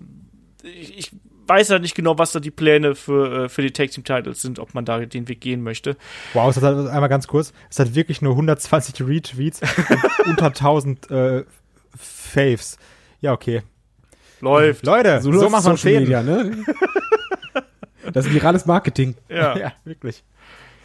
ich, 0.63 0.97
ich 0.97 1.11
weiß 1.47 1.69
ja 1.69 1.79
nicht 1.79 1.95
genau, 1.95 2.17
was 2.17 2.31
da 2.31 2.39
die 2.39 2.51
Pläne 2.51 2.95
für, 2.95 3.45
äh, 3.45 3.49
für 3.49 3.61
die 3.61 3.71
Tag 3.71 3.91
Team 3.91 4.03
Titles 4.03 4.41
sind, 4.41 4.59
ob 4.59 4.73
man 4.73 4.85
da 4.85 5.05
den 5.05 5.27
Weg 5.27 5.41
gehen 5.41 5.61
möchte. 5.61 5.95
Wow, 6.33 6.49
es 6.49 6.57
hat 6.57 6.63
halt 6.63 6.87
einmal 6.87 7.09
ganz 7.09 7.27
kurz, 7.27 7.53
es 7.69 7.79
hat 7.79 7.93
wirklich 7.95 8.21
nur 8.21 8.33
120 8.33 9.07
Retweets 9.07 9.61
und 9.61 10.25
unter 10.25 10.47
1000 10.47 11.11
äh, 11.11 11.45
Faves. 11.95 12.77
Ja, 13.21 13.33
okay. 13.33 13.61
Läuft. 14.45 14.85
Leute, 14.85 15.21
so, 15.21 15.31
so 15.31 15.49
macht 15.49 15.65
man 15.65 15.75
Social. 15.75 16.01
Media, 16.01 16.21
ne? 16.21 16.63
Das 18.13 18.27
ist 18.27 18.33
virales 18.33 18.67
Marketing. 18.67 19.15
Ja, 19.27 19.57
Ja, 19.57 19.73
wirklich. 19.83 20.23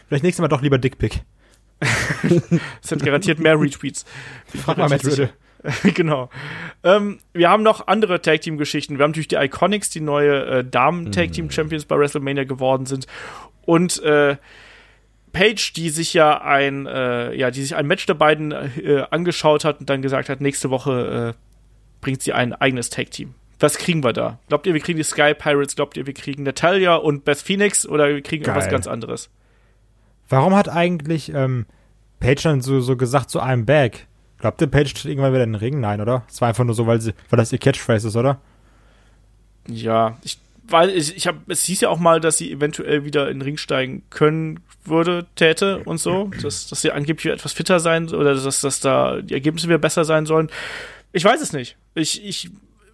Vielleicht 0.08 0.24
nächstes 0.24 0.40
Mal 0.40 0.48
doch 0.48 0.62
lieber 0.62 0.78
Dickpick. 0.78 1.20
es 1.80 2.90
hat 2.90 3.04
garantiert 3.04 3.38
mehr 3.38 3.60
Retweets. 3.60 4.04
Frag 4.64 4.78
mal 4.78 4.88
Matt 4.88 5.04
Riddle. 5.04 5.30
genau. 5.94 6.30
Ähm, 6.82 7.18
wir 7.34 7.50
haben 7.50 7.62
noch 7.62 7.86
andere 7.86 8.22
Tag 8.22 8.40
Team 8.40 8.56
Geschichten. 8.56 8.96
Wir 8.96 9.04
haben 9.04 9.10
natürlich 9.10 9.28
die 9.28 9.36
Iconics, 9.36 9.90
die 9.90 10.00
neue 10.00 10.44
äh, 10.46 10.64
Damen 10.64 11.12
Tag 11.12 11.32
Team 11.32 11.50
Champions 11.50 11.84
bei 11.84 11.98
WrestleMania 11.98 12.44
geworden 12.44 12.86
sind 12.86 13.06
und 13.66 14.02
äh, 14.02 14.36
Paige, 15.32 15.72
die 15.76 15.90
sich 15.90 16.14
ja 16.14 16.40
ein 16.40 16.86
äh, 16.86 17.34
ja, 17.34 17.50
die 17.50 17.62
sich 17.62 17.76
ein 17.76 17.86
Match 17.86 18.06
der 18.06 18.14
beiden 18.14 18.52
äh, 18.52 19.04
angeschaut 19.10 19.64
hat 19.66 19.80
und 19.80 19.90
dann 19.90 20.00
gesagt 20.00 20.30
hat, 20.30 20.40
nächste 20.40 20.70
Woche 20.70 21.34
äh, 21.36 21.40
bringt 22.00 22.22
sie 22.22 22.32
ein 22.32 22.54
eigenes 22.54 22.88
Tag 22.88 23.10
Team. 23.10 23.34
Was 23.60 23.76
kriegen 23.76 24.02
wir 24.02 24.14
da? 24.14 24.38
Glaubt 24.48 24.66
ihr, 24.66 24.74
wir 24.74 24.80
kriegen 24.80 24.96
die 24.96 25.04
Sky 25.04 25.34
Pirates? 25.34 25.76
Glaubt 25.76 25.96
ihr, 25.96 26.06
wir 26.06 26.14
kriegen 26.14 26.42
Natalia 26.42 26.96
und 26.96 27.24
Beth 27.24 27.38
Phoenix 27.38 27.86
oder 27.86 28.08
wir 28.08 28.22
kriegen 28.22 28.42
Geil. 28.42 28.54
irgendwas 28.54 28.70
ganz 28.70 28.86
anderes? 28.86 29.28
Warum 30.30 30.54
hat 30.54 30.68
eigentlich 30.68 31.32
ähm, 31.34 31.66
Paige 32.20 32.42
dann 32.44 32.60
so, 32.62 32.80
so 32.80 32.96
gesagt 32.96 33.30
zu 33.30 33.40
einem 33.40 33.66
Bag? 33.66 34.06
Glaubt 34.38 34.60
ihr, 34.62 34.66
Paige 34.66 34.94
tritt 34.94 35.04
irgendwann 35.04 35.34
wieder 35.34 35.44
in 35.44 35.52
den 35.52 35.60
Ring? 35.60 35.80
Nein, 35.80 36.00
oder? 36.00 36.24
Es 36.28 36.40
war 36.40 36.48
einfach 36.48 36.64
nur 36.64 36.74
so, 36.74 36.86
weil, 36.86 37.00
sie, 37.00 37.12
weil 37.28 37.36
das 37.36 37.52
ihr 37.52 37.58
Catchphrase 37.58 38.08
ist, 38.08 38.16
oder? 38.16 38.40
Ja, 39.68 40.16
ich, 40.22 40.38
weil 40.66 40.88
ich, 40.90 41.14
ich 41.14 41.26
habe, 41.26 41.40
es 41.48 41.64
hieß 41.64 41.82
ja 41.82 41.90
auch 41.90 41.98
mal, 41.98 42.20
dass 42.20 42.38
sie 42.38 42.50
eventuell 42.50 43.04
wieder 43.04 43.28
in 43.28 43.40
den 43.40 43.42
Ring 43.42 43.56
steigen 43.58 44.02
können 44.08 44.60
würde, 44.84 45.26
täte 45.34 45.80
und 45.84 45.98
so, 45.98 46.30
dass, 46.42 46.68
dass 46.68 46.80
sie 46.80 46.92
angeblich 46.92 47.30
etwas 47.30 47.52
fitter 47.52 47.80
sein 47.80 48.08
oder 48.08 48.34
dass, 48.34 48.60
dass 48.60 48.80
da 48.80 49.20
die 49.20 49.34
Ergebnisse 49.34 49.68
wieder 49.68 49.78
besser 49.78 50.06
sein 50.06 50.24
sollen. 50.24 50.48
Ich 51.12 51.24
weiß 51.24 51.42
es 51.42 51.52
nicht. 51.52 51.76
Ich, 51.94 52.24
ich 52.24 52.50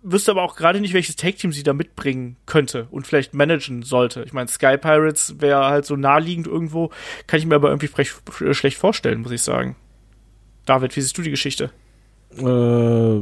wüsste 0.06 0.30
aber 0.30 0.42
auch 0.42 0.56
gerade 0.56 0.80
nicht, 0.80 0.94
welches 0.94 1.16
Tag-Team 1.16 1.52
sie 1.52 1.64
da 1.64 1.72
mitbringen 1.72 2.36
könnte 2.46 2.86
und 2.90 3.06
vielleicht 3.06 3.34
managen 3.34 3.82
sollte. 3.82 4.22
Ich 4.22 4.32
meine, 4.32 4.48
Sky 4.48 4.78
Pirates 4.78 5.40
wäre 5.40 5.66
halt 5.66 5.84
so 5.84 5.96
naheliegend 5.96 6.46
irgendwo, 6.46 6.90
kann 7.26 7.40
ich 7.40 7.46
mir 7.46 7.56
aber 7.56 7.68
irgendwie 7.68 7.88
frech, 7.88 8.14
schlecht 8.52 8.78
vorstellen, 8.78 9.22
muss 9.22 9.32
ich 9.32 9.42
sagen. 9.42 9.76
David, 10.64 10.96
wie 10.96 11.00
siehst 11.00 11.18
du 11.18 11.22
die 11.22 11.30
Geschichte? 11.30 11.70
Äh, 12.38 13.20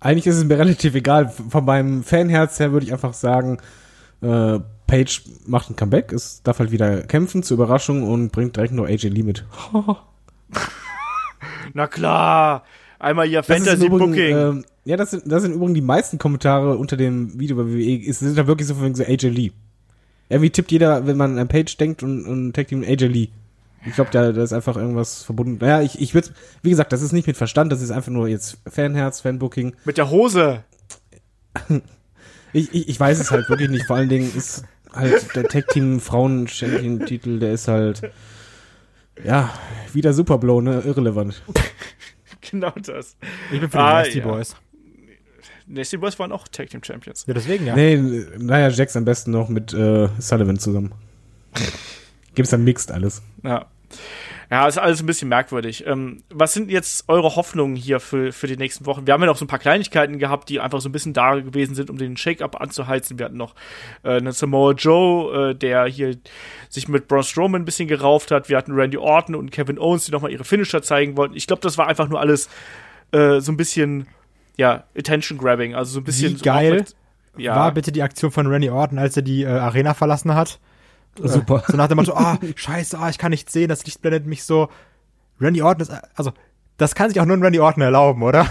eigentlich 0.00 0.26
ist 0.26 0.36
es 0.36 0.44
mir 0.44 0.58
relativ 0.58 0.94
egal. 0.94 1.28
Von 1.28 1.64
meinem 1.64 2.02
Fanherz 2.02 2.58
her 2.58 2.72
würde 2.72 2.86
ich 2.86 2.92
einfach 2.92 3.14
sagen, 3.14 3.58
äh, 4.22 4.60
Page 4.86 5.22
macht 5.46 5.70
ein 5.70 5.76
Comeback, 5.76 6.12
es 6.12 6.42
darf 6.42 6.58
halt 6.58 6.70
wieder 6.70 7.02
kämpfen 7.02 7.42
zur 7.42 7.56
Überraschung 7.56 8.02
und 8.02 8.32
bringt 8.32 8.56
direkt 8.56 8.72
noch 8.72 8.86
AJ 8.86 9.08
Lee 9.08 9.22
mit. 9.22 9.44
Na 11.72 11.86
klar, 11.86 12.64
einmal 13.04 13.32
im 13.32 13.42
Fantasy-Booking. 13.42 14.14
Ähm, 14.14 14.64
ja, 14.84 14.96
das 14.96 15.12
sind, 15.12 15.30
das 15.30 15.42
sind 15.42 15.52
übrigens 15.52 15.74
die 15.74 15.82
meisten 15.82 16.18
Kommentare 16.18 16.76
unter 16.76 16.96
dem 16.96 17.38
Video 17.38 17.56
bei 17.56 17.66
WWE. 17.66 18.08
Es 18.08 18.18
sind 18.18 18.36
da 18.36 18.46
wirklich 18.46 18.68
so 18.68 18.74
von 18.74 18.84
wegen 18.84 18.94
so 18.94 19.04
AJ 19.04 19.28
Lee. 19.28 19.52
Irgendwie 20.28 20.50
tippt 20.50 20.72
jeder, 20.72 21.06
wenn 21.06 21.16
man 21.16 21.38
an 21.38 21.48
Page 21.48 21.76
denkt 21.76 22.02
und, 22.02 22.24
und 22.26 22.54
taggt 22.54 22.72
ihm 22.72 22.82
AJ 22.82 23.04
Lee. 23.06 23.28
Ich 23.86 23.94
glaube, 23.94 24.10
da, 24.10 24.32
da 24.32 24.42
ist 24.42 24.52
einfach 24.52 24.76
irgendwas 24.76 25.22
verbunden. 25.22 25.58
Naja, 25.60 25.82
ich, 25.82 26.00
ich 26.00 26.14
würde, 26.14 26.28
wie 26.62 26.70
gesagt, 26.70 26.92
das 26.92 27.02
ist 27.02 27.12
nicht 27.12 27.26
mit 27.26 27.36
Verstand, 27.36 27.70
das 27.70 27.82
ist 27.82 27.90
einfach 27.90 28.10
nur 28.10 28.28
jetzt 28.28 28.58
Fanherz, 28.66 29.20
Fanbooking. 29.20 29.74
Mit 29.84 29.98
der 29.98 30.10
Hose. 30.10 30.64
Ich, 32.56 32.72
ich, 32.72 32.88
ich 32.88 33.00
weiß 33.00 33.18
es 33.18 33.32
halt 33.32 33.48
wirklich 33.48 33.68
nicht. 33.68 33.86
Vor 33.86 33.96
allen 33.96 34.08
Dingen 34.08 34.30
ist 34.32 34.62
halt 34.92 35.34
der 35.34 35.48
Tag 35.48 35.66
Team 35.70 35.98
Frauen 35.98 36.46
Champion 36.46 37.04
Titel, 37.04 37.40
der 37.40 37.52
ist 37.52 37.66
halt 37.66 38.12
ja 39.24 39.52
wieder 39.92 40.12
Superblow, 40.12 40.60
ne, 40.60 40.80
irrelevant. 40.86 41.42
Genau 42.50 42.70
das. 42.70 43.16
Ich 43.52 43.60
bin 43.60 43.70
für 43.70 43.78
Ah, 43.78 44.02
die 44.02 44.08
Nasty 44.08 44.18
ja. 44.18 44.24
Boys. 44.26 44.56
Nasty 45.66 45.96
Boys 45.96 46.18
waren 46.18 46.32
auch 46.32 46.46
Tag 46.48 46.68
Team 46.70 46.82
Champions. 46.84 47.24
Ja, 47.26 47.34
deswegen 47.34 47.66
ja. 47.66 47.74
Nee, 47.74 47.96
naja, 48.38 48.68
Jax 48.68 48.96
am 48.96 49.04
besten 49.04 49.30
noch 49.30 49.48
mit 49.48 49.72
äh, 49.72 50.08
Sullivan 50.18 50.58
zusammen. 50.58 50.92
Gibt's 52.34 52.50
dann 52.50 52.64
mixed 52.64 52.90
alles. 52.92 53.22
Ja. 53.42 53.66
Ja, 54.50 54.66
ist 54.66 54.78
alles 54.78 55.02
ein 55.02 55.06
bisschen 55.06 55.28
merkwürdig. 55.28 55.84
Ähm, 55.86 56.22
was 56.30 56.52
sind 56.52 56.70
jetzt 56.70 57.04
eure 57.08 57.36
Hoffnungen 57.36 57.76
hier 57.76 58.00
für, 58.00 58.32
für 58.32 58.46
die 58.46 58.56
nächsten 58.56 58.86
Wochen? 58.86 59.06
Wir 59.06 59.14
haben 59.14 59.20
ja 59.20 59.26
noch 59.26 59.36
so 59.36 59.44
ein 59.44 59.48
paar 59.48 59.58
Kleinigkeiten 59.58 60.18
gehabt, 60.18 60.48
die 60.48 60.60
einfach 60.60 60.80
so 60.80 60.88
ein 60.88 60.92
bisschen 60.92 61.12
da 61.12 61.34
gewesen 61.36 61.74
sind, 61.74 61.90
um 61.90 61.96
den 61.96 62.16
Shake-Up 62.16 62.60
anzuheizen. 62.60 63.18
Wir 63.18 63.26
hatten 63.26 63.36
noch 63.36 63.54
äh, 64.02 64.16
einen 64.16 64.32
Samoa 64.32 64.72
Joe, 64.72 65.50
äh, 65.50 65.54
der 65.54 65.86
hier 65.86 66.16
sich 66.68 66.88
mit 66.88 67.08
Braun 67.08 67.22
Strowman 67.22 67.62
ein 67.62 67.64
bisschen 67.64 67.88
gerauft 67.88 68.30
hat. 68.30 68.48
Wir 68.48 68.56
hatten 68.56 68.72
Randy 68.72 68.98
Orton 68.98 69.34
und 69.34 69.50
Kevin 69.50 69.78
Owens, 69.78 70.04
die 70.04 70.12
nochmal 70.12 70.30
ihre 70.30 70.44
Finisher 70.44 70.82
zeigen 70.82 71.16
wollten. 71.16 71.34
Ich 71.36 71.46
glaube, 71.46 71.62
das 71.62 71.78
war 71.78 71.86
einfach 71.86 72.08
nur 72.08 72.20
alles 72.20 72.48
äh, 73.12 73.40
so 73.40 73.52
ein 73.52 73.56
bisschen, 73.56 74.06
ja, 74.56 74.84
Attention-Grabbing. 74.96 75.74
Also 75.74 75.92
so 75.92 76.00
ein 76.00 76.04
bisschen 76.04 76.38
Wie 76.38 76.42
geil 76.42 76.84
so 76.86 76.94
ja. 77.36 77.56
War 77.56 77.72
bitte 77.72 77.92
die 77.92 78.02
Aktion 78.02 78.30
von 78.30 78.46
Randy 78.46 78.70
Orton, 78.70 78.98
als 78.98 79.16
er 79.16 79.22
die 79.22 79.42
äh, 79.42 79.48
Arena 79.48 79.94
verlassen 79.94 80.34
hat? 80.34 80.58
Super. 81.22 81.62
So 81.66 81.76
nach 81.76 81.88
dem 81.88 81.96
Motto, 81.96 82.12
ah, 82.16 82.38
scheiße, 82.54 82.98
ah, 82.98 83.08
ich 83.08 83.18
kann 83.18 83.30
nichts 83.30 83.52
sehen, 83.52 83.68
das 83.68 83.84
Licht 83.84 84.02
blendet 84.02 84.26
mich 84.26 84.44
so. 84.44 84.68
Randy 85.40 85.62
Orton 85.62 85.82
ist, 85.82 85.92
also, 86.14 86.32
das 86.76 86.94
kann 86.94 87.10
sich 87.10 87.20
auch 87.20 87.26
nur 87.26 87.36
ein 87.36 87.42
Randy 87.42 87.60
Orton 87.60 87.82
erlauben, 87.82 88.22
oder? 88.22 88.46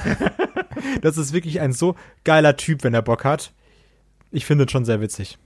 das 1.01 1.17
ist 1.17 1.33
wirklich 1.33 1.61
ein 1.61 1.73
so 1.73 1.95
geiler 2.23 2.55
Typ, 2.57 2.83
wenn 2.83 2.93
er 2.93 3.01
Bock 3.01 3.25
hat. 3.25 3.53
Ich 4.31 4.45
finde 4.45 4.65
es 4.65 4.71
schon 4.71 4.85
sehr 4.85 5.01
witzig. 5.01 5.37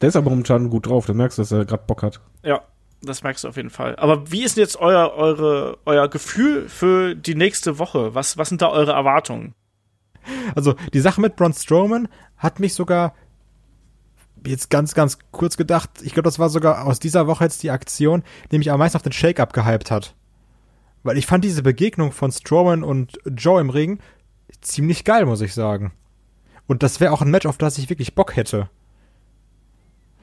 Der 0.00 0.08
ist 0.08 0.16
aber 0.16 0.30
momentan 0.30 0.70
gut 0.70 0.86
drauf, 0.86 1.06
da 1.06 1.12
merkst 1.12 1.38
du, 1.38 1.42
dass 1.42 1.52
er 1.52 1.64
gerade 1.64 1.84
Bock 1.86 2.02
hat. 2.02 2.20
Ja, 2.42 2.62
das 3.02 3.22
merkst 3.22 3.44
du 3.44 3.48
auf 3.48 3.56
jeden 3.56 3.70
Fall. 3.70 3.96
Aber 3.96 4.30
wie 4.30 4.44
ist 4.44 4.56
denn 4.56 4.62
jetzt 4.62 4.76
euer, 4.76 5.12
eure, 5.14 5.78
euer 5.84 6.08
Gefühl 6.08 6.68
für 6.68 7.14
die 7.14 7.34
nächste 7.34 7.78
Woche? 7.78 8.14
Was, 8.14 8.36
was 8.36 8.48
sind 8.48 8.62
da 8.62 8.68
eure 8.68 8.92
Erwartungen? 8.92 9.54
Also, 10.54 10.74
die 10.92 11.00
Sache 11.00 11.20
mit 11.20 11.36
Braun 11.36 11.52
Strowman 11.52 12.08
hat 12.36 12.60
mich 12.60 12.74
sogar 12.74 13.14
jetzt 14.46 14.70
ganz, 14.70 14.94
ganz 14.94 15.18
kurz 15.30 15.56
gedacht, 15.56 15.90
ich 16.02 16.12
glaube, 16.12 16.24
das 16.24 16.38
war 16.38 16.48
sogar 16.48 16.86
aus 16.86 17.00
dieser 17.00 17.26
Woche 17.26 17.44
jetzt 17.44 17.62
die 17.62 17.70
Aktion, 17.70 18.22
die 18.50 18.58
mich 18.58 18.70
am 18.70 18.78
meisten 18.78 18.96
auf 18.96 19.02
den 19.02 19.12
Shake-Up 19.12 19.52
gehypt 19.52 19.90
hat. 19.90 20.14
Weil 21.02 21.18
ich 21.18 21.26
fand 21.26 21.44
diese 21.44 21.62
Begegnung 21.62 22.12
von 22.12 22.30
Strowman 22.30 22.84
und 22.84 23.18
Joe 23.26 23.60
im 23.60 23.70
Ring 23.70 23.98
ziemlich 24.60 25.04
geil, 25.04 25.26
muss 25.26 25.40
ich 25.40 25.54
sagen. 25.54 25.92
Und 26.66 26.82
das 26.82 27.00
wäre 27.00 27.12
auch 27.12 27.22
ein 27.22 27.30
Match, 27.30 27.46
auf 27.46 27.58
das 27.58 27.78
ich 27.78 27.90
wirklich 27.90 28.14
Bock 28.14 28.36
hätte. 28.36 28.68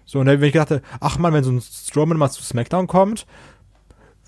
So, 0.05 0.20
und 0.20 0.26
dann, 0.26 0.41
wenn 0.41 0.47
ich 0.47 0.53
dachte, 0.53 0.82
ach 0.99 1.17
man, 1.17 1.34
wenn 1.34 1.43
so 1.43 1.51
ein 1.51 1.61
Strowman 1.61 2.17
mal 2.17 2.32
zu 2.32 2.41
SmackDown 2.41 2.88
kommt, 2.88 3.28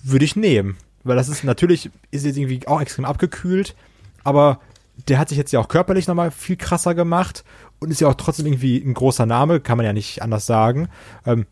würde 0.03 0.25
ich 0.25 0.35
nehmen. 0.35 0.77
Weil 1.03 1.15
das 1.15 1.29
ist 1.29 1.43
natürlich, 1.43 1.89
ist 2.11 2.25
jetzt 2.25 2.37
irgendwie 2.37 2.67
auch 2.67 2.81
extrem 2.81 3.05
abgekühlt, 3.05 3.75
aber 4.23 4.59
der 5.07 5.17
hat 5.17 5.29
sich 5.29 5.37
jetzt 5.37 5.51
ja 5.51 5.59
auch 5.59 5.67
körperlich 5.67 6.07
nochmal 6.07 6.31
viel 6.31 6.57
krasser 6.57 6.93
gemacht 6.93 7.43
und 7.81 7.91
ist 7.91 7.99
ja 7.99 8.07
auch 8.07 8.15
trotzdem 8.15 8.45
irgendwie 8.45 8.77
ein 8.77 8.93
großer 8.93 9.25
Name, 9.25 9.59
kann 9.59 9.75
man 9.75 9.85
ja 9.85 9.91
nicht 9.91 10.21
anders 10.21 10.45
sagen. 10.45 10.87
Ähm, 11.25 11.45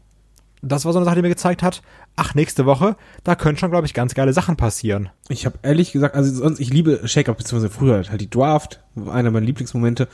das 0.61 0.86
war 0.86 0.93
so 0.93 0.99
eine 0.99 1.05
Sache, 1.05 1.15
die 1.15 1.21
mir 1.21 1.30
gezeigt 1.30 1.63
hat, 1.63 1.82
ach, 2.15 2.36
nächste 2.36 2.65
Woche, 2.65 2.95
da 3.23 3.36
können 3.36 3.57
schon, 3.57 3.71
glaube 3.71 3.88
ich, 3.88 3.93
ganz 3.93 4.13
geile 4.13 4.34
Sachen 4.34 4.55
passieren. 4.55 5.09
Ich 5.30 5.45
habe 5.45 5.57
ehrlich 5.63 5.91
gesagt, 5.91 6.15
also 6.15 6.32
sonst, 6.34 6.59
ich 6.59 6.69
liebe 6.69 7.07
Shake-Up, 7.07 7.38
beziehungsweise 7.38 7.73
früher 7.73 8.03
halt 8.09 8.21
die 8.21 8.30
Draft, 8.30 8.84
einer 8.95 9.32
meiner 9.32 9.45
Lieblingsmomente. 9.45 10.07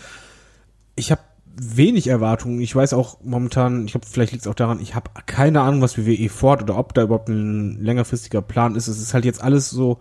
Ich 0.95 1.11
habe 1.11 1.21
wenig 1.57 2.07
Erwartungen. 2.07 2.61
Ich 2.61 2.75
weiß 2.75 2.93
auch 2.93 3.17
momentan, 3.23 3.85
ich 3.85 3.91
glaube, 3.91 4.05
vielleicht 4.09 4.31
liegt 4.33 4.45
es 4.45 4.47
auch 4.47 4.55
daran, 4.55 4.79
ich 4.79 4.95
habe 4.95 5.09
keine 5.25 5.61
Ahnung, 5.61 5.81
was 5.81 5.97
WWE 5.97 6.29
fort 6.29 6.61
oder 6.61 6.77
ob 6.77 6.93
da 6.93 7.03
überhaupt 7.03 7.27
ein 7.27 7.81
längerfristiger 7.81 8.41
Plan 8.41 8.75
ist. 8.75 8.87
Es 8.87 9.01
ist 9.01 9.13
halt 9.13 9.25
jetzt 9.25 9.41
alles 9.41 9.69
so 9.69 9.99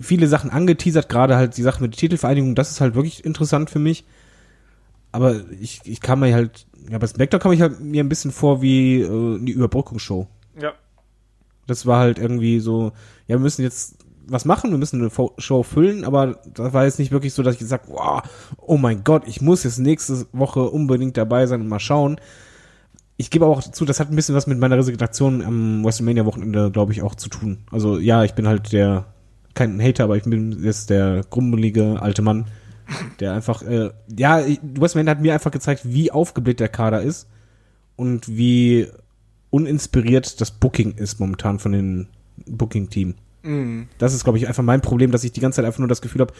viele 0.00 0.28
Sachen 0.28 0.50
angeteasert, 0.50 1.08
gerade 1.08 1.36
halt 1.36 1.56
die 1.56 1.62
Sache 1.62 1.82
mit 1.82 1.94
der 1.94 1.98
Titelvereinigung, 1.98 2.54
das 2.54 2.70
ist 2.70 2.80
halt 2.80 2.94
wirklich 2.94 3.24
interessant 3.24 3.70
für 3.70 3.80
mich. 3.80 4.04
Aber 5.12 5.36
ich, 5.60 5.80
ich 5.84 6.00
kann 6.00 6.20
mir 6.20 6.34
halt, 6.34 6.66
ja, 6.90 6.98
bei 6.98 7.06
SmackDown 7.06 7.40
kam 7.40 7.52
ich 7.52 7.60
halt 7.60 7.80
mir 7.80 8.02
ein 8.02 8.08
bisschen 8.08 8.30
vor 8.30 8.62
wie 8.62 9.00
äh, 9.00 9.38
die 9.40 9.52
Überbrückungsshow. 9.52 10.26
Ja. 10.60 10.72
Das 11.66 11.86
war 11.86 12.00
halt 12.00 12.18
irgendwie 12.18 12.60
so, 12.60 12.92
ja, 13.26 13.36
wir 13.36 13.40
müssen 13.40 13.62
jetzt 13.62 13.98
was 14.30 14.44
machen, 14.44 14.70
wir 14.70 14.78
müssen 14.78 15.00
eine 15.00 15.10
Show 15.38 15.62
füllen, 15.62 16.04
aber 16.04 16.38
das 16.54 16.72
war 16.72 16.84
jetzt 16.84 16.98
nicht 16.98 17.12
wirklich 17.12 17.32
so, 17.32 17.42
dass 17.42 17.54
ich 17.54 17.60
gesagt, 17.60 17.86
wow, 17.88 18.22
oh 18.58 18.76
mein 18.76 19.04
Gott, 19.04 19.26
ich 19.26 19.40
muss 19.40 19.64
jetzt 19.64 19.78
nächste 19.78 20.26
Woche 20.32 20.64
unbedingt 20.64 21.16
dabei 21.16 21.46
sein 21.46 21.62
und 21.62 21.68
mal 21.68 21.80
schauen. 21.80 22.20
Ich 23.16 23.30
gebe 23.30 23.46
aber 23.46 23.56
auch 23.56 23.62
zu, 23.62 23.84
das 23.84 23.98
hat 23.98 24.10
ein 24.10 24.16
bisschen 24.16 24.34
was 24.34 24.46
mit 24.46 24.58
meiner 24.58 24.76
Resignation 24.76 25.42
am 25.42 25.84
WrestleMania-Wochenende, 25.84 26.70
glaube 26.70 26.92
ich, 26.92 27.02
auch 27.02 27.14
zu 27.14 27.28
tun. 27.28 27.64
Also 27.72 27.98
ja, 27.98 28.22
ich 28.22 28.34
bin 28.34 28.46
halt 28.46 28.72
der, 28.72 29.06
kein 29.54 29.82
Hater, 29.82 30.04
aber 30.04 30.16
ich 30.16 30.24
bin 30.24 30.62
jetzt 30.62 30.90
der 30.90 31.22
grummelige 31.28 32.00
alte 32.00 32.22
Mann, 32.22 32.46
Der 33.20 33.32
einfach, 33.34 33.62
äh, 33.62 33.90
ja, 34.16 34.42
Westman 34.62 35.08
hat 35.08 35.20
mir 35.20 35.34
einfach 35.34 35.50
gezeigt, 35.50 35.82
wie 35.84 36.10
aufgebläht 36.10 36.60
der 36.60 36.68
Kader 36.68 37.02
ist 37.02 37.28
und 37.96 38.28
wie 38.28 38.86
uninspiriert 39.50 40.40
das 40.40 40.50
Booking 40.50 40.92
ist 40.96 41.20
momentan 41.20 41.58
von 41.58 41.72
den 41.72 42.08
Booking-Team. 42.46 43.14
Das 43.98 44.12
ist, 44.12 44.24
glaube 44.24 44.36
ich, 44.38 44.46
einfach 44.46 44.62
mein 44.62 44.82
Problem, 44.82 45.10
dass 45.10 45.24
ich 45.24 45.32
die 45.32 45.40
ganze 45.40 45.56
Zeit 45.56 45.64
einfach 45.64 45.78
nur 45.78 45.88
das 45.88 46.02
Gefühl 46.02 46.20
habe, 46.20 46.34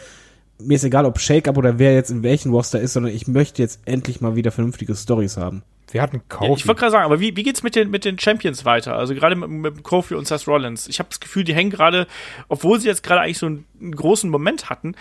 mir 0.60 0.74
ist 0.74 0.84
egal, 0.84 1.06
ob 1.06 1.20
Shake-Up 1.20 1.56
oder 1.56 1.78
wer 1.78 1.94
jetzt 1.94 2.10
in 2.10 2.22
welchem 2.22 2.52
Roster 2.52 2.80
ist, 2.80 2.92
sondern 2.92 3.14
ich 3.14 3.28
möchte 3.28 3.62
jetzt 3.62 3.80
endlich 3.86 4.20
mal 4.20 4.36
wieder 4.36 4.50
vernünftige 4.50 4.94
Stories 4.94 5.36
haben. 5.36 5.62
Wir 5.90 6.02
hatten 6.02 6.16
Ja, 6.16 6.22
Kofi. 6.28 6.52
ich 6.54 6.66
wollte 6.66 6.80
gerade 6.80 6.92
sagen, 6.92 7.04
aber 7.06 7.20
wie, 7.20 7.34
wie 7.36 7.42
geht's 7.44 7.62
mit 7.62 7.76
den, 7.76 7.90
mit 7.90 8.04
den 8.04 8.18
Champions 8.18 8.64
weiter? 8.66 8.94
Also 8.96 9.14
gerade 9.14 9.36
mit, 9.36 9.48
mit 9.48 9.82
Kofi 9.84 10.14
und 10.14 10.26
Seth 10.26 10.46
Rollins. 10.46 10.86
Ich 10.88 10.98
habe 10.98 11.08
das 11.08 11.20
Gefühl, 11.20 11.44
die 11.44 11.54
hängen 11.54 11.70
gerade, 11.70 12.06
obwohl 12.48 12.78
sie 12.80 12.88
jetzt 12.88 13.02
gerade 13.02 13.22
eigentlich 13.22 13.38
so 13.38 13.46
einen, 13.46 13.64
einen 13.80 13.94
großen 13.94 14.28
Moment 14.28 14.68
hatten, 14.68 14.94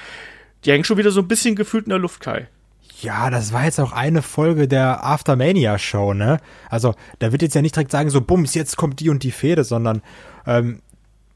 die 0.66 0.72
hängen 0.72 0.84
schon 0.84 0.98
wieder 0.98 1.12
so 1.12 1.22
ein 1.22 1.28
bisschen 1.28 1.56
gefühlt 1.56 1.86
in 1.86 1.92
der 1.92 2.00
Luft, 2.00 2.22
Kai. 2.22 2.48
Ja, 3.02 3.30
das 3.30 3.54
war 3.54 3.66
jetzt 3.66 3.80
auch 3.80 3.92
eine 3.92 4.24
Folge 4.24 4.68
der 4.68 5.06
Aftermania-Show, 5.06 6.14
ne? 6.14 6.40
Also, 6.70 6.96
da 7.20 7.32
wird 7.32 7.44
jetzt 7.44 7.54
ja 7.54 7.62
nicht 7.62 7.76
direkt 7.76 7.92
sagen, 7.92 8.10
so, 8.10 8.22
bums, 8.22 8.56
jetzt 8.56 8.76
kommt 8.76 9.00
die 9.00 9.10
und 9.10 9.22
die 9.22 9.32
Fehde, 9.32 9.64
sondern, 9.64 10.02
ähm, 10.48 10.82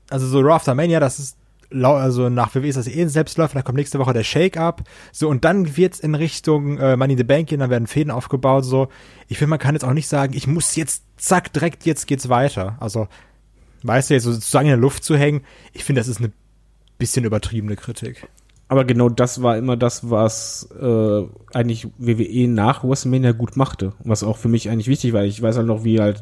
also 0.10 0.26
so 0.26 0.40
Raw 0.40 0.54
Aftermania, 0.54 1.00
das 1.00 1.20
ist, 1.20 1.38
also 1.72 2.30
nach 2.30 2.56
WWE 2.56 2.68
ist 2.68 2.78
das 2.78 2.88
eh 2.88 3.02
ein 3.02 3.10
Selbstläufer, 3.10 3.54
da 3.54 3.62
kommt 3.62 3.78
nächste 3.78 4.00
Woche 4.00 4.12
der 4.14 4.24
Shake-Up, 4.24 4.82
so, 5.12 5.30
und 5.30 5.46
dann 5.46 5.78
wird's 5.78 6.00
in 6.00 6.16
Richtung 6.16 6.80
äh, 6.80 6.98
Money 6.98 7.14
in 7.14 7.18
the 7.20 7.24
Bank 7.24 7.48
gehen, 7.50 7.60
dann 7.60 7.70
werden 7.70 7.88
Fäden 7.88 8.12
aufgebaut, 8.12 8.66
so. 8.66 8.88
Ich 9.28 9.38
finde, 9.38 9.52
man 9.52 9.60
kann 9.60 9.76
jetzt 9.76 9.86
auch 9.86 9.94
nicht 9.94 10.08
sagen, 10.08 10.34
ich 10.34 10.48
muss 10.48 10.76
jetzt, 10.76 11.04
zack, 11.18 11.54
direkt, 11.54 11.86
jetzt 11.86 12.08
geht's 12.08 12.28
weiter. 12.28 12.76
Also, 12.80 13.08
weißt 13.84 14.10
du, 14.10 14.16
jetzt 14.16 14.24
sozusagen 14.24 14.66
in 14.66 14.72
der 14.72 14.78
Luft 14.78 15.04
zu 15.04 15.16
hängen, 15.16 15.44
ich 15.74 15.84
finde, 15.84 16.02
das 16.02 16.08
ist 16.08 16.18
eine 16.18 16.32
bisschen 16.98 17.24
übertriebene 17.24 17.76
Kritik. 17.76 18.28
Aber 18.72 18.86
genau 18.86 19.10
das 19.10 19.42
war 19.44 19.58
immer 19.58 19.76
das, 19.76 20.10
was 20.10 20.70
äh, 20.82 21.24
eigentlich 21.54 21.88
WWE 21.98 22.48
nach 22.48 22.86
WrestleMania 22.86 23.34
gut 23.34 23.58
machte. 23.58 23.92
Was 24.06 24.24
auch 24.24 24.38
für 24.38 24.48
mich 24.48 24.70
eigentlich 24.70 24.88
wichtig 24.88 25.12
war. 25.12 25.26
Ich 25.26 25.42
weiß 25.42 25.58
halt 25.58 25.68
noch, 25.68 25.84
wie 25.84 26.00
halt, 26.00 26.22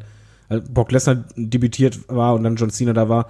halt 0.49 0.73
Brock 0.73 0.91
Lesnar 0.91 1.25
debütiert 1.35 1.99
war 2.07 2.33
und 2.33 2.43
dann 2.43 2.55
John 2.55 2.71
Cena 2.71 2.93
da 2.93 3.07
war. 3.07 3.27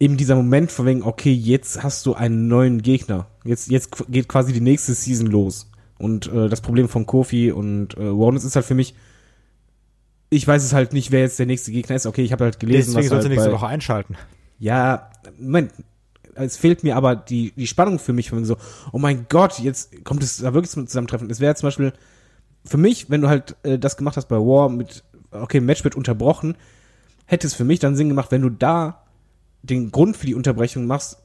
Eben 0.00 0.16
dieser 0.16 0.34
Moment 0.34 0.72
von 0.72 0.86
wegen, 0.86 1.04
okay, 1.04 1.32
jetzt 1.32 1.84
hast 1.84 2.04
du 2.04 2.14
einen 2.14 2.48
neuen 2.48 2.82
Gegner. 2.82 3.28
Jetzt, 3.44 3.70
jetzt 3.70 3.90
geht 4.08 4.28
quasi 4.28 4.52
die 4.52 4.60
nächste 4.60 4.92
Season 4.94 5.28
los. 5.28 5.70
Und 5.96 6.26
äh, 6.32 6.48
das 6.48 6.60
Problem 6.62 6.88
von 6.88 7.06
Kofi 7.06 7.52
und 7.52 7.96
äh, 7.96 8.00
Warnes 8.10 8.42
ist 8.42 8.56
halt 8.56 8.66
für 8.66 8.74
mich, 8.74 8.96
ich 10.30 10.48
weiß 10.48 10.64
es 10.64 10.72
halt 10.72 10.92
nicht, 10.92 11.12
wer 11.12 11.20
jetzt 11.20 11.38
der 11.38 11.46
nächste 11.46 11.70
Gegner 11.70 11.94
ist. 11.94 12.06
Okay, 12.06 12.22
ich 12.24 12.32
habe 12.32 12.42
halt 12.42 12.58
gelesen, 12.58 12.92
Deswegen 12.94 13.08
sollst 13.08 13.24
du 13.24 13.28
halt 13.28 13.38
nächste 13.38 13.50
bei- 13.50 13.54
Woche 13.56 13.68
einschalten. 13.68 14.16
ja, 14.58 15.10
Moment. 15.38 15.70
Es 16.36 16.56
fehlt 16.56 16.84
mir 16.84 16.96
aber 16.96 17.16
die, 17.16 17.52
die 17.52 17.66
Spannung 17.66 17.98
für 17.98 18.12
mich, 18.12 18.32
wenn 18.32 18.44
so, 18.44 18.56
oh 18.92 18.98
mein 18.98 19.26
Gott, 19.28 19.58
jetzt 19.58 20.04
kommt 20.04 20.22
es 20.22 20.38
da 20.38 20.54
wirklich 20.54 20.70
zum 20.70 20.86
Zusammentreffen. 20.86 21.30
Es 21.30 21.40
wäre 21.40 21.54
zum 21.54 21.68
Beispiel 21.68 21.92
für 22.64 22.76
mich, 22.76 23.10
wenn 23.10 23.20
du 23.20 23.28
halt 23.28 23.56
äh, 23.62 23.78
das 23.78 23.96
gemacht 23.96 24.16
hast 24.16 24.28
bei 24.28 24.36
War 24.36 24.68
mit, 24.68 25.04
okay, 25.30 25.60
Match 25.60 25.84
wird 25.84 25.96
unterbrochen, 25.96 26.56
hätte 27.26 27.46
es 27.46 27.54
für 27.54 27.64
mich 27.64 27.78
dann 27.78 27.96
Sinn 27.96 28.08
gemacht, 28.08 28.30
wenn 28.30 28.42
du 28.42 28.50
da 28.50 29.04
den 29.62 29.90
Grund 29.90 30.16
für 30.16 30.26
die 30.26 30.34
Unterbrechung 30.34 30.86
machst, 30.86 31.18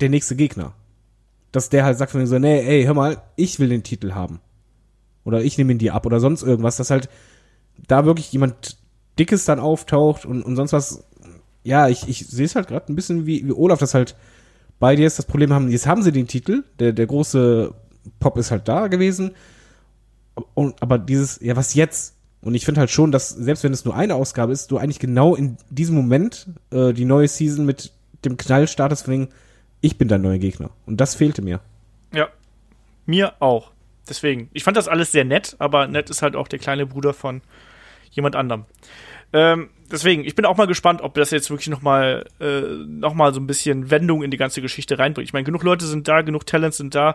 der 0.00 0.08
nächste 0.08 0.36
Gegner. 0.36 0.74
Dass 1.52 1.70
der 1.70 1.84
halt 1.84 1.96
sagt 1.96 2.10
von 2.10 2.20
mir 2.20 2.26
so, 2.26 2.38
nee, 2.38 2.60
ey, 2.60 2.84
hör 2.84 2.94
mal, 2.94 3.22
ich 3.36 3.58
will 3.58 3.68
den 3.68 3.82
Titel 3.82 4.12
haben. 4.12 4.40
Oder 5.24 5.42
ich 5.42 5.58
nehme 5.58 5.72
ihn 5.72 5.78
dir 5.78 5.94
ab 5.94 6.06
oder 6.06 6.20
sonst 6.20 6.42
irgendwas, 6.42 6.76
dass 6.76 6.90
halt 6.90 7.08
da 7.88 8.04
wirklich 8.04 8.30
jemand 8.32 8.78
Dickes 9.18 9.44
dann 9.44 9.60
auftaucht 9.60 10.26
und, 10.26 10.42
und 10.42 10.56
sonst 10.56 10.72
was 10.72 11.04
ja, 11.66 11.88
ich, 11.88 12.08
ich 12.08 12.24
sehe 12.26 12.46
es 12.46 12.54
halt 12.54 12.68
gerade 12.68 12.92
ein 12.92 12.94
bisschen 12.94 13.26
wie, 13.26 13.44
wie 13.44 13.52
Olaf 13.52 13.80
das 13.80 13.92
halt 13.92 14.14
bei 14.78 14.96
dir 14.96 15.06
ist. 15.06 15.18
Das 15.18 15.26
Problem 15.26 15.52
haben, 15.52 15.68
jetzt 15.68 15.86
haben 15.86 16.02
sie 16.02 16.12
den 16.12 16.26
Titel, 16.26 16.64
der, 16.78 16.92
der 16.92 17.06
große 17.06 17.74
Pop 18.20 18.38
ist 18.38 18.50
halt 18.50 18.68
da 18.68 18.88
gewesen. 18.88 19.34
Und, 20.54 20.80
aber 20.82 20.98
dieses, 20.98 21.40
ja, 21.40 21.56
was 21.56 21.74
jetzt? 21.74 22.14
Und 22.42 22.54
ich 22.54 22.64
finde 22.64 22.80
halt 22.80 22.90
schon, 22.90 23.10
dass 23.10 23.30
selbst 23.30 23.64
wenn 23.64 23.72
es 23.72 23.84
nur 23.84 23.96
eine 23.96 24.14
Ausgabe 24.14 24.52
ist, 24.52 24.70
du 24.70 24.78
eigentlich 24.78 24.98
genau 24.98 25.34
in 25.34 25.56
diesem 25.70 25.96
Moment 25.96 26.46
äh, 26.70 26.92
die 26.92 27.04
neue 27.04 27.28
Season 27.28 27.64
mit 27.64 27.92
dem 28.24 28.36
Knall 28.36 28.68
startest, 28.68 29.04
von 29.04 29.14
wegen, 29.14 29.28
ich 29.80 29.98
bin 29.98 30.08
dein 30.08 30.22
neuer 30.22 30.38
Gegner. 30.38 30.70
Und 30.84 31.00
das 31.00 31.14
fehlte 31.14 31.42
mir. 31.42 31.60
Ja. 32.12 32.28
Mir 33.06 33.34
auch. 33.40 33.72
Deswegen. 34.08 34.50
Ich 34.52 34.64
fand 34.64 34.76
das 34.76 34.88
alles 34.88 35.12
sehr 35.12 35.24
nett, 35.24 35.56
aber 35.58 35.86
nett 35.88 36.10
ist 36.10 36.22
halt 36.22 36.36
auch 36.36 36.48
der 36.48 36.58
kleine 36.58 36.86
Bruder 36.86 37.12
von 37.12 37.40
jemand 38.10 38.36
anderem. 38.36 38.64
Ähm, 39.32 39.70
deswegen, 39.90 40.24
ich 40.24 40.34
bin 40.34 40.44
auch 40.44 40.56
mal 40.56 40.66
gespannt, 40.66 41.00
ob 41.02 41.14
das 41.14 41.30
jetzt 41.30 41.50
wirklich 41.50 41.68
nochmal 41.68 42.26
äh, 42.40 42.60
noch 42.60 43.14
so 43.32 43.40
ein 43.40 43.46
bisschen 43.46 43.90
Wendung 43.90 44.22
in 44.22 44.30
die 44.30 44.36
ganze 44.36 44.60
Geschichte 44.62 44.98
reinbringt. 44.98 45.28
Ich 45.28 45.32
meine, 45.32 45.44
genug 45.44 45.62
Leute 45.62 45.86
sind 45.86 46.08
da, 46.08 46.22
genug 46.22 46.46
Talents 46.46 46.76
sind 46.76 46.94
da. 46.94 47.14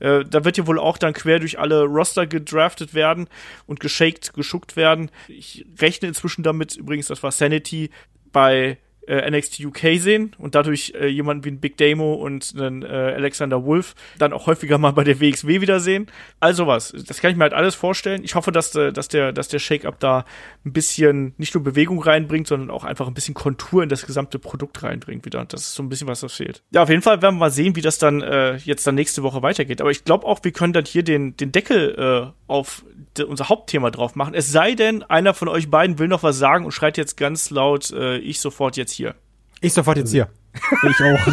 Äh, 0.00 0.24
da 0.24 0.44
wird 0.44 0.56
ja 0.56 0.66
wohl 0.66 0.78
auch 0.78 0.98
dann 0.98 1.12
quer 1.12 1.38
durch 1.38 1.58
alle 1.58 1.84
Roster 1.84 2.26
gedraftet 2.26 2.94
werden 2.94 3.28
und 3.66 3.80
geshaked, 3.80 4.34
geschuckt 4.34 4.76
werden. 4.76 5.10
Ich 5.28 5.66
rechne 5.80 6.08
inzwischen 6.08 6.42
damit, 6.42 6.76
übrigens, 6.76 7.08
das 7.08 7.22
war 7.22 7.32
Sanity, 7.32 7.90
bei 8.32 8.78
äh, 9.06 9.30
NXT 9.30 9.60
UK 9.60 9.98
sehen 9.98 10.34
und 10.38 10.54
dadurch 10.54 10.92
äh, 10.98 11.06
jemanden 11.06 11.44
wie 11.44 11.50
ein 11.50 11.60
Big 11.60 11.76
Damo 11.76 12.14
und 12.14 12.54
einen 12.56 12.82
äh, 12.82 12.86
Alexander 12.86 13.64
Wolf 13.64 13.94
dann 14.18 14.32
auch 14.32 14.46
häufiger 14.46 14.78
mal 14.78 14.92
bei 14.92 15.04
der 15.04 15.20
WXW 15.20 15.60
wiedersehen. 15.60 16.06
Also 16.40 16.66
was, 16.66 16.92
das 16.92 17.20
kann 17.20 17.30
ich 17.30 17.36
mir 17.36 17.44
halt 17.44 17.54
alles 17.54 17.74
vorstellen. 17.74 18.22
Ich 18.24 18.34
hoffe, 18.34 18.52
dass, 18.52 18.74
äh, 18.74 18.92
dass 18.92 19.08
der, 19.08 19.32
dass 19.32 19.48
der 19.48 19.58
Shake-Up 19.58 19.98
da 20.00 20.24
ein 20.64 20.72
bisschen 20.72 21.34
nicht 21.36 21.54
nur 21.54 21.64
Bewegung 21.64 22.02
reinbringt, 22.02 22.46
sondern 22.46 22.70
auch 22.70 22.84
einfach 22.84 23.08
ein 23.08 23.14
bisschen 23.14 23.34
Kontur 23.34 23.82
in 23.82 23.88
das 23.88 24.06
gesamte 24.06 24.38
Produkt 24.38 24.82
reinbringt 24.82 25.24
wieder. 25.24 25.44
Das 25.44 25.62
ist 25.62 25.74
so 25.74 25.82
ein 25.82 25.88
bisschen 25.88 26.08
was, 26.08 26.20
das 26.20 26.32
fehlt. 26.32 26.62
Ja, 26.70 26.82
auf 26.82 26.88
jeden 26.88 27.02
Fall 27.02 27.22
werden 27.22 27.36
wir 27.36 27.40
mal 27.40 27.50
sehen, 27.50 27.76
wie 27.76 27.82
das 27.82 27.98
dann 27.98 28.22
äh, 28.22 28.56
jetzt 28.56 28.86
dann 28.86 28.94
nächste 28.94 29.22
Woche 29.22 29.42
weitergeht. 29.42 29.80
Aber 29.80 29.90
ich 29.90 30.04
glaube 30.04 30.26
auch, 30.26 30.40
wir 30.42 30.52
können 30.52 30.72
dann 30.72 30.84
hier 30.84 31.02
den, 31.02 31.36
den 31.36 31.52
Deckel 31.52 31.94
äh, 31.98 32.32
auf 32.46 32.84
unser 33.20 33.48
Hauptthema 33.48 33.90
drauf 33.90 34.14
machen. 34.16 34.34
Es 34.34 34.50
sei 34.50 34.74
denn, 34.74 35.02
einer 35.02 35.34
von 35.34 35.48
euch 35.48 35.70
beiden 35.70 35.98
will 35.98 36.08
noch 36.08 36.22
was 36.22 36.38
sagen 36.38 36.64
und 36.64 36.72
schreit 36.72 36.96
jetzt 36.96 37.16
ganz 37.16 37.50
laut, 37.50 37.90
äh, 37.92 38.16
ich 38.18 38.40
sofort 38.40 38.76
jetzt 38.76 38.92
hier. 38.92 39.14
Ich 39.60 39.72
sofort 39.72 39.96
jetzt 39.98 40.10
hier. 40.10 40.28
Ich 40.82 41.00
auch. 41.02 41.26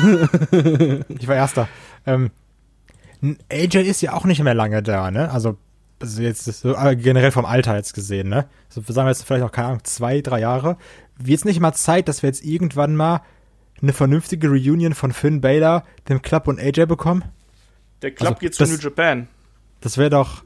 Ich 1.10 1.28
war 1.28 1.36
Erster. 1.36 1.68
Ähm, 2.06 2.32
AJ 3.52 3.80
ist 3.82 4.02
ja 4.02 4.14
auch 4.14 4.26
nicht 4.26 4.42
mehr 4.44 4.54
lange 4.54 4.82
da, 4.82 5.12
ne? 5.12 5.30
Also, 5.32 5.58
also 6.02 6.22
jetzt 6.22 6.46
so, 6.46 6.76
aber 6.76 6.96
generell 6.96 7.32
vom 7.32 7.46
Alter 7.46 7.76
jetzt 7.76 7.94
gesehen, 7.94 8.30
ne? 8.30 8.48
So 8.70 8.82
sagen 8.82 9.06
wir 9.08 9.10
jetzt 9.12 9.26
vielleicht 9.26 9.44
noch, 9.44 9.52
keine 9.52 9.68
Ahnung, 9.70 9.84
zwei, 9.84 10.22
drei 10.22 10.40
Jahre. 10.40 10.78
Wird 11.18 11.40
es 11.40 11.46
nicht 11.46 11.60
mal 11.60 11.74
Zeit, 11.74 12.08
dass 12.08 12.24
wir 12.24 12.30
jetzt 12.30 12.46
irgendwann 12.46 12.96
mal 12.96 13.22
eine 13.82 13.92
vernünftige 13.94 14.48
Reunion 14.50 14.94
von 14.94 15.12
Finn 15.12 15.42
Balor, 15.42 15.84
dem 16.08 16.22
Club 16.22 16.48
und 16.48 16.60
AJ 16.60 16.86
bekommen? 16.86 17.24
Der 18.02 18.12
Club 18.12 18.30
Also, 18.30 18.40
geht 18.40 18.54
zu 18.56 18.64
das- 18.64 18.70
New 18.72 18.78
Japan. 18.78 19.28
Das 19.82 19.98
wäre 19.98 20.10
doch. 20.10 20.44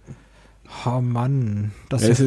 Oh 0.86 1.01
Mann. 1.01 1.71
Das 1.89 2.01
Ja, 2.07 2.17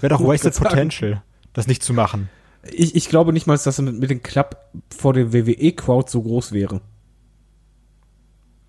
wäre 0.00 0.08
doch 0.08 0.20
wasted 0.20 0.54
sagen. 0.54 0.68
potential, 0.68 1.22
das 1.52 1.66
nicht 1.66 1.82
zu 1.82 1.92
machen. 1.92 2.28
Ich, 2.70 2.94
ich 2.94 3.08
glaube 3.08 3.32
nicht 3.32 3.46
mal, 3.46 3.54
dass 3.54 3.64
das 3.64 3.80
mit, 3.80 3.98
mit 3.98 4.10
dem 4.10 4.22
Club 4.22 4.56
vor 4.96 5.12
der 5.14 5.32
WWE-Crowd 5.32 6.10
so 6.10 6.22
groß 6.22 6.52
wäre. 6.52 6.80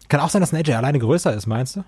Kann 0.09 0.19
auch 0.19 0.29
sein, 0.29 0.41
dass 0.41 0.53
ein 0.53 0.57
AJ 0.57 0.73
alleine 0.73 0.99
größer 0.99 1.33
ist, 1.33 1.47
meinst 1.47 1.77
du? 1.77 1.83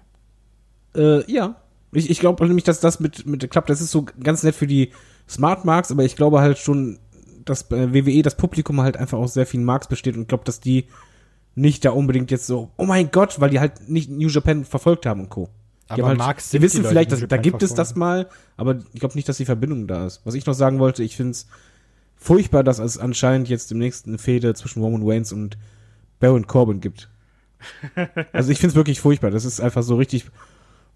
Äh, 0.96 1.32
ja. 1.32 1.56
Ich, 1.92 2.10
ich 2.10 2.20
glaube 2.20 2.46
nämlich, 2.46 2.64
dass 2.64 2.80
das 2.80 3.00
mit, 3.00 3.26
mit 3.26 3.42
der 3.42 3.50
Club, 3.50 3.68
das 3.68 3.82
ist 3.82 3.92
so 3.92 4.06
ganz 4.22 4.44
nett 4.44 4.56
für 4.56 4.68
die 4.68 4.92
Smart 5.30 5.66
Marks, 5.66 5.92
aber 5.92 6.04
ich 6.04 6.16
glaube 6.16 6.42
halt 6.42 6.58
schon, 6.58 7.00
dass 7.46 7.68
bei 7.68 7.94
WWE 7.94 8.22
das 8.22 8.38
Publikum 8.38 8.82
halt 8.82 8.98
einfach 8.98 9.18
aus 9.18 9.34
sehr 9.34 9.46
vielen 9.46 9.64
Marks 9.64 9.88
besteht 9.88 10.16
und 10.16 10.24
ich 10.24 10.28
glaube, 10.28 10.44
dass 10.44 10.60
die 10.60 10.88
nicht 11.56 11.86
da 11.86 11.92
unbedingt 11.92 12.32
jetzt 12.32 12.48
so, 12.48 12.72
oh 12.78 12.86
mein 12.86 13.12
Gott, 13.12 13.40
weil 13.40 13.50
die 13.50 13.60
halt 13.60 13.88
nicht 13.90 14.10
New 14.10 14.28
Japan 14.28 14.66
verfolgt 14.66 15.06
haben 15.06 15.22
und 15.22 15.30
Co. 15.30 15.50
Aber 15.88 16.18
halt, 16.18 16.42
sind 16.42 16.62
die 16.62 16.66
wissen 16.66 16.84
vielleicht, 16.84 17.12
dass, 17.12 17.28
da 17.28 17.38
gibt 17.38 17.62
es 17.62 17.74
das 17.74 17.96
mal, 17.96 18.28
aber 18.58 18.80
ich 18.94 19.00
glaube 19.00 19.16
nicht, 19.16 19.30
dass 19.30 19.38
die 19.38 19.46
Verbindung 19.46 19.88
da 19.88 20.08
ist. 20.08 20.22
Was 20.24 20.34
ich 20.34 20.46
noch 20.46 20.54
sagen 20.54 20.80
wollte, 20.80 21.04
ich 21.04 21.16
finde 21.16 21.32
es 21.32 21.48
furchtbar, 22.16 22.64
dass 22.64 22.80
es 22.80 22.98
anscheinend 22.98 23.50
jetzt 23.50 23.70
demnächst 23.70 24.08
eine 24.08 24.18
Fehde 24.18 24.54
zwischen 24.56 24.82
Roman 24.82 25.04
Reigns 25.04 25.32
und 25.32 25.58
Baron 26.20 26.48
Corbin 26.48 26.82
gibt. 26.82 27.10
Also 28.34 28.52
ich 28.52 28.60
finde 28.60 28.72
es 28.72 28.76
wirklich 28.76 29.00
furchtbar. 29.00 29.32
Das 29.32 29.46
ist 29.46 29.60
einfach 29.60 29.82
so 29.82 29.96
richtig, 29.96 30.26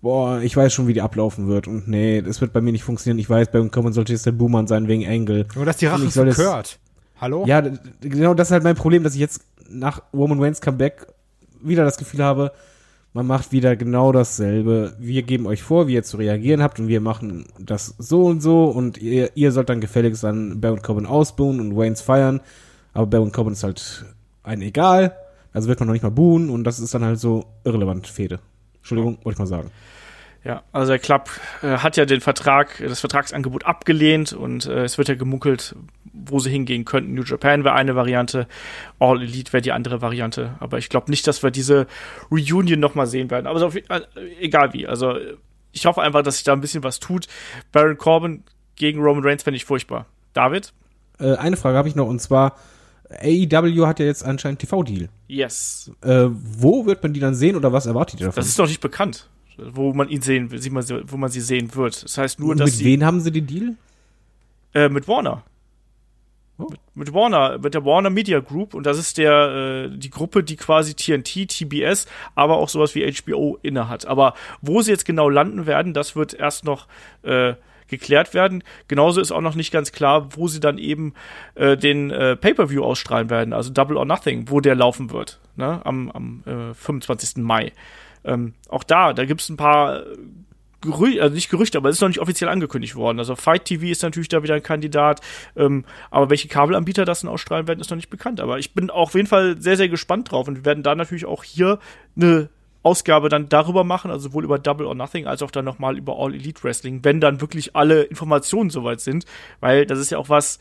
boah, 0.02 0.42
ich 0.42 0.56
weiß 0.56 0.74
schon, 0.74 0.88
wie 0.88 0.94
die 0.94 1.02
ablaufen 1.02 1.48
wird. 1.48 1.68
Und 1.68 1.88
nee, 1.88 2.22
das 2.22 2.42
wird 2.42 2.54
bei 2.54 2.62
mir 2.62 2.72
nicht 2.72 2.84
funktionieren. 2.84 3.18
Ich 3.20 3.30
weiß, 3.30 3.52
Baron 3.52 3.72
Corbin 3.72 3.94
sollte 3.94 4.14
jetzt 4.14 4.26
der 4.26 4.34
Boomer 4.34 4.68
sein 4.68 4.88
wegen 4.88 5.08
Angle. 5.08 5.48
Nur, 5.56 5.66
dass 5.66 5.78
die 5.78 5.88
Rache 5.88 6.06
Ich 6.06 6.14
soll 6.14 6.28
das-. 6.28 6.80
Hallo? 7.20 7.44
Ja, 7.46 7.62
genau 8.02 8.34
das 8.34 8.48
ist 8.48 8.52
halt 8.52 8.64
mein 8.64 8.76
Problem, 8.76 9.04
dass 9.04 9.14
ich 9.14 9.20
jetzt 9.20 9.42
nach 9.70 10.02
Roman 10.14 10.40
Reigns 10.42 10.62
Comeback 10.62 11.08
wieder 11.62 11.84
das 11.84 11.98
Gefühl 11.98 12.24
habe, 12.24 12.54
man 13.14 13.26
macht 13.26 13.52
wieder 13.52 13.76
genau 13.76 14.12
dasselbe. 14.12 14.96
Wir 15.00 15.24
geben 15.24 15.48
euch 15.48 15.64
vor, 15.64 15.88
wie 15.88 15.94
ihr 15.94 16.04
zu 16.04 16.18
reagieren 16.18 16.62
habt 16.62 16.80
und 16.80 16.88
wir 16.88 17.02
machen 17.02 17.46
das 17.60 17.96
so 17.98 18.26
und 18.26 18.42
so 18.42 18.66
und 18.66 18.98
ihr, 18.98 19.32
ihr 19.36 19.52
sollt 19.52 19.70
dann 19.70 19.82
gefälligst 19.82 20.24
an 20.26 20.62
Baron 20.62 20.82
Corbin 20.82 21.06
ausbuhen 21.06 21.60
und 21.60 21.78
Reigns 21.78 22.02
feiern. 22.02 22.42
Aber 22.94 23.08
Baron 23.08 23.32
Corbin 23.32 23.54
ist 23.54 23.64
halt 23.64 24.06
ein 24.44 24.62
egal. 24.62 25.16
Also 25.52 25.68
wird 25.68 25.80
man 25.80 25.88
noch 25.88 25.94
nicht 25.94 26.04
mal 26.04 26.10
buhen 26.10 26.50
und 26.50 26.64
das 26.64 26.80
ist 26.80 26.94
dann 26.94 27.04
halt 27.04 27.20
so 27.20 27.46
irrelevant, 27.64 28.08
Fehde. 28.08 28.40
Entschuldigung, 28.78 29.18
wollte 29.24 29.36
ich 29.36 29.40
mal 29.40 29.48
sagen. 29.48 29.72
Ja, 30.44 30.64
also 30.72 30.92
der 30.92 31.00
Club 31.00 31.30
äh, 31.62 31.78
hat 31.78 31.98
ja 31.98 32.06
den 32.06 32.22
Vertrag, 32.22 32.82
das 32.86 33.02
Vertragsangebot 33.02 33.66
abgelehnt 33.66 34.32
und 34.32 34.66
äh, 34.68 34.84
es 34.84 34.98
wird 34.98 35.10
ja 35.10 35.16
gemunkelt, 35.16 35.76
wo 36.14 36.40
sie 36.40 36.50
hingehen 36.50 36.86
könnten. 36.86 37.14
New 37.14 37.24
Japan 37.24 37.64
wäre 37.64 37.76
eine 37.76 37.96
Variante, 37.96 38.48
All 39.00 39.22
Elite 39.22 39.52
wäre 39.52 39.62
die 39.62 39.74
andere 39.74 40.02
Variante. 40.02 40.56
Aber 40.60 40.78
ich 40.78 40.90
glaube 40.90 41.12
nicht, 41.12 41.28
dass 41.28 41.44
wir 41.44 41.52
diese 41.52 41.88
Reunion 42.32 42.80
nochmal 42.80 43.08
sehen 43.08 43.30
werden. 43.30 43.48
Aber 43.48 43.60
so, 43.60 43.68
äh, 43.68 44.02
egal 44.40 44.74
wie. 44.74 44.88
Also 44.88 45.16
ich 45.72 45.86
hoffe 45.86 46.02
einfach, 46.02 46.24
dass 46.24 46.36
sich 46.36 46.46
da 46.46 46.54
ein 46.54 46.62
bisschen 46.62 46.84
was 46.84 47.00
tut. 47.00 47.28
Baron 47.72 47.98
Corbin 47.98 48.44
gegen 48.76 49.02
Roman 49.02 49.24
Reigns 49.24 49.44
fände 49.44 49.58
ich 49.58 49.66
furchtbar. 49.66 50.06
David? 50.34 50.74
Äh, 51.20 51.36
eine 51.36 51.58
Frage 51.58 51.78
habe 51.78 51.90
ich 51.90 51.96
noch 51.96 52.08
und 52.08 52.22
zwar 52.22 52.56
AEW 53.10 53.88
hat 53.88 54.00
ja 54.00 54.06
jetzt 54.06 54.24
anscheinend 54.24 54.60
TV-Deal. 54.60 55.10
Yes. 55.28 55.92
Äh, 56.02 56.28
wo 56.30 56.86
wird 56.86 57.04
man 57.04 57.14
die 57.14 57.20
dann 57.20 57.36
sehen 57.36 57.56
oder 57.56 57.74
was 57.74 57.86
erwartet 57.88 58.20
ihr 58.20 58.28
davon? 58.28 58.42
Das 58.42 58.48
ist 58.48 58.58
noch 58.58 58.68
nicht 58.68 58.82
bekannt, 58.82 59.28
wo 59.72 59.94
man 59.94 60.10
ihn 60.10 60.22
sehen 60.22 60.52
will, 60.52 60.60
wo 61.08 61.18
man 61.18 61.30
sie 61.30 61.42
sehen 61.42 61.74
wird. 61.76 62.04
Das 62.04 62.18
heißt 62.18 62.40
nur, 62.40 62.52
Und 62.52 62.60
dass 62.60 62.72
mit 62.72 62.76
sie, 62.76 62.86
wem 62.86 63.04
haben 63.04 63.20
sie 63.22 63.32
den 63.32 63.48
Deal? 63.48 63.76
Äh, 64.74 64.90
mit 64.90 65.08
Warner. 65.08 65.44
Oh. 66.58 66.68
Mit, 66.70 66.80
mit 66.94 67.14
Warner, 67.14 67.58
mit 67.58 67.74
der 67.74 67.86
Warner 67.86 68.10
Media 68.10 68.40
Group 68.40 68.74
und 68.74 68.86
das 68.86 68.98
ist 68.98 69.18
der 69.18 69.88
äh, 69.92 69.98
die 69.98 70.10
Gruppe, 70.10 70.44
die 70.44 70.58
quasi 70.58 70.94
TNT, 70.94 71.48
TBS, 71.48 72.06
aber 72.36 72.58
auch 72.58 72.70
sowas 72.70 72.96
wie 72.96 73.10
HBO 73.10 73.58
innehat. 73.62 74.06
Aber 74.06 74.34
wo 74.62 74.82
sie 74.82 74.92
jetzt 74.92 75.06
genau 75.06 75.30
landen 75.30 75.66
werden, 75.66 75.94
das 75.94 76.16
wird 76.16 76.34
erst 76.34 76.66
noch 76.66 76.88
äh, 77.24 77.54
geklärt 77.90 78.34
werden. 78.34 78.64
Genauso 78.88 79.20
ist 79.20 79.32
auch 79.32 79.42
noch 79.42 79.56
nicht 79.56 79.72
ganz 79.72 79.92
klar, 79.92 80.30
wo 80.36 80.48
sie 80.48 80.60
dann 80.60 80.78
eben 80.78 81.14
äh, 81.56 81.76
den 81.76 82.12
äh, 82.12 82.36
Pay-per-View 82.36 82.84
ausstrahlen 82.84 83.30
werden, 83.30 83.54
also 83.54 83.72
Double 83.72 83.98
or 83.98 84.06
Nothing, 84.06 84.50
wo 84.50 84.62
der 84.62 84.76
laufen 84.76 85.12
wird, 85.12 85.40
ne? 85.56 85.82
am, 85.84 86.12
am 86.12 86.44
äh, 86.46 86.74
25. 86.74 87.38
Mai. 87.38 87.74
Ähm, 88.24 88.54
auch 88.70 88.84
da, 88.84 89.14
da 89.14 89.26
gibt 89.26 89.42
es 89.42 89.50
ein 89.50 89.58
paar 89.58 90.04
Gerüchte, 90.82 91.22
also 91.22 91.36
nicht 91.36 91.50
Gerüchte, 91.50 91.78
aber 91.78 91.90
es 91.90 91.98
ist 91.98 92.02
noch 92.02 92.08
nicht 92.08 92.22
offiziell 92.22 92.50
angekündigt 92.50 92.96
worden. 92.96 93.20
Also 93.20 93.36
Fight 93.36 93.66
TV 93.66 93.88
ist 93.88 94.02
natürlich 94.02 94.30
da 94.30 94.44
wieder 94.44 94.56
ein 94.56 94.64
Kandidat, 94.64 95.20
ähm, 95.58 95.84
aber 96.10 96.30
welche 96.30 96.48
Kabelanbieter 96.48 97.04
das 97.04 97.22
dann 97.22 97.30
ausstrahlen 97.30 97.68
werden, 97.68 97.82
ist 97.82 97.90
noch 97.90 97.98
nicht 97.98 98.10
bekannt. 98.10 98.40
Aber 98.40 98.60
ich 98.60 98.74
bin 98.74 98.90
auf 98.90 99.14
jeden 99.14 99.28
Fall 99.28 99.62
sehr, 99.62 99.76
sehr 99.76 99.90
gespannt 99.90 100.32
drauf 100.32 100.48
und 100.48 100.56
wir 100.56 100.66
werden 100.66 100.84
da 100.84 100.96
natürlich 100.96 101.26
auch 101.26 101.44
hier 101.44 101.80
eine 102.16 102.50
Ausgabe 102.82 103.28
dann 103.28 103.50
darüber 103.50 103.84
machen, 103.84 104.10
also 104.10 104.30
sowohl 104.30 104.46
über 104.46 104.58
Double 104.58 104.86
or 104.86 104.96
Nothing 104.96 105.28
als 105.28 105.42
auch 105.42 105.52
dann 105.52 105.66
nochmal 105.66 105.98
über 105.98 106.18
All 106.18 106.34
Elite 106.34 106.64
Wrestling, 106.64 107.04
wenn 107.04 107.20
dann 107.20 107.42
wirklich 107.42 107.76
alle 107.76 108.04
Informationen 108.04 108.70
soweit 108.70 109.02
sind, 109.02 109.26
weil 109.60 109.86
das 109.86 110.00
ist 110.00 110.12
ja 110.12 110.18
auch 110.18 110.30
was, 110.30 110.60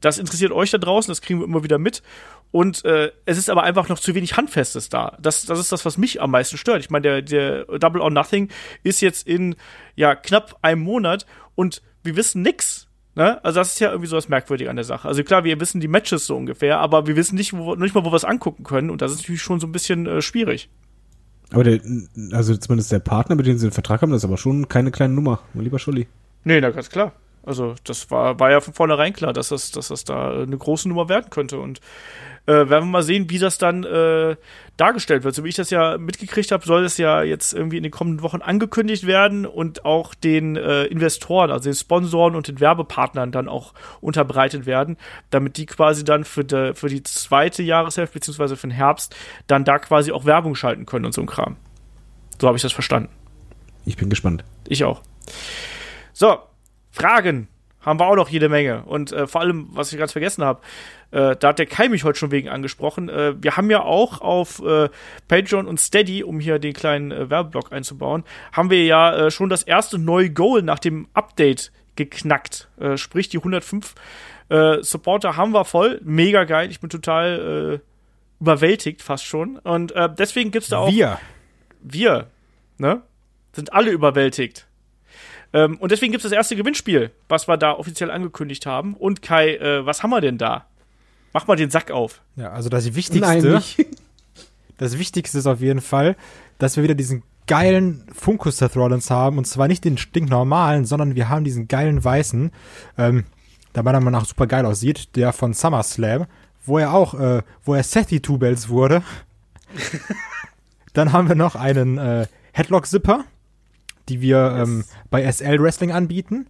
das 0.00 0.18
interessiert 0.18 0.52
euch 0.52 0.70
da 0.70 0.78
draußen, 0.78 1.10
das 1.10 1.20
kriegen 1.20 1.40
wir 1.40 1.46
immer 1.46 1.64
wieder 1.64 1.78
mit. 1.78 2.02
Und 2.50 2.84
äh, 2.84 3.10
es 3.26 3.36
ist 3.36 3.50
aber 3.50 3.62
einfach 3.62 3.88
noch 3.88 3.98
zu 3.98 4.14
wenig 4.14 4.36
Handfestes 4.36 4.88
da. 4.88 5.16
Das, 5.20 5.44
das 5.44 5.58
ist 5.58 5.70
das, 5.70 5.84
was 5.84 5.98
mich 5.98 6.22
am 6.22 6.30
meisten 6.30 6.56
stört. 6.56 6.80
Ich 6.80 6.90
meine, 6.90 7.02
der, 7.02 7.22
der 7.22 7.78
Double 7.78 8.00
or 8.00 8.10
Nothing 8.10 8.48
ist 8.82 9.00
jetzt 9.00 9.26
in 9.26 9.56
ja 9.96 10.14
knapp 10.14 10.58
einem 10.62 10.82
Monat 10.82 11.26
und 11.54 11.82
wir 12.02 12.16
wissen 12.16 12.42
nix. 12.42 12.88
Ne? 13.14 13.42
Also 13.44 13.60
das 13.60 13.72
ist 13.72 13.80
ja 13.80 13.90
irgendwie 13.90 14.08
so 14.08 14.16
das 14.16 14.28
Merkwürdige 14.28 14.70
an 14.70 14.76
der 14.76 14.84
Sache. 14.84 15.08
Also 15.08 15.22
klar, 15.24 15.44
wir 15.44 15.60
wissen 15.60 15.80
die 15.80 15.88
Matches 15.88 16.26
so 16.26 16.36
ungefähr, 16.36 16.78
aber 16.78 17.06
wir 17.06 17.16
wissen 17.16 17.34
nicht, 17.34 17.52
wo, 17.52 17.74
nicht 17.74 17.94
mal, 17.94 18.04
wo 18.04 18.12
wir 18.12 18.16
es 18.16 18.24
angucken 18.24 18.64
können. 18.64 18.90
Und 18.90 19.02
das 19.02 19.12
ist 19.12 19.18
natürlich 19.18 19.42
schon 19.42 19.60
so 19.60 19.66
ein 19.66 19.72
bisschen 19.72 20.06
äh, 20.06 20.22
schwierig. 20.22 20.70
Aber 21.50 21.64
der, 21.64 21.80
also 22.32 22.56
zumindest 22.56 22.92
der 22.92 22.98
Partner, 22.98 23.34
mit 23.34 23.46
dem 23.46 23.58
sie 23.58 23.66
den 23.66 23.72
Vertrag 23.72 24.02
haben, 24.02 24.10
das 24.10 24.20
ist 24.20 24.24
aber 24.24 24.36
schon 24.36 24.68
keine 24.68 24.90
kleine 24.90 25.14
Nummer, 25.14 25.40
mein 25.54 25.64
lieber 25.64 25.78
Scholli. 25.78 26.06
Nee, 26.44 26.60
na 26.60 26.70
ganz 26.70 26.90
klar. 26.90 27.12
Also 27.42 27.74
das 27.84 28.10
war, 28.10 28.38
war 28.40 28.50
ja 28.50 28.60
von 28.60 28.74
vornherein 28.74 29.12
klar, 29.12 29.32
dass 29.32 29.48
das, 29.48 29.70
dass 29.70 29.88
das 29.88 30.04
da 30.04 30.42
eine 30.42 30.56
große 30.56 30.88
Nummer 30.88 31.08
werden 31.08 31.30
könnte. 31.30 31.58
Und 31.58 31.80
äh, 32.48 32.70
werden 32.70 32.84
wir 32.84 32.92
mal 32.92 33.02
sehen, 33.02 33.28
wie 33.28 33.38
das 33.38 33.58
dann 33.58 33.84
äh, 33.84 34.36
dargestellt 34.78 35.22
wird. 35.22 35.34
So 35.34 35.44
wie 35.44 35.50
ich 35.50 35.54
das 35.54 35.68
ja 35.68 35.98
mitgekriegt 35.98 36.50
habe, 36.50 36.64
soll 36.64 36.82
es 36.84 36.96
ja 36.96 37.22
jetzt 37.22 37.52
irgendwie 37.52 37.76
in 37.76 37.82
den 37.82 37.92
kommenden 37.92 38.22
Wochen 38.22 38.40
angekündigt 38.40 39.06
werden 39.06 39.44
und 39.44 39.84
auch 39.84 40.14
den 40.14 40.56
äh, 40.56 40.84
Investoren, 40.84 41.50
also 41.50 41.68
den 41.68 41.74
Sponsoren 41.74 42.34
und 42.34 42.48
den 42.48 42.58
Werbepartnern 42.58 43.32
dann 43.32 43.48
auch 43.48 43.74
unterbreitet 44.00 44.64
werden, 44.64 44.96
damit 45.28 45.58
die 45.58 45.66
quasi 45.66 46.04
dann 46.04 46.24
für, 46.24 46.42
de, 46.42 46.74
für 46.74 46.88
die 46.88 47.02
zweite 47.02 47.62
Jahreshälfte 47.62 48.14
beziehungsweise 48.14 48.56
für 48.56 48.68
den 48.68 48.74
Herbst 48.74 49.14
dann 49.46 49.66
da 49.66 49.78
quasi 49.78 50.10
auch 50.10 50.24
Werbung 50.24 50.54
schalten 50.54 50.86
können 50.86 51.04
und 51.04 51.12
so 51.12 51.20
ein 51.20 51.26
Kram. 51.26 51.56
So 52.40 52.46
habe 52.46 52.56
ich 52.56 52.62
das 52.62 52.72
verstanden. 52.72 53.10
Ich 53.84 53.98
bin 53.98 54.08
gespannt. 54.08 54.44
Ich 54.66 54.84
auch. 54.84 55.02
So, 56.14 56.38
Fragen 56.90 57.48
haben 57.80 58.00
wir 58.00 58.06
auch 58.06 58.16
noch 58.16 58.28
jede 58.28 58.48
Menge. 58.48 58.84
Und 58.84 59.12
äh, 59.12 59.26
vor 59.26 59.40
allem, 59.40 59.68
was 59.70 59.92
ich 59.92 59.98
ganz 59.98 60.12
vergessen 60.12 60.44
habe, 60.44 60.60
äh, 61.10 61.36
da 61.36 61.48
hat 61.48 61.58
der 61.58 61.66
Kai 61.66 61.88
mich 61.88 62.04
heute 62.04 62.18
schon 62.18 62.30
wegen 62.30 62.48
angesprochen. 62.48 63.08
Äh, 63.08 63.42
wir 63.42 63.56
haben 63.56 63.70
ja 63.70 63.82
auch 63.82 64.20
auf 64.20 64.62
äh, 64.62 64.88
Patreon 65.26 65.66
und 65.66 65.80
Steady, 65.80 66.22
um 66.22 66.38
hier 66.40 66.58
den 66.58 66.74
kleinen 66.74 67.12
äh, 67.12 67.30
Werbeblock 67.30 67.72
einzubauen, 67.72 68.24
haben 68.52 68.70
wir 68.70 68.84
ja 68.84 69.16
äh, 69.16 69.30
schon 69.30 69.48
das 69.48 69.62
erste 69.62 69.98
neue 69.98 70.30
Goal 70.30 70.62
nach 70.62 70.78
dem 70.78 71.08
Update 71.14 71.72
geknackt. 71.96 72.68
Sprich, 72.94 73.28
die 73.28 73.38
105 73.38 73.96
äh, 74.50 74.82
Supporter 74.82 75.36
haben 75.36 75.52
wir 75.52 75.64
voll. 75.64 76.00
Mega 76.04 76.44
geil. 76.44 76.70
Ich 76.70 76.78
bin 76.78 76.90
total 76.90 77.80
überwältigt 78.38 79.02
fast 79.02 79.24
schon. 79.24 79.56
Und 79.58 79.92
deswegen 80.16 80.52
gibt's 80.52 80.68
da 80.68 80.78
auch. 80.78 80.92
Wir. 80.92 81.18
Wir, 81.80 82.28
ne? 82.76 83.02
Sind 83.52 83.72
alle 83.72 83.90
überwältigt. 83.90 84.67
Ähm, 85.52 85.76
und 85.78 85.92
deswegen 85.92 86.12
gibt 86.12 86.24
es 86.24 86.30
das 86.30 86.36
erste 86.36 86.56
Gewinnspiel, 86.56 87.10
was 87.28 87.48
wir 87.48 87.56
da 87.56 87.72
offiziell 87.72 88.10
angekündigt 88.10 88.66
haben. 88.66 88.94
Und 88.94 89.22
Kai, 89.22 89.56
äh, 89.56 89.86
was 89.86 90.02
haben 90.02 90.10
wir 90.10 90.20
denn 90.20 90.38
da? 90.38 90.66
Mach 91.32 91.46
mal 91.46 91.56
den 91.56 91.70
Sack 91.70 91.90
auf. 91.90 92.20
Ja, 92.36 92.50
also 92.50 92.68
das 92.68 92.94
Wichtigste. 92.94 93.20
Nein, 93.20 93.42
nicht. 93.42 93.86
Das 94.78 94.96
Wichtigste 94.96 95.38
ist 95.38 95.46
auf 95.46 95.60
jeden 95.60 95.80
Fall, 95.80 96.14
dass 96.58 96.76
wir 96.76 96.84
wieder 96.84 96.94
diesen 96.94 97.24
geilen 97.48 98.04
Funko 98.12 98.52
Seth 98.52 98.76
Rollins 98.76 99.10
haben. 99.10 99.36
Und 99.36 99.44
zwar 99.44 99.66
nicht 99.66 99.84
den 99.84 99.98
stinknormalen, 99.98 100.84
sondern 100.84 101.16
wir 101.16 101.28
haben 101.28 101.42
diesen 101.42 101.66
geilen 101.66 102.04
weißen, 102.04 102.52
ähm, 102.96 103.24
der 103.74 103.82
meiner 103.82 103.98
Meinung 103.98 104.20
nach 104.20 104.28
super 104.28 104.46
geil 104.46 104.64
aussieht, 104.64 105.16
der 105.16 105.32
von 105.32 105.52
SummerSlam, 105.52 106.26
wo 106.64 106.78
er 106.78 106.94
auch, 106.94 107.14
äh, 107.14 107.42
wo 107.64 107.74
er 107.74 107.82
Sethy 107.82 108.20
Two 108.20 108.38
Bells 108.38 108.68
wurde. 108.68 109.02
Dann 110.92 111.12
haben 111.12 111.28
wir 111.28 111.34
noch 111.34 111.56
einen 111.56 111.98
äh, 111.98 112.26
Headlock-Zipper, 112.52 113.24
die 114.08 114.20
wir 114.20 114.56
Yes. 114.58 114.68
ähm, 114.68 114.84
bei 115.10 115.30
SL 115.30 115.60
Wrestling 115.62 115.92
anbieten. 115.92 116.46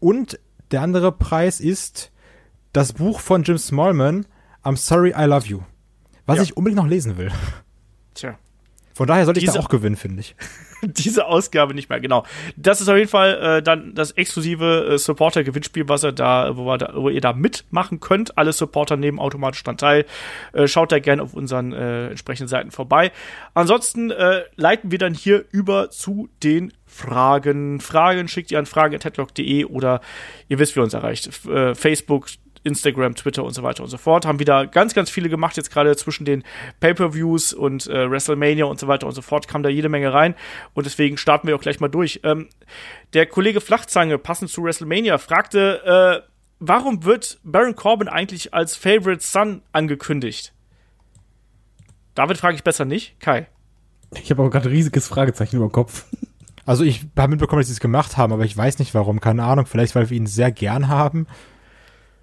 Und 0.00 0.38
der 0.70 0.82
andere 0.82 1.12
Preis 1.12 1.60
ist 1.60 2.10
das 2.72 2.92
Buch 2.92 3.20
von 3.20 3.42
Jim 3.42 3.58
Smallman, 3.58 4.26
I'm 4.62 4.76
Sorry 4.76 5.14
I 5.16 5.24
Love 5.24 5.46
You. 5.46 5.60
Was 6.26 6.36
Ja. 6.36 6.42
ich 6.42 6.56
unbedingt 6.56 6.76
noch 6.82 6.88
lesen 6.88 7.16
will. 7.16 7.30
Tja. 8.14 8.38
Von 8.98 9.06
daher 9.06 9.26
sollte 9.26 9.38
ich 9.38 9.44
Diese- 9.46 9.58
da 9.58 9.64
auch 9.64 9.68
gewinnen, 9.68 9.94
finde 9.94 10.18
ich. 10.22 10.34
Diese 10.82 11.26
Ausgabe 11.26 11.72
nicht 11.72 11.88
mehr, 11.88 12.00
genau. 12.00 12.24
Das 12.56 12.80
ist 12.80 12.88
auf 12.88 12.96
jeden 12.96 13.08
Fall 13.08 13.58
äh, 13.58 13.62
dann 13.62 13.94
das 13.94 14.10
exklusive 14.10 14.88
äh, 14.90 14.98
Supporter-Gewinnspiel, 14.98 15.88
was 15.88 16.02
ihr 16.02 16.10
da, 16.10 16.56
wo, 16.56 16.76
da, 16.76 16.90
wo 16.96 17.08
ihr 17.08 17.20
da 17.20 17.32
mitmachen 17.32 18.00
könnt. 18.00 18.36
Alle 18.36 18.52
Supporter 18.52 18.96
nehmen 18.96 19.20
automatisch 19.20 19.62
dran 19.62 19.76
teil. 19.76 20.04
Äh, 20.52 20.66
schaut 20.66 20.90
da 20.90 20.98
gerne 20.98 21.22
auf 21.22 21.32
unseren 21.34 21.72
äh, 21.72 22.08
entsprechenden 22.08 22.48
Seiten 22.48 22.72
vorbei. 22.72 23.12
Ansonsten 23.54 24.10
äh, 24.10 24.42
leiten 24.56 24.90
wir 24.90 24.98
dann 24.98 25.14
hier 25.14 25.44
über 25.52 25.90
zu 25.90 26.28
den 26.42 26.72
Fragen. 26.86 27.78
Fragen 27.80 28.26
schickt 28.26 28.50
ihr 28.50 28.58
an 28.58 28.66
fragen.headlock.de 28.66 29.64
oder 29.66 30.00
ihr 30.48 30.58
wisst, 30.58 30.74
wie 30.74 30.80
ihr 30.80 30.84
uns 30.84 30.94
erreicht. 30.94 31.28
F 31.28 31.46
äh, 31.46 31.76
Facebook, 31.76 32.26
Instagram, 32.68 33.16
Twitter 33.16 33.42
und 33.42 33.52
so 33.52 33.62
weiter 33.64 33.82
und 33.82 33.88
so 33.88 33.98
fort. 33.98 34.24
Haben 34.24 34.38
wieder 34.38 34.66
ganz, 34.66 34.94
ganz 34.94 35.10
viele 35.10 35.28
gemacht, 35.28 35.56
jetzt 35.56 35.72
gerade 35.72 35.96
zwischen 35.96 36.24
den 36.24 36.44
Pay-Per-Views 36.80 37.52
und 37.52 37.88
äh, 37.88 38.08
WrestleMania 38.10 38.66
und 38.66 38.78
so 38.78 38.86
weiter 38.86 39.06
und 39.06 39.14
so 39.14 39.22
fort, 39.22 39.48
kam 39.48 39.62
da 39.62 39.68
jede 39.68 39.88
Menge 39.88 40.12
rein. 40.12 40.34
Und 40.74 40.86
deswegen 40.86 41.16
starten 41.16 41.48
wir 41.48 41.56
auch 41.56 41.60
gleich 41.60 41.80
mal 41.80 41.88
durch. 41.88 42.20
Ähm, 42.22 42.48
der 43.14 43.26
Kollege 43.26 43.60
Flachzange, 43.60 44.18
passend 44.18 44.50
zu 44.50 44.62
WrestleMania, 44.62 45.18
fragte, 45.18 46.22
äh, 46.24 46.28
warum 46.60 47.04
wird 47.04 47.40
Baron 47.42 47.74
Corbin 47.74 48.08
eigentlich 48.08 48.54
als 48.54 48.76
Favorite 48.76 49.24
Son 49.24 49.62
angekündigt? 49.72 50.52
David 52.14 52.38
frage 52.38 52.56
ich 52.56 52.64
besser 52.64 52.84
nicht. 52.84 53.18
Kai. 53.20 53.46
Ich 54.14 54.30
habe 54.30 54.42
aber 54.42 54.50
gerade 54.50 54.68
ein 54.68 54.72
riesiges 54.72 55.06
Fragezeichen 55.08 55.56
über 55.56 55.68
dem 55.68 55.72
Kopf. 55.72 56.06
Also 56.66 56.84
ich 56.84 57.06
habe 57.16 57.30
mitbekommen, 57.30 57.60
dass 57.60 57.68
sie 57.68 57.72
es 57.72 57.80
gemacht 57.80 58.18
haben, 58.18 58.30
aber 58.30 58.44
ich 58.44 58.54
weiß 58.54 58.78
nicht 58.78 58.92
warum. 58.92 59.20
Keine 59.20 59.44
Ahnung. 59.44 59.64
Vielleicht, 59.64 59.94
weil 59.94 60.10
wir 60.10 60.16
ihn 60.18 60.26
sehr 60.26 60.52
gern 60.52 60.88
haben. 60.88 61.26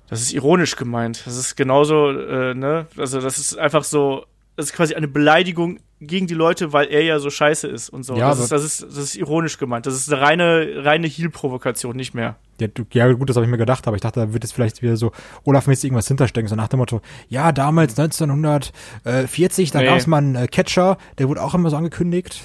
Das 0.10 0.22
ist 0.22 0.34
ironisch 0.34 0.76
gemeint. 0.76 1.24
Das 1.26 1.36
ist 1.38 1.56
genauso, 1.56 2.10
äh, 2.12 2.54
ne? 2.54 2.88
Also, 2.98 3.20
das 3.22 3.38
ist 3.40 3.58
einfach 3.58 3.84
so, 3.84 4.26
das 4.56 4.68
ist 4.68 4.74
quasi 4.74 4.94
eine 4.96 5.08
Beleidigung 5.08 5.80
gegen 6.00 6.28
die 6.28 6.34
Leute, 6.34 6.74
weil 6.74 6.88
er 6.88 7.02
ja 7.04 7.20
so 7.20 7.30
scheiße 7.30 7.68
ist 7.68 7.90
und 7.90 8.04
so. 8.04 8.16
Ja, 8.16 8.30
das, 8.30 8.40
ist, 8.40 8.52
das, 8.52 8.64
ist, 8.64 8.84
das 8.84 8.98
ist 8.98 9.16
ironisch 9.16 9.58
gemeint. 9.58 9.86
Das 9.86 9.96
ist 9.96 10.12
eine 10.12 10.22
reine, 10.22 10.86
reine 10.86 11.08
Heal-Provokation, 11.08 11.96
nicht 11.96 12.14
mehr. 12.14 12.36
Ja, 12.60 12.68
du, 12.68 12.84
ja 12.92 13.12
gut, 13.14 13.30
das 13.30 13.36
habe 13.38 13.46
ich 13.46 13.50
mir 13.52 13.58
gedacht, 13.58 13.88
aber 13.88 13.96
ich 13.96 14.02
dachte, 14.02 14.20
da 14.20 14.34
wird 14.34 14.44
jetzt 14.44 14.52
vielleicht 14.54 14.82
wieder 14.82 14.98
so 14.98 15.12
Olaf-mäßig 15.46 15.86
irgendwas 15.86 16.08
hinterstecken, 16.08 16.48
so 16.48 16.56
nach 16.56 16.68
dem 16.68 16.80
Motto, 16.80 17.02
ja, 17.30 17.52
damals 17.52 17.98
1940, 19.04 19.72
da 19.72 19.80
Nee. 19.80 19.86
gab 19.86 19.98
es 19.98 20.08
mal 20.08 20.18
einen 20.18 20.36
äh, 20.36 20.48
Catcher, 20.48 20.98
der 21.18 21.30
wurde 21.30 21.42
auch 21.42 21.54
immer 21.54 21.70
so 21.70 21.78
angekündigt. 21.78 22.42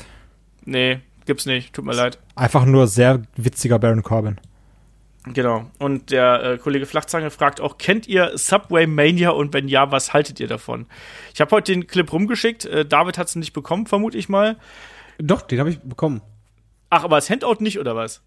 Nee, 0.65 1.01
gibt's 1.27 1.47
nicht. 1.47 1.73
Tut 1.73 1.85
mir 1.85 1.95
leid. 1.95 2.19
Einfach 2.37 2.65
nur 2.65 2.87
sehr 2.87 3.23
witziger 3.37 3.79
Baron 3.79 4.03
Corbin. 4.03 4.39
Genau. 5.25 5.71
Und 5.79 6.11
der 6.11 6.43
äh, 6.43 6.59
Kollege 6.59 6.87
Flachzange 6.87 7.31
fragt 7.31 7.61
auch, 7.61 7.77
kennt 7.77 8.09
ihr 8.09 8.33
Subway 8.37 8.87
Mania 8.87 9.31
und 9.31 9.53
wenn 9.53 9.69
ja, 9.69 9.93
was 9.93 10.15
haltet 10.15 10.41
ihr 10.41 10.49
davon? 10.49 10.87
Ich 11.35 11.41
habe 11.43 11.51
heute 11.51 11.73
den 11.73 11.87
Clip 11.87 12.11
rumgeschickt. 12.11 12.65
Äh, 12.65 12.87
David 12.87 13.19
hat 13.19 13.29
es 13.29 13.37
nicht 13.37 13.53
bekommen, 13.53 13.87
vermute 13.87 14.17
ich 14.17 14.31
mal. 14.31 14.57
Doch, 15.19 15.43
den 15.43 15.59
habe 15.59 15.71
ich 15.71 15.81
bekommen. 15.81 16.23
Ach, 16.89 17.05
aber 17.05 17.17
das 17.17 17.29
Handout 17.29 17.57
nicht, 17.61 17.79
oder 17.79 17.95
was? 17.95 18.23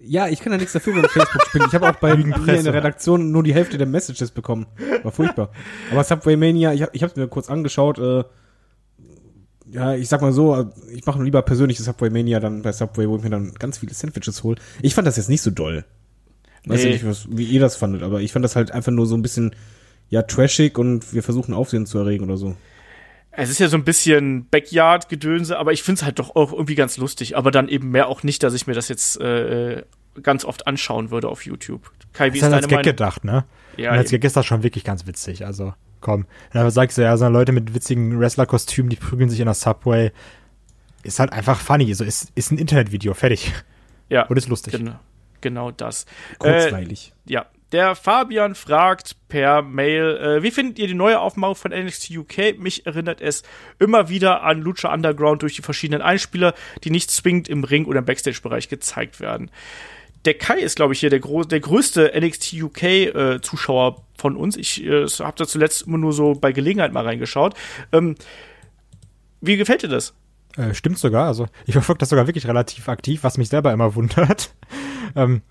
Ja, 0.00 0.28
ich 0.28 0.40
kann 0.40 0.52
ja 0.52 0.58
nichts 0.58 0.72
dafür, 0.72 0.96
wenn 0.96 1.04
ich 1.04 1.10
Facebook 1.10 1.42
spiele. 1.46 1.66
Ich 1.66 1.74
habe 1.74 1.88
auch 1.88 1.96
bei 1.96 2.16
mir 2.16 2.54
in 2.54 2.64
der 2.64 2.74
Redaktion 2.74 3.30
nur 3.30 3.42
die 3.42 3.54
Hälfte 3.54 3.78
der 3.78 3.86
Messages 3.86 4.30
bekommen. 4.30 4.66
War 5.02 5.12
furchtbar. 5.12 5.50
Aber 5.90 6.02
Subway 6.04 6.36
Mania, 6.36 6.72
ich, 6.72 6.84
ich 6.92 7.02
habe 7.02 7.18
mir 7.18 7.28
kurz 7.28 7.48
angeschaut. 7.48 7.98
Äh, 7.98 8.24
ja, 9.70 9.94
ich 9.94 10.08
sag 10.08 10.20
mal 10.20 10.32
so, 10.32 10.54
äh, 10.54 10.66
ich 10.92 11.04
mache 11.06 11.22
lieber 11.22 11.42
persönliches 11.42 11.84
Subway 11.84 12.10
Mania 12.10 12.40
dann 12.40 12.62
bei 12.62 12.72
Subway, 12.72 13.08
wo 13.08 13.16
ich 13.16 13.22
mir 13.22 13.30
dann 13.30 13.54
ganz 13.54 13.78
viele 13.78 13.94
Sandwiches 13.94 14.42
hole. 14.42 14.56
Ich 14.82 14.94
fand 14.94 15.06
das 15.06 15.16
jetzt 15.16 15.28
nicht 15.28 15.42
so 15.42 15.50
doll. 15.50 15.84
Weiß 16.66 16.80
Nee. 16.80 16.86
ja 16.88 16.92
nicht, 16.92 17.06
was, 17.06 17.26
wie 17.30 17.44
ihr 17.44 17.60
das 17.60 17.76
fandet, 17.76 18.02
aber 18.02 18.20
ich 18.20 18.32
fand 18.32 18.44
das 18.44 18.56
halt 18.56 18.70
einfach 18.72 18.92
nur 18.92 19.06
so 19.06 19.14
ein 19.16 19.22
bisschen, 19.22 19.54
ja, 20.10 20.22
trashig 20.22 20.78
und 20.78 21.12
wir 21.14 21.22
versuchen 21.22 21.54
Aufsehen 21.54 21.86
zu 21.86 21.98
erregen 21.98 22.24
oder 22.24 22.36
so. 22.36 22.56
Es 23.30 23.50
ist 23.50 23.60
ja 23.60 23.68
so 23.68 23.76
ein 23.76 23.84
bisschen 23.84 24.46
Backyard-Gedönse, 24.50 25.58
aber 25.58 25.72
ich 25.72 25.82
find's 25.82 26.02
halt 26.02 26.18
doch 26.18 26.34
auch 26.34 26.52
irgendwie 26.52 26.74
ganz 26.74 26.96
lustig. 26.96 27.36
Aber 27.36 27.50
dann 27.52 27.68
eben 27.68 27.90
mehr 27.90 28.08
auch 28.08 28.22
nicht, 28.24 28.42
dass 28.42 28.52
ich 28.54 28.66
mir 28.66 28.74
das 28.74 28.88
jetzt 28.88 29.20
äh, 29.20 29.84
ganz 30.22 30.44
oft 30.44 30.66
anschauen 30.66 31.10
würde 31.12 31.28
auf 31.28 31.46
YouTube. 31.46 31.90
Kai, 32.12 32.32
wie 32.32 32.38
ist 32.38 32.42
ist 32.42 32.42
halt 32.44 32.52
deine 32.54 32.56
als 32.62 32.66
Gag 32.68 32.76
Meinung? 32.78 32.84
gedacht, 32.84 33.24
ne? 33.24 33.44
Ja, 33.76 33.92
und 33.92 33.98
als. 33.98 34.10
Gag 34.10 34.24
ist 34.24 34.36
das 34.36 34.44
schon 34.44 34.64
wirklich 34.64 34.82
ganz 34.82 35.06
witzig. 35.06 35.46
Also, 35.46 35.72
komm. 36.00 36.26
Da 36.52 36.68
sagst 36.70 36.98
du 36.98 37.02
ja, 37.02 37.16
so 37.16 37.28
Leute 37.28 37.52
mit 37.52 37.74
witzigen 37.74 38.18
Wrestler-Kostümen, 38.18 38.90
die 38.90 38.96
prügeln 38.96 39.30
sich 39.30 39.38
in 39.38 39.46
der 39.46 39.54
Subway. 39.54 40.10
Ist 41.04 41.20
halt 41.20 41.32
einfach 41.32 41.60
funny. 41.60 41.94
So 41.94 42.02
ist, 42.02 42.32
ist 42.34 42.50
ein 42.50 42.58
Internetvideo, 42.58 43.14
fertig. 43.14 43.52
ja, 44.08 44.26
Und 44.26 44.36
ist 44.36 44.48
lustig. 44.48 44.72
Genau, 44.72 44.98
genau 45.40 45.70
das. 45.70 46.06
Kurzweilig. 46.38 47.12
Äh, 47.26 47.32
ja, 47.32 47.46
der 47.72 47.94
Fabian 47.94 48.54
fragt 48.54 49.16
per 49.28 49.60
Mail, 49.60 50.16
äh, 50.16 50.42
wie 50.42 50.50
findet 50.50 50.78
ihr 50.78 50.86
die 50.86 50.94
neue 50.94 51.20
Aufmachung 51.20 51.54
von 51.54 51.70
NXT 51.70 52.10
UK? 52.16 52.58
Mich 52.58 52.86
erinnert 52.86 53.20
es 53.20 53.42
immer 53.78 54.08
wieder 54.08 54.42
an 54.42 54.62
Lucha 54.62 54.92
Underground 54.92 55.42
durch 55.42 55.56
die 55.56 55.62
verschiedenen 55.62 56.00
Einspieler, 56.00 56.54
die 56.84 56.90
nicht 56.90 57.10
zwingend 57.10 57.48
im 57.48 57.64
Ring 57.64 57.84
oder 57.84 57.98
im 57.98 58.06
Backstage-Bereich 58.06 58.68
gezeigt 58.68 59.20
werden. 59.20 59.50
Der 60.24 60.34
Kai 60.34 60.58
ist, 60.58 60.76
glaube 60.76 60.94
ich, 60.94 61.00
hier 61.00 61.10
der, 61.10 61.20
der 61.20 61.60
größte 61.60 62.12
NXT 62.18 62.54
UK-Zuschauer 62.54 63.96
äh, 63.96 64.20
von 64.20 64.36
uns. 64.36 64.56
Ich 64.56 64.82
äh, 64.84 65.06
habe 65.06 65.36
da 65.36 65.46
zuletzt 65.46 65.82
immer 65.82 65.98
nur 65.98 66.12
so 66.12 66.32
bei 66.32 66.52
Gelegenheit 66.52 66.92
mal 66.92 67.04
reingeschaut. 67.04 67.54
Ähm, 67.92 68.16
wie 69.40 69.56
gefällt 69.56 69.82
dir 69.82 69.88
das? 69.88 70.14
Äh, 70.56 70.74
stimmt 70.74 70.98
sogar. 70.98 71.26
Also, 71.26 71.46
ich 71.66 71.72
verfolge 71.72 72.00
das 72.00 72.08
sogar 72.08 72.26
wirklich 72.26 72.46
relativ 72.48 72.88
aktiv, 72.88 73.22
was 73.22 73.38
mich 73.38 73.48
selber 73.48 73.72
immer 73.72 73.94
wundert. 73.94 74.54
Ähm, 75.16 75.42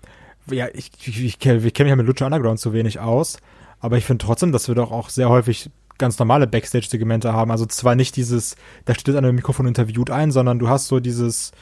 ja, 0.50 0.66
ich, 0.72 0.90
ich, 1.06 1.22
ich 1.24 1.38
kenne 1.38 1.60
kenn 1.70 1.84
mich 1.86 1.90
ja 1.90 1.96
mit 1.96 2.06
Lucha 2.06 2.24
Underground 2.26 2.58
zu 2.58 2.72
wenig 2.72 3.00
aus, 3.00 3.38
aber 3.80 3.96
ich 3.98 4.04
finde 4.04 4.24
trotzdem, 4.24 4.52
dass 4.52 4.68
wir 4.68 4.74
doch 4.74 4.90
auch 4.92 5.08
sehr 5.10 5.28
häufig 5.28 5.70
ganz 5.98 6.18
normale 6.18 6.46
Backstage-Segmente 6.46 7.32
haben. 7.32 7.50
Also 7.50 7.66
zwar 7.66 7.94
nicht 7.96 8.16
dieses, 8.16 8.56
da 8.84 8.94
steht 8.94 9.16
einer 9.16 9.28
im 9.28 9.34
Mikrofon 9.34 9.66
interviewt 9.66 10.10
ein, 10.10 10.30
sondern 10.30 10.58
du 10.58 10.68
hast 10.68 10.86
so 10.86 11.00
dieses 11.00 11.52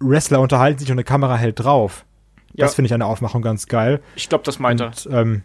Wrestler 0.00 0.40
unterhalten 0.40 0.78
sich 0.80 0.88
und 0.90 0.94
eine 0.94 1.04
Kamera 1.04 1.36
hält 1.36 1.60
drauf. 1.60 2.04
Das 2.54 2.70
Ja. 2.70 2.74
finde 2.74 2.86
ich 2.86 2.94
an 2.94 3.00
der 3.00 3.08
Aufmachung 3.08 3.42
ganz 3.42 3.66
geil. 3.66 4.00
Ich 4.14 4.28
glaube, 4.28 4.44
das 4.44 4.58
meint 4.58 4.80
er. 4.80 4.86
Und, 4.88 5.08
ähm, 5.12 5.42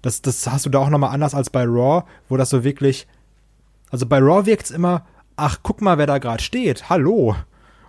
das, 0.00 0.22
das 0.22 0.46
hast 0.50 0.64
du 0.66 0.70
da 0.70 0.78
auch 0.78 0.90
nochmal 0.90 1.12
anders 1.12 1.34
als 1.34 1.50
bei 1.50 1.64
Raw, 1.64 2.04
wo 2.28 2.36
das 2.36 2.50
so 2.50 2.64
wirklich. 2.64 3.06
Also 3.90 4.06
bei 4.06 4.18
Raw 4.18 4.46
wirkt's 4.46 4.70
immer, 4.70 5.04
ach, 5.36 5.58
guck 5.62 5.80
mal, 5.82 5.98
wer 5.98 6.06
da 6.06 6.18
gerade 6.18 6.42
steht. 6.42 6.88
Hallo. 6.88 7.36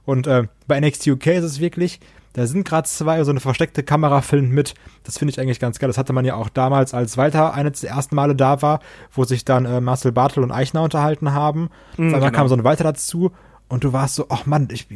Und 0.06 0.28
äh, 0.28 0.48
bei 0.68 0.80
NXT 0.80 1.08
UK 1.08 1.28
ist 1.28 1.44
es 1.44 1.60
wirklich, 1.60 2.00
da 2.34 2.48
sind 2.48 2.66
gerade 2.68 2.88
zwei, 2.88 3.24
so 3.24 3.32
eine 3.32 3.40
versteckte 3.40 3.84
Kamera 3.84 4.22
filmt 4.22 4.52
mit. 4.52 4.74
Das 5.04 5.18
finde 5.18 5.32
ich 5.32 5.40
eigentlich 5.40 5.60
ganz 5.60 5.80
geil. 5.80 5.88
Das 5.88 5.98
hatte 5.98 6.14
man 6.14 6.26
ja 6.26 6.36
auch 6.36 6.50
damals, 6.50 6.94
als 6.94 7.16
Walter 7.18 7.54
eines 7.54 7.82
der 7.82 7.92
ersten 7.92 8.16
Male 8.16 8.36
da 8.36 8.62
war, 8.62 8.80
wo 9.12 9.24
sich 9.24 9.46
dann 9.46 9.66
äh, 9.66 9.82
Marcel 9.82 10.12
Bartel 10.12 10.44
und 10.44 10.52
Eichner 10.52 10.82
unterhalten 10.82 11.32
haben. 11.34 11.70
Mhm, 11.98 12.14
genau. 12.14 12.32
kam 12.32 12.48
so 12.48 12.56
ein 12.56 12.64
Walter 12.64 12.84
dazu 12.84 13.32
und 13.70 13.84
du 13.84 13.94
warst 13.94 14.16
so, 14.16 14.26
ach 14.30 14.46
Mann, 14.46 14.68
ich, 14.72 14.88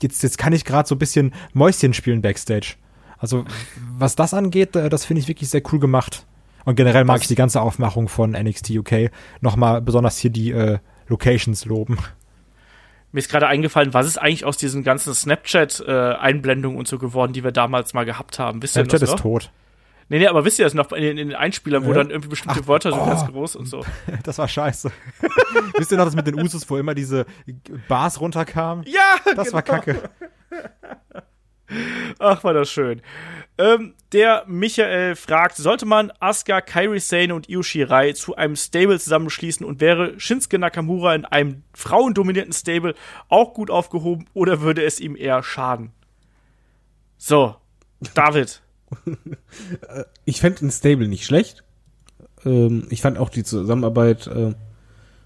jetzt, 0.00 0.22
jetzt 0.22 0.38
kann 0.38 0.52
ich 0.52 0.64
gerade 0.64 0.88
so 0.88 0.94
ein 0.94 0.98
bisschen 0.98 1.32
Mäuschen 1.52 1.92
spielen 1.94 2.22
backstage. 2.22 2.74
Also, 3.18 3.44
was 3.98 4.14
das 4.16 4.34
angeht, 4.34 4.74
äh, 4.76 4.88
das 4.88 5.04
finde 5.04 5.20
ich 5.20 5.28
wirklich 5.28 5.48
sehr 5.50 5.62
cool 5.72 5.78
gemacht. 5.78 6.26
Und 6.64 6.74
generell 6.74 7.04
mag 7.04 7.16
Was- 7.16 7.22
ich 7.22 7.28
die 7.28 7.34
ganze 7.36 7.60
Aufmachung 7.60 8.08
von 8.08 8.32
NXT 8.32 8.70
UK. 8.70 9.10
Nochmal 9.40 9.80
besonders 9.82 10.18
hier 10.18 10.30
die 10.30 10.50
äh, 10.50 10.78
Locations 11.08 11.64
loben. 11.64 11.98
Mir 13.12 13.20
ist 13.20 13.30
gerade 13.30 13.46
eingefallen, 13.46 13.94
was 13.94 14.06
ist 14.06 14.18
eigentlich 14.18 14.44
aus 14.44 14.56
diesen 14.56 14.82
ganzen 14.82 15.14
Snapchat-Einblendungen 15.14 16.78
und 16.78 16.86
so 16.88 16.98
geworden, 16.98 17.32
die 17.32 17.44
wir 17.44 17.52
damals 17.52 17.94
mal 17.94 18.04
gehabt 18.04 18.38
haben? 18.38 18.62
Wisst 18.62 18.74
Snapchat 18.74 19.02
ist 19.02 19.18
tot. 19.18 19.50
Nee, 20.08 20.20
nee, 20.20 20.26
aber 20.28 20.44
wisst 20.44 20.58
ihr 20.60 20.64
das 20.64 20.74
noch 20.74 20.92
in 20.92 21.02
den, 21.02 21.18
in 21.18 21.28
den 21.30 21.36
Einspielern, 21.36 21.84
wo 21.84 21.88
Ja. 21.88 21.94
dann 21.96 22.10
irgendwie 22.10 22.28
bestimmte 22.28 22.60
Ach, 22.62 22.68
Wörter 22.68 22.92
so 22.92 23.00
oh. 23.00 23.06
ganz 23.06 23.26
groß 23.26 23.56
und 23.56 23.66
so. 23.66 23.84
Das 24.22 24.38
war 24.38 24.46
scheiße. 24.46 24.90
Wisst 25.78 25.90
ihr 25.90 25.98
noch 25.98 26.04
das 26.04 26.14
mit 26.14 26.26
den 26.28 26.40
Usus, 26.40 26.68
wo 26.70 26.76
immer 26.76 26.94
diese 26.94 27.26
Bars 27.88 28.20
runterkamen? 28.20 28.84
Ja, 28.86 29.16
Das 29.34 29.52
war 29.52 29.62
genau. 29.62 29.78
kacke. 29.78 30.02
Ach, 32.18 32.44
war 32.44 32.54
das 32.54 32.70
schön. 32.70 33.02
Ähm, 33.58 33.94
der 34.12 34.44
Michael 34.46 35.16
fragt, 35.16 35.56
sollte 35.56 35.86
man 35.86 36.12
Asuka, 36.20 36.60
Kairi 36.60 37.00
Sane 37.00 37.34
und 37.34 37.48
Io 37.48 37.62
Shirai 37.62 38.12
zu 38.12 38.36
einem 38.36 38.54
Stable 38.54 39.00
zusammenschließen 39.00 39.64
und 39.64 39.80
wäre 39.80 40.18
Shinsuke 40.20 40.58
Nakamura 40.58 41.14
in 41.14 41.24
einem 41.24 41.62
frauendominierten 41.72 42.52
Stable 42.52 42.94
auch 43.28 43.54
gut 43.54 43.70
aufgehoben 43.70 44.26
oder 44.34 44.60
würde 44.60 44.84
es 44.84 45.00
ihm 45.00 45.16
eher 45.16 45.42
schaden? 45.42 45.92
So, 47.18 47.56
David. 48.14 48.62
Ich 50.24 50.40
fände 50.40 50.64
ein 50.66 50.70
Stable 50.70 51.08
nicht 51.08 51.24
schlecht. 51.24 51.64
Ähm, 52.44 52.86
ich 52.90 53.02
fand 53.02 53.18
auch 53.18 53.30
die 53.30 53.42
Zusammenarbeit 53.42 54.26
äh, 54.26 54.54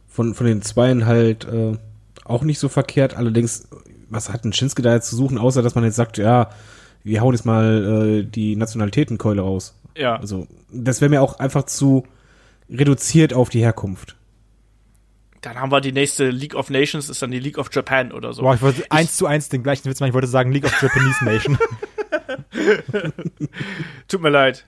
von, 0.08 0.34
von 0.34 0.46
den 0.46 0.62
Zweien 0.62 1.06
halt 1.06 1.44
äh, 1.44 1.76
auch 2.24 2.42
nicht 2.42 2.58
so 2.58 2.68
verkehrt. 2.68 3.16
Allerdings, 3.16 3.68
was 4.10 4.30
hat 4.30 4.44
ein 4.44 4.52
Shinsuke 4.52 4.82
da 4.82 4.94
jetzt 4.94 5.08
zu 5.08 5.16
suchen, 5.16 5.38
außer 5.38 5.62
dass 5.62 5.74
man 5.74 5.84
jetzt 5.84 5.96
sagt, 5.96 6.18
ja, 6.18 6.50
wir 7.02 7.20
hauen 7.20 7.34
jetzt 7.34 7.46
mal 7.46 8.20
äh, 8.20 8.24
die 8.24 8.56
Nationalitätenkeule 8.56 9.40
raus. 9.40 9.74
Ja. 9.96 10.16
Also, 10.16 10.46
das 10.70 11.00
wäre 11.00 11.08
mir 11.08 11.22
auch 11.22 11.38
einfach 11.38 11.64
zu 11.64 12.06
reduziert 12.68 13.32
auf 13.32 13.48
die 13.48 13.60
Herkunft. 13.60 14.16
Dann 15.40 15.58
haben 15.58 15.72
wir 15.72 15.80
die 15.80 15.92
nächste 15.92 16.28
League 16.28 16.54
of 16.54 16.68
Nations, 16.68 17.08
ist 17.08 17.22
dann 17.22 17.30
die 17.30 17.38
League 17.38 17.56
of 17.56 17.70
Japan 17.72 18.12
oder 18.12 18.34
so. 18.34 18.42
Boah, 18.42 18.54
ich 18.54 18.60
wollte 18.60 18.84
eins 18.90 19.16
zu 19.16 19.26
eins 19.26 19.48
den 19.48 19.62
gleichen 19.62 19.88
Witz 19.88 20.00
machen. 20.00 20.10
Ich 20.10 20.14
wollte 20.14 20.28
sagen 20.28 20.52
League 20.52 20.66
of 20.66 20.82
Japanese 20.82 21.24
Nation. 21.24 21.58
Tut 24.08 24.20
mir 24.20 24.28
leid. 24.28 24.66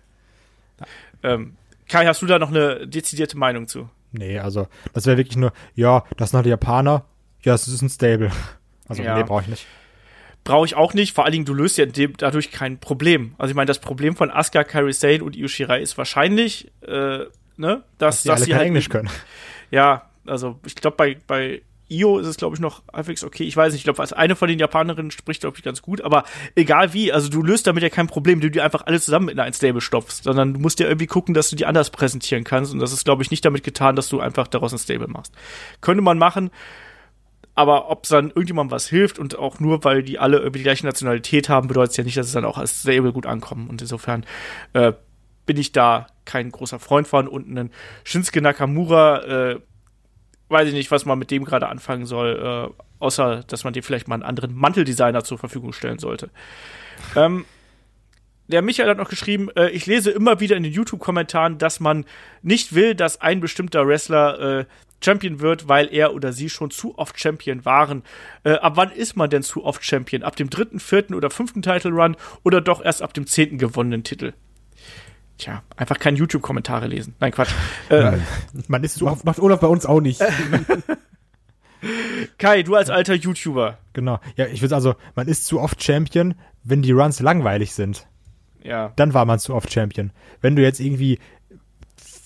Ähm, 1.23 1.57
Kai, 1.89 2.07
hast 2.07 2.23
du 2.23 2.27
da 2.27 2.39
noch 2.39 2.49
eine 2.49 2.87
dezidierte 2.89 3.37
Meinung 3.37 3.69
zu? 3.69 3.91
nee, 4.13 4.39
also 4.39 4.69
das 4.93 5.07
wäre 5.07 5.17
wirklich 5.17 5.37
nur, 5.37 5.53
ja, 5.75 6.05
das 6.17 6.31
sind 6.31 6.37
halt 6.37 6.47
die 6.47 6.51
Japaner. 6.51 7.05
Ja, 7.43 7.53
das 7.53 7.67
ist 7.67 7.83
ein 7.83 7.89
Stable. 7.89 8.31
Also 8.93 9.03
Ja. 9.03 9.17
nee, 9.17 9.25
brauche 9.25 9.43
ich 9.43 9.49
nicht. 9.49 9.67
Brauche 10.45 10.67
ich 10.67 10.75
auch 10.75 10.93
nicht. 10.93 11.15
Vor 11.15 11.25
allen 11.25 11.33
Dingen, 11.33 11.45
du 11.45 11.55
löst 11.55 11.79
ja 11.79 11.87
dem, 11.87 12.17
dadurch 12.17 12.51
kein 12.51 12.79
Problem. 12.79 13.35
Also 13.39 13.51
ich 13.51 13.57
meine, 13.57 13.67
das 13.67 13.79
Problem 13.79 14.17
von 14.17 14.31
Asuka, 14.31 14.65
Kairi 14.65 14.93
Sane 14.93 15.23
und 15.23 15.37
Io 15.37 15.49
Shirai 15.49 15.81
ist 15.81 15.97
wahrscheinlich, 15.99 16.71
äh, 16.83 17.27
ne, 17.57 17.85
dass, 17.99 18.23
dass 18.25 18.37
alle 18.37 18.45
sie 18.45 18.55
halt 18.55 18.67
Englisch 18.67 18.89
können. 18.89 19.09
Ja, 19.71 20.11
also 20.27 20.59
ich 20.67 20.75
glaube, 20.75 20.97
bei, 20.97 21.17
bei 21.27 21.63
Io 21.93 22.19
ist 22.19 22.27
es, 22.27 22.37
glaube 22.37 22.57
ich, 22.57 22.61
noch 22.61 22.83
halbwegs 22.93 23.23
okay. 23.23 23.45
Ich 23.45 23.57
weiß 23.57 23.73
nicht, 23.73 23.81
ich 23.81 23.85
glaube, 23.85 24.01
als 24.01 24.13
eine 24.13 24.35
von 24.35 24.49
den 24.49 24.59
Japanerinnen 24.59 25.11
spricht, 25.11 25.43
glaube 25.43 25.57
ich, 25.59 25.63
ganz 25.63 25.83
gut. 25.83 26.01
Aber 26.01 26.25
egal 26.55 26.93
wie, 26.93 27.13
also 27.13 27.29
du 27.29 27.43
löst 27.43 27.67
damit 27.67 27.83
ja 27.83 27.91
kein 27.91 28.07
Problem, 28.07 28.41
du 28.41 28.51
die 28.51 28.61
einfach 28.61 28.87
alle 28.87 29.01
zusammen 29.01 29.29
in 29.29 29.39
ein 29.39 29.53
Stable 29.53 29.81
stopfst. 29.81 30.25
Sondern 30.25 30.55
du 30.55 30.61
musst 30.61 30.81
ja 30.81 30.87
irgendwie 30.87 31.07
gucken, 31.07 31.35
dass 31.35 31.51
du 31.51 31.57
die 31.57 31.67
anders 31.67 31.91
präsentieren 31.91 32.45
kannst. 32.45 32.73
Und 32.73 32.79
das 32.79 32.93
ist, 32.93 33.05
glaube 33.05 33.23
ich, 33.23 33.31
nicht 33.31 33.45
damit 33.45 33.63
getan, 33.63 33.95
dass 33.95 34.09
du 34.09 34.21
einfach 34.21 34.49
daraus 34.49 34.73
ein 34.73 34.79
Stable 34.79 35.09
machst. 35.09 35.35
Könnte 35.81 36.03
man 36.03 36.19
machen. 36.19 36.51
Aber 37.55 37.91
ob 37.91 38.05
es 38.05 38.11
dann 38.11 38.29
irgendjemandem 38.29 38.71
was 38.71 38.89
hilft 38.89 39.19
und 39.19 39.39
auch 39.39 39.61
nur, 39.61 39.85
weil 39.85 40.03
die 40.03 40.19
alle 40.19 40.39
irgendwie 40.39 40.61
die 40.61 40.65
gleiche 40.65 40.87
Nationalität 40.87 41.49
haben, 41.49 41.69
bedeutet 41.69 41.97
ja 41.99 42.05
nicht, 42.05 42.17
dass 42.17 42.27
es 42.27 42.33
dann 42.33 42.47
auch 42.47 42.57
als 42.57 42.81
Stable 42.81 43.13
gut 43.13 43.27
ankommen. 43.27 43.69
Und 43.69 43.83
insofern 43.83 44.25
äh, 44.73 44.93
bin 45.45 45.59
ich 45.59 45.73
da 45.73 46.07
kein 46.25 46.51
großer 46.51 46.79
Freund 46.79 47.07
von. 47.07 47.29
Und 47.29 47.49
einen 47.49 47.71
Shinsuke 48.05 48.41
Nakamura, 48.41 49.23
äh, 49.25 49.61
weiß 50.49 50.69
ich 50.69 50.75
nicht, 50.75 50.91
was 50.91 51.05
man 51.05 51.19
mit 51.19 51.31
dem 51.31 51.45
gerade 51.45 51.69
anfangen 51.69 52.07
soll, 52.07 52.71
äh, 52.73 52.83
außer 53.01 53.43
dass 53.47 53.65
man 53.65 53.73
dem 53.75 53.83
vielleicht 53.83 54.09
mal 54.09 54.15
einen 54.15 54.23
anderen 54.23 54.55
Manteldesigner 54.55 55.25
zur 55.25 55.39
Verfügung 55.39 55.73
stellen 55.73 55.99
sollte. 55.99 56.31
ähm, 57.17 57.45
der 58.49 58.63
Michael 58.63 58.91
hat 58.91 58.99
noch 58.99 59.09
geschrieben, 59.09 59.49
äh, 59.57 59.71
ich 59.71 59.87
lese 59.87 60.11
immer 60.11 60.41
wieder 60.41 60.57
in 60.57 60.63
den 60.63 60.73
YouTube-Kommentaren, 60.73 61.59
dass 61.59 61.81
man 61.81 62.05
nicht 62.43 62.75
will, 62.75 62.95
dass 62.95 63.21
ein 63.21 63.41
bestimmter 63.41 63.87
Wrestler 63.87 64.61
äh, 64.61 64.65
Champion 65.05 65.41
wird, 65.41 65.69
weil 65.69 65.93
er 65.93 66.15
oder 66.15 66.33
sie 66.33 66.49
schon 66.49 66.71
zu 66.71 66.99
oft 66.99 67.19
Champion 67.19 67.65
waren. 67.65 68.03
Äh, 68.45 68.55
ab 68.55 68.73
wann 68.77 68.91
ist 68.91 69.17
man 69.17 69.31
denn 69.31 69.43
zu 69.43 69.65
oft 69.65 69.85
Champion? 69.85 70.23
Ab 70.23 70.37
dem 70.37 70.51
dritten, 70.51 70.81
vierten 70.81 71.15
oder 71.15 71.31
fünften 71.31 71.63
Title 71.63 71.93
Run 71.93 72.17
oder 72.43 72.61
doch 72.61 72.85
erst 72.85 73.03
ab 73.03 73.15
dem 73.15 73.27
zehnten 73.27 73.59
gewonnenen 73.59 74.05
Titel? 74.05 74.33
Tja, 75.39 75.63
einfach 75.77 75.99
keine 75.99 76.19
YouTube-Kommentare 76.19 76.87
lesen. 76.87 77.15
Nein, 77.19 77.33
Quatsch. 77.33 77.53
Äh, 77.89 78.19
Man 78.69 78.85
ist 78.85 78.95
so 78.97 79.07
Macht, 79.07 79.25
macht 79.25 79.41
Olaf 79.41 79.61
bei 79.61 79.67
uns 79.67 79.87
auch 79.87 80.01
nicht. 80.01 80.23
Kai, 82.39 82.63
du 82.63 82.77
als 82.77 82.91
alter 82.91 83.15
YouTuber. 83.15 83.79
Genau. 83.93 84.21
Ja, 84.37 84.47
ich 84.47 84.63
würde 84.63 84.75
also, 84.75 84.95
man 85.17 85.27
ist 85.27 85.47
zu 85.47 85.61
oft 85.61 85.83
Champion, 85.83 86.35
wenn 86.63 86.83
die 86.83 86.93
Runs 86.93 87.21
langweilig 87.21 87.75
sind. 87.75 88.07
Ja. 88.63 88.93
Dann 88.97 89.15
war 89.15 89.25
man 89.25 89.41
zu 89.41 89.55
oft 89.55 89.73
Champion. 89.73 90.13
Wenn 90.41 90.55
du 90.55 90.63
jetzt 90.63 90.79
irgendwie 90.79 91.19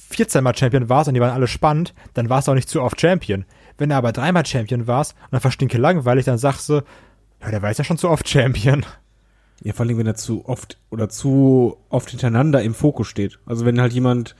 14 0.08 0.42
Mal 0.42 0.56
Champion 0.56 0.88
warst 0.88 1.08
und 1.08 1.14
die 1.14 1.20
waren 1.20 1.32
alle 1.32 1.46
spannend, 1.46 1.94
dann 2.14 2.28
warst 2.28 2.46
du 2.48 2.52
auch 2.52 2.56
nicht 2.56 2.68
zu 2.68 2.82
oft 2.82 3.00
Champion. 3.00 3.44
Wenn 3.78 3.90
du 3.90 3.96
aber 3.96 4.12
dreimal 4.12 4.46
Champion 4.46 4.86
warst 4.86 5.14
und 5.24 5.32
dann 5.32 5.40
verstinke 5.40 5.78
langweilig, 5.78 6.24
dann 6.24 6.38
sagst 6.38 6.68
du, 6.68 6.82
Ja, 7.42 7.50
der 7.50 7.62
war 7.62 7.68
jetzt 7.68 7.78
ja 7.78 7.84
schon 7.84 7.98
zu 7.98 8.08
oft 8.08 8.28
Champion. 8.28 8.84
Ja, 9.62 9.72
vor 9.72 9.86
allem, 9.86 9.98
wenn 9.98 10.06
er 10.06 10.14
zu 10.14 10.46
oft 10.46 10.78
oder 10.90 11.08
zu 11.08 11.76
oft 11.88 12.10
hintereinander 12.10 12.62
im 12.62 12.74
Fokus 12.74 13.08
steht. 13.08 13.38
Also 13.46 13.64
wenn 13.64 13.80
halt 13.80 13.92
jemand, 13.92 14.36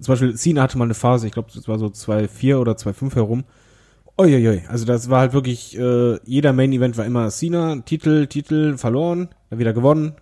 zum 0.00 0.12
Beispiel 0.12 0.34
Cena 0.34 0.62
hatte 0.62 0.78
mal 0.78 0.84
eine 0.84 0.94
Phase, 0.94 1.26
ich 1.26 1.32
glaube, 1.32 1.50
das 1.54 1.66
war 1.66 1.78
so 1.78 1.86
2-4 1.86 2.56
oder 2.56 2.72
2-5 2.72 3.14
herum. 3.14 3.44
Uiuiui, 4.18 4.64
also 4.68 4.84
das 4.84 5.08
war 5.08 5.20
halt 5.20 5.32
wirklich, 5.32 5.78
äh, 5.78 6.18
jeder 6.24 6.52
Main-Event 6.52 6.98
war 6.98 7.06
immer 7.06 7.30
Cena, 7.30 7.76
Titel, 7.80 8.26
Titel, 8.26 8.76
verloren, 8.76 9.28
dann 9.48 9.58
wieder 9.58 9.72
gewonnen, 9.72 10.14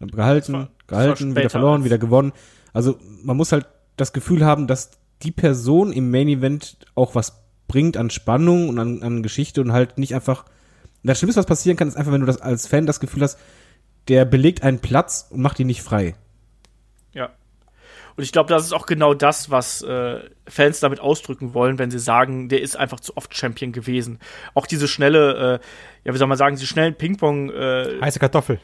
dann 0.00 0.08
gehalten, 0.08 0.68
gehalten, 0.86 1.36
wieder 1.36 1.50
verloren, 1.50 1.84
wieder 1.84 1.98
gewonnen. 1.98 2.32
Also 2.72 2.98
man 3.22 3.36
muss 3.36 3.52
halt 3.52 3.66
das 3.96 4.12
Gefühl 4.12 4.44
haben, 4.44 4.66
dass 4.66 4.92
die 5.22 5.30
Person 5.30 5.92
im 5.92 6.10
Main-Event 6.10 6.76
auch 6.94 7.14
was 7.14 7.44
bringt 7.66 7.96
an 7.96 8.10
Spannung 8.10 8.68
und 8.68 8.78
an, 8.78 9.02
an 9.02 9.22
Geschichte 9.22 9.60
und 9.60 9.72
halt 9.72 9.98
nicht 9.98 10.14
einfach. 10.14 10.44
Das 11.02 11.18
Schlimmste, 11.18 11.38
was 11.38 11.46
passieren 11.46 11.76
kann, 11.76 11.88
ist 11.88 11.96
einfach, 11.96 12.12
wenn 12.12 12.20
du 12.20 12.26
das 12.26 12.40
als 12.40 12.66
Fan 12.66 12.86
das 12.86 13.00
Gefühl 13.00 13.22
hast, 13.22 13.38
der 14.08 14.24
belegt 14.24 14.62
einen 14.62 14.80
Platz 14.80 15.28
und 15.30 15.40
macht 15.40 15.58
ihn 15.60 15.66
nicht 15.66 15.82
frei. 15.82 16.14
Ja. 17.12 17.30
Und 18.16 18.22
ich 18.22 18.32
glaube, 18.32 18.48
das 18.48 18.64
ist 18.64 18.72
auch 18.72 18.86
genau 18.86 19.12
das, 19.12 19.50
was 19.50 19.82
äh, 19.82 20.20
Fans 20.46 20.80
damit 20.80 21.00
ausdrücken 21.00 21.52
wollen, 21.52 21.78
wenn 21.78 21.90
sie 21.90 21.98
sagen, 21.98 22.48
der 22.48 22.62
ist 22.62 22.76
einfach 22.76 23.00
zu 23.00 23.16
oft 23.16 23.36
Champion 23.36 23.72
gewesen. 23.72 24.18
Auch 24.54 24.66
diese 24.66 24.88
schnelle, 24.88 25.60
äh, 25.60 26.06
ja, 26.06 26.14
wie 26.14 26.18
soll 26.18 26.28
man 26.28 26.38
sagen, 26.38 26.56
diese 26.56 26.66
schnellen 26.66 26.94
Ping-Pong, 26.94 27.50
äh, 27.50 28.00
Heiße 28.00 28.18
Kartoffel. 28.18 28.60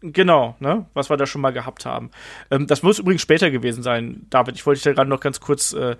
Genau, 0.00 0.56
ne, 0.60 0.86
was 0.94 1.10
wir 1.10 1.16
da 1.16 1.26
schon 1.26 1.40
mal 1.40 1.52
gehabt 1.52 1.84
haben. 1.86 2.10
Ähm, 2.50 2.66
das 2.66 2.82
muss 2.82 2.98
übrigens 2.98 3.22
später 3.22 3.50
gewesen 3.50 3.82
sein, 3.82 4.26
David. 4.30 4.56
Ich 4.56 4.66
wollte 4.66 4.78
dich 4.78 4.84
da 4.84 4.92
gerade 4.92 5.08
noch 5.10 5.20
ganz 5.20 5.40
kurz 5.40 5.72
äh, 5.72 5.96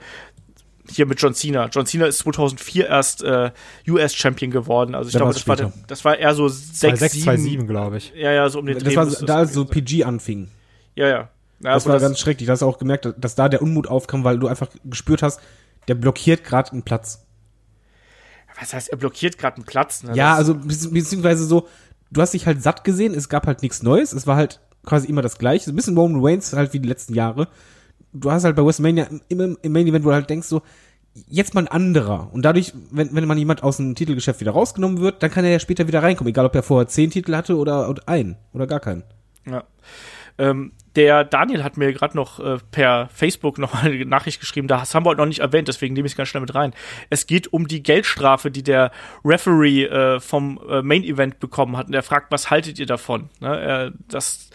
hier 0.91 1.07
mit 1.07 1.21
John 1.21 1.35
Cena. 1.35 1.67
John 1.71 1.87
Cena 1.87 2.07
ist 2.07 2.19
2004 2.19 2.89
erst 2.89 3.23
äh, 3.23 3.51
US-Champion 3.89 4.51
geworden. 4.51 4.95
Also 4.95 5.09
ich 5.09 5.13
Da 5.13 5.19
glaube, 5.21 5.35
das 5.35 5.47
war, 5.47 5.57
später. 5.57 5.73
das 5.87 6.05
war 6.05 6.19
eher 6.19 6.35
so 6.35 6.49
6, 6.49 7.01
2,6, 7.03 7.09
7. 7.11 7.63
2,7, 7.63 7.67
glaube 7.67 7.97
ich. 7.99 8.13
Ja, 8.17 8.33
ja, 8.33 8.49
so 8.49 8.59
um 8.59 8.67
den 8.67 8.75
Das 8.75 8.83
Dreh 8.85 8.97
war 8.97 9.07
da, 9.07 9.11
so 9.47 9.65
gewesen 9.65 9.75
sein. 9.75 9.85
PG 9.85 10.05
anfing. 10.05 10.49
Ja, 10.97 11.07
ja. 11.07 11.15
ja 11.15 11.75
Das 11.75 11.87
war 11.87 12.01
ganz 12.01 12.19
schrecklich. 12.19 12.47
Da 12.47 12.55
hast 12.55 12.63
du 12.63 12.67
auch 12.67 12.79
gemerkt, 12.79 13.09
dass 13.19 13.35
da 13.37 13.49
der 13.49 13.63
Unmut 13.63 13.87
aufkam, 13.87 14.25
weil 14.25 14.39
du 14.39 14.49
einfach 14.49 14.69
gespürt 14.85 15.23
hast, 15.23 15.41
der 15.87 15.95
blockiert 15.95 16.43
gerade 16.43 16.73
einen 16.73 16.83
Platz. 16.83 17.25
was 18.61 18.75
heißt, 18.75 18.89
er 18.91 18.97
blockiert 18.99 19.39
gerade 19.39 19.57
einen 19.57 19.65
Platz. 19.67 20.03
Ne? 20.03 20.13
Ja, 20.15 20.31
Das- 20.31 20.39
also 20.49 20.55
bezieh- 20.55 20.93
beziehungsweise 20.93 21.45
so, 21.45 21.69
du 22.11 22.21
hast 22.21 22.35
dich 22.35 22.47
halt 22.47 22.63
satt 22.63 22.85
gesehen, 22.85 23.15
es 23.15 23.29
gab 23.29 23.47
halt 23.47 23.63
nichts 23.63 23.83
Neues, 23.83 24.13
es 24.13 24.27
war 24.27 24.37
halt 24.37 24.61
quasi 24.85 25.09
immer 25.09 25.23
das 25.23 25.39
gleiche, 25.39 25.71
ein 25.71 25.77
bisschen 25.77 25.97
Roman 25.97 26.25
Reigns 26.25 26.53
halt 26.53 26.73
wie 26.73 26.81
die 26.81 26.89
letzten 26.89 27.15
Jahre. 27.15 27.49
Du 28.13 28.31
hast 28.31 28.45
halt 28.45 28.57
bei 28.57 28.65
WrestleMania 28.65 29.07
immer 29.29 29.57
im 29.63 29.73
Main 29.73 29.87
Event, 29.87 30.05
wo 30.05 30.09
du 30.09 30.15
halt 30.15 30.31
denkst 30.31 30.49
so, 30.49 30.63
jetzt 31.29 31.55
mal 31.55 31.63
ein 31.63 31.69
anderer. 31.69 32.31
Und 32.33 32.43
dadurch, 32.45 32.73
wenn, 32.91 33.15
wenn 33.15 33.27
man 33.27 33.39
jemand 33.39 33.63
aus 33.63 33.77
dem 33.77 33.95
Titelgeschäft 33.95 34.41
wieder 34.41 34.53
rausgenommen 34.53 35.01
wird, 35.01 35.23
dann 35.23 35.31
kann 35.31 35.45
er 35.45 35.51
ja 35.51 35.59
später 35.59 35.87
wieder 35.87 36.03
reinkommen, 36.03 36.31
egal 36.31 36.47
ob 36.47 36.55
er 36.55 36.63
vorher 36.63 36.89
zehn 36.89 37.11
Titel 37.11 37.35
hatte 37.37 37.57
oder, 37.57 37.89
oder 37.89 38.09
einen 38.09 38.37
oder 38.53 38.67
gar 38.67 38.81
keinen. 38.81 39.05
Ja. 39.47 39.65
Ähm, 40.41 40.73
der 40.97 41.23
Daniel 41.25 41.63
hat 41.63 41.77
mir 41.77 41.93
gerade 41.93 42.17
noch 42.17 42.41
äh, 42.41 42.59
per 42.73 43.09
Facebook 43.13 43.59
noch 43.59 43.75
eine 43.83 44.05
Nachricht 44.07 44.41
geschrieben, 44.41 44.67
das 44.67 44.95
haben 44.95 45.05
wir 45.05 45.11
heute 45.11 45.21
noch 45.21 45.27
nicht 45.27 45.41
erwähnt, 45.41 45.69
deswegen 45.69 45.95
nehme 45.95 46.07
ich 46.07 46.13
es 46.13 46.17
ganz 46.17 46.31
schnell 46.31 46.41
mit 46.41 46.55
rein. 46.55 46.73
Es 47.11 47.27
geht 47.27 47.53
um 47.53 47.69
die 47.69 47.83
Geldstrafe, 47.83 48.51
die 48.51 48.63
der 48.63 48.91
Referee 49.25 49.85
äh, 49.85 50.19
vom 50.21 50.59
äh, 50.69 50.83
Main 50.83 51.05
Event 51.05 51.39
bekommen 51.39 51.77
hat. 51.77 51.87
Und 51.87 51.95
er 51.95 52.03
fragt, 52.03 52.33
was 52.33 52.51
haltet 52.51 52.79
ihr 52.79 52.87
davon? 52.87 53.29
Ne, 53.41 53.61
er, 53.61 53.93
das 54.09 54.51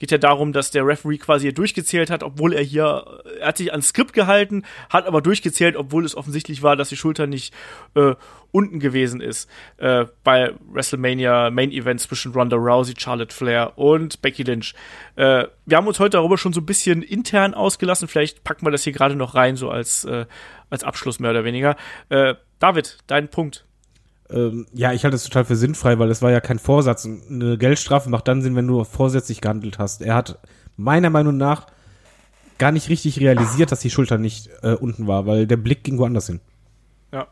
geht 0.00 0.10
ja 0.10 0.18
darum, 0.18 0.52
dass 0.52 0.72
der 0.72 0.84
Referee 0.84 1.18
quasi 1.18 1.44
hier 1.44 1.54
durchgezählt 1.54 2.10
hat, 2.10 2.24
obwohl 2.24 2.52
er 2.54 2.62
hier, 2.62 3.04
er 3.38 3.48
hat 3.48 3.58
sich 3.58 3.70
ans 3.70 3.88
Skript 3.88 4.12
gehalten, 4.12 4.64
hat 4.88 5.06
aber 5.06 5.20
durchgezählt, 5.20 5.76
obwohl 5.76 6.04
es 6.04 6.16
offensichtlich 6.16 6.62
war, 6.62 6.74
dass 6.74 6.88
die 6.88 6.96
Schulter 6.96 7.26
nicht 7.26 7.54
äh, 7.94 8.14
unten 8.50 8.80
gewesen 8.80 9.20
ist 9.20 9.48
äh, 9.76 10.06
bei 10.24 10.54
WrestleMania 10.72 11.50
Main 11.50 11.70
Event 11.70 12.00
zwischen 12.00 12.32
Ronda 12.32 12.56
Rousey, 12.56 12.94
Charlotte 12.98 13.34
Flair 13.34 13.78
und 13.78 14.22
Becky 14.22 14.42
Lynch. 14.42 14.74
Äh, 15.16 15.44
wir 15.66 15.76
haben 15.76 15.86
uns 15.86 16.00
heute 16.00 16.16
darüber 16.16 16.38
schon 16.38 16.52
so 16.52 16.60
ein 16.60 16.66
bisschen 16.66 17.02
intern 17.02 17.54
ausgelassen. 17.54 18.08
Vielleicht 18.08 18.42
packen 18.42 18.66
wir 18.66 18.72
das 18.72 18.82
hier 18.82 18.92
gerade 18.92 19.14
noch 19.14 19.34
rein, 19.34 19.56
so 19.56 19.70
als, 19.70 20.04
äh, 20.04 20.26
als 20.70 20.82
Abschluss 20.82 21.20
mehr 21.20 21.30
oder 21.30 21.44
weniger. 21.44 21.76
Äh, 22.08 22.34
David, 22.58 22.98
dein 23.06 23.28
Punkt. 23.28 23.66
Ähm, 24.32 24.66
ja, 24.72 24.92
ich 24.92 25.04
halte 25.04 25.16
es 25.16 25.24
total 25.24 25.44
für 25.44 25.56
sinnfrei, 25.56 25.98
weil 25.98 26.10
es 26.10 26.22
war 26.22 26.30
ja 26.30 26.40
kein 26.40 26.58
Vorsatz. 26.58 27.04
Und 27.04 27.22
Eine 27.30 27.58
Geldstrafe 27.58 28.08
macht 28.10 28.28
dann 28.28 28.42
Sinn, 28.42 28.56
wenn 28.56 28.66
du 28.66 28.84
vorsätzlich 28.84 29.40
gehandelt 29.40 29.78
hast. 29.78 30.02
Er 30.02 30.14
hat 30.14 30.38
meiner 30.76 31.10
Meinung 31.10 31.36
nach 31.36 31.66
gar 32.58 32.72
nicht 32.72 32.88
richtig 32.88 33.18
realisiert, 33.20 33.72
dass 33.72 33.80
die 33.80 33.90
Schulter 33.90 34.18
nicht 34.18 34.50
äh, 34.62 34.72
unten 34.74 35.06
war, 35.06 35.26
weil 35.26 35.46
der 35.46 35.56
Blick 35.56 35.82
ging 35.84 35.98
woanders 35.98 36.26
hin. 36.26 36.40
Ja. 37.12 37.26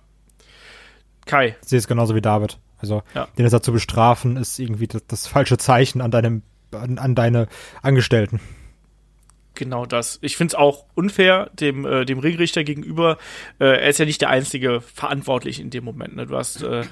Kai. 1.26 1.56
Ich 1.62 1.68
sehe 1.68 1.78
es 1.78 1.86
genauso 1.86 2.14
wie 2.14 2.20
David. 2.22 2.58
Also, 2.78 3.02
Ja. 3.14 3.26
den 3.36 3.44
jetzt 3.44 3.52
da 3.52 3.60
zu 3.62 3.72
bestrafen, 3.72 4.36
ist 4.36 4.58
irgendwie 4.58 4.86
das, 4.86 5.02
das 5.06 5.26
falsche 5.26 5.58
Zeichen 5.58 6.00
an 6.00 6.10
deinem, 6.10 6.42
an, 6.72 6.98
an 6.98 7.14
deine 7.14 7.48
Angestellten. 7.82 8.40
Genau 9.58 9.86
das. 9.86 10.20
Ich 10.22 10.36
finde 10.36 10.52
es 10.52 10.54
auch 10.54 10.84
unfair 10.94 11.50
dem, 11.52 11.84
äh, 11.84 12.04
dem 12.04 12.20
Ringrichter 12.20 12.62
gegenüber. 12.62 13.18
Äh, 13.58 13.64
er 13.64 13.88
ist 13.88 13.98
ja 13.98 14.04
nicht 14.04 14.20
der 14.20 14.30
einzige 14.30 14.80
verantwortlich 14.80 15.58
in 15.58 15.70
dem 15.70 15.82
Moment. 15.82 16.14
Ne? 16.14 16.26
Du, 16.26 16.36
hast, 16.36 16.62
äh, 16.62 16.84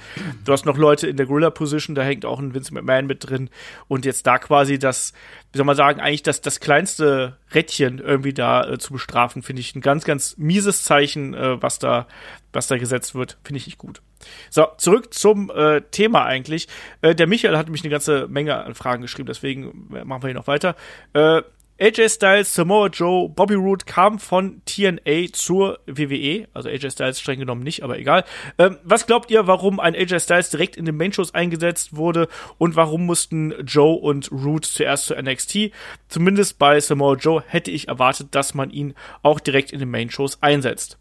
du 0.44 0.52
hast 0.52 0.66
noch 0.66 0.76
Leute 0.76 1.06
in 1.06 1.16
der 1.16 1.26
Gorilla-Position, 1.26 1.94
da 1.94 2.02
hängt 2.02 2.24
auch 2.24 2.40
ein 2.40 2.54
Vince 2.54 2.74
McMahon 2.74 3.06
mit 3.06 3.30
drin. 3.30 3.50
Und 3.86 4.04
jetzt 4.04 4.26
da 4.26 4.38
quasi 4.38 4.80
das, 4.80 5.12
wie 5.52 5.58
soll 5.58 5.64
man 5.64 5.76
sagen, 5.76 6.00
eigentlich 6.00 6.24
das, 6.24 6.40
das 6.40 6.58
kleinste 6.58 7.36
Rädchen 7.54 8.00
irgendwie 8.00 8.34
da 8.34 8.68
äh, 8.68 8.78
zu 8.78 8.94
bestrafen, 8.94 9.42
finde 9.42 9.60
ich 9.60 9.76
ein 9.76 9.80
ganz, 9.80 10.04
ganz 10.04 10.36
mieses 10.36 10.82
Zeichen, 10.82 11.34
äh, 11.34 11.62
was, 11.62 11.78
da, 11.78 12.08
was 12.52 12.66
da 12.66 12.78
gesetzt 12.78 13.14
wird. 13.14 13.38
Finde 13.44 13.58
ich 13.58 13.66
nicht 13.66 13.78
gut. 13.78 14.02
So, 14.50 14.66
zurück 14.78 15.14
zum 15.14 15.50
äh, 15.50 15.82
Thema 15.82 16.24
eigentlich. 16.24 16.66
Äh, 17.00 17.14
der 17.14 17.28
Michael 17.28 17.56
hat 17.56 17.68
mich 17.68 17.82
eine 17.82 17.90
ganze 17.90 18.26
Menge 18.26 18.56
an 18.56 18.74
Fragen 18.74 19.02
geschrieben, 19.02 19.28
deswegen 19.28 19.88
äh, 19.94 20.04
machen 20.04 20.24
wir 20.24 20.28
hier 20.28 20.34
noch 20.34 20.48
weiter. 20.48 20.74
Äh, 21.12 21.42
AJ 21.78 22.08
Styles, 22.08 22.54
Samoa 22.54 22.88
Joe, 22.88 23.28
Bobby 23.28 23.54
Roode 23.54 23.84
kam 23.84 24.18
von 24.18 24.62
TNA 24.64 25.32
zur 25.32 25.78
WWE, 25.86 26.48
also 26.54 26.70
AJ 26.70 26.92
Styles 26.92 27.20
streng 27.20 27.38
genommen 27.38 27.62
nicht, 27.62 27.82
aber 27.82 27.98
egal. 27.98 28.24
Ähm, 28.56 28.78
was 28.82 29.06
glaubt 29.06 29.30
ihr, 29.30 29.46
warum 29.46 29.78
ein 29.78 29.94
AJ 29.94 30.20
Styles 30.20 30.48
direkt 30.48 30.76
in 30.76 30.86
den 30.86 30.96
Main-Shows 30.96 31.34
eingesetzt 31.34 31.94
wurde 31.94 32.28
und 32.56 32.76
warum 32.76 33.04
mussten 33.04 33.52
Joe 33.66 33.94
und 33.94 34.32
Roode 34.32 34.66
zuerst 34.66 35.06
zu 35.06 35.14
NXT? 35.14 35.70
Zumindest 36.08 36.58
bei 36.58 36.80
Samoa 36.80 37.16
Joe 37.16 37.42
hätte 37.46 37.70
ich 37.70 37.88
erwartet, 37.88 38.28
dass 38.34 38.54
man 38.54 38.70
ihn 38.70 38.94
auch 39.22 39.38
direkt 39.38 39.70
in 39.72 39.78
den 39.78 39.90
Main-Shows 39.90 40.42
einsetzt. 40.42 40.98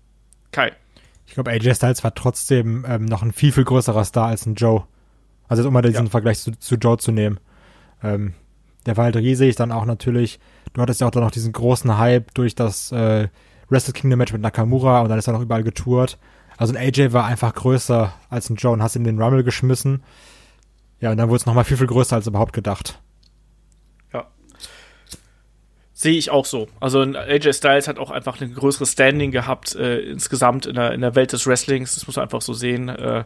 Kai. 0.51 0.73
Ich 1.25 1.33
glaube, 1.33 1.51
AJ 1.51 1.75
Styles 1.75 2.03
war 2.03 2.13
trotzdem 2.13 2.85
ähm, 2.87 3.05
noch 3.05 3.23
ein 3.23 3.31
viel, 3.31 3.53
viel 3.53 3.63
größerer 3.63 4.03
Star 4.03 4.27
als 4.27 4.45
ein 4.45 4.55
Joe. 4.55 4.83
Also 5.47 5.61
jetzt, 5.61 5.67
um 5.67 5.73
mal 5.73 5.81
diesen 5.81 6.05
Ja. 6.05 6.11
Vergleich 6.11 6.39
zu, 6.39 6.51
zu 6.51 6.75
Joe 6.75 6.97
zu 6.97 7.11
nehmen. 7.11 7.39
Ähm, 8.03 8.33
der 8.85 8.97
war 8.97 9.05
halt 9.05 9.15
riesig, 9.15 9.55
dann 9.55 9.71
auch 9.71 9.85
natürlich, 9.85 10.39
du 10.75 10.81
hattest 10.81 11.01
ja 11.01 11.07
auch 11.07 11.11
dann 11.11 11.23
noch 11.23 11.31
diesen 11.31 11.53
großen 11.53 11.97
Hype 11.97 12.33
durch 12.33 12.53
das 12.53 12.91
äh, 12.91 13.27
Wrestle 13.69 13.93
Kingdom 13.93 14.19
Match 14.19 14.33
mit 14.33 14.41
Nakamura 14.41 15.01
und 15.01 15.09
dann 15.09 15.17
ist 15.17 15.27
er 15.27 15.33
noch 15.33 15.41
überall 15.41 15.63
getourt. 15.63 16.17
Also 16.57 16.73
ein 16.73 16.77
AJ 16.77 17.11
war 17.11 17.25
einfach 17.25 17.53
größer 17.53 18.13
als 18.29 18.49
ein 18.49 18.55
Joe 18.55 18.73
und 18.73 18.83
hast 18.83 18.95
ihn 18.95 19.05
in 19.05 19.15
den 19.15 19.21
Rumble 19.21 19.43
geschmissen. 19.43 20.03
Ja, 20.99 21.11
und 21.11 21.17
dann 21.17 21.29
wurde 21.29 21.37
es 21.37 21.45
nochmal 21.45 21.65
viel, 21.65 21.77
viel 21.77 21.87
größer 21.87 22.15
als 22.15 22.27
überhaupt 22.27 22.53
gedacht. 22.53 22.99
Ja. 24.13 24.27
Sehe 25.93 26.17
ich 26.17 26.29
auch 26.29 26.45
so. 26.45 26.67
Also 26.79 27.01
ein 27.01 27.15
AJ 27.15 27.53
Styles 27.53 27.87
hat 27.87 27.97
auch 27.97 28.11
einfach 28.11 28.39
ein 28.39 28.53
größeres 28.53 28.91
Standing 28.91 29.31
gehabt 29.31 29.75
äh, 29.75 29.99
insgesamt 29.99 30.65
in 30.65 30.75
der, 30.75 30.93
in 30.93 31.01
der 31.01 31.15
Welt 31.15 31.33
des 31.33 31.47
Wrestlings. 31.47 31.95
Das 31.95 32.07
muss 32.07 32.15
man 32.15 32.23
einfach 32.23 32.41
so 32.41 32.53
sehen. 32.53 32.89
Äh, 32.89 33.25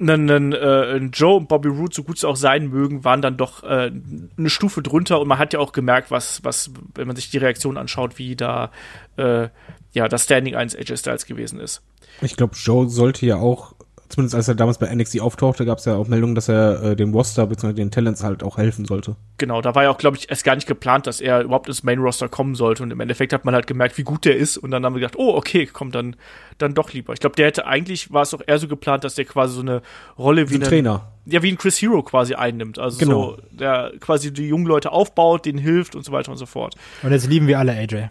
ein, 0.00 0.30
ein, 0.30 0.52
äh, 0.52 0.96
ein 0.96 1.10
Joe 1.12 1.36
und 1.36 1.48
Bobby 1.48 1.68
Roode, 1.68 1.94
so 1.94 2.02
gut 2.02 2.18
sie 2.18 2.26
auch 2.26 2.36
sein 2.36 2.68
mögen, 2.68 3.04
waren 3.04 3.22
dann 3.22 3.36
doch 3.36 3.62
äh, 3.62 3.92
eine 4.36 4.50
Stufe 4.50 4.82
drunter 4.82 5.20
und 5.20 5.28
man 5.28 5.38
hat 5.38 5.52
ja 5.52 5.58
auch 5.58 5.72
gemerkt, 5.72 6.10
was, 6.10 6.42
was, 6.42 6.70
wenn 6.94 7.06
man 7.06 7.16
sich 7.16 7.30
die 7.30 7.38
Reaktion 7.38 7.76
anschaut, 7.76 8.18
wie 8.18 8.34
da 8.36 8.70
äh, 9.16 9.48
ja 9.92 10.08
das 10.08 10.24
Standing 10.24 10.54
eines 10.56 10.74
AJ 10.74 10.96
Styles 10.96 11.26
gewesen 11.26 11.60
ist. 11.60 11.82
Ich 12.22 12.36
glaube, 12.36 12.54
Joe 12.56 12.88
sollte 12.88 13.26
ja 13.26 13.36
auch, 13.36 13.74
zumindest 14.10 14.34
als 14.34 14.48
er 14.48 14.54
damals 14.54 14.78
bei 14.78 14.94
NXT 14.94 15.20
auftauchte, 15.20 15.64
gab 15.64 15.78
es 15.78 15.84
ja 15.86 15.94
auch 15.94 16.06
Meldungen, 16.08 16.34
dass 16.34 16.48
er 16.48 16.82
äh, 16.82 16.96
dem 16.96 17.14
Roster 17.14 17.46
bzw. 17.46 17.72
den 17.72 17.90
Talents 17.90 18.22
halt 18.22 18.42
auch 18.42 18.58
helfen 18.58 18.84
sollte. 18.84 19.16
Genau, 19.38 19.62
da 19.62 19.74
war 19.74 19.84
ja 19.84 19.90
auch, 19.90 19.98
glaube 19.98 20.16
ich, 20.16 20.28
erst 20.28 20.44
gar 20.44 20.56
nicht 20.56 20.66
geplant, 20.66 21.06
dass 21.06 21.20
er 21.20 21.40
überhaupt 21.42 21.68
ins 21.68 21.82
Main 21.82 22.00
Roster 22.00 22.28
kommen 22.28 22.54
sollte. 22.54 22.82
Und 22.82 22.90
im 22.90 23.00
Endeffekt 23.00 23.32
hat 23.32 23.44
man 23.44 23.54
halt 23.54 23.66
gemerkt, 23.66 23.96
wie 23.96 24.02
gut 24.02 24.24
der 24.24 24.36
ist. 24.36 24.58
Und 24.58 24.70
dann 24.72 24.84
haben 24.84 24.94
wir 24.94 25.00
gedacht, 25.00 25.16
oh, 25.16 25.34
okay, 25.34 25.66
komm, 25.72 25.92
dann, 25.92 26.16
dann 26.58 26.74
doch 26.74 26.92
lieber. 26.92 27.12
Ich 27.12 27.20
glaube, 27.20 27.36
der 27.36 27.46
hätte 27.46 27.66
eigentlich, 27.66 28.12
war 28.12 28.22
es 28.22 28.34
auch 28.34 28.42
eher 28.46 28.58
so 28.58 28.68
geplant, 28.68 29.04
dass 29.04 29.14
der 29.14 29.24
quasi 29.24 29.54
so 29.54 29.62
eine 29.62 29.80
Rolle 30.18 30.50
wie 30.50 30.56
Ein 30.56 30.62
Trainer. 30.62 31.12
Ja, 31.26 31.42
wie 31.42 31.52
ein 31.52 31.58
Chris 31.58 31.80
Hero 31.80 32.02
quasi 32.02 32.34
einnimmt. 32.34 32.78
Also 32.78 32.98
Genau. 32.98 33.36
so, 33.36 33.38
der 33.52 33.92
quasi 34.00 34.32
die 34.32 34.48
jungen 34.48 34.66
Leute 34.66 34.90
aufbaut, 34.90 35.46
denen 35.46 35.58
hilft 35.58 35.94
und 35.94 36.04
so 36.04 36.12
weiter 36.12 36.32
und 36.32 36.38
so 36.38 36.46
fort. 36.46 36.74
Und 37.02 37.12
jetzt 37.12 37.28
lieben 37.28 37.46
wir 37.46 37.58
alle 37.58 37.72
AJ. 37.72 38.08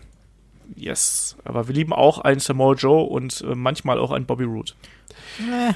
Yes. 0.76 1.36
Aber 1.44 1.68
wir 1.68 1.76
lieben 1.76 1.94
auch 1.94 2.20
einen 2.20 2.40
Samoa 2.40 2.74
Joe 2.76 3.04
und 3.04 3.42
äh, 3.42 3.56
manchmal 3.56 4.00
auch 4.00 4.12
einen 4.12 4.26
Bobby 4.26 4.44
Roode. 4.44 4.74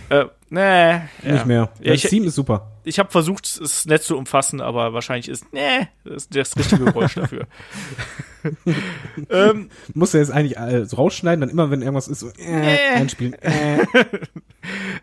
Äh, 0.10 0.26
Nee. 0.54 1.00
Nicht 1.24 1.48
mehr. 1.48 1.70
Ja, 1.82 1.94
das 1.94 2.04
ich, 2.04 2.12
Team 2.12 2.26
ist 2.26 2.36
super. 2.36 2.74
ich 2.84 3.00
habe 3.00 3.10
versucht, 3.10 3.48
es 3.60 3.86
nett 3.86 4.04
zu 4.04 4.16
umfassen, 4.16 4.62
aber 4.62 4.94
wahrscheinlich 4.94 5.28
ist, 5.28 5.52
nee, 5.52 5.88
das 6.04 6.26
ist 6.26 6.36
das 6.36 6.56
richtige 6.56 6.86
Geräusch 6.86 7.16
dafür. 7.16 7.48
ähm, 9.30 9.70
Muss 9.96 10.14
er 10.14 10.20
jetzt 10.20 10.32
eigentlich 10.32 10.58
äh, 10.58 10.86
so 10.86 10.98
rausschneiden, 10.98 11.42
dann 11.42 11.50
immer, 11.50 11.72
wenn 11.72 11.82
irgendwas 11.82 12.08
ist, 12.08 12.20
so 12.20 12.30
äh, 12.38 12.96
einspielen. 12.96 13.36
Äh. 13.54 13.80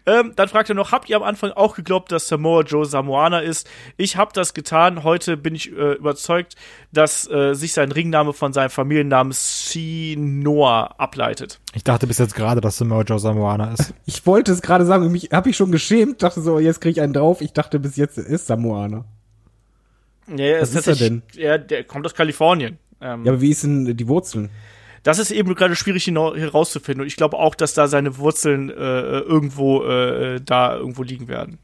ähm, 0.06 0.32
dann 0.36 0.48
fragt 0.48 0.70
er 0.70 0.74
noch, 0.74 0.92
habt 0.92 1.10
ihr 1.10 1.16
am 1.16 1.22
Anfang 1.22 1.50
auch 1.52 1.74
geglaubt, 1.74 2.10
dass 2.12 2.28
Samoa 2.28 2.62
Joe 2.62 2.86
Samoaner 2.86 3.42
ist? 3.42 3.68
Ich 3.98 4.16
habe 4.16 4.30
das 4.32 4.54
getan. 4.54 5.04
Heute 5.04 5.36
bin 5.36 5.54
ich 5.54 5.70
äh, 5.70 5.92
überzeugt, 5.94 6.54
dass 6.92 7.30
äh, 7.30 7.54
sich 7.54 7.74
sein 7.74 7.92
Ringname 7.92 8.32
von 8.32 8.52
seinem 8.52 8.70
Familiennamen 8.70 9.32
Sinoa 9.34 10.94
ableitet. 10.96 11.60
Ich 11.74 11.84
dachte 11.84 12.06
bis 12.06 12.18
jetzt 12.18 12.34
gerade, 12.34 12.60
dass 12.60 12.78
Samoa 12.78 13.02
Joe 13.02 13.18
Samoaner 13.18 13.72
ist. 13.72 13.94
Ich 14.06 14.24
wollte 14.26 14.52
es 14.52 14.62
gerade 14.62 14.86
sagen, 14.86 15.10
mich 15.12 15.32
habe 15.40 15.50
ich 15.50 15.56
schon 15.56 15.72
geschämt, 15.72 16.22
dachte 16.22 16.40
so, 16.42 16.58
jetzt 16.58 16.80
krieg 16.80 16.92
ich 16.92 17.00
einen 17.02 17.12
drauf. 17.12 17.40
Ich 17.40 17.52
dachte 17.52 17.78
bis 17.80 17.96
jetzt 17.96 18.18
er 18.18 18.26
ist 18.26 18.46
Samoaner. 18.46 19.04
Ja, 20.28 20.36
er 20.44 20.60
Was 20.62 20.70
ist 20.70 20.76
er 20.76 20.82
tatsächlich- 20.92 21.22
Er, 21.38 21.58
der 21.58 21.84
kommt 21.84 22.06
aus 22.06 22.14
Kalifornien. 22.14 22.78
Ähm, 23.00 23.24
Ja, 23.24 23.32
aber 23.32 23.40
wie 23.40 23.50
ist 23.50 23.62
denn 23.64 23.96
die 23.96 24.06
Wurzeln? 24.08 24.50
Das 25.02 25.18
ist 25.18 25.30
eben 25.30 25.54
gerade 25.54 25.74
schwierig 25.76 26.06
herauszufinden. 26.06 27.00
Und 27.00 27.06
ich 27.06 27.16
glaube 27.16 27.38
auch, 27.38 27.54
dass 27.54 27.72
da 27.74 27.88
seine 27.88 28.18
Wurzeln 28.18 28.68
äh, 28.68 28.72
irgendwo 29.20 29.82
äh, 29.84 30.40
da 30.44 30.76
irgendwo 30.76 31.02
liegen 31.02 31.26
werden. 31.26 31.58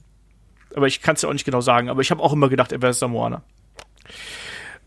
Aber 0.75 0.87
ich 0.87 1.03
kann 1.03 1.15
es 1.17 1.23
ja 1.23 1.29
auch 1.29 1.33
nicht 1.35 1.45
genau 1.45 1.61
sagen. 1.61 1.89
Aber 1.91 2.01
ich 2.01 2.11
habe 2.11 2.23
auch 2.23 2.33
immer 2.33 2.49
gedacht, 2.49 2.73
er 2.73 2.81
wäre 2.83 2.95
Samoaner. 2.95 3.43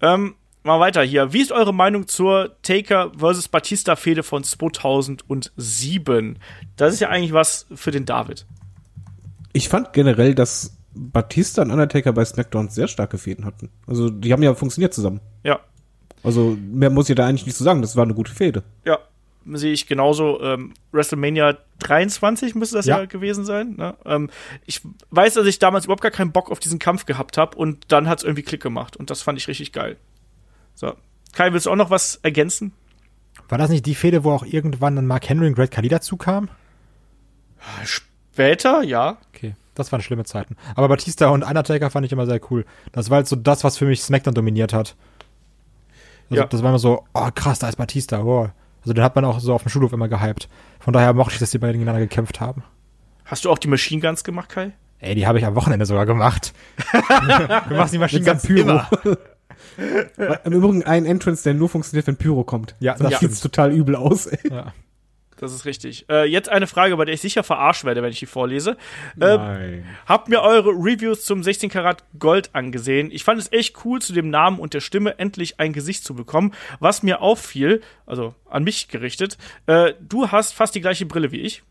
Ähm, 0.02 0.34
mal 0.64 0.80
weiter 0.80 1.04
hier. 1.04 1.32
Wie 1.32 1.42
ist 1.42 1.52
eure 1.52 1.74
Meinung 1.74 2.08
zur 2.08 2.56
Taker 2.64 3.12
vs. 3.18 3.48
Batista 3.50 3.96
Fehde 3.96 4.24
von 4.24 4.44
2007? 4.44 6.40
Das 6.76 6.94
ist 6.94 7.00
ja 7.02 7.10
eigentlich 7.10 7.34
was 7.34 7.68
für 7.76 7.92
den 7.92 8.06
David. 8.06 8.46
Ich 9.60 9.68
fand 9.68 9.92
generell, 9.92 10.36
dass 10.36 10.78
Batista 10.94 11.64
und 11.64 11.72
Undertaker 11.72 12.14
bei 12.14 12.24
SmackDown 12.24 12.70
sehr 12.70 12.88
starke 12.88 13.18
Fäden 13.18 13.44
hatten. 13.44 13.70
Also 13.88 14.10
die 14.10 14.32
haben 14.32 14.42
ja 14.42 14.54
funktioniert 14.56 14.94
zusammen. 14.94 15.20
Ja, 15.44 15.60
Also 16.24 16.58
mehr 16.72 16.90
muss 16.90 17.10
ich 17.10 17.16
da 17.18 17.28
eigentlich 17.28 17.46
nicht 17.46 17.58
zu 17.58 17.66
sagen. 17.66 17.82
Das 17.82 17.98
war 17.98 18.04
eine 18.04 18.14
gute 18.14 18.34
Fehde. 18.34 18.64
ja. 18.86 19.00
Sehe 19.52 19.74
ich 19.74 19.88
genauso. 19.88 20.42
Ähm, 20.42 20.74
WrestleMania 20.94 21.58
23 21.80 22.56
müsste 22.56 22.76
das 22.78 22.86
ja, 22.86 23.00
Ja. 23.00 23.06
gewesen 23.06 23.44
sein. 23.46 23.76
Ne? 23.78 23.96
Ähm, 24.06 24.30
ich 24.66 24.82
weiß, 25.10 25.34
dass 25.34 25.46
ich 25.48 25.60
damals 25.60 25.86
überhaupt 25.86 26.04
gar 26.04 26.12
keinen 26.12 26.32
Bock 26.32 26.52
auf 26.52 26.60
diesen 26.60 26.78
Kampf 26.80 27.06
gehabt 27.06 27.38
habe 27.38 27.58
und 27.58 27.86
dann 27.92 28.08
hat 28.08 28.20
es 28.20 28.24
irgendwie 28.24 28.44
Klick 28.44 28.62
gemacht 28.62 28.96
und 28.96 29.10
das 29.10 29.22
fand 29.24 29.38
ich 29.40 29.48
richtig 29.50 29.74
geil. 29.74 29.98
So. 30.76 30.94
Kai, 31.34 31.52
willst 31.52 31.66
du 31.66 31.72
auch 31.72 31.76
noch 31.76 31.90
was 31.90 32.16
ergänzen? 32.22 32.72
War 33.50 33.58
das 33.58 33.70
nicht 33.72 33.86
die 33.88 33.96
Fehde, 33.96 34.24
wo 34.24 34.32
auch 34.32 34.46
irgendwann 34.46 34.96
dann 34.96 35.08
Mark 35.08 35.28
Henry 35.28 35.48
und 35.48 35.56
Great 35.56 35.72
Khali 35.72 35.90
dazu 35.90 36.16
kam? 36.16 36.50
Später, 38.34 38.84
ja. 38.84 39.18
Okay, 39.34 39.56
das 39.76 39.92
waren 39.92 40.02
schlimme 40.02 40.24
Zeiten. 40.24 40.56
Aber 40.76 40.88
Batista 40.88 41.30
und 41.30 41.44
Undertaker 41.44 41.90
fand 41.90 42.06
ich 42.06 42.12
immer 42.12 42.26
sehr 42.26 42.40
cool. 42.52 42.66
Das 42.92 43.10
war 43.10 43.18
halt 43.18 43.28
so 43.28 43.36
das, 43.36 43.64
was 43.64 43.78
für 43.78 43.86
mich 43.86 44.02
SmackDown 44.02 44.34
dominiert 44.34 44.74
hat. 44.74 44.96
Also, 46.30 46.42
Ja. 46.42 46.48
Das 46.48 46.62
war 46.62 46.70
immer 46.70 46.80
so, 46.80 47.06
oh 47.14 47.30
krass, 47.34 47.60
da 47.60 47.70
ist 47.70 47.76
Batista. 47.76 48.22
Oh. 48.24 48.50
Also 48.82 48.94
den 48.94 49.04
hat 49.04 49.16
man 49.16 49.26
auch 49.26 49.40
so 49.40 49.54
auf 49.54 49.64
dem 49.64 49.70
Schulhof 49.70 49.92
immer 49.92 50.08
gehypt. 50.08 50.48
Von 50.80 50.94
daher 50.94 51.14
mochte 51.14 51.34
ich, 51.34 51.40
dass 51.40 51.52
die 51.52 51.58
beiden 51.58 51.74
gegeneinander 51.74 52.06
gekämpft 52.08 52.40
haben. 52.40 52.64
Hast 53.26 53.46
du 53.46 53.50
auch 53.50 53.58
die 53.58 53.68
Machine 53.68 54.02
Guns 54.02 54.24
gemacht, 54.24 54.50
Kai? 54.50 54.72
Ey, 55.00 55.16
die 55.16 55.28
habe 55.28 55.38
ich 55.40 55.46
am 55.46 55.56
Wochenende 55.56 55.86
sogar 55.86 56.06
gemacht. 56.06 56.54
du 57.70 57.76
machst 57.76 57.94
die 57.94 57.98
Maschinen 58.00 58.26
ganz 58.26 58.46
Pyro. 58.46 58.82
Im 60.44 60.54
Übrigen 60.54 60.84
ein 60.84 61.06
Entrance, 61.06 61.44
der 61.44 61.54
nur 61.54 61.70
funktioniert, 61.70 62.08
wenn 62.08 62.18
Pyro 62.18 62.44
kommt. 62.44 62.76
Ja, 62.80 62.96
das 62.96 63.12
das 63.12 63.20
sieht 63.20 63.42
total 63.42 63.72
übel 63.72 63.96
aus. 63.96 64.28
Ey. 64.28 64.40
Ja. 64.52 64.74
Das 65.40 65.54
ist 65.54 65.66
richtig. 65.66 66.06
Äh, 66.10 66.26
jetzt 66.26 66.50
eine 66.50 66.68
Frage, 66.68 66.96
bei 66.98 67.06
der 67.06 67.14
ich 67.14 67.22
sicher 67.22 67.44
verarscht 67.44 67.86
werde, 67.86 68.04
wenn 68.04 68.12
ich 68.12 68.20
die 68.20 68.26
vorlese. 68.26 68.78
Ähm. 69.22 69.84
Habt 70.06 70.28
mir 70.28 70.42
eure 70.42 70.70
Reviews 70.70 71.24
zum 71.24 71.44
16 71.44 71.70
Karat 71.70 72.04
Gold 72.20 72.50
angesehen. 72.54 73.10
Ich 73.12 73.24
fand 73.24 73.40
es 73.40 73.52
echt 73.52 73.86
cool, 73.86 74.02
zu 74.02 74.14
dem 74.14 74.30
Namen 74.30 74.60
und 74.60 74.74
der 74.74 74.82
Stimme 74.82 75.18
endlich 75.18 75.60
ein 75.60 75.72
Gesicht 75.72 76.04
zu 76.04 76.14
bekommen. 76.14 76.54
Was 76.80 77.04
mir 77.04 77.22
auffiel, 77.22 77.82
also 78.06 78.36
an 78.50 78.64
mich 78.64 78.90
gerichtet, 78.90 79.38
äh, 79.68 79.94
du 80.02 80.30
hast 80.30 80.54
fast 80.54 80.76
die 80.76 80.82
gleiche 80.82 81.06
Brille 81.06 81.32
wie 81.32 81.42
ich. 81.42 81.64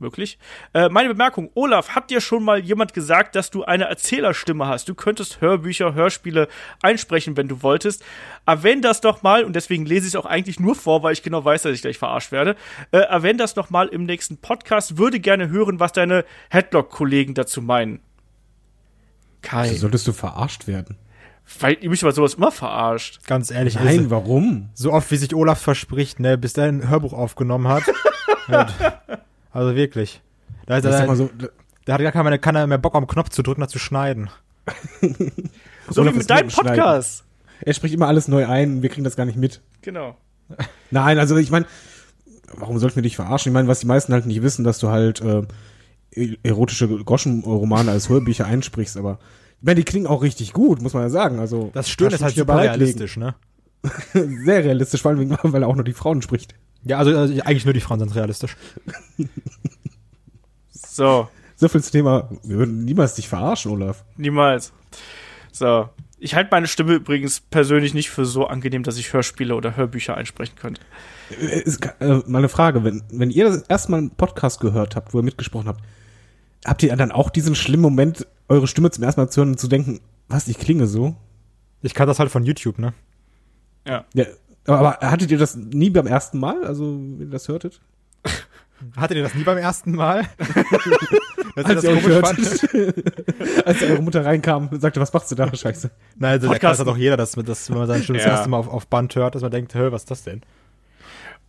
Wirklich. 0.00 0.38
Äh, 0.72 0.88
meine 0.88 1.10
Bemerkung, 1.10 1.50
Olaf, 1.54 1.90
hat 1.90 2.10
dir 2.10 2.22
schon 2.22 2.42
mal 2.42 2.58
jemand 2.58 2.94
gesagt, 2.94 3.36
dass 3.36 3.50
du 3.50 3.64
eine 3.64 3.84
Erzählerstimme 3.84 4.66
hast? 4.66 4.88
Du 4.88 4.94
könntest 4.94 5.42
Hörbücher, 5.42 5.92
Hörspiele 5.92 6.48
einsprechen, 6.80 7.36
wenn 7.36 7.48
du 7.48 7.62
wolltest. 7.62 8.02
Erwähn 8.46 8.80
das 8.80 9.02
doch 9.02 9.22
mal, 9.22 9.44
und 9.44 9.54
deswegen 9.54 9.84
lese 9.84 10.06
ich 10.06 10.14
es 10.14 10.16
auch 10.16 10.24
eigentlich 10.24 10.58
nur 10.58 10.74
vor, 10.74 11.02
weil 11.02 11.12
ich 11.12 11.22
genau 11.22 11.44
weiß, 11.44 11.62
dass 11.62 11.74
ich 11.74 11.82
gleich 11.82 11.98
verarscht 11.98 12.32
werde. 12.32 12.56
Äh, 12.92 12.98
erwähn 13.00 13.36
das 13.36 13.56
noch 13.56 13.68
mal 13.68 13.88
im 13.88 14.04
nächsten 14.04 14.38
Podcast. 14.38 14.96
Würde 14.96 15.20
gerne 15.20 15.50
hören, 15.50 15.80
was 15.80 15.92
deine 15.92 16.24
Headlock-Kollegen 16.48 17.34
dazu 17.34 17.60
meinen. 17.60 18.00
Kai. 19.42 19.68
So 19.68 19.76
solltest 19.76 20.06
du 20.06 20.12
verarscht 20.12 20.66
werden. 20.66 20.96
Weil 21.58 21.76
ihr 21.80 21.90
mich 21.90 22.00
bei 22.00 22.10
sowas 22.12 22.34
immer 22.34 22.52
verarscht. 22.52 23.26
Ganz 23.26 23.50
ehrlich, 23.50 23.74
Nein, 23.74 23.86
also, 23.86 24.10
warum? 24.10 24.70
so 24.72 24.92
oft 24.92 25.10
wie 25.10 25.16
sich 25.16 25.34
Olaf 25.34 25.60
verspricht, 25.60 26.20
ne, 26.20 26.38
bis 26.38 26.54
der 26.54 26.64
ein 26.64 26.88
Hörbuch 26.88 27.12
aufgenommen 27.12 27.68
hat. 27.68 27.82
Also 29.50 29.74
wirklich. 29.74 30.22
Da 30.66 30.78
ist 30.78 30.84
er, 30.84 31.06
mal 31.06 31.16
so, 31.16 31.30
der 31.86 31.94
hat 31.94 32.00
gar 32.00 32.12
keine, 32.12 32.38
keiner 32.38 32.66
mehr 32.66 32.78
Bock, 32.78 32.94
am 32.94 33.06
Knopf 33.06 33.30
zu 33.30 33.42
drücken, 33.42 33.60
da 33.60 33.68
zu 33.68 33.78
schneiden. 33.78 34.30
So 35.92 36.02
Olaf 36.02 36.14
wie 36.14 36.18
mit 36.18 36.30
deinem. 36.30 36.48
Podcast. 36.50 37.24
er 37.62 37.74
spricht 37.74 37.94
immer 37.94 38.06
alles 38.06 38.28
neu 38.28 38.46
ein, 38.46 38.80
wir 38.80 38.90
kriegen 38.90 39.02
das 39.02 39.16
gar 39.16 39.24
nicht 39.24 39.36
mit. 39.36 39.60
Genau. 39.82 40.16
Nein, 40.92 41.18
also 41.18 41.36
ich 41.36 41.50
meine, 41.50 41.66
warum 42.54 42.78
sollten 42.78 42.96
wir 42.96 43.02
dich 43.02 43.16
verarschen? 43.16 43.50
Ich 43.50 43.54
meine, 43.54 43.66
was 43.66 43.80
die 43.80 43.86
meisten 43.86 44.12
halt 44.12 44.26
nicht 44.26 44.40
wissen, 44.42 44.62
dass 44.64 44.78
du 44.78 44.90
halt 44.90 45.20
äh, 45.20 46.36
erotische 46.44 46.86
Groschenromane 46.88 47.90
als 47.90 48.08
Hörbücher 48.08 48.46
einsprichst, 48.46 48.96
aber 48.96 49.18
ich 49.58 49.66
meine, 49.66 49.76
die 49.76 49.84
klingen 49.84 50.06
auch 50.06 50.22
richtig 50.22 50.52
gut, 50.52 50.80
muss 50.80 50.94
man 50.94 51.02
ja 51.02 51.10
sagen. 51.10 51.38
Also 51.38 51.70
Das 51.74 51.90
Stöhnen 51.90 52.10
da 52.10 52.16
ist 52.16 52.22
halt 52.22 52.36
super 52.36 52.58
realistisch, 52.58 53.16
ne? 53.16 53.34
Sehr 54.12 54.64
realistisch, 54.64 55.02
vor 55.02 55.10
allem, 55.10 55.36
weil 55.42 55.62
er 55.62 55.68
auch 55.68 55.74
nur 55.74 55.84
die 55.84 55.92
Frauen 55.92 56.22
spricht. 56.22 56.54
Ja, 56.84 56.98
also, 56.98 57.16
also 57.16 57.34
eigentlich 57.42 57.64
nur 57.64 57.74
die 57.74 57.80
Frauen 57.80 57.98
sind 58.00 58.14
realistisch. 58.14 58.56
So, 60.72 61.28
So 61.56 61.68
viel 61.68 61.82
zum 61.82 61.92
Thema, 61.92 62.28
wir 62.42 62.58
würden 62.58 62.84
niemals 62.84 63.14
dich 63.14 63.28
verarschen, 63.28 63.70
Olaf. 63.72 64.04
niemals. 64.16 64.72
So. 65.52 65.88
Ich 66.22 66.34
halte 66.34 66.50
meine 66.52 66.66
Stimme 66.66 66.94
übrigens 66.94 67.40
persönlich 67.40 67.94
nicht 67.94 68.10
für 68.10 68.26
so 68.26 68.46
angenehm, 68.46 68.82
dass 68.82 68.98
ich 68.98 69.12
Hörspiele 69.14 69.54
oder 69.54 69.76
Hörbücher 69.76 70.16
einsprechen 70.18 70.54
könnte. 70.56 70.82
Äh, 71.30 71.60
Ist, 71.60 71.82
äh, 72.00 72.20
mal 72.26 72.38
eine 72.38 72.50
Frage, 72.50 72.84
wenn, 72.84 73.02
wenn 73.10 73.30
ihr 73.30 73.44
das 73.46 73.62
erste 73.62 73.90
Mal 73.90 73.98
einen 73.98 74.10
Podcast 74.10 74.60
gehört 74.60 74.96
habt, 74.96 75.14
wo 75.14 75.18
ihr 75.20 75.22
mitgesprochen 75.24 75.68
habt, 75.68 75.82
habt 76.66 76.82
ihr 76.82 76.94
dann 76.94 77.10
auch 77.10 77.30
diesen 77.30 77.54
schlimmen 77.54 77.82
Moment, 77.82 78.26
eure 78.48 78.66
Stimme 78.66 78.90
zum 78.90 79.02
ersten 79.04 79.22
Mal 79.22 79.30
zu 79.30 79.40
hören 79.40 79.52
und 79.52 79.60
zu 79.60 79.68
denken, 79.68 80.00
was, 80.28 80.46
ich 80.48 80.58
klinge 80.58 80.86
so? 80.86 81.16
Ich 81.80 81.94
kann 81.94 82.06
das 82.06 82.18
halt 82.18 82.30
von 82.30 82.44
YouTube, 82.44 82.78
ne? 82.78 82.92
Ja. 83.86 84.04
Ja, 84.12 84.26
aber, 84.66 84.78
aber 84.98 85.10
hattet 85.10 85.30
ihr 85.30 85.38
das 85.38 85.56
nie 85.56 85.90
beim 85.90 86.06
ersten 86.06 86.38
Mal, 86.38 86.64
also 86.64 86.84
wenn 86.98 87.20
ihr 87.20 87.30
das 87.30 87.48
hörtet? 87.48 87.80
Hattet 88.96 89.18
ihr 89.18 89.22
das 89.22 89.34
nie 89.34 89.42
beim 89.44 89.58
ersten 89.58 89.92
Mal? 89.92 90.26
Dass 91.56 91.64
Als 91.66 91.84
ihr 91.84 91.90
euch 91.90 92.02
komisch 92.02 92.94
als 93.66 93.82
eure 93.82 94.00
Mutter 94.00 94.24
reinkam 94.24 94.68
und 94.68 94.80
sagte, 94.80 95.00
was 95.00 95.12
machst 95.12 95.30
du 95.30 95.34
da, 95.34 95.54
Scheiße? 95.54 95.90
Nein, 96.16 96.30
also, 96.32 96.46
da 96.46 96.52
Podcast- 96.54 96.72
das 96.72 96.78
hat 96.80 96.86
doch 96.86 96.96
jeder, 96.96 97.16
dass, 97.18 97.36
man- 97.36 97.44
dass 97.44 97.68
wenn 97.68 97.76
man 97.76 98.02
Stimme 98.02 98.18
Ja. 98.18 98.24
das 98.24 98.32
erste 98.36 98.48
Mal 98.48 98.56
auf, 98.58 98.68
auf 98.68 98.86
Band 98.86 99.14
hört, 99.16 99.34
dass 99.34 99.42
man 99.42 99.50
denkt, 99.50 99.74
hä, 99.74 99.88
was 99.90 100.02
ist 100.02 100.10
das 100.10 100.22
denn? 100.22 100.40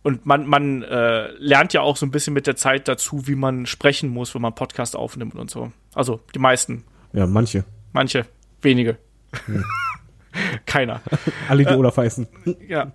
Und 0.02 0.26
man, 0.26 0.46
man 0.46 0.82
äh, 0.82 1.28
lernt 1.38 1.72
ja 1.72 1.80
auch 1.80 1.96
so 1.96 2.04
ein 2.04 2.10
bisschen 2.10 2.34
mit 2.34 2.46
der 2.46 2.56
Zeit 2.56 2.88
dazu, 2.88 3.26
wie 3.28 3.36
man 3.36 3.64
sprechen 3.66 4.10
muss, 4.10 4.34
wenn 4.34 4.42
man 4.42 4.54
Podcast 4.54 4.96
aufnimmt 4.96 5.36
und 5.36 5.48
so. 5.50 5.72
Also 5.94 6.20
die 6.34 6.38
meisten. 6.40 6.84
Ja, 7.12 7.26
manche. 7.26 7.64
Manche. 7.92 8.26
Wenige. 8.60 8.98
Keiner. 10.66 11.00
Alle, 11.48 11.64
die 11.64 11.72
Olaf 11.74 11.96
heißen. 11.96 12.26
Ja. 12.66 12.92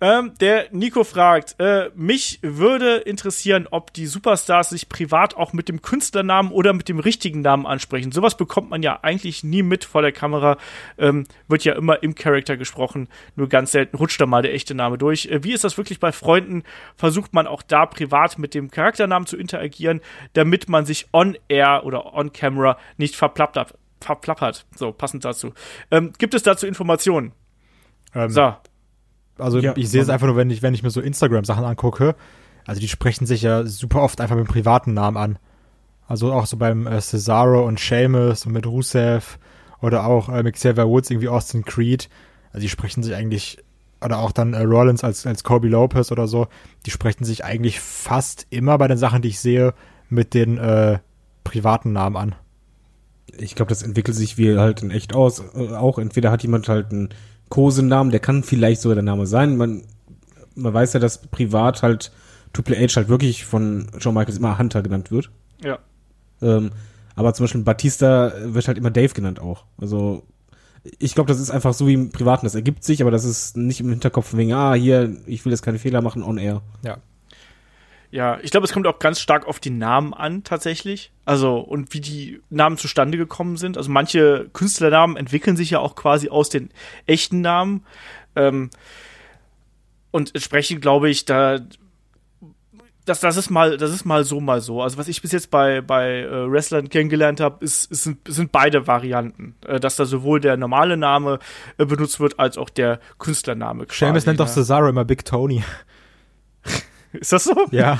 Ähm, 0.00 0.32
der 0.40 0.68
Nico 0.72 1.04
fragt, 1.04 1.56
äh, 1.58 1.90
mich 1.94 2.38
würde 2.42 2.96
interessieren, 2.96 3.68
ob 3.70 3.92
die 3.92 4.06
Superstars 4.06 4.70
sich 4.70 4.88
privat 4.88 5.36
auch 5.36 5.52
mit 5.52 5.68
dem 5.68 5.82
Künstlernamen 5.82 6.52
oder 6.52 6.72
mit 6.72 6.88
dem 6.88 6.98
richtigen 6.98 7.42
Namen 7.42 7.66
ansprechen. 7.66 8.10
Sowas 8.10 8.36
bekommt 8.36 8.70
man 8.70 8.82
ja 8.82 9.00
eigentlich 9.02 9.44
nie 9.44 9.62
mit 9.62 9.84
vor 9.84 10.00
der 10.00 10.12
Kamera. 10.12 10.56
Ähm, 10.96 11.26
wird 11.48 11.64
ja 11.64 11.74
immer 11.74 12.02
im 12.02 12.14
Charakter 12.14 12.56
gesprochen. 12.56 13.08
Nur 13.36 13.48
ganz 13.48 13.72
selten 13.72 13.96
rutscht 13.96 14.20
da 14.20 14.26
mal 14.26 14.40
der 14.40 14.54
echte 14.54 14.74
Name 14.74 14.96
durch. 14.96 15.26
Äh, 15.26 15.44
wie 15.44 15.52
ist 15.52 15.64
das 15.64 15.76
wirklich 15.76 16.00
bei 16.00 16.12
Freunden? 16.12 16.62
Versucht 16.96 17.34
man 17.34 17.46
auch 17.46 17.62
da 17.62 17.84
privat 17.84 18.38
mit 18.38 18.54
dem 18.54 18.70
Charakternamen 18.70 19.26
zu 19.26 19.36
interagieren, 19.36 20.00
damit 20.32 20.68
man 20.68 20.86
sich 20.86 21.08
on-air 21.12 21.82
oder 21.84 22.14
on-camera 22.14 22.78
nicht 22.96 23.16
verplappert? 23.16 23.74
Verplappert. 24.00 24.64
So, 24.74 24.92
passend 24.92 25.26
dazu. 25.26 25.52
Ähm, 25.90 26.14
gibt 26.16 26.32
es 26.32 26.42
dazu 26.42 26.66
Informationen? 26.66 27.32
Ähm, 28.14 28.30
So. 28.30 28.54
Also 29.40 29.58
Ja, 29.58 29.74
ich 29.76 29.88
sehe 29.90 30.02
es 30.02 30.08
einfach 30.08 30.26
nur, 30.26 30.36
wenn 30.36 30.50
ich, 30.50 30.62
wenn 30.62 30.74
ich 30.74 30.82
mir 30.82 30.90
so 30.90 31.00
Instagram-Sachen 31.00 31.64
angucke. 31.64 32.14
Also 32.66 32.80
die 32.80 32.88
sprechen 32.88 33.26
sich 33.26 33.42
ja 33.42 33.64
super 33.66 34.02
oft 34.02 34.20
einfach 34.20 34.36
mit 34.36 34.46
dem 34.46 34.52
privaten 34.52 34.94
Namen 34.94 35.16
an. 35.16 35.38
Also 36.06 36.32
auch 36.32 36.46
so 36.46 36.56
beim 36.56 36.86
äh, 36.86 37.00
Cesaro 37.00 37.66
und 37.66 37.78
Sheamus 37.78 38.46
und 38.46 38.52
mit 38.52 38.66
Rusev 38.66 39.38
oder 39.80 40.06
auch 40.06 40.28
äh, 40.28 40.42
mit 40.42 40.56
Xavier 40.56 40.88
Woods, 40.88 41.10
irgendwie 41.10 41.28
Austin 41.28 41.64
Creed. 41.64 42.08
Also 42.52 42.62
die 42.62 42.68
sprechen 42.68 43.02
sich 43.02 43.14
eigentlich, 43.14 43.58
oder 44.04 44.18
auch 44.18 44.32
dann 44.32 44.54
äh, 44.54 44.62
Rollins 44.62 45.04
als, 45.04 45.26
als 45.26 45.44
Kobe 45.44 45.68
Lopez 45.68 46.10
oder 46.10 46.26
so, 46.26 46.48
die 46.86 46.90
sprechen 46.90 47.24
sich 47.24 47.44
eigentlich 47.44 47.80
fast 47.80 48.46
immer 48.50 48.76
bei 48.78 48.88
den 48.88 48.98
Sachen, 48.98 49.22
die 49.22 49.28
ich 49.28 49.40
sehe, 49.40 49.74
mit 50.08 50.34
den 50.34 50.58
äh, 50.58 50.98
privaten 51.44 51.92
Namen 51.92 52.16
an. 52.16 52.34
Ich 53.38 53.54
glaube, 53.54 53.68
das 53.68 53.82
entwickelt 53.82 54.16
sich 54.16 54.36
wie 54.36 54.58
halt 54.58 54.82
in 54.82 54.90
echt 54.90 55.14
aus. 55.14 55.42
Äh, 55.54 55.68
auch 55.74 55.98
entweder 55.98 56.30
hat 56.30 56.42
jemand 56.42 56.68
halt 56.68 56.90
einen 56.90 57.10
Kosenamen, 57.50 58.10
der 58.10 58.20
kann 58.20 58.42
vielleicht 58.42 58.80
sogar 58.80 58.94
der 58.94 59.04
Name 59.04 59.26
sein. 59.26 59.56
Man, 59.56 59.82
man 60.54 60.72
weiß 60.72 60.94
ja, 60.94 61.00
dass 61.00 61.18
privat 61.18 61.82
halt 61.82 62.12
Triple 62.52 62.76
H 62.76 62.96
halt 62.96 63.08
wirklich 63.08 63.44
von 63.44 63.88
Shawn 63.98 64.14
Michaels 64.14 64.38
immer 64.38 64.58
Hunter 64.58 64.82
genannt 64.82 65.10
wird. 65.10 65.30
Ja. 65.62 65.78
Ähm, 66.40 66.70
aber 67.14 67.34
zum 67.34 67.44
Beispiel 67.44 67.62
Batista 67.62 68.32
wird 68.44 68.66
halt 68.66 68.78
immer 68.78 68.90
Dave 68.90 69.12
genannt 69.12 69.40
auch. 69.40 69.64
Also 69.78 70.22
ich 70.98 71.14
glaube, 71.14 71.28
das 71.28 71.40
ist 71.40 71.50
einfach 71.50 71.74
so 71.74 71.86
wie 71.86 71.94
im 71.94 72.10
Privaten. 72.10 72.46
Das 72.46 72.54
ergibt 72.54 72.84
sich, 72.84 73.02
aber 73.02 73.10
das 73.10 73.24
ist 73.24 73.56
nicht 73.56 73.80
im 73.80 73.90
Hinterkopf 73.90 74.34
wegen, 74.34 74.52
ah, 74.52 74.74
hier, 74.74 75.16
ich 75.26 75.44
will 75.44 75.52
jetzt 75.52 75.62
keine 75.62 75.78
Fehler 75.78 76.00
machen 76.00 76.22
on 76.22 76.38
air. 76.38 76.62
Ja. 76.82 76.98
Ja, 78.10 78.38
ich 78.42 78.50
glaube, 78.50 78.66
es 78.66 78.72
kommt 78.72 78.86
auch 78.86 78.98
ganz 78.98 79.20
stark 79.20 79.46
auf 79.46 79.60
die 79.60 79.70
Namen 79.70 80.14
an, 80.14 80.42
tatsächlich. 80.42 81.12
Also, 81.24 81.58
und 81.58 81.94
wie 81.94 82.00
die 82.00 82.40
Namen 82.50 82.76
zustande 82.76 83.16
gekommen 83.16 83.56
sind. 83.56 83.76
Also, 83.76 83.90
manche 83.90 84.48
Künstlernamen 84.52 85.16
entwickeln 85.16 85.56
sich 85.56 85.70
ja 85.70 85.78
auch 85.78 85.94
quasi 85.94 86.28
aus 86.28 86.48
den 86.48 86.70
echten 87.06 87.40
Namen. 87.40 87.84
Ähm, 88.34 88.70
und 90.10 90.34
entsprechend 90.34 90.82
glaube 90.82 91.08
ich, 91.08 91.24
da 91.24 91.60
das, 93.06 93.20
das 93.20 93.36
ist 93.36 93.50
mal, 93.50 93.76
das 93.76 93.92
ist 93.92 94.04
mal 94.04 94.24
so, 94.24 94.40
mal 94.40 94.60
so. 94.60 94.82
Also 94.82 94.96
was 94.98 95.08
ich 95.08 95.20
bis 95.20 95.32
jetzt 95.32 95.50
bei, 95.50 95.80
bei 95.80 96.20
äh, 96.20 96.50
Wrestlern 96.50 96.88
kennengelernt 96.88 97.40
habe, 97.40 97.64
ist, 97.64 97.90
ist, 97.90 98.04
sind, 98.04 98.18
sind 98.28 98.52
beide 98.52 98.86
Varianten. 98.86 99.56
Äh, 99.66 99.80
dass 99.80 99.96
da 99.96 100.04
sowohl 100.04 100.40
der 100.40 100.56
normale 100.56 100.96
Name 100.96 101.38
äh, 101.78 101.86
benutzt 101.86 102.20
wird, 102.20 102.38
als 102.38 102.56
auch 102.56 102.70
der 102.70 103.00
Künstlername. 103.18 103.86
Seamus 103.90 104.26
nennt 104.26 104.38
doch? 104.38 104.48
Cesaro 104.48 104.88
immer 104.88 105.04
Big 105.04 105.24
Tony. 105.24 105.64
Ist 107.20 107.32
das 107.32 107.44
so? 107.44 107.66
Ja, 107.70 107.98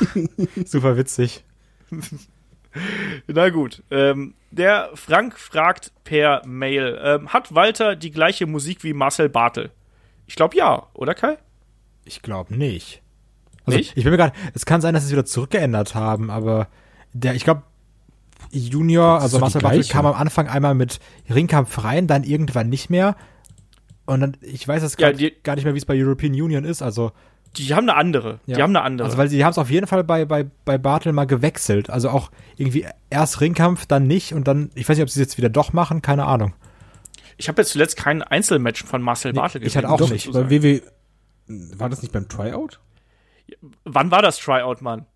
super 0.64 0.96
witzig. 0.96 1.44
Na 3.26 3.48
gut. 3.50 3.82
Ähm, 3.90 4.34
der 4.50 4.90
Frank 4.94 5.38
fragt 5.38 5.92
per 6.04 6.42
Mail, 6.46 7.00
ähm, 7.02 7.28
hat 7.32 7.54
Walter 7.54 7.96
die 7.96 8.10
gleiche 8.10 8.46
Musik 8.46 8.84
wie 8.84 8.92
Marcel 8.92 9.28
Bartel? 9.28 9.70
Ich 10.26 10.36
glaube 10.36 10.56
ja, 10.56 10.86
oder 10.94 11.14
Kai? 11.14 11.38
Ich 12.04 12.22
glaube 12.22 12.54
nicht. 12.54 13.02
Also 13.66 13.78
Nicht? 13.78 13.96
ich 13.96 14.04
bin 14.04 14.12
mir 14.12 14.16
gerade, 14.16 14.36
es 14.54 14.64
kann 14.64 14.80
sein, 14.80 14.94
dass 14.94 15.02
sie 15.04 15.08
es 15.08 15.12
wieder 15.12 15.24
zurückgeändert 15.24 15.94
haben, 15.94 16.30
aber 16.30 16.68
der, 17.12 17.34
ich 17.34 17.44
glaube, 17.44 17.62
Junior, 18.52 19.20
also 19.20 19.38
Marcel 19.38 19.60
Bartel 19.60 19.84
kam 19.84 20.06
am 20.06 20.14
Anfang 20.14 20.48
einmal 20.48 20.74
mit 20.74 20.98
Ringkampf 21.28 21.84
rein, 21.84 22.06
dann 22.06 22.24
irgendwann 22.24 22.68
nicht 22.68 22.90
mehr. 22.90 23.16
Und 24.06 24.20
dann, 24.20 24.36
ich 24.40 24.66
weiß 24.66 24.82
jetzt 24.82 24.98
Ja, 25.00 25.12
gar 25.42 25.54
nicht 25.54 25.64
mehr, 25.64 25.74
wie 25.74 25.78
es 25.78 25.84
bei 25.84 25.94
European 26.00 26.32
Union 26.32 26.64
ist, 26.64 26.82
also. 26.82 27.12
Die 27.56 27.74
haben 27.74 27.88
eine 27.88 27.96
andere. 27.96 28.38
Die 28.46 28.52
Ja. 28.52 28.58
haben 28.62 28.70
eine 28.76 28.82
andere. 28.82 29.06
Also, 29.06 29.18
weil 29.18 29.28
sie 29.28 29.44
haben 29.44 29.50
es 29.50 29.58
auf 29.58 29.70
jeden 29.70 29.86
Fall 29.86 30.04
bei, 30.04 30.24
bei, 30.24 30.46
bei 30.64 30.78
Bartel 30.78 31.12
mal 31.12 31.26
gewechselt. 31.26 31.90
Also 31.90 32.08
auch 32.10 32.30
irgendwie 32.56 32.86
erst 33.10 33.40
Ringkampf, 33.40 33.86
dann 33.86 34.06
nicht 34.06 34.34
und 34.34 34.46
dann, 34.46 34.70
ich 34.74 34.88
weiß 34.88 34.96
nicht, 34.96 35.02
ob 35.02 35.10
sie 35.10 35.20
es 35.20 35.26
jetzt 35.26 35.38
wieder 35.38 35.48
doch 35.48 35.72
machen, 35.72 36.00
keine 36.00 36.26
Ahnung. 36.26 36.54
ich 37.38 37.48
habe 37.48 37.60
jetzt 37.62 37.72
zuletzt 37.72 37.96
kein 37.96 38.22
Einzelmatch 38.22 38.84
von 38.84 39.02
Marcel 39.02 39.32
Bartel 39.32 39.64
ich 39.66 39.76
hatte 39.76 39.88
auch 39.90 39.98
muss 39.98 40.10
nicht. 40.10 40.32
Bei. 40.32 40.48
WW, 40.48 40.80
war 41.48 41.88
das 41.88 42.02
nicht 42.02 42.12
beim 42.12 42.28
Tryout? 42.28 42.78
Wann 43.84 44.10
war 44.12 44.22
das 44.22 44.38
Tryout, 44.38 44.80
Mann? 44.80 45.06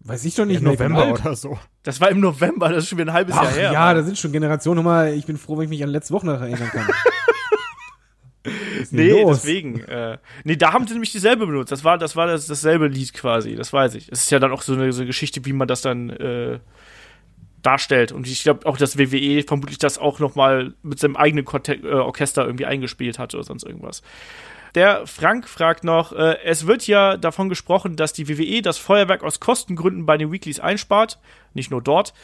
Weiß 0.00 0.24
ich 0.26 0.34
doch 0.34 0.44
nicht. 0.44 0.60
Bin 0.62 0.68
November 0.72 1.12
oder 1.12 1.34
so. 1.34 1.58
Das 1.82 2.00
war 2.00 2.10
im 2.10 2.20
November, 2.20 2.68
das 2.68 2.84
ist 2.84 2.88
schon 2.90 2.98
wieder 2.98 3.10
ein 3.12 3.14
halbes 3.14 3.34
Jahr 3.34 3.46
Ach 3.48 3.56
her. 3.56 3.72
ja, 3.72 3.80
Mann. 3.86 3.96
da 3.96 4.02
sind 4.02 4.18
schon 4.18 4.32
Generationen. 4.32 4.76
Nochmal, 4.76 5.14
ich 5.14 5.24
bin 5.26 5.38
froh, 5.38 5.56
wenn 5.56 5.64
ich 5.64 5.70
mich 5.70 5.82
an 5.82 5.88
letzte 5.90 6.12
Woche 6.12 6.26
noch 6.26 6.40
erinnern 6.40 6.68
kann. 6.70 6.86
Nee, 8.90 9.22
los? 9.22 9.42
deswegen. 9.42 9.80
Äh, 9.84 10.18
nee, 10.44 10.56
da 10.56 10.72
haben 10.72 10.86
sie 10.86 10.94
nämlich 10.94 11.12
dieselbe 11.12 11.46
benutzt. 11.46 11.72
Das 11.72 11.84
war, 11.84 11.98
das 11.98 12.16
war 12.16 12.26
das, 12.26 12.46
dasselbe 12.46 12.88
Lied 12.88 13.12
quasi, 13.12 13.54
das 13.54 13.72
weiß 13.72 13.94
ich. 13.94 14.08
Es 14.10 14.22
ist 14.22 14.30
ja 14.30 14.38
dann 14.38 14.52
auch 14.52 14.62
so 14.62 14.72
eine, 14.72 14.92
so 14.92 15.00
eine 15.00 15.06
Geschichte, 15.06 15.44
wie 15.44 15.52
man 15.52 15.68
das 15.68 15.82
dann 15.82 16.10
äh, 16.10 16.58
darstellt. 17.62 18.12
Und 18.12 18.26
ich 18.26 18.42
glaube 18.42 18.66
auch, 18.66 18.78
dass 18.78 18.98
WWE 18.98 19.42
vermutlich 19.42 19.78
das 19.78 19.98
auch 19.98 20.18
noch 20.18 20.34
mal 20.34 20.72
mit 20.82 20.98
seinem 20.98 21.16
eigenen 21.16 21.46
äh, 21.46 21.86
Orchester 21.92 22.44
irgendwie 22.46 22.66
eingespielt 22.66 23.18
hat 23.18 23.34
oder 23.34 23.44
sonst 23.44 23.64
irgendwas. 23.64 24.02
Der 24.74 25.06
Frank 25.06 25.48
fragt 25.48 25.84
noch, 25.84 26.12
äh, 26.12 26.36
es 26.44 26.66
wird 26.66 26.86
ja 26.86 27.16
davon 27.16 27.48
gesprochen, 27.48 27.96
dass 27.96 28.12
die 28.12 28.28
WWE 28.28 28.62
das 28.62 28.78
Feuerwerk 28.78 29.22
aus 29.24 29.40
Kostengründen 29.40 30.06
bei 30.06 30.16
den 30.16 30.30
Weeklies 30.30 30.60
einspart, 30.60 31.18
nicht 31.54 31.70
nur 31.70 31.82
dort. 31.82 32.14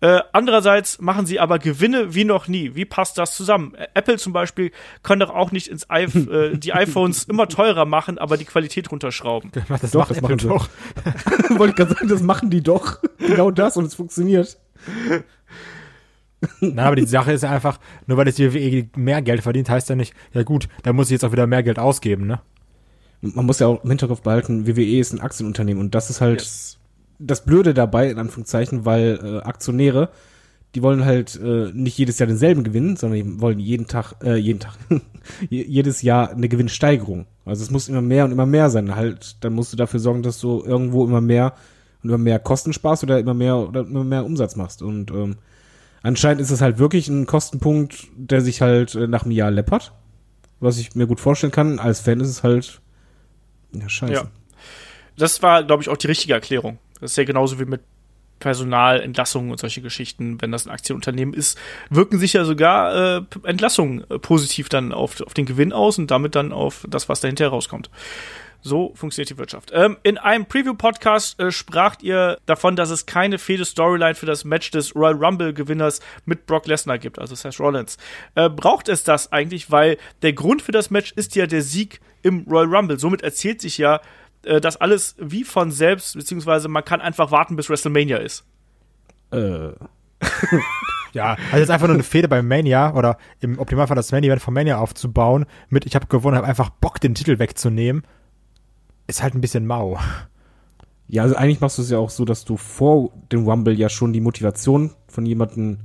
Äh, 0.00 0.20
andererseits 0.32 1.00
machen 1.00 1.26
sie 1.26 1.38
aber 1.38 1.58
Gewinne 1.60 2.14
wie 2.14 2.24
noch 2.24 2.48
nie. 2.48 2.74
Wie 2.74 2.84
passt 2.84 3.18
das 3.18 3.36
zusammen? 3.36 3.74
Äh, 3.76 3.86
Apple 3.94 4.18
zum 4.18 4.32
Beispiel 4.32 4.72
kann 5.04 5.20
doch 5.20 5.30
auch 5.30 5.52
nicht 5.52 5.68
ins 5.68 5.86
iPh 5.88 6.30
äh, 6.30 6.56
die 6.58 6.72
iPhones 6.74 7.24
immer 7.24 7.48
teurer 7.48 7.84
machen, 7.84 8.18
aber 8.18 8.36
die 8.36 8.44
Qualität 8.44 8.90
runterschrauben. 8.90 9.52
Das 9.82 9.90
Doch, 9.92 10.00
macht 10.00 10.10
das 10.10 10.18
Apple 10.18 10.28
machen 10.28 10.38
sie. 10.40 10.48
doch. 10.48 10.68
Wollte 11.58 11.70
ich 11.70 11.76
gerade 11.76 11.94
sagen, 11.94 12.08
das 12.08 12.22
machen 12.22 12.50
die 12.50 12.62
doch. 12.62 12.98
Genau 13.18 13.50
das 13.50 13.76
und 13.76 13.84
es 13.86 13.94
funktioniert. 13.94 14.58
Nein, 16.60 16.78
aber 16.78 16.96
die 16.96 17.06
Sache 17.06 17.32
ist 17.32 17.44
einfach, 17.44 17.78
nur 18.06 18.16
weil 18.18 18.24
die 18.24 18.52
WWE 18.54 18.88
mehr 19.00 19.22
Geld 19.22 19.42
verdient, 19.42 19.68
heißt 19.70 19.88
ja 19.88 19.94
nicht, 19.94 20.14
ja 20.32 20.42
gut, 20.42 20.68
da 20.82 20.92
muss 20.92 21.06
ich 21.08 21.12
jetzt 21.12 21.24
auch 21.24 21.32
wieder 21.32 21.46
mehr 21.46 21.62
Geld 21.62 21.78
ausgeben, 21.78 22.26
ne? 22.26 22.40
Man 23.20 23.46
muss 23.46 23.60
ja 23.60 23.68
auch 23.68 23.84
im 23.84 23.90
Hinterkopf 23.90 24.22
behalten, 24.22 24.66
WWE 24.66 24.98
ist 24.98 25.12
ein 25.12 25.20
Aktienunternehmen 25.20 25.80
und 25.80 25.94
das 25.94 26.10
ist 26.10 26.20
halt 26.20 26.42
das 27.20 27.44
Blöde 27.44 27.72
dabei, 27.74 28.10
in 28.10 28.18
Anführungszeichen, 28.18 28.84
weil 28.84 29.20
äh, 29.22 29.38
Aktionäre, 29.46 30.08
die 30.74 30.82
wollen 30.82 31.04
halt 31.04 31.38
äh, 31.40 31.70
nicht 31.72 31.96
jedes 31.98 32.18
Jahr 32.18 32.26
denselben 32.26 32.64
Gewinn, 32.64 32.96
sondern 32.96 33.22
die 33.22 33.40
wollen 33.40 33.60
jeden 33.60 33.86
Tag, 33.86 34.14
äh, 34.24 34.34
jeden 34.36 34.58
Tag, 34.58 34.74
je- 35.50 35.64
jedes 35.68 36.02
Jahr 36.02 36.30
eine 36.30 36.48
Gewinnsteigerung. 36.48 37.26
Also 37.44 37.62
es 37.62 37.70
muss 37.70 37.88
immer 37.88 38.00
mehr 38.02 38.24
und 38.24 38.32
immer 38.32 38.46
mehr 38.46 38.70
sein. 38.70 38.96
Halt, 38.96 39.36
dann 39.44 39.52
musst 39.52 39.72
du 39.72 39.76
dafür 39.76 40.00
sorgen, 40.00 40.22
dass 40.22 40.40
du 40.40 40.62
irgendwo 40.64 41.04
immer 41.04 41.20
mehr 41.20 41.52
und 42.02 42.08
immer 42.08 42.18
mehr 42.18 42.38
Kosten 42.40 42.72
sparst 42.72 43.04
oder 43.04 43.20
immer 43.20 43.34
mehr 43.34 43.56
oder 43.56 43.82
immer 43.82 44.02
mehr 44.02 44.24
Umsatz 44.24 44.56
machst. 44.56 44.82
Und 44.82 45.10
ähm, 45.12 45.36
anscheinend 46.02 46.40
ist 46.40 46.50
es 46.50 46.60
halt 46.60 46.78
wirklich 46.78 47.08
ein 47.08 47.26
Kostenpunkt, 47.26 48.08
der 48.16 48.40
sich 48.40 48.60
halt 48.60 48.94
äh, 48.94 49.06
nach 49.06 49.22
einem 49.22 49.32
Jahr 49.32 49.50
läppert. 49.50 49.92
Was 50.60 50.78
ich 50.78 50.94
mir 50.94 51.06
gut 51.06 51.20
vorstellen 51.20 51.52
kann. 51.52 51.78
Als 51.78 52.00
Fan 52.00 52.20
ist 52.20 52.28
es 52.28 52.42
halt 52.42 52.80
ja 53.72 53.88
scheiße. 53.88 54.12
Ja. 54.12 54.24
Das 55.16 55.42
war, 55.42 55.64
glaube 55.64 55.82
ich, 55.82 55.88
auch 55.88 55.96
die 55.96 56.06
richtige 56.06 56.34
Erklärung. 56.34 56.78
Das 57.00 57.12
ist 57.12 57.16
ja 57.16 57.24
genauso 57.24 57.58
wie 57.58 57.64
mit 57.64 57.80
Personalentlassungen 58.38 59.50
und 59.50 59.60
solche 59.60 59.82
Geschichten. 59.82 60.40
Wenn 60.40 60.52
das 60.52 60.66
ein 60.66 60.70
Aktienunternehmen 60.72 61.32
ist, 61.32 61.56
wirken 61.90 62.18
sich 62.18 62.32
ja 62.32 62.44
sogar 62.44 63.18
äh, 63.18 63.22
Entlassungen 63.44 64.04
äh, 64.10 64.18
positiv 64.18 64.68
dann 64.68 64.92
auf, 64.92 65.20
auf 65.20 65.34
den 65.34 65.46
Gewinn 65.46 65.72
aus 65.72 65.98
und 65.98 66.10
damit 66.10 66.34
dann 66.34 66.52
auf 66.52 66.84
das, 66.88 67.08
was 67.08 67.20
dahinter 67.20 67.48
rauskommt. 67.48 67.90
So 68.62 68.92
funktioniert 68.94 69.30
die 69.30 69.38
Wirtschaft. 69.38 69.70
Ähm, 69.74 69.96
in 70.02 70.18
einem 70.18 70.46
Preview-Podcast 70.46 71.38
äh, 71.40 71.50
spracht 71.50 72.02
ihr 72.02 72.38
davon, 72.46 72.76
dass 72.76 72.90
es 72.90 73.06
keine 73.06 73.38
fehde 73.38 73.64
Storyline 73.64 74.14
für 74.14 74.26
das 74.26 74.44
Match 74.44 74.70
des 74.70 74.94
Royal 74.94 75.14
Rumble-Gewinners 75.14 76.00
mit 76.24 76.46
Brock 76.46 76.66
Lesnar 76.66 76.98
gibt, 76.98 77.18
also 77.18 77.34
Seth 77.34 77.58
Rollins. 77.58 77.98
Äh, 78.36 78.48
braucht 78.48 78.88
es 78.88 79.02
das 79.02 79.32
eigentlich, 79.32 79.70
weil 79.70 79.98
der 80.22 80.32
Grund 80.32 80.62
für 80.62 80.72
das 80.72 80.90
Match 80.90 81.12
ist 81.12 81.34
ja 81.34 81.46
der 81.46 81.62
Sieg 81.62 82.00
im 82.22 82.46
Royal 82.48 82.72
Rumble. 82.74 82.98
Somit 82.98 83.22
erzählt 83.22 83.60
sich 83.60 83.78
ja 83.78 84.00
äh, 84.44 84.60
das 84.60 84.76
alles 84.76 85.16
wie 85.18 85.42
von 85.42 85.70
selbst, 85.72 86.14
beziehungsweise 86.14 86.68
man 86.68 86.84
kann 86.84 87.00
einfach 87.00 87.32
warten, 87.32 87.56
bis 87.56 87.68
WrestleMania 87.68 88.18
ist. 88.18 88.44
Äh, 89.32 89.72
Ja, 91.12 91.36
also 91.46 91.58
jetzt 91.58 91.70
einfach 91.70 91.86
nur 91.86 91.94
eine 91.94 92.02
Fehde 92.02 92.28
beim 92.28 92.48
Mania 92.48 92.94
oder 92.94 93.18
im 93.40 93.58
Optimalfall 93.58 93.96
das 93.96 94.12
Main 94.12 94.24
Event 94.24 94.40
von 94.40 94.54
Mania 94.54 94.78
aufzubauen, 94.78 95.44
mit 95.68 95.84
ich 95.84 95.94
habe 95.94 96.06
gewonnen, 96.06 96.36
habe 96.36 96.46
einfach 96.46 96.70
Bock, 96.70 97.00
den 97.00 97.14
Titel 97.14 97.38
wegzunehmen, 97.38 98.02
ist 99.06 99.22
halt 99.22 99.34
ein 99.34 99.40
bisschen 99.40 99.66
mau. 99.66 99.98
Ja, 101.08 101.22
also 101.22 101.36
eigentlich 101.36 101.60
machst 101.60 101.78
du 101.78 101.82
es 101.82 101.90
ja 101.90 101.98
auch 101.98 102.10
so, 102.10 102.24
dass 102.24 102.44
du 102.44 102.56
vor 102.56 103.10
dem 103.30 103.46
Rumble 103.46 103.74
ja 103.74 103.88
schon 103.88 104.12
die 104.12 104.20
Motivation 104.20 104.92
von 105.08 105.26
jemandem 105.26 105.78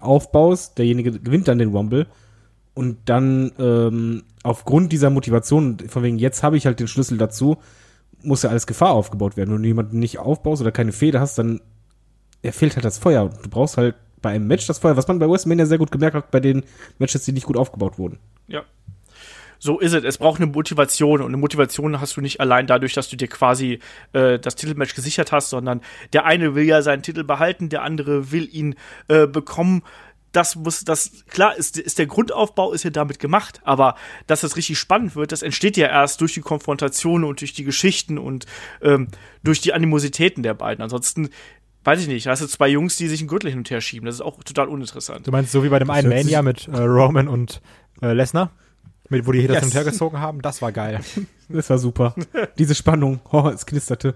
aufbaust. 0.00 0.78
Derjenige 0.78 1.12
gewinnt 1.20 1.48
dann 1.48 1.58
den 1.58 1.74
Rumble. 1.74 2.06
Und 2.72 2.96
dann 3.04 3.52
ähm, 3.58 4.22
aufgrund 4.42 4.92
dieser 4.92 5.10
Motivation, 5.10 5.78
von 5.88 6.02
wegen 6.02 6.18
jetzt 6.18 6.42
habe 6.42 6.56
ich 6.56 6.66
halt 6.66 6.80
den 6.80 6.88
Schlüssel 6.88 7.18
dazu, 7.18 7.58
muss 8.22 8.42
ja 8.42 8.50
alles 8.50 8.66
Gefahr 8.66 8.92
aufgebaut 8.92 9.36
werden. 9.36 9.50
Und 9.50 9.56
wenn 9.56 9.62
du 9.62 9.68
jemanden 9.68 9.98
nicht 9.98 10.18
aufbaust 10.18 10.62
oder 10.62 10.72
keine 10.72 10.92
Fehde 10.92 11.20
hast, 11.20 11.36
dann 11.38 11.60
er 12.42 12.52
fehlt 12.52 12.76
halt 12.76 12.84
das 12.84 12.98
Feuer. 12.98 13.24
Und 13.24 13.44
Du 13.44 13.50
brauchst 13.50 13.76
halt 13.76 13.96
bei 14.22 14.30
einem 14.30 14.46
Match 14.46 14.66
das 14.66 14.78
Feuer, 14.78 14.96
was 14.96 15.08
man 15.08 15.18
bei 15.18 15.28
WrestleMania 15.28 15.66
sehr 15.66 15.78
gut 15.78 15.90
gemerkt 15.90 16.14
hat, 16.14 16.30
bei 16.30 16.40
den 16.40 16.64
Matches, 16.98 17.24
die 17.24 17.32
nicht 17.32 17.46
gut 17.46 17.56
aufgebaut 17.56 17.98
wurden. 17.98 18.18
Ja. 18.48 18.62
So 19.62 19.78
ist 19.78 19.92
es. 19.92 20.02
Es 20.04 20.16
braucht 20.18 20.40
eine 20.40 20.50
Motivation 20.50 21.20
und 21.20 21.28
eine 21.28 21.36
Motivation 21.36 22.00
hast 22.00 22.16
du 22.16 22.22
nicht 22.22 22.40
allein 22.40 22.66
dadurch, 22.66 22.94
dass 22.94 23.08
du 23.10 23.16
dir 23.16 23.28
quasi 23.28 23.78
äh, 24.14 24.38
das 24.38 24.56
Titelmatch 24.56 24.94
gesichert 24.94 25.32
hast, 25.32 25.50
sondern 25.50 25.82
der 26.14 26.24
eine 26.24 26.54
will 26.54 26.64
ja 26.64 26.80
seinen 26.80 27.02
Titel 27.02 27.24
behalten, 27.24 27.68
der 27.68 27.82
andere 27.82 28.32
will 28.32 28.48
ihn 28.50 28.74
äh, 29.08 29.26
bekommen. 29.26 29.82
Das 30.32 30.56
muss, 30.56 30.84
das, 30.84 31.24
klar, 31.28 31.56
ist, 31.56 31.76
ist 31.76 31.98
der 31.98 32.06
Grundaufbau 32.06 32.72
ist 32.72 32.84
ja 32.84 32.90
damit 32.90 33.18
gemacht, 33.18 33.60
aber 33.64 33.96
dass 34.28 34.40
das 34.42 34.56
richtig 34.56 34.78
spannend 34.78 35.14
wird, 35.16 35.32
das 35.32 35.42
entsteht 35.42 35.76
ja 35.76 35.88
erst 35.88 36.20
durch 36.20 36.32
die 36.34 36.40
Konfrontation 36.40 37.24
und 37.24 37.40
durch 37.40 37.52
die 37.52 37.64
Geschichten 37.64 38.16
und 38.16 38.46
ähm, 38.80 39.08
durch 39.42 39.60
die 39.60 39.72
Animositäten 39.74 40.42
der 40.44 40.54
beiden. 40.54 40.82
Ansonsten, 40.82 41.30
weiß 41.84 42.00
ich 42.00 42.06
nicht, 42.08 42.28
hast 42.28 42.40
du 42.42 42.46
zwei 42.46 42.68
Jungs, 42.68 42.96
die 42.96 43.08
sich 43.08 43.20
einen 43.20 43.28
Gürtel 43.28 43.50
hin 43.50 43.58
und 43.58 43.70
her 43.70 43.80
schieben. 43.80 44.06
Das 44.06 44.14
ist 44.14 44.20
auch 44.20 44.42
total 44.44 44.68
uninteressant. 44.68 45.26
Du 45.26 45.32
meinst 45.32 45.50
so 45.52 45.64
wie 45.64 45.68
bei 45.68 45.80
dem 45.80 45.90
einen 45.90 46.06
hört 46.10 46.22
sich- 46.22 46.32
Mania 46.32 46.42
mit 46.42 46.68
äh, 46.68 46.80
Roman 46.80 47.26
und 47.28 47.60
äh, 48.00 48.12
Lesnar, 48.12 48.52
mit, 49.10 49.26
wo 49.26 49.32
die 49.32 49.40
hier 49.40 49.48
das 49.48 49.56
Yes. 49.56 49.64
hin 49.64 49.70
und 49.70 49.84
her 49.84 49.92
gezogen 49.92 50.20
haben, 50.20 50.42
das 50.42 50.62
war 50.62 50.72
geil. 50.72 51.00
Das 51.52 51.68
war 51.68 51.78
super. 51.78 52.14
Diese 52.58 52.76
Spannung, 52.76 53.18
oh, 53.32 53.48
es 53.48 53.66
knisterte. 53.66 54.14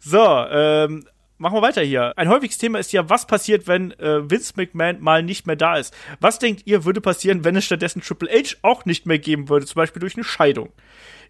So, 0.00 0.18
ähm, 0.20 1.06
machen 1.38 1.56
wir 1.56 1.62
weiter 1.62 1.80
hier. 1.80 2.12
Ein 2.18 2.28
häufiges 2.28 2.58
Thema 2.58 2.78
ist 2.78 2.92
ja, 2.92 3.08
was 3.08 3.26
passiert, 3.26 3.66
wenn 3.66 3.92
äh, 3.92 4.30
Vince 4.30 4.52
McMahon 4.56 5.00
mal 5.00 5.22
nicht 5.22 5.46
mehr 5.46 5.56
da 5.56 5.76
ist. 5.78 5.94
Was 6.20 6.38
denkt 6.38 6.64
ihr, 6.66 6.84
würde 6.84 7.00
passieren, 7.00 7.42
wenn 7.42 7.56
es 7.56 7.64
stattdessen 7.64 8.02
Triple 8.02 8.28
H 8.30 8.56
auch 8.60 8.84
nicht 8.84 9.06
mehr 9.06 9.18
geben 9.18 9.48
würde, 9.48 9.64
zum 9.64 9.76
Beispiel 9.76 10.00
durch 10.00 10.14
eine 10.14 10.24
Scheidung? 10.24 10.68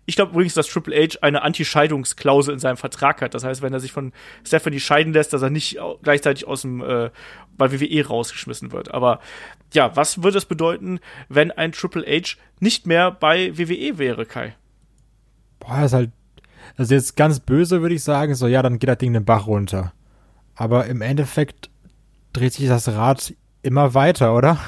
Ich 0.07 0.17
glaube 0.17 0.33
übrigens, 0.33 0.55
dass 0.55 0.69
Triple 0.69 0.95
H 0.97 1.19
eine 1.21 1.43
Anti-Scheidungsklausel 1.43 2.55
in 2.55 2.61
seinem 2.61 2.77
Vertrag 2.77 3.21
hat. 3.23 3.35
Das 3.35 3.43
heißt, 3.45 3.61
wenn 3.61 3.73
er 3.73 3.81
sich 3.81 3.93
von 3.93 4.13
Stephanie 4.47 4.79
scheiden 4.81 5.13
lässt, 5.13 5.33
dass 5.33 5.43
er 5.43 5.51
nicht 5.51 5.79
gleichzeitig 6.03 6.47
aus 6.47 6.63
dem 6.63 6.81
äh, 6.81 7.11
bei 7.57 7.73
WWE 7.73 8.07
rausgeschmissen 8.07 8.71
wird. 8.73 8.95
Aber 8.95 9.21
ja, 9.73 9.95
was 9.97 10.23
würde 10.23 10.39
es 10.39 10.45
bedeuten, 10.45 11.01
wenn 11.29 11.51
ein 11.51 11.73
Triple 11.73 12.05
H 12.07 12.37
nicht 12.61 12.87
mehr 12.87 13.11
bei 13.11 13.59
WWE 13.59 13.99
wäre, 13.99 14.27
Kai? 14.27 14.55
Boah, 15.59 15.85
ist 15.85 15.93
halt, 15.93 16.11
also 16.77 16.95
jetzt 16.95 17.17
ganz 17.17 17.41
böse 17.41 17.83
würde 17.83 17.95
ich 17.95 18.05
sagen, 18.05 18.35
so 18.35 18.47
ja, 18.47 18.63
dann 18.63 18.79
geht 18.79 18.89
das 18.89 18.99
Ding 18.99 19.13
den 19.13 19.25
Bach 19.25 19.47
runter. 19.47 19.93
Aber 20.55 20.87
im 20.87 21.03
Endeffekt 21.03 21.69
dreht 22.33 22.53
sich 22.53 22.69
das 22.69 22.89
Rad 22.89 23.35
immer 23.63 23.95
weiter, 23.95 24.35
oder? 24.35 24.59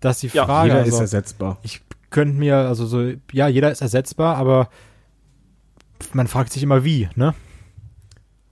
Das 0.00 0.22
ist 0.22 0.32
die 0.34 0.36
Ja, 0.36 0.44
Frage. 0.44 0.68
Jeder 0.68 0.80
also, 0.80 0.96
ist 0.96 1.00
ersetzbar. 1.00 1.58
ich 1.62 1.80
könnte 2.10 2.38
mir, 2.38 2.56
also 2.56 2.86
so, 2.86 3.12
ja, 3.32 3.48
jeder 3.48 3.70
ist 3.70 3.80
ersetzbar, 3.80 4.36
aber 4.36 4.68
man 6.12 6.26
fragt 6.26 6.52
sich 6.52 6.62
immer 6.62 6.84
wie, 6.84 7.08
ne? 7.14 7.34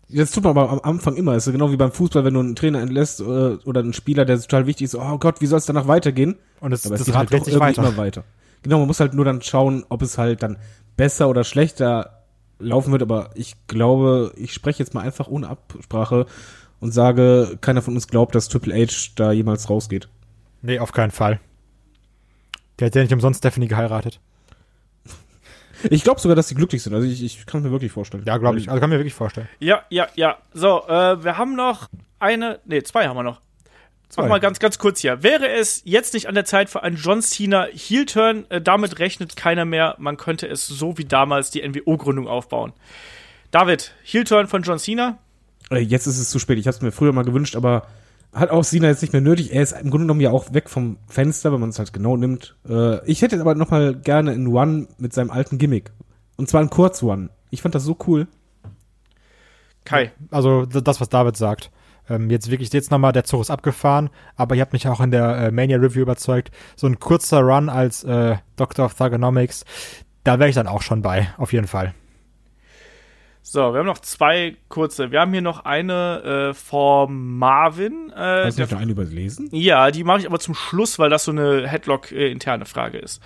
Das 0.09 0.31
tut 0.31 0.45
man 0.45 0.57
aber 0.57 0.71
am 0.71 0.81
Anfang 0.83 1.17
immer. 1.17 1.35
Das 1.35 1.47
ist 1.47 1.53
genau 1.53 1.73
wie 1.73 1.77
beim 1.77 1.91
Fußball, 1.91 2.25
wenn 2.25 2.35
du 2.35 2.41
einen 2.41 2.55
Trainer 2.55 2.81
entlässt 2.81 3.21
äh, 3.21 3.25
oder 3.25 3.81
einen 3.81 3.95
Spieler, 3.95 4.25
der 4.25 4.39
total 4.39 4.67
wichtig 4.67 4.85
ist. 4.85 4.95
Oh 4.95 5.19
Gott, 5.19 5.41
wie 5.41 5.47
soll 5.47 5.59
es 5.59 5.67
danach 5.67 5.89
weitergehen? 5.89 6.37
Und 6.61 6.73
es, 6.73 6.87
Aber 6.87 6.95
es 6.95 7.01
das 7.01 7.07
geht 7.07 7.15
Rad 7.15 7.21
halt 7.21 7.31
dreht 7.33 7.41
auch 7.41 7.45
sich 7.47 7.55
irgendwie 7.55 7.69
weiter. 7.79 7.89
immer 7.89 7.97
weiter. 7.97 8.25
Genau, 8.63 8.79
man 8.79 8.87
muss 8.87 9.01
halt 9.01 9.15
nur 9.15 9.25
dann 9.25 9.43
schauen, 9.43 9.85
ob 9.89 10.03
es 10.03 10.17
halt 10.17 10.43
dann 10.43 10.59
besser 10.97 11.29
oder 11.29 11.43
schlechter 11.43 12.23
laufen 12.59 12.93
wird. 12.93 13.03
Aber 13.03 13.31
ich 13.35 13.57
glaube, 13.67 14.33
ich 14.37 14.53
spreche 14.53 14.79
jetzt 14.83 14.95
mal 14.95 15.01
einfach 15.01 15.27
ohne 15.27 15.49
Absprache 15.49 16.27
und 16.81 16.93
sage, 16.93 17.59
keiner 17.61 17.83
von 17.83 17.95
uns 17.95 18.07
glaubt, 18.07 18.35
dass 18.35 18.49
Triple 18.49 18.75
H 18.75 19.13
da 19.17 19.33
jemals 19.33 19.69
rausgeht. 19.69 20.09
Nee, 20.63 20.79
auf 20.79 20.93
keinen 20.93 21.11
Fall. 21.11 21.41
Der 22.79 22.87
hat 22.87 22.95
ja 22.95 23.03
nicht 23.03 23.13
umsonst 23.13 23.39
Stephanie 23.39 23.69
geheiratet. 23.69 24.21
Ich 25.91 26.03
glaube 26.03 26.19
sogar, 26.19 26.35
dass 26.35 26.49
sie 26.49 26.55
glücklich 26.55 26.83
sind. 26.83 26.95
Also 26.95 27.07
ich, 27.07 27.23
ich 27.23 27.45
kann 27.45 27.61
es 27.61 27.65
mir 27.67 27.71
wirklich 27.71 27.93
vorstellen. 27.93 28.23
Ja, 28.25 28.39
glaube 28.39 28.59
ich. 28.59 28.71
Also 28.71 28.81
kann 28.81 28.89
mir 28.89 28.99
wirklich 28.99 29.13
vorstellen. 29.13 29.49
Ja, 29.59 29.83
ja, 29.91 30.09
ja. 30.15 30.39
So, 30.55 30.83
äh, 30.89 31.23
wir 31.23 31.37
haben 31.37 31.57
noch 31.57 31.91
eine, 32.19 32.59
nee, 32.65 32.83
zwei 32.83 33.07
haben 33.07 33.17
wir 33.17 33.23
noch. 33.23 33.43
Zwei. 34.09 34.23
Mach 34.23 34.29
mal 34.31 34.41
ganz, 34.41 34.61
ganz 34.61 34.79
kurz 34.79 35.01
hier. 35.01 35.23
Wäre 35.23 35.49
es 35.49 35.83
jetzt 35.85 36.15
nicht 36.15 36.27
an 36.27 36.35
der 36.35 36.47
Zeit 36.47 36.71
für 36.71 36.83
einen 36.83 36.97
John 36.97 37.21
Cena 37.21 37.67
Heel-Turn? 37.71 38.47
Äh, 38.49 38.63
damit 38.63 38.99
rechnet 38.99 39.37
keiner 39.37 39.67
mehr. 39.67 39.97
Man 39.99 40.17
könnte 40.17 40.47
es 40.47 40.67
so 40.67 40.97
wie 40.97 41.05
damals 41.05 41.51
die 41.51 41.61
NWO-Gründung 41.69 42.29
aufbauen. 42.29 42.73
David, 43.51 43.93
Heel-Turn 44.05 44.47
von 44.47 44.63
John 44.63 44.79
Cena? 44.79 45.19
Äh, 45.71 45.81
Jetzt 45.81 46.07
ist 46.07 46.19
es 46.19 46.31
zu 46.31 46.39
spät. 46.39 46.59
Ich 46.59 46.67
habe 46.67 46.77
es 46.77 46.81
mir 46.83 46.93
früher 46.93 47.13
mal 47.13 47.25
gewünscht, 47.25 47.57
aber 47.57 47.87
hat 48.35 48.51
auch 48.51 48.65
Cena 48.65 48.89
jetzt 48.89 49.03
nicht 49.03 49.13
mehr 49.13 49.23
nötig. 49.23 49.55
Er 49.55 49.63
ist 49.63 49.73
im 49.73 49.91
Grunde 49.91 50.05
genommen 50.05 50.21
ja 50.21 50.31
auch 50.31 50.53
weg 50.53 50.69
vom 50.69 50.99
Fenster, 51.07 51.53
wenn 51.53 51.61
man 51.61 51.71
es 51.71 51.79
halt 51.79 51.93
genau 51.93 52.17
nimmt. 52.17 52.57
Äh, 52.69 53.05
ich 53.09 53.23
hätte 53.23 53.41
aber 53.41 53.55
noch 53.55 53.71
mal 53.71 53.95
gerne 53.95 54.33
in 54.35 54.49
One 54.49 54.89
mit 54.99 55.13
seinem 55.13 55.31
alten 55.31 55.59
Gimmick. 55.59 55.93
Und 56.37 56.49
zwar 56.49 56.61
ein 56.61 56.71
Kurz-One. 56.71 57.31
Ich 57.51 57.63
fand 57.63 57.75
das 57.75 57.85
so 57.85 57.97
cool. 58.07 58.27
Kai. 59.85 60.13
Also 60.31 60.67
das, 60.67 61.01
was 61.01 61.09
David 61.09 61.37
sagt. 61.37 61.71
Ähm, 62.09 62.29
jetzt 62.31 62.51
wirklich, 62.51 62.73
jetzt 62.73 62.91
nochmal, 62.91 63.13
der 63.13 63.25
Zug 63.25 63.41
ist 63.41 63.51
abgefahren, 63.51 64.11
aber 64.37 64.55
ihr 64.55 64.61
habt 64.61 64.73
mich 64.73 64.89
auch 64.89 65.01
in 65.01 65.11
der 65.11 65.37
äh, 65.37 65.51
Mania 65.51 65.79
Review 65.79 66.03
überzeugt. 66.03 66.51
So 66.77 66.87
ein 66.87 66.99
kurzer 66.99 67.41
Run 67.41 67.69
als 67.69 68.05
äh, 68.05 68.37
Doctor 68.57 68.87
of 68.87 68.95
Thugonomics, 68.95 69.65
da 70.23 70.39
wäre 70.39 70.49
ich 70.49 70.55
dann 70.55 70.67
auch 70.67 70.83
schon 70.83 71.03
bei, 71.03 71.29
auf 71.39 71.53
jeden 71.53 71.67
Fall. 71.67 71.95
So, 73.47 73.75
wir 73.75 73.81
haben 73.81 73.87
noch 73.87 73.99
zwei 73.99 74.57
kurze. 74.71 75.11
Wir 75.11 75.21
haben 75.21 75.31
hier 75.31 75.43
noch 75.43 75.67
eine 75.67 76.49
äh, 76.51 76.55
vom 76.55 77.37
Marvin. 77.37 78.11
Äh, 78.11 78.47
Hast 78.47 78.59
du 78.59 78.63
noch 78.63 78.73
einen 78.81 78.89
überlesen? 78.93 79.51
ja, 79.53 79.91
die 79.91 80.03
mache 80.03 80.21
ich 80.21 80.27
aber 80.27 80.41
zum 80.41 80.55
Schluss, 80.55 80.99
weil 80.99 81.11
das 81.11 81.25
so 81.25 81.31
eine 81.31 81.69
Headlock-interne 81.69 82.65
Frage 82.65 82.97
ist. 82.97 83.21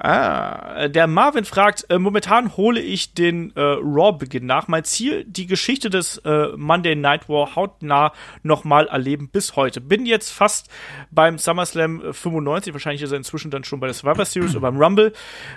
Ah, 0.00 0.74
äh, 0.82 0.90
der 0.90 1.06
Marvin 1.06 1.44
fragt, 1.44 1.86
äh, 1.90 2.00
momentan 2.00 2.56
hole 2.56 2.80
ich 2.80 3.14
den 3.14 3.54
äh, 3.54 3.60
Raw-Beginn 3.60 4.46
nach. 4.46 4.66
Mein 4.66 4.82
Ziel, 4.82 5.24
die 5.24 5.46
Geschichte 5.46 5.90
des 5.90 6.18
äh, 6.24 6.48
Monday 6.56 6.96
Night 6.96 7.28
War 7.28 7.54
hautnah 7.54 8.12
nochmal 8.42 8.88
erleben 8.88 9.28
bis 9.28 9.54
heute. 9.54 9.80
Bin 9.80 10.06
jetzt 10.06 10.30
fast 10.32 10.68
beim 11.12 11.38
SummerSlam 11.38 12.00
äh, 12.06 12.12
95, 12.12 12.72
wahrscheinlich 12.74 13.02
ist 13.02 13.12
er 13.12 13.18
inzwischen 13.18 13.52
dann 13.52 13.62
schon 13.62 13.78
bei 13.78 13.86
der 13.86 13.94
Survivor 13.94 14.24
Series 14.24 14.56
oder 14.56 14.62
beim 14.72 14.76
Rumble. 14.82 15.12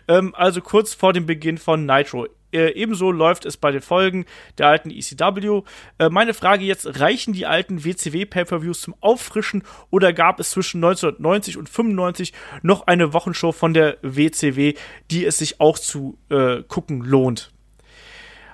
Ähm, 0.07 0.36
also 0.36 0.61
kurz 0.61 0.94
vor 0.94 1.11
dem 1.11 1.26
Beginn 1.26 1.57
von 1.57 1.88
Nitro. 1.88 2.28
Äh, 2.51 2.73
ebenso 2.73 3.11
läuft 3.11 3.45
es 3.45 3.57
bei 3.57 3.71
den 3.71 3.81
Folgen 3.81 4.26
der 4.57 4.67
alten 4.67 4.89
ECW. 4.89 5.61
Äh, 5.97 6.09
meine 6.09 6.34
Frage 6.34 6.65
jetzt, 6.65 6.99
reichen 6.99 7.34
die 7.34 7.45
alten 7.45 7.84
WCW-Pay-Per-Views 7.84 8.81
zum 8.81 8.95
Auffrischen 9.01 9.63
oder 9.89 10.13
gab 10.13 10.39
es 10.39 10.51
zwischen 10.51 10.84
1990 10.84 11.57
und 11.57 11.69
95 11.69 12.34
noch 12.61 12.88
eine 12.88 13.13
Wochenshow 13.13 13.51
von 13.51 13.73
der 13.73 13.97
WCW, 14.01 14.73
die 15.11 15.26
es 15.26 15.38
sich 15.38 15.61
auch 15.61 15.77
zu 15.77 16.17
äh, 16.30 16.63
gucken 16.63 17.01
lohnt? 17.01 17.51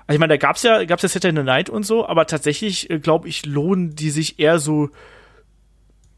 Also 0.07 0.17
ich 0.17 0.19
meine, 0.19 0.33
da 0.33 0.37
gab's 0.37 0.63
ja, 0.63 0.83
gab's 0.83 1.03
ja 1.03 1.09
Saturday 1.09 1.43
Night 1.43 1.69
und 1.69 1.83
so, 1.83 2.05
aber 2.05 2.27
tatsächlich, 2.27 2.89
äh, 2.89 2.99
glaube 2.99 3.27
ich, 3.27 3.45
lohnen 3.45 3.95
die 3.95 4.11
sich 4.11 4.39
eher 4.39 4.59
so 4.59 4.89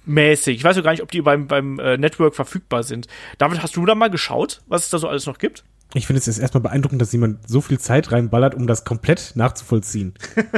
mäßig. 0.05 0.57
Ich 0.57 0.63
weiß 0.63 0.77
auch 0.77 0.83
gar 0.83 0.91
nicht, 0.91 1.03
ob 1.03 1.11
die 1.11 1.21
beim, 1.21 1.47
beim 1.47 1.79
äh, 1.79 1.97
Network 1.97 2.35
verfügbar 2.35 2.83
sind. 2.83 3.07
David, 3.37 3.61
hast 3.61 3.75
du 3.75 3.85
da 3.85 3.95
mal 3.95 4.09
geschaut, 4.09 4.61
was 4.67 4.85
es 4.85 4.89
da 4.89 4.97
so 4.97 5.07
alles 5.07 5.25
noch 5.25 5.37
gibt? 5.37 5.63
Ich 5.97 6.07
finde 6.07 6.19
es 6.19 6.25
jetzt 6.25 6.39
erstmal 6.39 6.61
beeindruckend, 6.61 7.01
dass 7.01 7.11
jemand 7.11 7.47
so 7.49 7.61
viel 7.61 7.79
Zeit 7.79 8.11
reinballert, 8.11 8.55
um 8.55 8.67
das 8.67 8.85
komplett 8.85 9.33
nachzuvollziehen. 9.35 10.13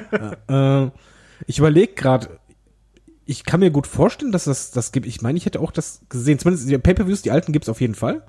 äh, 0.49 0.88
ich 1.48 1.57
überlege 1.60 1.94
gerade, 1.94 2.40
ich 3.26 3.44
kann 3.45 3.60
mir 3.60 3.72
gut 3.72 3.88
vorstellen, 3.88 4.32
dass 4.32 4.45
das 4.45 4.72
das 4.72 4.91
gibt. 4.91 5.06
Ich 5.06 5.22
meine, 5.22 5.38
ich 5.38 5.45
hätte 5.45 5.60
auch 5.60 5.72
das 5.72 6.02
gesehen. 6.10 6.40
Zumindest 6.40 6.70
die 6.70 6.78
Pay-per-Views, 6.78 7.22
die 7.22 7.32
alten 7.32 7.52
gibt's 7.53 7.70
auf 7.70 7.80
jeden 7.82 7.95
Fall. 7.95 8.24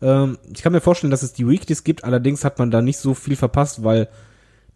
Ähm, 0.00 0.38
ich 0.52 0.62
kann 0.62 0.72
mir 0.72 0.80
vorstellen, 0.80 1.10
dass 1.10 1.22
es 1.22 1.32
die 1.32 1.46
Weeklies 1.46 1.84
gibt. 1.84 2.04
Allerdings 2.04 2.44
hat 2.44 2.58
man 2.58 2.70
da 2.70 2.80
nicht 2.82 2.98
so 2.98 3.14
viel 3.14 3.36
verpasst, 3.36 3.84
weil 3.84 4.08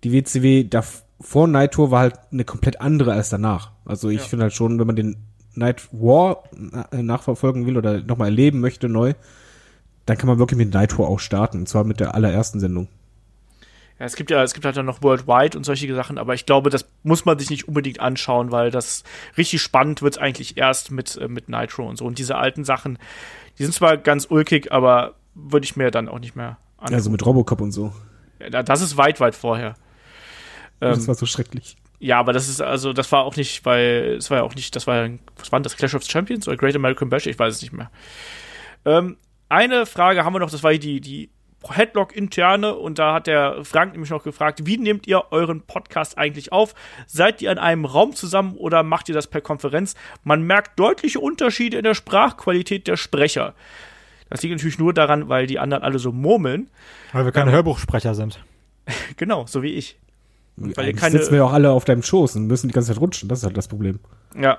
die 0.04 0.12
WCW 0.12 0.64
da 0.64 0.82
vor 1.20 1.46
Night 1.48 1.72
Tour 1.72 1.90
war 1.90 2.00
halt 2.00 2.18
eine 2.32 2.44
komplett 2.44 2.80
andere 2.80 3.12
als 3.12 3.30
danach. 3.30 3.72
Also 3.84 4.08
ich 4.08 4.20
Ja. 4.20 4.26
finde 4.26 4.42
halt 4.44 4.52
schon, 4.52 4.78
wenn 4.78 4.86
man 4.86 4.96
den 4.96 5.16
Night 5.54 5.88
War 5.92 6.44
äh, 6.92 7.02
nachverfolgen 7.02 7.66
will 7.66 7.76
oder 7.76 8.00
nochmal 8.02 8.28
erleben 8.28 8.60
möchte 8.60 8.88
neu, 8.88 9.14
dann 10.06 10.18
kann 10.18 10.26
man 10.28 10.38
wirklich 10.38 10.58
mit 10.58 10.90
Tour 10.90 11.08
auch 11.08 11.20
starten. 11.20 11.58
Und 11.58 11.68
zwar 11.68 11.84
mit 11.84 12.00
der 12.00 12.14
allerersten 12.14 12.60
Sendung. 12.60 12.88
Ja, 13.98 14.06
es 14.06 14.16
gibt 14.16 14.30
ja, 14.30 14.42
es 14.42 14.52
gibt 14.54 14.64
halt 14.64 14.76
dann 14.76 14.86
noch 14.86 15.02
Worldwide 15.02 15.56
und 15.56 15.64
solche 15.64 15.94
Sachen, 15.94 16.18
aber 16.18 16.34
ich 16.34 16.44
glaube, 16.46 16.70
das 16.70 16.86
muss 17.04 17.24
man 17.24 17.38
sich 17.38 17.50
nicht 17.50 17.68
unbedingt 17.68 18.00
anschauen, 18.00 18.50
weil 18.50 18.70
das 18.70 19.04
richtig 19.36 19.62
spannend 19.62 20.02
wird 20.02 20.18
eigentlich 20.18 20.56
erst 20.56 20.90
mit, 20.90 21.16
äh, 21.16 21.28
mit 21.28 21.48
Nitro 21.48 21.88
und 21.88 21.96
so. 21.98 22.04
Und 22.04 22.18
diese 22.18 22.36
alten 22.36 22.64
Sachen, 22.64 22.98
die 23.58 23.62
sind 23.62 23.72
zwar 23.74 23.96
ganz 23.96 24.26
ulkig, 24.28 24.72
aber 24.72 25.14
würde 25.34 25.64
ich 25.64 25.76
mir 25.76 25.90
dann 25.90 26.08
auch 26.08 26.18
nicht 26.18 26.34
mehr 26.34 26.56
anschauen. 26.78 26.94
Also 26.94 27.10
mit 27.10 27.24
Robocop 27.24 27.60
und 27.60 27.72
so. 27.72 27.92
Ja, 28.40 28.62
das 28.62 28.80
ist 28.80 28.96
weit, 28.96 29.20
weit 29.20 29.36
vorher. 29.36 29.76
das 30.80 30.98
Ähm, 30.98 31.06
war 31.06 31.14
so 31.14 31.26
schrecklich. 31.26 31.76
ja, 32.00 32.18
aber 32.18 32.32
das 32.32 32.48
ist 32.48 32.60
also, 32.60 32.92
das 32.92 33.12
war 33.12 33.22
auch 33.22 33.36
nicht, 33.36 33.64
weil, 33.64 34.16
es 34.18 34.30
war 34.30 34.38
ja 34.38 34.42
auch 34.42 34.56
nicht, 34.56 34.74
das 34.74 34.88
war 34.88 35.06
ja, 35.06 35.12
was 35.38 35.52
war 35.52 35.60
denn 35.60 35.64
das, 35.64 35.76
Clash 35.76 35.94
of 35.94 36.02
Champions 36.02 36.48
oder 36.48 36.56
Great 36.56 36.74
American 36.74 37.08
Bash? 37.08 37.26
Ich 37.28 37.38
weiß 37.38 37.54
es 37.54 37.62
nicht 37.62 37.72
mehr. 37.72 37.90
Ähm, 38.84 39.16
eine 39.52 39.86
Frage 39.86 40.24
haben 40.24 40.32
wir 40.34 40.38
noch, 40.40 40.50
das 40.50 40.62
war 40.62 40.72
die, 40.72 41.00
die 41.00 41.30
Headlock-interne 41.68 42.74
und 42.74 42.98
da 42.98 43.14
hat 43.14 43.26
der 43.26 43.64
Frank 43.64 43.92
nämlich 43.92 44.10
noch 44.10 44.24
gefragt, 44.24 44.66
wie 44.66 44.78
nehmt 44.78 45.06
ihr 45.06 45.24
euren 45.30 45.60
Podcast 45.62 46.18
eigentlich 46.18 46.52
auf? 46.52 46.74
Seid 47.06 47.40
ihr 47.42 47.52
in 47.52 47.58
einem 47.58 47.84
Raum 47.84 48.14
zusammen 48.14 48.56
oder 48.56 48.82
macht 48.82 49.08
ihr 49.08 49.14
das 49.14 49.26
per 49.28 49.40
Konferenz? 49.40 49.94
Man 50.24 50.42
merkt 50.42 50.78
deutliche 50.80 51.20
Unterschiede 51.20 51.76
in 51.76 51.84
der 51.84 51.94
Sprachqualität 51.94 52.86
der 52.88 52.96
Sprecher. 52.96 53.54
Das 54.30 54.42
liegt 54.42 54.54
natürlich 54.56 54.78
nur 54.78 54.94
daran, 54.94 55.28
weil 55.28 55.46
die 55.46 55.58
anderen 55.58 55.82
alle 55.84 55.98
so 55.98 56.10
murmeln. 56.10 56.70
Weil 57.12 57.26
wir 57.26 57.32
keine 57.32 57.52
Hörbuchsprecher 57.52 58.14
sind. 58.14 58.40
Genau, 59.16 59.46
so 59.46 59.62
wie 59.62 59.74
ich. 59.74 59.96
weil 60.56 60.70
ihr 60.70 60.78
Eigentlich 60.78 60.96
keine- 60.96 61.18
sitzen 61.18 61.30
wir 61.30 61.38
ja 61.38 61.44
auch 61.44 61.52
alle 61.52 61.70
auf 61.70 61.84
deinem 61.84 62.02
Schoß 62.02 62.34
und 62.36 62.46
müssen 62.48 62.66
die 62.68 62.74
ganze 62.74 62.92
Zeit 62.92 63.00
rutschen. 63.00 63.28
Das 63.28 63.38
ist 63.40 63.44
halt 63.44 63.56
das 63.56 63.68
Problem. 63.68 64.00
Ja, 64.36 64.58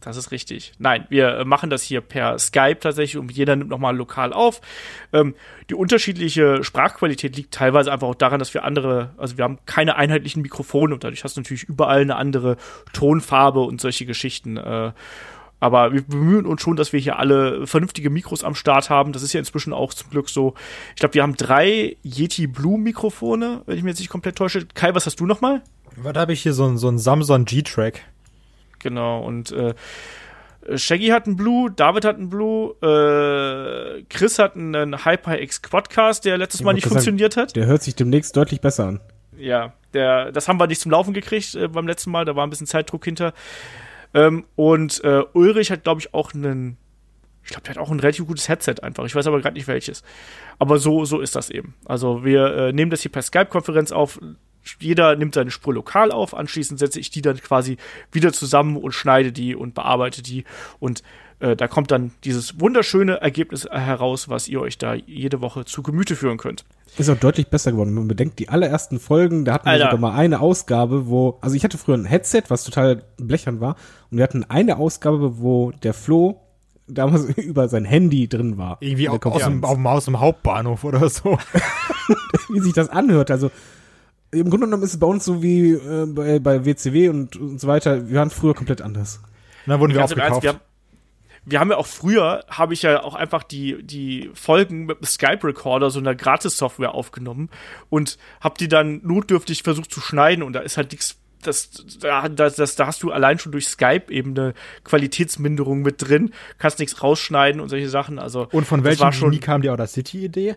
das 0.00 0.16
ist 0.16 0.30
richtig. 0.30 0.72
Nein, 0.78 1.06
wir 1.10 1.38
äh, 1.38 1.44
machen 1.44 1.70
das 1.70 1.82
hier 1.82 2.00
per 2.00 2.38
Skype 2.38 2.78
tatsächlich 2.80 3.18
und 3.18 3.30
jeder 3.32 3.56
nimmt 3.56 3.70
nochmal 3.70 3.96
lokal 3.96 4.32
auf. 4.32 4.60
Ähm, 5.12 5.34
die 5.68 5.74
unterschiedliche 5.74 6.64
Sprachqualität 6.64 7.36
liegt 7.36 7.52
teilweise 7.52 7.92
einfach 7.92 8.08
auch 8.08 8.14
daran, 8.14 8.38
dass 8.38 8.54
wir 8.54 8.64
andere, 8.64 9.10
also 9.18 9.36
wir 9.36 9.44
haben 9.44 9.58
keine 9.66 9.96
einheitlichen 9.96 10.42
Mikrofone 10.42 10.94
und 10.94 11.04
dadurch 11.04 11.22
hast 11.24 11.36
du 11.36 11.40
natürlich 11.40 11.64
überall 11.64 12.00
eine 12.00 12.16
andere 12.16 12.56
Tonfarbe 12.92 13.60
und 13.60 13.80
solche 13.80 14.06
Geschichten. 14.06 14.56
Äh, 14.56 14.92
aber 15.60 15.92
wir 15.92 16.02
bemühen 16.02 16.46
uns 16.46 16.62
schon, 16.62 16.76
dass 16.76 16.94
wir 16.94 17.00
hier 17.00 17.18
alle 17.18 17.66
vernünftige 17.66 18.08
Mikros 18.08 18.42
am 18.42 18.54
Start 18.54 18.88
haben. 18.88 19.12
Das 19.12 19.22
ist 19.22 19.34
ja 19.34 19.40
inzwischen 19.40 19.74
auch 19.74 19.92
zum 19.92 20.08
Glück 20.08 20.30
so. 20.30 20.54
Ich 20.94 21.00
glaube, 21.00 21.14
wir 21.14 21.22
haben 21.22 21.36
drei 21.36 21.98
Yeti 22.02 22.46
Blue 22.46 22.78
Mikrofone, 22.78 23.60
wenn 23.66 23.76
ich 23.76 23.82
mich 23.82 23.90
jetzt 23.90 24.00
nicht 24.00 24.08
komplett 24.08 24.36
täusche. 24.36 24.66
Kai, 24.72 24.94
was 24.94 25.04
hast 25.04 25.20
du 25.20 25.26
nochmal? 25.26 25.62
Was 25.96 26.16
habe 26.16 26.32
ich 26.32 26.40
hier? 26.40 26.54
So 26.54 26.66
ein, 26.66 26.78
so 26.78 26.88
ein 26.88 26.98
Samsung 26.98 27.44
G-Track. 27.44 28.00
Genau, 28.80 29.22
und 29.22 29.52
äh, 29.52 29.74
Shaggy 30.76 31.08
hat 31.08 31.26
einen 31.26 31.36
Blue, 31.36 31.70
David 31.70 32.04
hat 32.04 32.16
einen 32.16 32.28
Blue, 32.28 32.74
äh, 32.82 34.02
Chris 34.08 34.38
hat 34.38 34.56
einen 34.56 35.04
HyperX 35.04 35.62
Quadcast, 35.62 36.24
der 36.24 36.38
letztes 36.38 36.60
Mal 36.60 36.66
wollte 36.66 36.76
nicht 36.76 36.82
gerade 36.84 36.94
sagen, 36.94 37.04
funktioniert 37.04 37.36
hat. 37.36 37.56
Der 37.56 37.66
hört 37.66 37.82
sich 37.82 37.94
demnächst 37.94 38.36
deutlich 38.36 38.60
besser 38.60 38.86
an. 38.86 39.00
Ja, 39.36 39.72
der, 39.94 40.32
das 40.32 40.48
haben 40.48 40.60
wir 40.60 40.66
nicht 40.66 40.80
zum 40.80 40.92
Laufen 40.92 41.14
gekriegt 41.14 41.54
äh, 41.54 41.68
beim 41.68 41.86
letzten 41.86 42.10
Mal, 42.10 42.24
da 42.24 42.36
war 42.36 42.46
ein 42.46 42.50
bisschen 42.50 42.66
Zeitdruck 42.66 43.04
hinter. 43.04 43.32
Ähm, 44.12 44.44
und 44.56 45.02
äh, 45.04 45.22
Ulrich 45.32 45.70
hat, 45.70 45.84
glaube 45.84 46.00
ich, 46.00 46.12
auch 46.12 46.34
einen, 46.34 46.76
ich 47.42 47.50
glaube, 47.50 47.62
der 47.62 47.74
hat 47.74 47.78
auch 47.78 47.90
ein 47.90 48.00
relativ 48.00 48.26
gutes 48.26 48.48
Headset 48.48 48.76
einfach. 48.82 49.04
Ich 49.06 49.14
weiß 49.14 49.26
aber 49.26 49.40
gerade 49.40 49.54
nicht 49.54 49.68
welches. 49.68 50.02
Aber 50.58 50.78
so, 50.78 51.04
so 51.04 51.20
ist 51.20 51.36
das 51.36 51.48
eben. 51.48 51.74
Also 51.86 52.24
wir 52.24 52.54
äh, 52.54 52.72
nehmen 52.72 52.90
das 52.90 53.02
hier 53.02 53.12
per 53.12 53.22
Skype-Konferenz 53.22 53.92
auf. 53.92 54.20
Jeder 54.78 55.16
nimmt 55.16 55.34
seine 55.34 55.50
Spur 55.50 55.74
lokal 55.74 56.12
auf, 56.12 56.34
anschließend 56.34 56.78
setze 56.78 57.00
ich 57.00 57.10
die 57.10 57.22
dann 57.22 57.36
quasi 57.38 57.76
wieder 58.12 58.32
zusammen 58.32 58.76
und 58.76 58.92
schneide 58.92 59.32
die 59.32 59.54
und 59.54 59.74
bearbeite 59.74 60.22
die. 60.22 60.44
Und 60.78 61.02
äh, 61.40 61.56
da 61.56 61.68
kommt 61.68 61.90
dann 61.90 62.12
dieses 62.24 62.60
wunderschöne 62.60 63.20
Ergebnis 63.20 63.64
heraus, 63.64 64.28
was 64.28 64.48
ihr 64.48 64.60
euch 64.60 64.78
da 64.78 64.94
jede 64.94 65.40
Woche 65.40 65.64
zu 65.64 65.82
Gemüte 65.82 66.14
führen 66.14 66.36
könnt. 66.36 66.64
Ist 66.98 67.08
auch 67.08 67.16
deutlich 67.16 67.48
besser 67.48 67.72
geworden. 67.72 67.90
Wenn 67.90 67.94
man 67.94 68.08
bedenkt, 68.08 68.38
die 68.38 68.48
allerersten 68.48 69.00
Folgen, 69.00 69.44
da 69.44 69.54
hatten 69.54 69.66
wir 69.66 69.72
Alter. 69.72 69.84
sogar 69.86 69.98
mal 69.98 70.18
eine 70.18 70.40
Ausgabe, 70.40 71.08
wo, 71.08 71.38
also 71.40 71.56
ich 71.56 71.64
hatte 71.64 71.78
früher 71.78 71.96
ein 71.96 72.04
Headset, 72.04 72.42
was 72.48 72.64
total 72.64 73.04
blechern 73.16 73.60
war, 73.60 73.76
und 74.10 74.18
wir 74.18 74.24
hatten 74.24 74.44
eine 74.44 74.76
Ausgabe, 74.76 75.38
wo 75.38 75.70
der 75.70 75.94
Flo 75.94 76.40
damals 76.86 77.24
über 77.36 77.68
sein 77.68 77.84
Handy 77.84 78.28
drin 78.28 78.58
war. 78.58 78.78
Irgendwie 78.80 79.04
der 79.04 79.12
aus 79.12 79.44
dem, 79.44 79.64
auf 79.64 79.74
dem, 79.74 79.86
aus 79.86 80.04
dem 80.04 80.20
Hauptbahnhof 80.20 80.84
oder 80.84 81.08
so. 81.08 81.38
wie 82.48 82.60
sich 82.60 82.72
das 82.72 82.88
anhört. 82.88 83.30
Also 83.30 83.50
im 84.32 84.50
Grunde 84.50 84.66
genommen 84.66 84.82
ist 84.82 84.94
es 84.94 84.98
bei 84.98 85.06
uns 85.06 85.24
so 85.24 85.42
wie 85.42 85.72
äh, 85.72 86.06
bei, 86.06 86.38
bei 86.38 86.64
WCW 86.64 87.08
und, 87.08 87.36
und 87.36 87.60
so 87.60 87.66
weiter. 87.66 88.08
Wir 88.08 88.18
waren 88.18 88.30
früher 88.30 88.54
komplett 88.54 88.80
anders. 88.80 89.20
Und 89.66 89.70
dann 89.70 89.80
wurden 89.80 89.92
wir 89.92 89.96
im 89.96 90.00
Ernst, 90.00 90.14
aufgekauft. 90.14 90.42
wir 90.42 90.50
haben, 90.50 90.60
wir 91.44 91.60
haben 91.60 91.70
ja 91.70 91.76
auch 91.76 91.86
früher, 91.86 92.44
habe 92.48 92.74
ich 92.74 92.82
ja 92.82 93.02
auch 93.02 93.14
einfach 93.14 93.42
die, 93.42 93.82
die 93.82 94.30
Folgen 94.34 94.86
mit 94.86 95.00
dem 95.00 95.04
Skype-Recorder, 95.04 95.90
so 95.90 95.98
einer 95.98 96.14
Gratis-Software 96.14 96.94
aufgenommen 96.94 97.50
und 97.88 98.18
habe 98.40 98.56
die 98.58 98.68
dann 98.68 99.00
notdürftig 99.02 99.62
versucht 99.62 99.92
zu 99.92 100.00
schneiden 100.00 100.42
und 100.42 100.52
da 100.52 100.60
ist 100.60 100.76
halt 100.76 100.92
nichts, 100.92 101.16
das, 101.42 101.70
da, 102.00 102.28
das, 102.28 102.56
das, 102.56 102.76
da 102.76 102.86
hast 102.86 103.02
du 103.02 103.10
allein 103.10 103.38
schon 103.38 103.52
durch 103.52 103.66
Skype 103.66 104.12
eben 104.12 104.36
eine 104.36 104.54
Qualitätsminderung 104.84 105.80
mit 105.80 106.06
drin, 106.06 106.32
kannst 106.58 106.78
nichts 106.78 107.02
rausschneiden 107.02 107.60
und 107.60 107.70
solche 107.70 107.88
Sachen. 107.88 108.18
Also 108.18 108.46
Und 108.52 108.66
von 108.66 108.84
welchem 108.84 109.00
war 109.00 109.12
schon 109.12 109.38
kam 109.40 109.62
die 109.62 109.70
Audacity-Idee? 109.70 110.56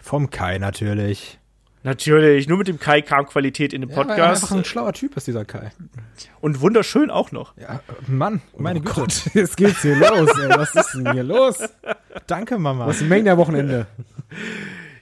Vom 0.00 0.30
Kai 0.30 0.58
natürlich. 0.58 1.38
Natürlich, 1.84 2.48
nur 2.48 2.58
mit 2.58 2.66
dem 2.68 2.78
Kai 2.80 3.00
kam 3.02 3.26
Qualität 3.26 3.72
in 3.72 3.82
den 3.82 3.90
Ja, 3.90 3.96
er 3.96 4.04
Podcast 4.04 4.42
einfach 4.42 4.56
ein 4.56 4.64
schlauer 4.64 4.92
Typ 4.92 5.16
ist, 5.16 5.26
dieser 5.26 5.44
Kai. 5.44 5.70
und 6.40 6.60
wunderschön 6.60 7.10
auch 7.10 7.30
noch. 7.32 7.56
Ja, 7.56 7.80
Mann, 8.08 8.42
meine 8.58 8.80
Güte. 8.80 8.92
Oh 8.96 9.00
Gott, 9.02 9.22
jetzt 9.34 9.56
geht's 9.56 9.82
hier 9.82 9.96
los. 9.96 10.30
Ey. 10.38 10.48
Was 10.50 10.74
ist 10.74 10.94
denn 10.94 11.12
hier 11.12 11.22
los? 11.22 11.58
Danke, 12.26 12.58
Mama. 12.58 12.86
Was 12.86 13.00
ist 13.00 13.08
Mania-Wochenende? 13.08 13.86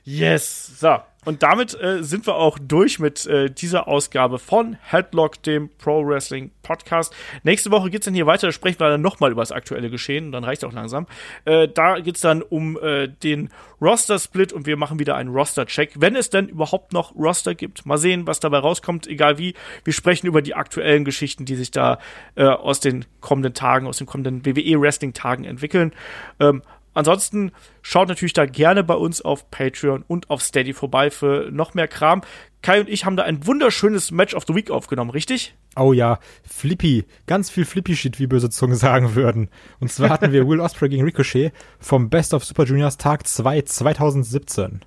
Yes. 0.05 0.81
So. 0.81 0.99
Und 1.25 1.45
damit 1.45 1.81
äh, 1.81 2.03
sind 2.03 2.27
wir 2.27 2.35
auch 2.35 2.59
durch 2.59 2.99
mit 2.99 3.27
äh, 3.27 3.49
dieser 3.49 3.87
Ausgabe 3.87 4.41
von 4.41 4.77
Headlock, 4.83 5.41
dem 5.45 5.69
Pro 5.79 6.05
Wrestling 6.05 6.51
Podcast. 6.65 7.15
Nächste 7.45 7.71
Woche 7.71 7.91
geht's 7.91 8.07
dann 8.07 8.15
hier 8.15 8.27
weiter, 8.27 8.49
da 8.49 8.53
sprechen 8.53 8.81
wir 8.81 8.89
dann 8.89 9.03
nochmal 9.03 9.31
über 9.31 9.43
das 9.43 9.53
aktuelle 9.53 9.89
Geschehen, 9.89 10.33
dann 10.33 10.43
reicht 10.43 10.65
auch 10.65 10.73
langsam. 10.73 11.07
Äh, 11.45 11.69
da 11.69 12.01
geht's 12.01 12.23
dann 12.23 12.43
um 12.43 12.77
äh, 12.83 13.07
den 13.07 13.51
Roster-Split 13.81 14.53
und 14.53 14.67
wir 14.67 14.77
machen 14.77 14.99
wieder 14.99 15.15
einen 15.15 15.31
Roster-Check, 15.31 15.93
wenn 16.01 16.17
es 16.17 16.29
denn 16.29 16.49
überhaupt 16.49 16.93
noch 16.93 17.15
Roster 17.15 17.55
gibt. 17.55 17.87
Mal 17.87 17.99
sehen, 17.99 18.27
was 18.27 18.41
dabei 18.41 18.59
rauskommt, 18.59 19.07
egal 19.07 19.39
wie. 19.39 19.55
Wir 19.85 19.93
sprechen 19.93 20.27
über 20.27 20.43
die 20.43 20.57
aktuellen 20.57 21.05
Geschichten, 21.05 21.45
die 21.45 21.55
sich 21.55 21.71
da 21.71 22.01
äh, 22.35 22.47
aus 22.47 22.81
den 22.81 23.05
kommenden 23.21 23.55
Tagen, 23.55 23.87
aus 23.87 23.99
den 23.99 24.09
kommenden 24.09 24.45
WWE-Wrestling-Tagen 24.45 25.45
entwickeln. 25.45 25.93
Ähm, 26.41 26.63
Ansonsten 26.95 27.53
schaut 27.81 28.09
natürlich 28.09 28.33
da 28.33 28.47
gerne 28.47 28.85
bei 28.85 28.95
uns 28.95 29.23
auf 29.23 29.51
Patreon 29.51 30.05
und 30.07 30.31
auf 30.31 30.43
Steady 30.43 30.73
vorbei 30.73 31.11
für 31.11 31.51
noch 31.51 31.75
mehr 31.75 31.89
Kram. 31.89 32.23
Kai 32.61 32.81
und 32.81 32.89
ich 32.89 33.05
haben 33.05 33.17
da 33.17 33.25
ein 33.25 33.47
wunderschönes 33.47 34.11
Match 34.11 34.35
of 34.35 34.45
the 34.47 34.55
Week 34.55 34.71
aufgenommen, 34.71 35.11
richtig? 35.11 35.55
Oh 35.75 35.93
ja, 35.93 36.19
Flippy. 36.49 37.05
Ganz 37.27 37.51
viel 37.51 37.65
Flippy-Shit, 37.65 38.19
wie 38.19 38.27
böse 38.27 38.51
Zungen 38.51 38.77
sagen 38.77 39.15
würden. 39.15 39.49
Und 39.81 39.91
zwar 39.91 40.11
hatten 40.11 40.33
wir 40.33 40.47
Will 40.49 40.61
Ospreay 40.61 40.89
gegen 40.89 41.05
Ricochet 41.05 41.53
vom 41.81 42.11
Best 42.11 42.35
of 42.35 42.45
Super 42.45 42.65
Juniors 42.65 42.99
Tag 42.99 43.27
2 43.27 43.63
2017. 43.63 44.81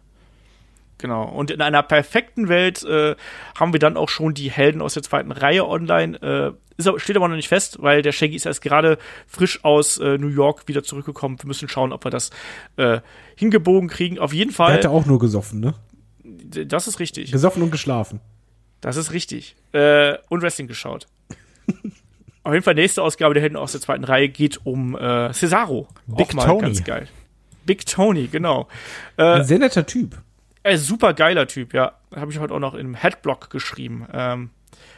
Genau. 0.98 1.26
Und 1.26 1.52
in 1.52 1.62
einer 1.62 1.84
perfekten 1.84 2.48
Welt 2.48 2.84
äh, 2.84 3.16
haben 3.60 3.74
wir 3.74 3.80
dann 3.80 3.98
auch 3.98 4.10
schon 4.10 4.34
die 4.34 4.50
Helden 4.50 4.82
aus 4.82 4.94
der 4.94 5.04
zweiten 5.04 5.32
Reihe 5.32 5.68
online. 5.68 6.22
Äh, 6.22 6.52
ist 6.78 6.90
steht 7.02 7.16
aber 7.16 7.28
noch 7.28 7.36
nicht 7.36 7.48
fest, 7.48 7.78
weil 7.82 8.02
der 8.02 8.12
Shaggy 8.12 8.36
ist 8.36 8.46
erst 8.46 8.62
gerade 8.62 8.98
frisch 9.28 9.64
aus 9.64 9.98
äh, 9.98 10.18
New 10.18 10.28
York 10.28 10.68
wieder 10.68 10.84
zurückgekommen. 10.84 11.38
Wir 11.40 11.48
müssen 11.48 11.70
schauen, 11.70 11.94
ob 11.94 12.04
wir 12.06 12.12
das 12.12 12.32
äh, 12.78 13.00
hingebogen 13.36 13.90
kriegen. 13.90 14.20
Auf 14.20 14.34
jeden 14.34 14.52
Der 14.52 14.56
Fall. 14.56 14.74
hatte 14.74 14.90
auch 14.90 15.06
nur 15.06 15.20
gesoffen, 15.20 15.60
ne? 15.60 15.74
Das 16.24 16.88
ist 16.88 17.00
richtig. 17.00 17.32
Gesoffen 17.32 17.62
und 17.62 17.72
geschlafen. 17.72 18.20
Das 18.82 18.98
ist 18.98 19.12
richtig. 19.14 19.56
Äh, 19.74 20.16
und 20.30 20.42
Wrestling 20.42 20.68
geschaut. 20.68 21.08
Auf 22.44 22.54
jeden 22.54 22.64
Fall 22.64 22.76
nächste 22.76 23.02
Ausgabe 23.02 23.34
der 23.34 23.42
Helden 23.42 23.56
aus 23.58 23.72
der 23.72 23.82
zweiten 23.82 24.04
Reihe 24.04 24.30
geht 24.30 24.60
um 24.66 24.96
äh, 24.96 25.34
Cesaro. 25.34 25.88
Big 26.06 26.28
Auch 26.30 26.34
mal 26.34 26.46
Tony. 26.46 26.62
ganz 26.62 26.84
geil. 26.84 27.08
Big 27.66 27.88
Tony, 27.88 28.28
genau. 28.28 28.68
Äh, 29.18 29.24
Ein 29.24 29.46
sehr 29.46 29.58
netter 29.58 29.88
Typ. 29.88 30.22
Äh, 30.66 30.78
super 30.78 31.14
geiler 31.14 31.48
Typ, 31.48 31.74
ja. 31.74 31.94
Habe 32.16 32.32
ich 32.32 32.40
heute 32.40 32.54
auch 32.54 32.60
noch 32.60 32.74
im 32.74 32.96
Headblock 32.96 33.52
geschrieben. 33.52 34.08
Ähm, 34.12 34.50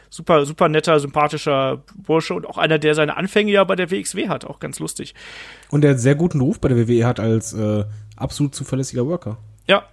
super, 0.08 0.46
super 0.46 0.68
netter, 0.68 0.98
sympathischer 0.98 1.82
Bursche 1.94 2.34
und 2.34 2.46
auch 2.46 2.56
einer, 2.56 2.78
der 2.78 2.94
seine 2.94 3.16
Anfänge 3.16 3.52
ja 3.52 3.64
bei 3.64 3.76
der 3.76 3.90
WXW 3.90 4.28
hat. 4.28 4.46
Auch 4.46 4.60
ganz 4.60 4.78
lustig. 4.78 5.14
Und 5.70 5.82
der 5.82 5.90
einen 5.90 5.98
sehr 5.98 6.14
guten 6.14 6.40
Ruf 6.40 6.58
bei 6.58 6.68
der 6.68 6.88
WWE 6.88 7.06
hat 7.06 7.20
als 7.20 7.52
äh, 7.52 7.84
absolut 8.16 8.54
zuverlässiger 8.54 9.06
Worker. 9.06 9.36
Ja, 9.66 9.86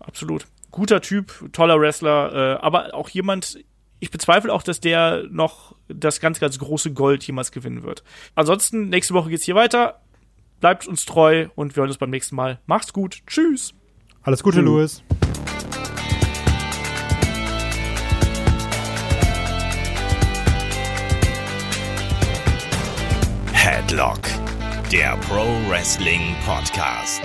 absolut. 0.00 0.46
Guter 0.72 1.00
Typ, 1.00 1.52
toller 1.52 1.80
Wrestler, 1.80 2.56
äh, 2.56 2.60
aber 2.60 2.92
auch 2.94 3.08
jemand, 3.08 3.58
ich 4.00 4.10
bezweifle 4.10 4.52
auch, 4.52 4.64
dass 4.64 4.80
der 4.80 5.24
noch 5.30 5.76
das 5.86 6.18
ganz, 6.18 6.40
ganz 6.40 6.58
große 6.58 6.92
Gold 6.92 7.22
jemals 7.22 7.52
gewinnen 7.52 7.84
wird. 7.84 8.02
Ansonsten, 8.34 8.88
nächste 8.88 9.14
Woche 9.14 9.30
geht's 9.30 9.44
hier 9.44 9.54
weiter. 9.54 10.00
Bleibt 10.58 10.88
uns 10.88 11.04
treu 11.04 11.46
und 11.54 11.76
wir 11.76 11.82
hören 11.82 11.90
uns 11.90 11.98
beim 11.98 12.10
nächsten 12.10 12.34
Mal. 12.34 12.58
Macht's 12.66 12.92
gut. 12.92 13.22
Tschüss. 13.28 13.77
Alles 14.22 14.42
Gute, 14.42 14.58
Tschö. 14.58 14.64
Louis. 14.64 15.02
Headlock, 23.52 24.20
der 24.92 25.16
Pro 25.28 25.46
Wrestling 25.68 26.34
Podcast. 26.46 27.22